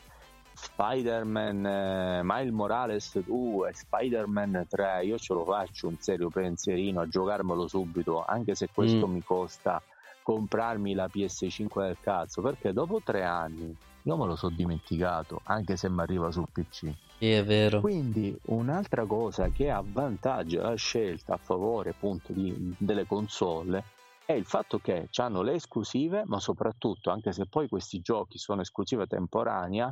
Spider-Man 0.53 1.65
eh, 1.65 2.21
Miles 2.23 2.51
Morales 2.51 3.19
2 3.19 3.71
Spider-Man 3.73 4.65
3 4.67 5.03
io 5.03 5.17
ce 5.19 5.33
lo 5.35 5.45
faccio 5.45 5.87
un 5.87 5.97
serio 5.99 6.29
pensierino 6.29 7.01
a 7.01 7.07
giocarmelo 7.07 7.67
subito 7.67 8.25
anche 8.25 8.55
se 8.55 8.67
questo 8.73 9.07
mm. 9.07 9.11
mi 9.11 9.23
costa 9.23 9.79
comprarmi 10.23 10.95
la 10.95 11.07
PS5 11.13 11.81
del 11.81 11.97
cazzo 12.01 12.41
perché 12.41 12.73
dopo 12.73 12.99
tre 13.03 13.23
anni 13.23 13.75
io 14.07 14.17
me 14.17 14.25
lo 14.25 14.35
so 14.35 14.49
dimenticato 14.49 15.41
anche 15.43 15.75
se 15.75 15.89
mi 15.89 16.01
arriva 16.01 16.31
sul 16.31 16.47
PC 16.51 16.91
sì, 17.19 17.31
è 17.31 17.43
vero. 17.43 17.81
Quindi 17.81 18.35
un'altra 18.43 19.05
cosa 19.07 19.49
che 19.49 19.71
avvantaggia 19.71 20.61
la 20.61 20.75
scelta 20.75 21.33
a 21.33 21.39
favore 21.41 21.89
appunto 21.89 22.31
di, 22.31 22.75
delle 22.77 23.07
console 23.07 23.85
è 24.23 24.33
il 24.33 24.45
fatto 24.45 24.77
che 24.79 25.07
hanno 25.15 25.41
le 25.41 25.53
esclusive, 25.53 26.23
ma 26.25 26.39
soprattutto, 26.39 27.09
anche 27.09 27.31
se 27.31 27.47
poi 27.47 27.67
questi 27.67 28.01
giochi 28.01 28.37
sono 28.37 28.61
esclusive 28.61 29.07
temporanea, 29.07 29.91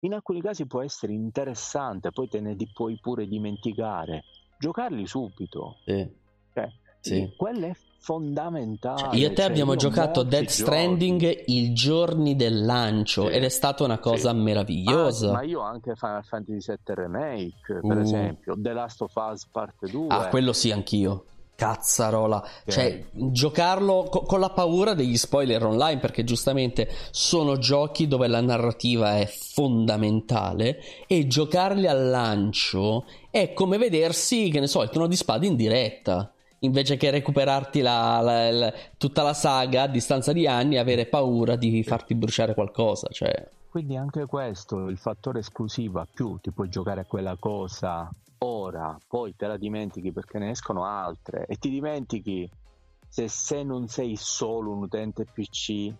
in 0.00 0.14
alcuni 0.14 0.40
casi 0.40 0.66
può 0.66 0.82
essere 0.82 1.14
interessante, 1.14 2.10
poi 2.10 2.28
te 2.28 2.40
ne 2.40 2.54
puoi 2.72 2.96
pure 3.00 3.26
dimenticare. 3.26 4.24
Giocarli 4.56 5.06
subito. 5.06 5.78
Sì. 5.84 6.08
Cioè, 6.52 6.72
sì. 7.00 7.32
Quello 7.34 7.66
è 7.66 7.74
fondamentale. 8.02 8.98
Cioè, 8.98 9.16
io 9.16 9.26
e 9.26 9.30
te 9.30 9.42
cioè, 9.42 9.50
abbiamo 9.50 9.76
giocato 9.76 10.24
Death 10.24 10.48
Stranding 10.48 11.44
i 11.46 11.72
giorni 11.72 12.34
del 12.36 12.64
lancio 12.64 13.28
sì. 13.28 13.32
ed 13.32 13.44
è 13.44 13.48
stata 13.48 13.84
una 13.84 13.98
cosa 13.98 14.30
sì. 14.30 14.36
meravigliosa. 14.36 15.30
Ah, 15.30 15.32
ma 15.32 15.42
io 15.42 15.60
anche 15.60 15.94
Final 15.94 16.24
Fantasy 16.24 16.74
VII 16.84 16.94
Remake, 16.94 17.80
per 17.80 17.96
uh. 17.96 18.00
esempio, 18.00 18.54
The 18.58 18.72
Last 18.72 19.02
of 19.02 19.12
Us 19.14 19.46
Part 19.50 19.88
2. 19.88 20.06
Ah, 20.08 20.28
quello 20.28 20.52
sì, 20.52 20.70
anch'io 20.70 21.24
cazzarola. 21.54 22.44
Cioè, 22.66 23.04
giocarlo 23.12 24.08
co- 24.10 24.22
con 24.22 24.40
la 24.40 24.50
paura 24.50 24.94
degli 24.94 25.16
spoiler 25.16 25.64
online, 25.64 26.00
perché 26.00 26.24
giustamente 26.24 26.88
sono 27.12 27.56
giochi 27.56 28.08
dove 28.08 28.26
la 28.26 28.40
narrativa 28.40 29.18
è 29.18 29.26
fondamentale 29.26 30.80
e 31.06 31.28
giocarli 31.28 31.86
al 31.86 32.08
lancio 32.08 33.04
è 33.30 33.52
come 33.52 33.78
vedersi, 33.78 34.48
che 34.50 34.58
ne 34.58 34.66
so, 34.66 34.82
il 34.82 34.90
trono 34.90 35.06
di 35.06 35.14
spade 35.14 35.46
in 35.46 35.54
diretta. 35.54 36.32
Invece 36.62 36.96
che 36.96 37.10
recuperarti 37.10 37.80
la, 37.80 38.20
la, 38.20 38.50
la, 38.50 38.72
tutta 38.96 39.22
la 39.22 39.34
saga 39.34 39.82
a 39.82 39.88
distanza 39.88 40.32
di 40.32 40.46
anni 40.46 40.78
avere 40.78 41.06
paura 41.06 41.56
di 41.56 41.82
farti 41.82 42.14
bruciare 42.14 42.54
qualcosa. 42.54 43.08
Cioè. 43.08 43.48
Quindi 43.68 43.96
anche 43.96 44.26
questo, 44.26 44.88
il 44.88 44.98
fattore 44.98 45.40
esclusiva, 45.40 46.06
più 46.12 46.38
ti 46.40 46.50
puoi 46.50 46.68
giocare 46.68 47.00
a 47.00 47.04
quella 47.04 47.36
cosa 47.38 48.10
ora, 48.42 48.96
poi 49.06 49.34
te 49.36 49.46
la 49.46 49.56
dimentichi 49.56 50.12
perché 50.12 50.38
ne 50.38 50.50
escono 50.50 50.84
altre 50.84 51.46
e 51.46 51.56
ti 51.56 51.70
dimentichi 51.70 52.48
se, 53.08 53.28
se 53.28 53.62
non 53.62 53.88
sei 53.88 54.16
solo 54.16 54.72
un 54.72 54.82
utente 54.82 55.24
PC 55.24 55.92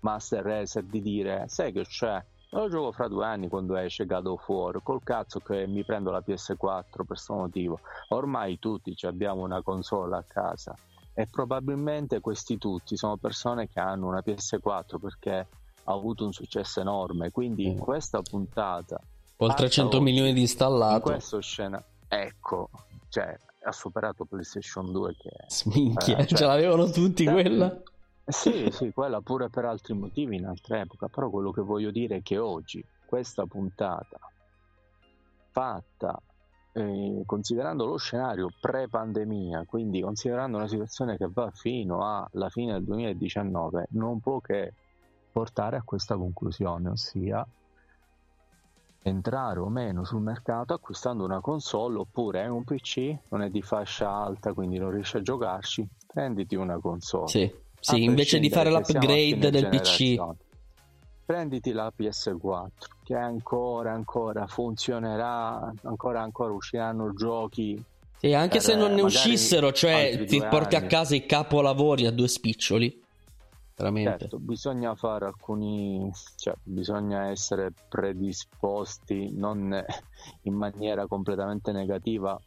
Master 0.00 0.42
Racer 0.42 0.84
di 0.84 1.00
dire 1.00 1.44
sai 1.48 1.72
che 1.72 1.84
c'è 1.84 2.22
lo 2.54 2.68
gioco 2.68 2.92
fra 2.92 3.08
due 3.08 3.24
anni 3.24 3.48
quando 3.48 3.76
esce 3.76 4.06
God 4.06 4.26
of 4.26 4.48
War 4.48 4.82
col 4.82 5.02
cazzo 5.02 5.40
che 5.40 5.66
mi 5.66 5.84
prendo 5.84 6.10
la 6.10 6.22
PS4 6.26 6.84
per 6.90 7.06
questo 7.06 7.34
motivo 7.34 7.80
ormai 8.08 8.58
tutti 8.58 8.94
abbiamo 9.02 9.42
una 9.42 9.62
console 9.62 10.16
a 10.16 10.24
casa 10.26 10.74
e 11.14 11.26
probabilmente 11.26 12.20
questi 12.20 12.58
tutti 12.58 12.96
sono 12.96 13.16
persone 13.16 13.68
che 13.68 13.80
hanno 13.80 14.06
una 14.06 14.22
PS4 14.24 14.98
perché 15.00 15.46
ha 15.84 15.92
avuto 15.92 16.24
un 16.24 16.32
successo 16.32 16.80
enorme 16.80 17.30
quindi 17.30 17.66
in 17.66 17.78
questa 17.78 18.20
puntata 18.22 19.00
Oltre 19.42 19.68
100 19.68 20.00
milioni 20.00 20.32
di 20.32 20.40
installati. 20.40 20.94
In 20.94 21.00
questo 21.00 21.40
scena, 21.40 21.82
ecco, 22.06 22.70
cioè, 23.08 23.36
ha 23.64 23.72
superato 23.72 24.24
PlayStation 24.24 24.92
2 24.92 25.16
che... 25.16 25.30
Minchia, 25.74 26.18
eh, 26.18 26.26
cioè, 26.26 26.38
ce 26.38 26.44
l'avevano 26.44 26.88
tutti 26.90 27.24
da, 27.24 27.32
quella? 27.32 27.82
Sì, 28.24 28.68
sì, 28.70 28.92
quella 28.92 29.20
pure 29.20 29.50
per 29.50 29.64
altri 29.64 29.94
motivi 29.94 30.36
in 30.36 30.46
altra 30.46 30.80
epoca, 30.80 31.08
però 31.08 31.28
quello 31.28 31.50
che 31.50 31.62
voglio 31.62 31.90
dire 31.90 32.16
è 32.16 32.22
che 32.22 32.38
oggi 32.38 32.84
questa 33.04 33.44
puntata 33.46 34.18
fatta 35.50 36.18
eh, 36.72 37.22
considerando 37.26 37.84
lo 37.84 37.96
scenario 37.96 38.48
pre-pandemia, 38.58 39.64
quindi 39.66 40.00
considerando 40.00 40.56
una 40.56 40.68
situazione 40.68 41.16
che 41.16 41.28
va 41.30 41.50
fino 41.50 42.26
alla 42.30 42.48
fine 42.48 42.72
del 42.72 42.84
2019, 42.84 43.88
non 43.90 44.20
può 44.20 44.40
che 44.40 44.74
portare 45.30 45.76
a 45.76 45.82
questa 45.82 46.16
conclusione, 46.16 46.90
ossia 46.90 47.46
entrare 49.04 49.58
o 49.58 49.68
meno 49.68 50.04
sul 50.04 50.22
mercato 50.22 50.74
acquistando 50.74 51.24
una 51.24 51.40
console 51.40 51.98
oppure 51.98 52.42
è 52.42 52.46
un 52.46 52.62
PC, 52.62 53.14
non 53.30 53.42
è 53.42 53.50
di 53.50 53.60
fascia 53.60 54.08
alta 54.08 54.52
quindi 54.52 54.78
non 54.78 54.92
riesci 54.92 55.16
a 55.16 55.22
giocarci, 55.22 55.86
prenditi 56.06 56.54
una 56.54 56.78
console. 56.78 57.26
Sì, 57.26 57.52
sì 57.82 58.04
invece 58.04 58.38
di 58.38 58.48
fare 58.48 58.70
l'upgrade 58.70 59.50
del 59.50 59.68
PC. 59.68 60.16
Prenditi 61.24 61.72
la 61.72 61.92
PS4 61.96 62.68
che 63.02 63.14
ancora 63.14 63.92
ancora 63.92 64.46
funzionerà, 64.46 65.72
ancora 65.82 66.22
ancora 66.22 66.52
usciranno 66.52 67.12
giochi. 67.12 67.82
E 68.20 68.34
anche 68.34 68.60
se 68.60 68.76
non 68.76 68.94
ne 68.94 69.02
uscissero, 69.02 69.72
cioè 69.72 70.24
ti 70.26 70.38
porti 70.38 70.76
anni. 70.76 70.84
a 70.84 70.88
casa 70.88 71.16
i 71.16 71.26
capolavori 71.26 72.06
a 72.06 72.12
due 72.12 72.28
spiccioli. 72.28 73.00
Veramente. 73.74 74.18
Certo, 74.18 74.38
bisogna 74.38 74.94
fare 74.94 75.24
alcuni, 75.24 76.08
cioè 76.36 76.54
bisogna 76.62 77.30
essere 77.30 77.72
predisposti 77.88 79.32
non 79.34 79.74
in 80.42 80.54
maniera 80.54 81.08
completamente 81.08 81.72
negativa 81.72 82.40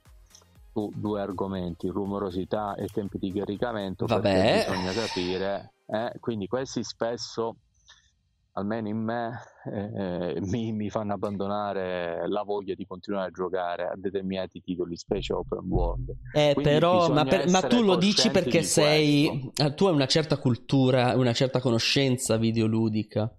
su 0.75 0.91
due 0.93 1.21
argomenti, 1.21 1.87
rumorosità 1.87 2.75
e 2.75 2.87
tempi 2.87 3.17
di 3.17 3.31
caricamento, 3.31 4.05
Vabbè. 4.05 4.65
bisogna 4.67 4.91
capire, 4.91 5.75
eh? 5.87 6.11
quindi 6.19 6.47
questi 6.47 6.83
spesso 6.83 7.55
almeno 8.57 8.87
in 8.87 8.97
me, 8.97 9.41
eh, 9.65 10.39
mi, 10.41 10.71
mi, 10.71 10.89
fanno 10.89 11.13
abbandonare 11.13 12.27
la 12.27 12.43
voglia 12.43 12.73
di 12.73 12.85
continuare 12.85 13.27
a 13.27 13.31
giocare 13.31 13.83
a 13.83 13.93
determinati 13.95 14.61
titoli, 14.61 14.95
specie 14.95 15.33
open 15.33 15.59
world. 15.67 16.13
Eh, 16.33 16.55
però, 16.61 17.09
ma, 17.11 17.25
per, 17.25 17.49
ma, 17.49 17.61
tu 17.61 17.81
lo 17.81 17.97
dici 17.97 18.29
perché 18.29 18.63
sei. 18.63 19.51
Questo. 19.53 19.73
Tu 19.73 19.85
hai 19.87 19.93
una 19.93 20.07
certa 20.07 20.37
cultura, 20.37 21.17
una 21.17 21.33
certa 21.33 21.59
conoscenza 21.59 22.37
videoludica. 22.37 23.29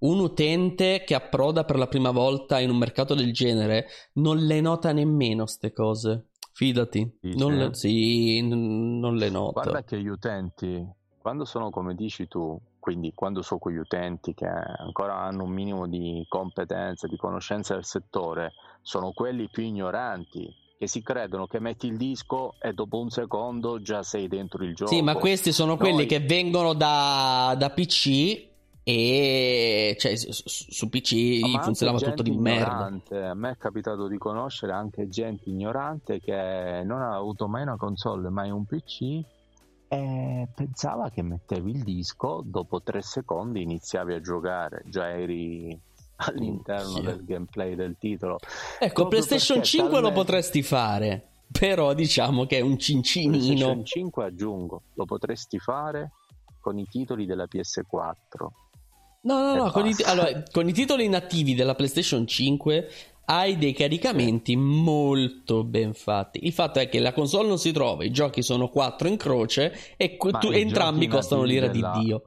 Un 0.00 0.20
utente 0.20 1.04
che 1.04 1.14
approda 1.14 1.64
per 1.64 1.76
la 1.76 1.86
prima 1.86 2.10
volta 2.10 2.58
in 2.58 2.70
un 2.70 2.78
mercato 2.78 3.14
del 3.14 3.32
genere 3.32 3.86
non 4.14 4.38
le 4.38 4.60
nota 4.62 4.90
nemmeno 4.92 5.44
queste 5.44 5.70
cose. 5.70 6.28
Fidati, 6.52 7.18
non 7.34 7.56
le, 7.56 7.74
sì, 7.74 8.40
non 8.42 9.16
le 9.16 9.30
nota. 9.30 9.62
Guarda 9.62 9.84
che 9.84 9.98
gli 10.00 10.08
utenti, 10.08 10.86
quando 11.18 11.44
sono 11.44 11.70
come 11.70 11.94
dici 11.94 12.28
tu, 12.28 12.60
quindi 12.78 13.12
quando 13.14 13.42
so 13.42 13.58
quegli 13.58 13.76
utenti 13.76 14.34
che 14.34 14.46
ancora 14.46 15.16
hanno 15.16 15.44
un 15.44 15.50
minimo 15.50 15.86
di 15.86 16.24
competenza, 16.28 17.06
di 17.06 17.16
conoscenza 17.16 17.74
del 17.74 17.84
settore, 17.84 18.52
sono 18.82 19.12
quelli 19.12 19.48
più 19.48 19.62
ignoranti 19.62 20.60
che 20.76 20.88
si 20.88 21.00
credono 21.00 21.46
che 21.46 21.60
metti 21.60 21.86
il 21.86 21.96
disco 21.96 22.54
e 22.60 22.72
dopo 22.72 22.98
un 22.98 23.08
secondo 23.08 23.80
già 23.80 24.02
sei 24.02 24.26
dentro 24.26 24.64
il 24.64 24.74
gioco. 24.74 24.90
Sì, 24.90 25.00
ma 25.00 25.14
questi 25.14 25.52
sono 25.52 25.76
Noi... 25.76 25.78
quelli 25.78 26.06
che 26.06 26.18
vengono 26.18 26.74
da, 26.74 27.54
da 27.56 27.70
PC 27.70 28.50
e 28.84 29.96
cioè, 29.98 30.16
su, 30.16 30.88
PC 30.88 31.60
funzionava 31.62 31.98
tutto 32.00 32.22
di 32.22 32.30
merda. 32.36 32.66
ignorante. 32.66 33.16
A 33.24 33.34
me 33.34 33.50
è 33.50 33.56
capitato 33.56 34.08
di 34.08 34.18
conoscere 34.18 34.72
anche 34.72 35.08
gente 35.08 35.48
ignorante 35.48 36.18
che 36.20 36.82
non 36.84 37.00
ha 37.00 37.14
avuto 37.14 37.46
mai 37.46 37.62
una 37.62 37.76
console, 37.76 38.28
mai 38.28 38.50
un 38.50 38.64
PC 38.64 39.20
e 39.88 40.48
pensava 40.54 41.10
che 41.10 41.22
mettevi 41.22 41.70
il 41.70 41.82
disco, 41.84 42.42
dopo 42.44 42.82
tre 42.82 43.02
secondi 43.02 43.62
iniziavi 43.62 44.14
a 44.14 44.20
giocare, 44.20 44.82
già 44.86 45.10
eri 45.10 45.78
all'interno 46.16 46.88
Sì. 46.96 47.02
del 47.02 47.24
gameplay 47.24 47.74
del 47.74 47.96
titolo. 47.98 48.38
Ecco, 48.78 48.92
Proprio 49.02 49.08
PlayStation 49.08 49.58
perché 49.58 49.70
5 49.70 49.88
lo 49.88 49.94
talmente- 49.96 50.18
potresti 50.20 50.62
fare, 50.62 51.28
però 51.50 51.92
diciamo 51.94 52.46
che 52.46 52.58
è 52.58 52.60
un 52.60 52.78
cincinino. 52.78 53.36
PlayStation 53.38 53.84
5 53.84 54.24
aggiungo, 54.24 54.82
lo 54.94 55.04
potresti 55.04 55.58
fare 55.58 56.12
con 56.60 56.78
i 56.78 56.86
titoli 56.88 57.26
della 57.26 57.46
PS4. 57.46 58.48
No, 59.24 59.40
no, 59.40 59.54
no, 59.54 59.70
con 59.70 59.86
i, 59.86 59.94
allora, 60.04 60.42
con 60.50 60.68
i 60.68 60.72
titoli 60.72 61.08
nativi 61.08 61.54
della 61.54 61.74
PlayStation 61.74 62.26
5 62.26 62.88
hai 63.26 63.56
dei 63.56 63.72
caricamenti 63.72 64.56
molto 64.56 65.62
ben 65.62 65.94
fatti. 65.94 66.44
Il 66.44 66.52
fatto 66.52 66.80
è 66.80 66.88
che 66.88 66.98
la 66.98 67.12
console 67.12 67.46
non 67.46 67.58
si 67.58 67.70
trova, 67.70 68.02
i 68.04 68.10
giochi 68.10 68.42
sono 68.42 68.68
quattro 68.68 69.06
in 69.06 69.16
croce 69.16 69.72
e 69.96 70.16
que- 70.16 70.32
tu- 70.32 70.48
entrambi 70.50 71.06
costano 71.06 71.42
l'ira 71.44 71.68
della- 71.68 71.92
di 71.98 72.04
Dio. 72.04 72.22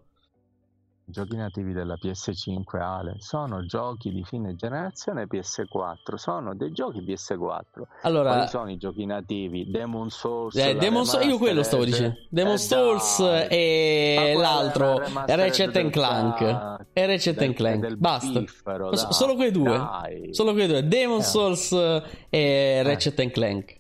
Giochi 1.07 1.35
nativi 1.35 1.71
della 1.71 1.99
PS5 2.01 2.79
Ale 2.81 3.15
sono 3.19 3.63
giochi 3.67 4.11
di 4.11 4.23
fine 4.23 4.55
generazione 4.55 5.27
PS4, 5.31 6.15
sono 6.15 6.55
dei 6.55 6.71
giochi 6.71 6.99
PS4. 7.01 7.59
Allora, 8.01 8.31
Quali 8.33 8.47
sono 8.47 8.71
i 8.71 8.77
giochi 8.77 9.05
nativi? 9.05 9.69
Demon 9.69 10.09
Souls. 10.09 10.55
eh, 10.55 10.75
Demon 10.75 11.05
Souls- 11.05 11.27
io 11.27 11.37
quello 11.37 11.61
stavo 11.61 11.85
dicendo. 11.85 12.15
Demon 12.29 12.53
Eh, 12.53 12.57
Souls 12.57 13.19
dai. 13.21 13.47
E 13.49 14.33
l'altro, 14.35 14.97
Ratchet 15.27 15.75
and 15.75 15.91
Clank. 15.91 16.41
E 16.93 17.05
Ratchet 17.05 17.35
del- 17.37 17.47
and 17.49 17.55
Clank. 17.55 17.95
Basta. 17.97 18.39
dai, 18.39 18.47
solo 19.11 19.35
quei 19.35 19.51
due. 19.51 19.77
dai. 19.77 20.33
Solo 20.33 20.53
quei 20.53 20.65
due. 20.65 20.87
Demon 20.87 21.19
Eh. 21.19 21.23
Souls 21.23 21.71
e 22.31 22.81
Ratchet 22.83 23.19
and 23.19 23.29
Clank. 23.31 23.75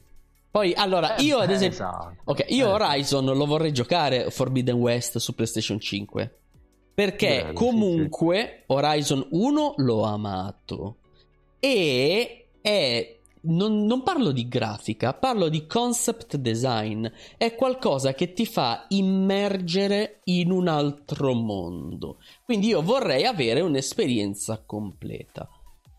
Poi, 0.51 0.73
allora, 0.75 1.15
Eh, 1.15 1.23
io 1.23 1.39
ad 1.39 1.49
eh, 1.49 1.53
esempio... 1.53 1.77
esatto. 1.79 2.15
Ok, 2.25 2.45
io 2.49 2.67
Eh, 2.67 2.71
Horizon 2.71 3.25
lo 3.25 3.45
vorrei 3.47 3.71
giocare 3.73 4.29
Forbidden 4.29 4.75
West 4.75 5.17
su 5.17 5.33
PlayStation 5.33 5.79
5. 5.79 6.37
Perché 6.95 7.41
Bello, 7.41 7.53
comunque 7.53 8.63
Horizon 8.67 9.27
1 9.29 9.73
l'ho 9.77 10.03
amato. 10.03 10.95
E 11.59 12.47
è. 12.61 13.13
Non, 13.47 13.85
non 13.85 14.01
parlo 14.01 14.31
di 14.31 14.47
grafica, 14.47 15.13
parlo 15.13 15.49
di 15.49 15.67
concept 15.67 16.37
design. 16.37 17.05
È 17.37 17.53
qualcosa 17.53 18.13
che 18.13 18.33
ti 18.33 18.45
fa 18.47 18.85
immergere 18.87 20.21
in 20.23 20.49
un 20.49 20.67
altro 20.67 21.33
mondo. 21.33 22.17
Quindi 22.43 22.67
io 22.67 22.81
vorrei 22.81 23.25
avere 23.25 23.59
un'esperienza 23.59 24.63
completa. 24.65 25.47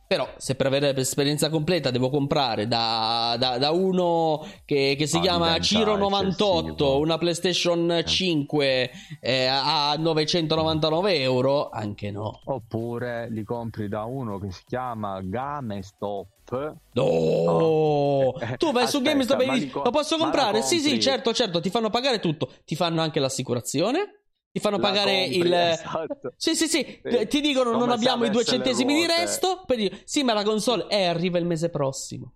Però, 0.06 0.28
se 0.36 0.54
per 0.54 0.66
avere 0.66 0.92
l'esperienza 0.92 1.48
completa 1.50 1.90
devo 1.90 2.10
comprare 2.10 2.68
da, 2.68 3.34
da- 3.38 3.58
da 3.58 3.70
uno 3.72 4.46
che, 4.64 4.94
che 4.96 5.06
si 5.06 5.16
Ah, 5.16 5.20
chiama 5.20 5.44
diventa 5.46 5.64
Ciro 5.64 5.96
98 5.96 6.60
eccessivo. 6.68 6.98
una 6.98 7.18
PlayStation 7.18 8.02
5 8.06 8.90
eh, 9.20 9.46
a 9.46 9.96
999 9.98 11.20
euro, 11.20 11.70
anche 11.70 12.10
no. 12.12 12.40
Oppure 12.44 13.28
li 13.30 13.42
compri 13.42 13.88
da 13.88 14.04
uno 14.04 14.38
che 14.38 14.52
si 14.52 14.62
chiama 14.66 15.20
GameStop. 15.22 16.74
No, 16.92 18.34
Eh, 18.40 18.56
tu 18.56 18.70
vai 18.72 18.86
su 18.86 18.98
aspetta, 18.98 19.10
GameStop 19.10 19.40
e 19.40 19.48
dici: 19.50 19.70
Lo 19.74 19.90
posso 19.90 20.16
comprare? 20.16 20.62
Sì, 20.62 20.78
sì, 20.78 21.00
certo, 21.00 21.32
certo. 21.32 21.60
Ti 21.60 21.70
fanno 21.70 21.90
pagare 21.90 22.20
tutto. 22.20 22.48
Ti 22.64 22.76
fanno 22.76 23.00
anche 23.02 23.18
l'assicurazione. 23.18 24.20
Ti 24.56 24.62
fanno 24.62 24.78
pagare 24.78 25.28
compri, 25.28 25.36
il. 25.36 25.52
esatto. 25.52 26.32
Sì, 26.34 26.54
sì, 26.54 26.66
sì. 26.66 27.00
Sì. 27.04 27.26
Ti 27.26 27.40
dicono: 27.42 27.72
Come 27.72 27.84
Non 27.84 27.90
abbiamo 27.90 28.24
i 28.24 28.30
due 28.30 28.42
centesimi 28.42 28.94
di 28.94 29.06
resto. 29.06 29.64
Poi 29.66 29.76
dici, 29.76 30.00
Sì, 30.04 30.22
ma 30.22 30.32
la 30.32 30.44
console 30.44 30.86
eh, 30.88 31.04
arriva 31.04 31.36
il 31.36 31.44
mese 31.44 31.68
prossimo. 31.68 32.32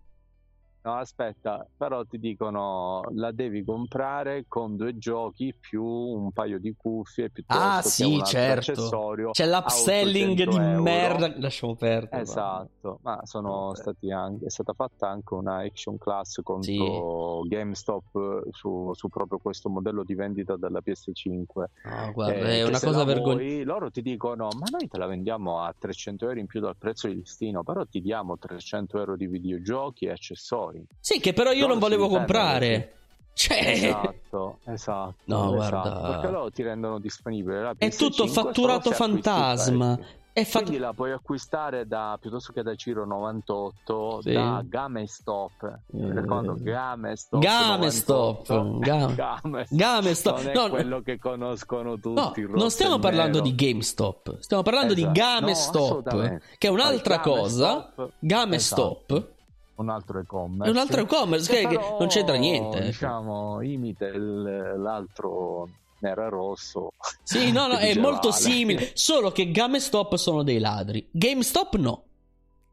No, 0.82 0.94
aspetta, 0.94 1.66
però 1.76 2.04
ti 2.06 2.18
dicono 2.18 3.02
la 3.12 3.32
devi 3.32 3.62
comprare 3.64 4.46
con 4.48 4.76
due 4.76 4.96
giochi 4.96 5.54
più 5.54 5.84
un 5.84 6.32
paio 6.32 6.58
di 6.58 6.74
cuffie 6.74 7.28
piuttosto 7.30 7.62
Ah, 7.62 7.80
che 7.82 7.88
sì, 7.90 8.22
certo. 8.24 8.70
accessorio 8.70 9.30
C'è 9.32 9.46
l'upselling 9.46 10.38
800 10.40 10.50
di 10.50 10.56
euro. 10.56 10.82
merda. 10.82 11.32
Lasciamo 11.36 11.74
perdere. 11.76 12.22
Esatto, 12.22 12.98
ma 13.02 13.20
sono 13.24 13.66
Vabbè. 13.66 13.76
stati 13.76 14.10
anche, 14.10 14.46
è 14.46 14.48
stata 14.50 14.72
fatta 14.72 15.06
anche 15.08 15.34
una 15.34 15.58
action 15.58 15.98
class 15.98 16.40
contro 16.42 17.42
GameStop 17.42 18.48
su, 18.50 18.90
su 18.94 19.08
proprio 19.10 19.38
questo 19.38 19.68
modello 19.68 20.02
di 20.02 20.14
vendita 20.14 20.56
della 20.56 20.80
PS5. 20.82 21.64
No, 21.84 22.12
guarda, 22.14 22.34
Eh, 22.48 22.60
è 22.60 22.64
una 22.64 22.80
cosa 22.80 23.04
vergognosa. 23.04 23.64
loro 23.64 23.90
ti 23.90 24.00
dicono: 24.00 24.48
Ma 24.58 24.66
noi 24.70 24.88
te 24.88 24.96
la 24.96 25.06
vendiamo 25.06 25.60
a 25.60 25.74
300 25.78 26.26
euro 26.26 26.40
in 26.40 26.46
più 26.46 26.60
dal 26.60 26.76
prezzo 26.78 27.06
di 27.06 27.16
listino, 27.16 27.62
però 27.62 27.84
ti 27.84 28.00
diamo 28.00 28.38
300 28.38 28.98
euro 28.98 29.14
di 29.16 29.26
videogiochi 29.26 30.06
e 30.06 30.10
accessori. 30.12 30.68
Sì, 31.00 31.20
che 31.20 31.32
però 31.32 31.50
io 31.52 31.66
non 31.66 31.76
si 31.76 31.80
volevo 31.80 32.08
comprare. 32.08 32.94
Cioè, 33.32 33.58
Esatto, 33.68 34.58
esatto. 34.66 35.14
No, 35.24 35.54
esatto, 35.56 35.88
guarda. 35.88 36.08
Perché 36.10 36.28
loro 36.30 36.50
ti 36.50 36.62
rendono 36.62 36.98
disponibile 36.98 37.74
È 37.78 37.86
PS5 37.86 37.96
tutto 37.96 38.26
fatturato 38.26 38.90
fantasma. 38.90 39.98
è 40.32 40.44
fatto. 40.44 40.64
Quindi 40.66 40.80
la 40.80 40.92
puoi 40.92 41.12
acquistare 41.12 41.86
da 41.86 42.18
piuttosto 42.20 42.52
che 42.52 42.62
da 42.62 42.74
Ciro 42.74 43.06
98 43.06 44.20
Sì. 44.22 44.32
da 44.32 44.62
GameStop. 44.64 45.78
Mi 45.92 46.08
Eh. 46.10 46.20
ricordo 46.20 46.54
GameStop. 46.58 47.40
GameStop, 47.40 48.48
98. 48.48 48.78
Ga- 48.84 49.06
GameStop. 49.42 49.76
GameStop. 49.78 50.36
Non 50.42 50.48
è 50.48 50.54
No, 50.54 50.68
quello 50.68 51.00
che 51.00 51.18
conoscono 51.18 51.98
tutti. 51.98 52.42
No, 52.42 52.56
non 52.56 52.70
stiamo 52.70 52.98
parlando 52.98 53.40
di 53.40 53.54
GameStop, 53.54 54.38
stiamo 54.40 54.62
parlando 54.62 54.92
Esatto. 54.92 55.12
di 55.12 55.18
No, 55.20 55.24
GameStop, 55.24 55.82
assolutamente. 55.82 56.42
che 56.58 56.68
è 56.68 56.70
un'altra 56.70 57.16
Vai, 57.16 57.24
cosa. 57.24 57.66
GameStop, 57.96 58.12
GameStop 58.18 59.10
esatto. 59.10 59.34
Un 59.80 59.88
altro 59.88 60.18
e-commerce. 60.20 60.66
è 60.68 60.70
un 60.70 60.76
altro 60.78 61.00
e-commerce 61.00 61.50
che, 61.50 61.60
che 61.66 61.76
però, 61.78 61.96
non 61.98 62.08
c'entra 62.08 62.34
niente. 62.36 62.76
ecco. 62.78 62.86
Diciamo, 62.86 63.62
imita 63.62 64.06
il- 64.06 64.74
l'altro 64.76 65.68
nera 66.00 66.28
rosso. 66.28 66.92
Sì, 67.22 67.50
no, 67.50 67.66
no, 67.66 67.76
è 67.78 67.94
molto 67.98 68.28
Ale. 68.28 68.36
simile, 68.36 68.90
solo 68.94 69.30
che 69.32 69.50
GameStop 69.50 70.14
sono 70.16 70.42
dei 70.42 70.58
ladri. 70.58 71.06
GameStop 71.10 71.76
no. 71.76 72.04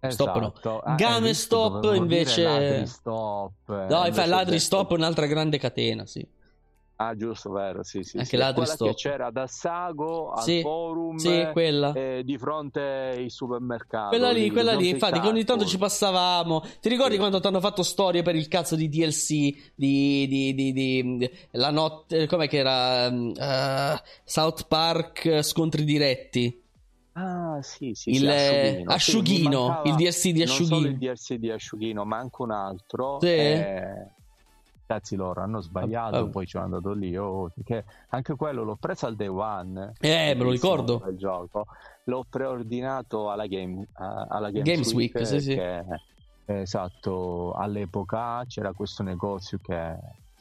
Stop 0.09 0.37
no. 0.39 0.51
Esatto. 0.53 0.79
Ah, 0.79 0.91
hai 0.91 0.95
GameStop 0.97 1.21
visto? 1.73 1.79
Dovevo 1.79 2.05
dire 2.05 2.19
invece- 2.19 2.43
Ladristop, 2.43 3.51
eh, 3.69 3.71
No, 3.73 3.79
invece 3.81 4.07
infatti 4.07 4.29
ho 4.29 4.35
Ladristop 4.35 4.81
detto- 4.83 4.93
è 4.93 4.97
un'altra 4.97 5.25
grande 5.25 5.57
catena, 5.57 6.05
sì. 6.05 6.27
Ah, 6.99 7.15
giusto, 7.15 7.51
vero, 7.51 7.83
sì, 7.83 8.01
sì. 8.01 8.17
Anche 8.17 8.29
sì. 8.29 8.35
Ladristop. 8.37 8.87
che 8.87 8.93
c'era 8.95 9.29
da 9.29 9.45
Sago 9.45 10.31
al 10.31 10.41
Sì, 10.41 10.61
forum 10.61 11.17
Sì, 11.17 11.47
quella. 11.51 11.93
eh, 11.93 12.21
di 12.25 12.37
fronte 12.39 12.81
ai 12.81 13.29
supermercati. 13.29 14.09
Quella 14.17 14.31
lì, 14.31 14.49
quella 14.49 14.73
lì, 14.73 14.89
infatti, 14.89 15.19
che 15.19 15.27
ogni 15.27 15.43
tanto 15.43 15.63
ci 15.65 15.77
passavamo. 15.77 16.63
Ti 16.81 16.89
ricordi 16.89 17.13
Sì. 17.13 17.19
quando 17.19 17.39
ti 17.39 17.45
hanno 17.45 17.59
fatto 17.59 17.83
storie 17.83 18.23
per 18.23 18.35
il 18.35 18.47
cazzo 18.47 18.75
di 18.75 18.89
DLC 18.89 19.29
di, 19.75 20.25
di, 20.27 20.55
di, 20.55 20.73
di- 20.73 21.31
la 21.51 21.69
notte, 21.69 22.25
com'è 22.25 22.47
che 22.47 22.57
era? 22.57 23.05
eh, 23.07 24.01
South 24.23 24.65
Park 24.67 25.25
eh, 25.25 25.43
scontri 25.43 25.83
diretti. 25.83 26.63
Ah, 27.13 27.59
sì, 27.61 27.91
sì, 27.93 28.09
Il, 28.09 28.17
sì, 28.17 28.25
eh, 28.25 28.83
Asciughino. 28.85 28.91
Asciughino, 28.91 29.67
mancava 29.67 29.89
il 29.89 29.95
DLC 29.95 30.29
di 30.31 30.43
Non 30.45 30.47
solo 30.47 30.63
Asciughino. 30.63 30.87
il 30.87 30.97
DLC 30.97 31.33
di 31.35 31.51
Asciughino, 31.51 32.05
ma 32.05 32.17
anche 32.17 32.41
un 32.41 32.51
altro. 32.51 33.19
Sì. 33.19 33.27
eh, 33.27 34.11
Cazzi 34.87 35.17
loro 35.17 35.41
hanno 35.41 35.59
sbagliato, 35.59 36.15
Ah, 36.15 36.27
poi 36.29 36.45
ci 36.45 36.51
sono 36.51 36.63
andato 36.63 36.93
lì. 36.93 37.15
oh, 37.17 37.51
perché 37.53 37.83
anche 38.09 38.35
quello 38.35 38.63
l'ho 38.63 38.77
preso 38.77 39.05
al 39.05 39.17
day 39.17 39.27
one. 39.27 39.91
Eh, 39.99 40.33
me 40.33 40.43
lo 40.43 40.49
ricordo. 40.49 41.03
Il 41.09 41.17
gioco. 41.17 41.65
L'ho 42.05 42.25
preordinato 42.29 43.29
alla, 43.29 43.47
game, 43.47 43.85
alla 43.95 44.49
Games, 44.49 44.63
Games 44.65 44.93
Week, 44.93 45.25
sì, 45.27 45.41
sì. 45.41 45.55
che, 45.55 45.79
eh, 46.45 46.61
esatto, 46.61 47.51
all'epoca 47.51 48.45
c'era 48.47 48.71
questo 48.71 49.03
negozio 49.03 49.59
che 49.61 49.93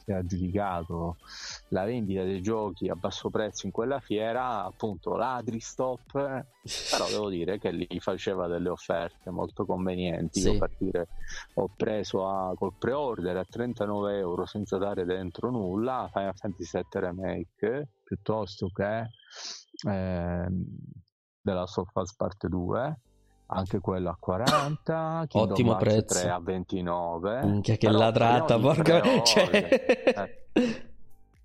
si 0.07 0.11
era 0.11 0.19
aggiudicato 0.19 1.17
la 1.69 1.83
vendita 1.83 2.23
dei 2.23 2.41
giochi 2.41 2.87
a 2.87 2.95
basso 2.95 3.29
prezzo 3.29 3.65
in 3.65 3.73
quella 3.73 3.99
fiera, 3.99 4.63
appunto 4.63 5.15
Ladristop, 5.15 6.11
però 6.11 6.45
devo 7.11 7.29
dire 7.29 7.59
che 7.59 7.71
lì 7.71 7.99
faceva 7.99 8.47
delle 8.47 8.69
offerte 8.69 9.29
molto 9.29 9.65
convenienti. 9.65 10.39
Sì. 10.39 10.51
Io 10.51 10.57
per 10.57 10.71
dire 10.77 11.07
ho 11.55 11.69
preso 11.75 12.27
a- 12.27 12.53
col 12.55 12.73
pre-order 12.77 13.35
a 13.35 13.45
39 13.47 14.17
euro 14.17 14.45
senza 14.45 14.77
dare 14.77 15.03
dentro 15.03 15.49
nulla 15.49 16.09
Final 16.13 16.35
Fantasy 16.35 16.79
VII 16.79 17.01
Remake 17.01 17.89
piuttosto 18.03 18.69
che 18.69 19.09
ehm, 19.89 20.65
della 21.41 21.63
of 21.63 21.89
Us 21.93 22.15
Parte 22.15 22.47
2 22.47 22.99
anche 23.47 23.79
quello 23.79 24.09
a 24.09 24.17
40 24.19 25.25
Kingdom 25.27 25.51
Ottimo 25.51 25.71
Hearts 25.71 25.83
prezzo. 25.83 26.19
3 26.21 26.29
a 26.29 26.39
29 26.39 27.41
Minchia, 27.43 27.75
che 27.75 27.89
ladrata, 27.89 28.59
porca. 28.59 29.01
Cioè... 29.23 30.45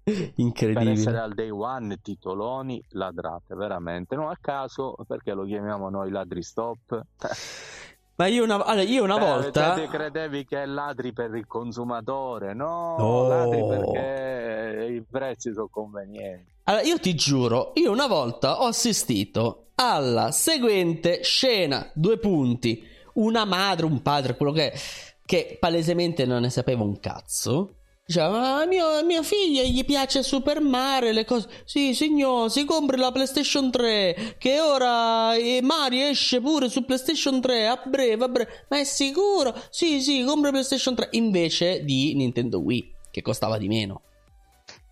per 0.04 0.10
essere 0.10 0.32
Incredibile. 0.36 1.18
al 1.18 1.32
day 1.32 1.50
one 1.50 2.00
titoloni 2.00 2.82
ladrate 2.90 3.54
veramente 3.54 4.16
non 4.16 4.30
a 4.30 4.38
caso 4.40 4.96
perché 5.06 5.32
lo 5.32 5.44
chiamiamo 5.44 5.90
noi 5.90 6.10
ladri 6.10 6.42
stop 6.42 7.04
Ma 8.14 8.26
io 8.26 8.44
una, 8.44 8.64
allora, 8.64 8.82
io 8.82 9.02
una 9.02 9.18
Beh, 9.18 9.24
volta. 9.24 9.74
Te 9.74 9.88
credevi 9.88 10.44
che 10.44 10.64
ladri 10.66 11.12
per 11.12 11.34
il 11.34 11.46
consumatore? 11.46 12.52
No, 12.54 12.96
No. 12.98 13.26
ladri 13.28 13.64
perché 13.66 14.86
i 14.92 15.02
prezzi 15.08 15.52
sono 15.52 15.68
convenienti. 15.70 16.50
Allora, 16.64 16.84
io 16.84 16.98
ti 16.98 17.14
giuro, 17.14 17.72
io 17.74 17.90
una 17.90 18.06
volta 18.06 18.60
ho 18.62 18.66
assistito 18.66 19.66
alla 19.76 20.30
seguente 20.30 21.22
scena, 21.22 21.88
due 21.94 22.18
punti, 22.18 22.86
una 23.14 23.44
madre, 23.44 23.86
un 23.86 24.00
padre, 24.02 24.36
quello 24.36 24.52
che 24.52 24.70
è, 24.72 24.78
che 25.24 25.56
palesemente 25.58 26.24
non 26.24 26.42
ne 26.42 26.50
sapeva 26.50 26.82
un 26.84 27.00
cazzo. 27.00 27.76
Diceva, 28.04 28.30
ma 28.30 28.66
mio, 28.66 29.04
mia 29.04 29.22
figlia 29.22 29.62
gli 29.62 29.84
piace 29.84 30.24
Super 30.24 30.60
Mario, 30.60 31.12
le 31.12 31.24
cose... 31.24 31.48
Sì, 31.64 31.94
signor, 31.94 32.50
si 32.50 32.64
compri 32.64 32.96
la 32.96 33.12
PlayStation 33.12 33.70
3, 33.70 34.36
che 34.38 34.60
ora 34.60 35.34
eh, 35.34 35.60
Mario 35.62 36.08
esce 36.08 36.40
pure 36.40 36.68
su 36.68 36.84
PlayStation 36.84 37.40
3, 37.40 37.68
a 37.68 37.80
breve, 37.86 38.24
a 38.24 38.28
breve. 38.28 38.66
Ma 38.68 38.78
è 38.78 38.84
sicuro? 38.84 39.54
Sì, 39.70 40.00
sì, 40.02 40.24
compri 40.24 40.50
PlayStation 40.50 40.96
3. 40.96 41.08
Invece 41.12 41.84
di 41.84 42.14
Nintendo 42.14 42.58
Wii, 42.58 42.92
che 43.10 43.22
costava 43.22 43.56
di 43.56 43.68
meno. 43.68 44.02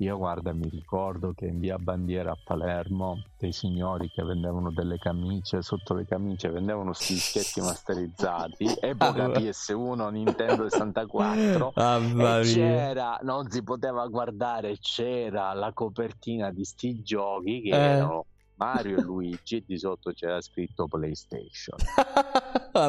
Io 0.01 0.16
guarda, 0.16 0.55
mi 0.55 0.66
ricordo 0.70 1.32
che 1.35 1.44
in 1.44 1.59
via 1.59 1.77
Bandiera 1.77 2.31
a 2.32 2.39
Palermo 2.43 3.22
dei 3.36 3.52
signori 3.52 4.09
che 4.09 4.22
vendevano 4.22 4.70
delle 4.70 4.97
camicie, 4.97 5.60
sotto 5.60 5.93
le 5.93 6.06
camicie 6.06 6.48
vendevano 6.48 6.94
sti 6.94 7.12
dischetti 7.12 7.60
masterizzati, 7.60 8.64
epoca 8.81 9.24
Ah, 9.24 9.28
PS1, 9.28 10.10
Nintendo 10.10 10.68
64. 10.70 11.72
Mamma 11.77 12.39
e 12.39 12.40
mia. 12.40 12.43
c'era, 12.43 13.18
non 13.22 13.51
si 13.51 13.62
poteva 13.62 14.06
guardare, 14.06 14.78
c'era 14.81 15.52
la 15.52 15.72
copertina 15.74 16.51
di 16.51 16.64
sti 16.64 17.02
giochi 17.02 17.60
che 17.60 17.68
Eh. 17.68 17.77
erano 17.77 18.24
Mario 18.61 18.99
e 18.99 19.03
Luigi 19.03 19.57
e 19.57 19.65
di 19.66 19.78
sotto 19.78 20.12
c'era 20.12 20.39
scritto 20.43 20.87
PlayStation. 20.87 21.77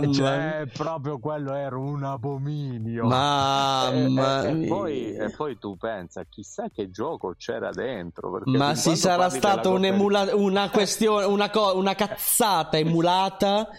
Mia. 0.01 0.13
Cioè, 0.13 0.67
proprio 0.73 1.17
quello 1.17 1.53
era 1.53 1.77
un 1.77 2.03
abominio. 2.03 3.05
Mamma 3.07 4.43
E- 4.49 4.51
e- 4.51 4.63
e 4.63 4.67
poi, 4.67 5.13
e 5.15 5.29
poi 5.35 5.57
tu 5.57 5.77
pensa, 5.77 6.25
chissà 6.29 6.69
che 6.69 6.91
gioco 6.91 7.35
c'era 7.37 7.71
dentro. 7.71 8.41
Ma 8.45 8.75
si 8.75 8.95
sarà 8.97 9.29
stata 9.29 9.69
un'emula- 9.69 10.35
una 10.35 10.69
questione, 10.69 11.25
una, 11.25 11.49
co- 11.49 11.75
una 11.77 11.95
cazzata 11.95 12.77
emulata 12.77 13.69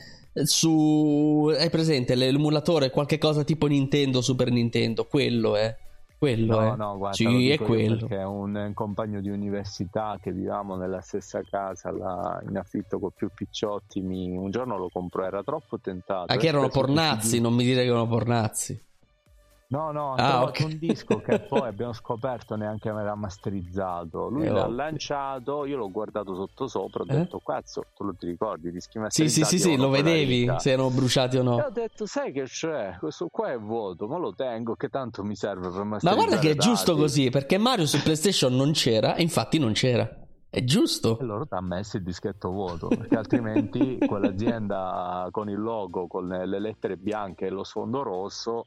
su. 0.44 1.52
Hai 1.56 1.68
presente 1.70 2.14
l'emulatore? 2.14 2.90
Qualche 2.90 3.18
cosa 3.18 3.44
tipo 3.44 3.66
Nintendo, 3.66 4.22
Super 4.22 4.50
Nintendo. 4.50 5.04
Quello 5.04 5.56
è. 5.56 5.76
Quello 6.22 6.60
No, 6.60 6.72
è. 6.72 6.76
no, 6.76 6.96
guarda, 6.98 7.16
Sì, 7.16 7.50
è 7.50 7.58
quello. 7.58 7.96
Perché 7.96 8.18
è 8.18 8.24
un, 8.24 8.70
compagno 8.74 9.20
di 9.20 9.28
università 9.28 10.16
che 10.22 10.30
viviamo 10.30 10.76
nella 10.76 11.00
stessa 11.00 11.40
casa 11.42 11.90
là, 11.90 12.40
in 12.48 12.56
affitto 12.56 13.00
con 13.00 13.10
più 13.10 13.28
picciotti. 13.34 14.00
mi- 14.02 14.36
un 14.36 14.48
giorno 14.52 14.78
lo 14.78 14.88
comprò, 14.88 15.24
era 15.24 15.42
troppo 15.42 15.80
tentato. 15.80 16.32
Ah, 16.32 16.36
che 16.36 16.46
eh, 16.46 16.50
erano 16.50 16.68
pornazzi, 16.68 17.40
non 17.40 17.54
mi 17.54 17.64
dire 17.64 17.82
che 17.82 17.88
erano 17.88 18.06
pornazzi. 18.06 18.80
No, 19.72 19.90
no, 19.90 20.12
Ah, 20.14 20.28
trovato 20.28 20.62
ok. 20.62 20.64
un 20.70 20.78
disco 20.78 21.20
che 21.20 21.40
poi 21.48 21.66
abbiamo 21.66 21.92
scoperto 21.94 22.56
neanche 22.56 22.88
era 22.90 23.14
masterizzato. 23.14 24.28
Lui 24.28 24.44
Eh, 24.44 24.50
l'ha 24.50 24.66
oh. 24.66 24.70
lanciato, 24.70 25.64
io 25.64 25.78
l'ho 25.78 25.90
guardato 25.90 26.34
sotto 26.34 26.66
sopra, 26.68 27.02
ho 27.04 27.06
Eh? 27.08 27.16
detto, 27.16 27.40
cazzo, 27.44 27.84
tu 27.96 28.04
lo 28.04 28.14
ti 28.14 28.26
ricordi, 28.26 28.68
i 28.68 28.70
dischi 28.72 28.92
Sì, 28.92 28.98
sì, 28.98 29.00
masterizzati 29.40 29.46
sì, 29.56 29.58
sì, 29.58 29.68
avevano 29.68 29.88
lo 29.88 29.94
vedevi 29.96 30.38
vita. 30.40 30.58
se 30.58 30.70
erano 30.72 30.90
bruciati 30.90 31.36
o 31.38 31.40
E 31.40 31.42
no. 31.44 31.54
ho 31.56 31.70
detto, 31.70 32.04
sai 32.06 32.32
che 32.32 32.42
c'è? 32.44 32.96
Questo 32.98 33.28
qua 33.30 33.50
è 33.50 33.58
vuoto, 33.58 34.06
ma 34.06 34.18
lo 34.18 34.34
tengo 34.34 34.74
che 34.74 34.88
tanto 34.88 35.24
mi 35.24 35.34
serve 35.34 35.68
per 35.68 35.78
Ma 35.78 35.84
masterizzare 35.84 36.26
guarda 36.26 36.38
che 36.46 36.50
è 36.52 36.56
giusto 36.56 36.90
dati. 36.92 37.00
così, 37.02 37.30
perché 37.30 37.56
Mario 37.58 37.86
su 37.86 38.00
PlayStation 38.02 38.54
non 38.54 38.72
c'era, 38.72 39.14
e 39.14 39.22
infatti 39.22 39.58
non 39.58 39.72
c'era. 39.72 40.06
È 40.50 40.62
giusto. 40.64 41.18
E 41.18 41.24
loro 41.24 41.46
ti 41.46 41.54
ha 41.54 41.62
messo 41.62 41.96
il 41.96 42.02
dischetto 42.02 42.50
vuoto, 42.50 42.88
perché 42.88 43.16
altrimenti 43.16 43.96
quell'azienda 44.06 45.28
con 45.30 45.48
il 45.48 45.58
logo, 45.58 46.06
con 46.08 46.28
le 46.28 46.60
lettere 46.60 46.98
bianche 46.98 47.46
e 47.46 47.50
lo 47.50 47.64
sfondo 47.64 48.02
rosso, 48.02 48.66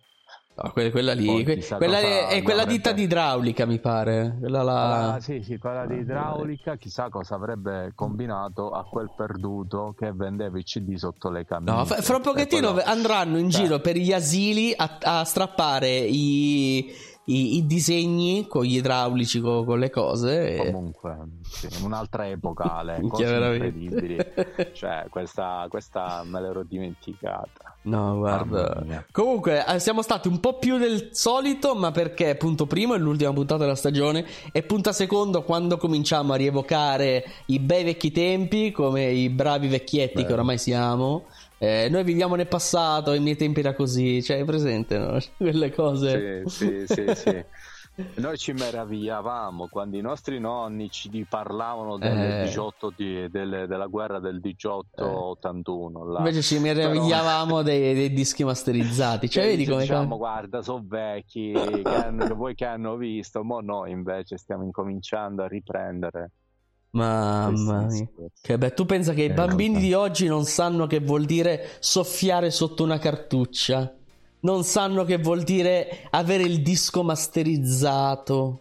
No, 0.58 0.72
que- 0.72 0.90
quella 0.90 1.14
lì, 1.14 1.26
Poi 1.26 1.44
que- 1.44 1.66
quella 1.78 2.00
cosa 2.02 2.28
è, 2.30 2.42
quella 2.42 2.64
ditta 2.64 2.94
di 2.94 3.04
idraulica, 3.04 3.66
mi 3.66 3.78
pare. 3.80 4.38
Quella 4.40 4.64
là. 4.64 5.14
Ah, 5.16 5.20
sì, 5.20 5.42
sì, 5.44 5.58
quella 5.58 5.86
di 5.86 5.96
idraulica, 5.98 6.78
chissà 6.78 7.10
cosa 7.10 7.36
avrebbe 7.36 7.92
combinato 7.94 8.70
a 8.72 8.86
quel 8.86 9.12
perduto 9.18 9.94
che 9.98 10.14
vendeva 10.14 10.58
i 10.58 10.64
CD 10.64 10.96
sotto 10.96 11.30
le 11.30 11.46
camicie. 11.46 11.76
No, 11.76 11.84
fra 11.84 12.02
fra 12.02 12.16
un 12.16 12.22
pochettino 12.22 12.72
quello- 12.72 12.88
andranno 12.90 13.38
in 13.38 13.50
Cioè, 13.50 13.64
giro 13.64 13.80
per 13.80 13.98
gli 13.98 14.14
asili 14.14 14.74
a, 14.74 14.98
a 15.02 15.24
strappare 15.26 15.90
i, 15.90 16.90
i- 17.28 17.58
i 17.58 17.66
disegni 17.66 18.46
con 18.48 18.64
gli 18.64 18.76
idraulici, 18.78 19.40
con, 19.40 19.66
con 19.66 19.80
le 19.80 19.90
cose. 19.90 20.56
e- 20.56 20.72
Comunque, 20.72 21.18
sì, 21.44 21.68
un'altra 21.84 22.28
epoca, 22.28 22.82
le 22.84 23.00
incredibili. 23.02 24.18
Cioè, 24.74 25.06
questa, 25.10 25.66
questa 25.70 26.24
me 26.26 26.42
l'ero 26.42 26.64
dimenticata. 26.64 27.78
No, 27.84 28.18
guarda. 28.18 28.84
Comunque, 29.12 29.64
eh, 29.66 29.80
siamo 29.80 30.02
stati 30.02 30.28
un 30.28 30.40
po' 30.40 30.58
più 30.58 30.78
del 30.78 31.10
solito, 31.12 31.76
ma 31.76 31.92
perché 31.92 32.36
punto 32.36 32.66
primo 32.66 32.94
è 32.96 32.98
l'ultima 32.98 33.32
puntata 33.34 33.64
della 33.64 33.76
stagione 33.76 34.26
e 34.52 34.64
punta 34.64 34.92
secondo 34.92 35.44
quando 35.44 35.78
cominciamo 35.78 36.34
a 36.34 36.36
rievocare 36.36 37.24
i 37.48 37.60
bei 37.60 37.84
vecchi 37.84 38.12
tempi, 38.12 38.72
come 38.72 39.06
i 39.12 39.30
bravi 39.30 39.68
vecchietti 39.68 40.16
Bello. 40.16 40.28
che 40.28 40.34
oramai 40.34 40.58
siamo. 40.58 41.26
Eh, 41.58 41.88
noi 41.90 42.04
viviamo 42.04 42.36
nel 42.36 42.48
passato, 42.48 43.12
ai 43.12 43.20
miei 43.22 43.36
tempi 43.38 43.62
era 43.62 43.74
così, 43.74 44.22
cioè 44.22 44.40
è 44.40 44.44
presente, 44.46 44.98
no? 44.98 45.18
Quelle 45.38 45.72
cose. 45.74 46.44
Sì, 46.50 46.84
sì, 46.86 46.86
sì, 46.86 47.16
sì. 47.16 47.44
Noi 48.16 48.38
ci 48.38 48.52
meravigliavamo 48.52 49.70
quando 49.70 49.96
i 49.96 50.02
nostri 50.02 50.38
nonni 50.38 50.90
ci 50.92 51.26
parlavano 51.30 51.98
del 51.98 52.18
Eh. 52.18 52.44
18 52.44 52.92
di- 52.94 53.30
delle- 53.30 53.68
della 53.68 53.86
guerra 53.88 54.20
del 54.20 54.42
1881. 54.44 56.04
là. 56.12 56.18
Invece 56.20 56.42
ci 56.42 56.60
meravigliavamo 56.60 57.62
dei, 57.64 57.94
dei 57.94 58.12
dischi 58.12 58.44
masterizzati. 58.44 59.30
Cioè, 59.30 59.46
vedi 59.46 59.66
come. 59.66 59.80
diciamo, 59.82 60.18
guarda, 60.18 60.62
sono 60.62 60.84
vecchi, 60.86 61.54
che, 61.54 61.82
hanno- 61.86 62.36
voi 62.36 62.54
che 62.54 62.66
hanno 62.66 62.98
visto, 62.98 63.44
ma 63.46 63.62
noi 63.62 63.92
invece 63.92 64.38
stiamo 64.38 64.64
incominciando 64.66 65.44
a 65.44 65.48
riprendere. 65.48 66.32
Mamma 66.96 67.82
mia. 67.88 68.08
Che 68.42 68.58
beh, 68.58 68.74
tu 68.74 68.86
pensa 68.86 69.14
che 69.14 69.24
i 69.24 69.26
Eh, 69.26 69.34
bambini 69.34 69.80
di 69.80 69.94
oggi 69.94 70.28
non 70.28 70.46
sanno 70.46 70.88
che 70.88 71.00
vuol 71.02 71.26
dire 71.26 71.72
soffiare 71.80 72.52
sotto 72.52 72.84
una 72.84 72.98
cartuccia. 73.00 73.94
Non 74.42 74.64
sanno 74.64 75.04
che 75.04 75.18
vuol 75.18 75.44
dire 75.44 76.08
avere 76.12 76.44
il 76.44 76.62
disco 76.62 77.04
masterizzato. 77.04 78.60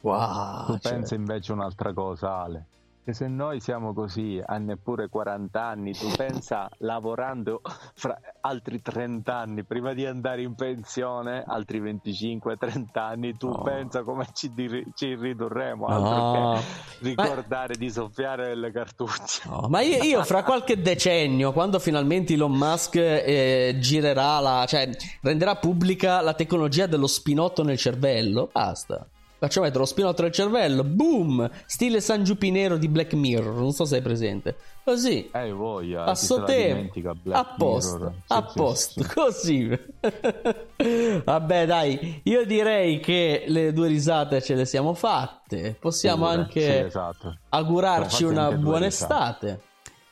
Wow. 0.00 0.66
Tu 0.66 0.78
cioè- 0.78 0.92
pensa 0.92 1.14
invece 1.14 1.52
un'altra 1.52 1.92
cosa, 1.92 2.42
Ale. 2.42 2.64
Che 3.10 3.16
se 3.16 3.26
noi 3.26 3.58
siamo 3.58 3.92
così 3.92 4.40
a 4.44 4.56
neppure 4.58 5.08
40 5.08 5.60
anni, 5.60 5.92
tu 5.92 6.06
pensa 6.16 6.68
lavorando 6.78 7.60
fra 7.94 8.16
altri 8.40 8.80
30 8.80 9.34
anni 9.36 9.64
prima 9.64 9.94
di 9.94 10.06
andare 10.06 10.42
in 10.42 10.54
pensione, 10.54 11.42
altri 11.44 11.80
25-30 11.80 12.84
anni, 12.92 13.36
tu 13.36 13.48
No. 13.48 13.62
pensa 13.62 14.04
come 14.04 14.28
ci, 14.32 14.52
ci 14.94 15.16
ridurremo 15.16 15.88
No. 15.88 15.94
altro 15.94 16.60
che 17.00 17.08
ricordare 17.08 17.76
di 17.76 17.90
soffiare 17.90 18.54
le 18.54 18.70
cartucce. 18.70 19.42
No, 19.48 19.66
ma 19.68 19.80
io, 19.80 20.02
io 20.04 20.22
fra 20.22 20.44
qualche 20.44 20.80
decennio, 20.80 21.50
quando 21.52 21.80
finalmente 21.80 22.34
Elon 22.34 22.52
Musk 22.52 22.94
eh, 22.94 23.76
girerà 23.80 24.38
la, 24.38 24.64
cioè 24.68 24.88
renderà 25.22 25.56
pubblica 25.56 26.20
la 26.20 26.34
tecnologia 26.34 26.86
dello 26.86 27.08
spinotto 27.08 27.64
nel 27.64 27.76
cervello, 27.76 28.50
basta. 28.52 29.04
Faccio 29.40 29.62
mettere 29.62 29.78
lo 29.78 29.86
spinotto 29.86 30.20
nel 30.20 30.32
cervello, 30.32 30.84
boom! 30.84 31.48
Stile 31.64 32.02
San 32.02 32.24
Giupinero 32.24 32.76
di 32.76 32.88
Black 32.88 33.14
Mirror, 33.14 33.54
non 33.54 33.72
so 33.72 33.86
se 33.86 33.96
è 33.96 34.02
presente. 34.02 34.54
Così, 34.84 35.30
Eh, 35.32 35.50
voglia, 35.50 36.04
a 36.04 36.14
tempo, 36.44 37.00
a 37.30 37.54
posto. 37.56 38.12
Sì, 38.18 38.22
a 38.34 38.46
sì, 38.46 38.52
posto, 38.54 39.02
sì. 39.02 39.08
così. 39.08 39.80
Vabbè, 41.24 41.64
dai, 41.66 42.20
io 42.24 42.44
direi 42.44 43.00
che 43.00 43.44
le 43.46 43.72
due 43.72 43.88
risate 43.88 44.42
ce 44.42 44.54
le 44.54 44.66
siamo 44.66 44.92
fatte. 44.92 45.74
Possiamo 45.80 46.26
Pure, 46.26 46.36
anche 46.38 46.60
sì, 46.60 46.70
esatto. 46.86 47.36
augurarci 47.48 48.24
una 48.24 48.52
buona 48.52 48.84
risate. 48.86 49.46
estate. 49.46 49.60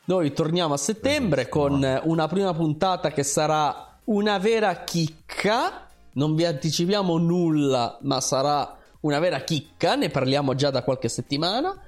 Noi 0.05 0.33
torniamo 0.33 0.73
a 0.73 0.79
settembre 0.79 1.47
Benissimo. 1.51 1.67
con 1.69 2.01
una 2.11 2.29
prima 2.29 2.55
puntata 2.55 3.11
che 3.11 3.23
sarà 3.23 3.99
una 4.05 4.39
vera 4.39 4.85
chicca. 4.85 5.87
Non 6.13 6.35
vi 6.35 6.47
anticipiamo 6.47 7.19
nulla, 7.19 7.99
ma 8.03 8.21
sarà 8.23 8.78
una 9.01 9.19
vera 9.19 9.41
chicca. 9.41 9.95
Ne 9.97 10.09
parliamo 10.09 10.55
già 10.55 10.71
da 10.71 10.83
qualche 10.83 11.09
settimana. 11.09 11.83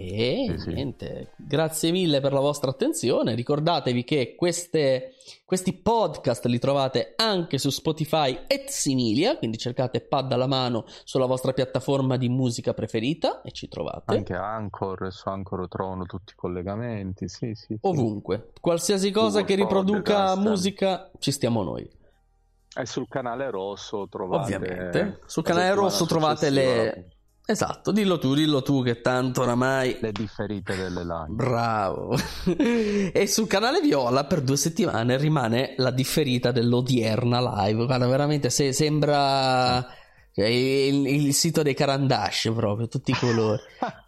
E 0.00 0.46
Sì, 0.50 0.58
sì. 0.58 0.72
niente, 0.74 1.32
grazie 1.36 1.90
mille 1.90 2.20
per 2.20 2.32
la 2.32 2.38
vostra 2.38 2.70
attenzione. 2.70 3.34
Ricordatevi 3.34 4.04
che 4.04 4.36
queste- 4.36 5.14
questi 5.44 5.72
podcast 5.72 6.44
li 6.46 6.60
trovate 6.60 7.14
anche 7.16 7.58
su 7.58 7.70
Spotify 7.70 8.44
et 8.46 8.68
similia. 8.68 9.36
Quindi 9.36 9.58
cercate 9.58 10.00
Pad 10.00 10.30
alla 10.30 10.46
mano 10.46 10.84
sulla 11.02 11.26
vostra 11.26 11.52
piattaforma 11.52 12.16
di 12.16 12.28
musica 12.28 12.74
preferita 12.74 13.42
e 13.42 13.50
ci 13.50 13.66
trovate. 13.66 14.14
Anche 14.14 14.34
Anchor, 14.34 15.12
su 15.12 15.28
Anchor 15.28 15.66
trovano 15.66 16.04
tutti 16.04 16.30
i 16.32 16.36
collegamenti, 16.36 17.28
sì, 17.28 17.52
sì. 17.56 17.64
sì. 17.66 17.78
ovunque. 17.80 18.52
Qualsiasi 18.60 19.10
cosa 19.10 19.40
Google 19.40 19.46
che 19.46 19.60
riproduca 19.60 20.36
musica, 20.36 21.10
ci 21.18 21.32
stiamo 21.32 21.64
noi. 21.64 21.90
E 22.76 22.86
sul 22.86 23.06
canale 23.08 23.50
rosso 23.50 24.06
trovate 24.08 24.54
Ovviamente. 24.54 25.20
Sul 25.26 25.42
canale 25.42 25.74
rosso 25.74 26.06
trovate 26.06 26.50
le. 26.50 27.08
Esatto, 27.50 27.92
dillo 27.92 28.18
tu, 28.18 28.34
dillo 28.34 28.60
tu 28.60 28.82
che 28.82 29.00
tanto 29.00 29.40
oramai... 29.40 29.96
Le 30.02 30.12
differite 30.12 30.76
delle 30.76 31.02
live. 31.02 31.28
Bravo. 31.28 32.14
e 32.44 33.26
sul 33.26 33.46
canale 33.46 33.80
Viola 33.80 34.26
per 34.26 34.42
due 34.42 34.58
settimane 34.58 35.16
rimane 35.16 35.72
la 35.78 35.90
differita 35.90 36.52
dell'odierna 36.52 37.40
live. 37.64 37.86
Guarda, 37.86 38.06
veramente 38.06 38.50
se, 38.50 38.74
sembra 38.74 39.82
il, 40.34 41.06
il, 41.06 41.32
sito 41.32 41.62
dei 41.62 41.72
Carandash 41.72 42.52
proprio, 42.54 42.86
tutti 42.86 43.12
i 43.12 43.14
colori. 43.14 43.62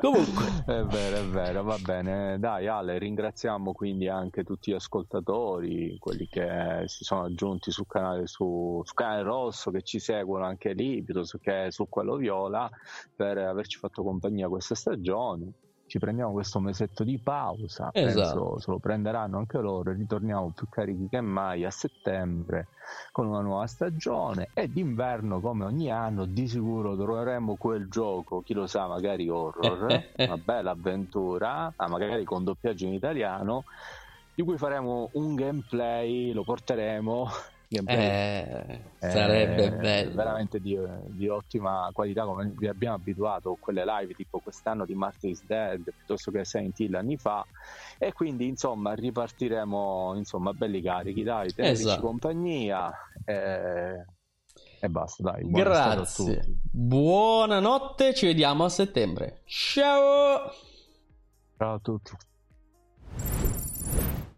Comunque, 0.00 0.64
è 0.66 0.82
vero, 0.82 1.16
è 1.16 1.24
vero, 1.24 1.62
va 1.62 1.76
bene. 1.78 2.38
Dai, 2.38 2.66
Ale, 2.66 2.98
ringraziamo 2.98 3.72
quindi 3.72 4.08
anche 4.08 4.44
tutti 4.44 4.70
gli 4.70 4.74
ascoltatori, 4.74 5.96
quelli 5.98 6.26
che 6.28 6.84
si 6.86 7.04
sono 7.04 7.24
aggiunti 7.24 7.70
sul 7.70 7.86
canale, 7.86 8.26
su, 8.26 8.80
su 8.84 8.94
canale 8.94 9.22
Rosso, 9.22 9.70
che 9.70 9.82
ci 9.82 9.98
seguono 9.98 10.44
anche 10.44 10.72
lì, 10.72 11.02
piuttosto 11.02 11.38
che 11.38 11.68
su 11.70 11.88
quello 11.88 12.16
Viola, 12.16 12.70
per 13.14 13.38
averci 13.38 13.78
fatto 13.78 14.02
compagnia 14.02 14.48
questa 14.48 14.74
stagione 14.74 15.52
ci 15.88 15.98
prendiamo 15.98 16.32
questo 16.32 16.60
mesetto 16.60 17.02
di 17.02 17.18
pausa, 17.18 17.90
esatto. 17.92 18.20
penso 18.20 18.58
se 18.60 18.70
lo 18.70 18.78
prenderanno 18.78 19.38
anche 19.38 19.58
loro 19.58 19.90
e 19.90 19.94
ritorniamo 19.94 20.52
più 20.54 20.68
carichi 20.68 21.08
che 21.08 21.20
mai 21.20 21.64
a 21.64 21.70
settembre 21.70 22.68
con 23.10 23.26
una 23.26 23.40
nuova 23.40 23.66
stagione 23.66 24.50
e 24.54 24.68
d'inverno 24.68 25.40
come 25.40 25.64
ogni 25.64 25.90
anno 25.90 26.26
di 26.26 26.46
sicuro 26.46 26.94
troveremo 26.94 27.56
quel 27.56 27.88
gioco, 27.88 28.42
chi 28.42 28.54
lo 28.54 28.66
sa 28.66 28.86
magari 28.86 29.28
horror, 29.28 30.10
una 30.16 30.36
bella 30.36 30.70
avventura, 30.72 31.72
ah, 31.74 31.88
magari 31.88 32.24
con 32.24 32.44
doppiaggio 32.44 32.84
in 32.84 32.92
italiano, 32.92 33.64
di 34.34 34.42
cui 34.42 34.58
faremo 34.58 35.08
un 35.12 35.34
gameplay, 35.34 36.32
lo 36.32 36.44
porteremo 36.44 37.28
eh, 37.68 38.80
sarebbe 38.98 39.70
bello. 39.72 40.14
Veramente 40.14 40.60
di, 40.60 40.78
di, 41.06 41.28
ottima 41.28 41.90
qualità, 41.92 42.24
come 42.24 42.50
vi 42.56 42.66
abbiamo 42.66 42.96
abituato 42.96 43.56
quelle 43.60 43.84
live 43.84 44.14
tipo 44.14 44.38
quest'anno 44.38 44.86
di 44.86 44.94
Marty's 44.94 45.44
Dead 45.44 45.82
piuttosto 45.82 46.30
che 46.30 46.44
Saint 46.44 46.78
Hill 46.80 46.94
anni 46.94 47.18
fa. 47.18 47.44
E 47.98 48.12
quindi 48.12 48.46
insomma 48.46 48.94
ripartiremo 48.94 50.14
insomma 50.16 50.52
belli 50.52 50.80
carichi, 50.80 51.22
dai, 51.22 51.52
teneteci 51.52 51.82
esatto. 51.82 52.00
compagnia. 52.00 52.90
E... 53.24 54.04
E 54.80 54.88
basta, 54.88 55.22
dai. 55.22 55.48
Grazie. 55.50 56.42
Buonanotte, 56.70 58.14
ci 58.14 58.26
vediamo 58.26 58.64
a 58.64 58.68
settembre. 58.68 59.42
Ciao. 59.44 60.50
Ciao 61.56 61.74
a 61.74 61.78
tutti. 61.80 62.12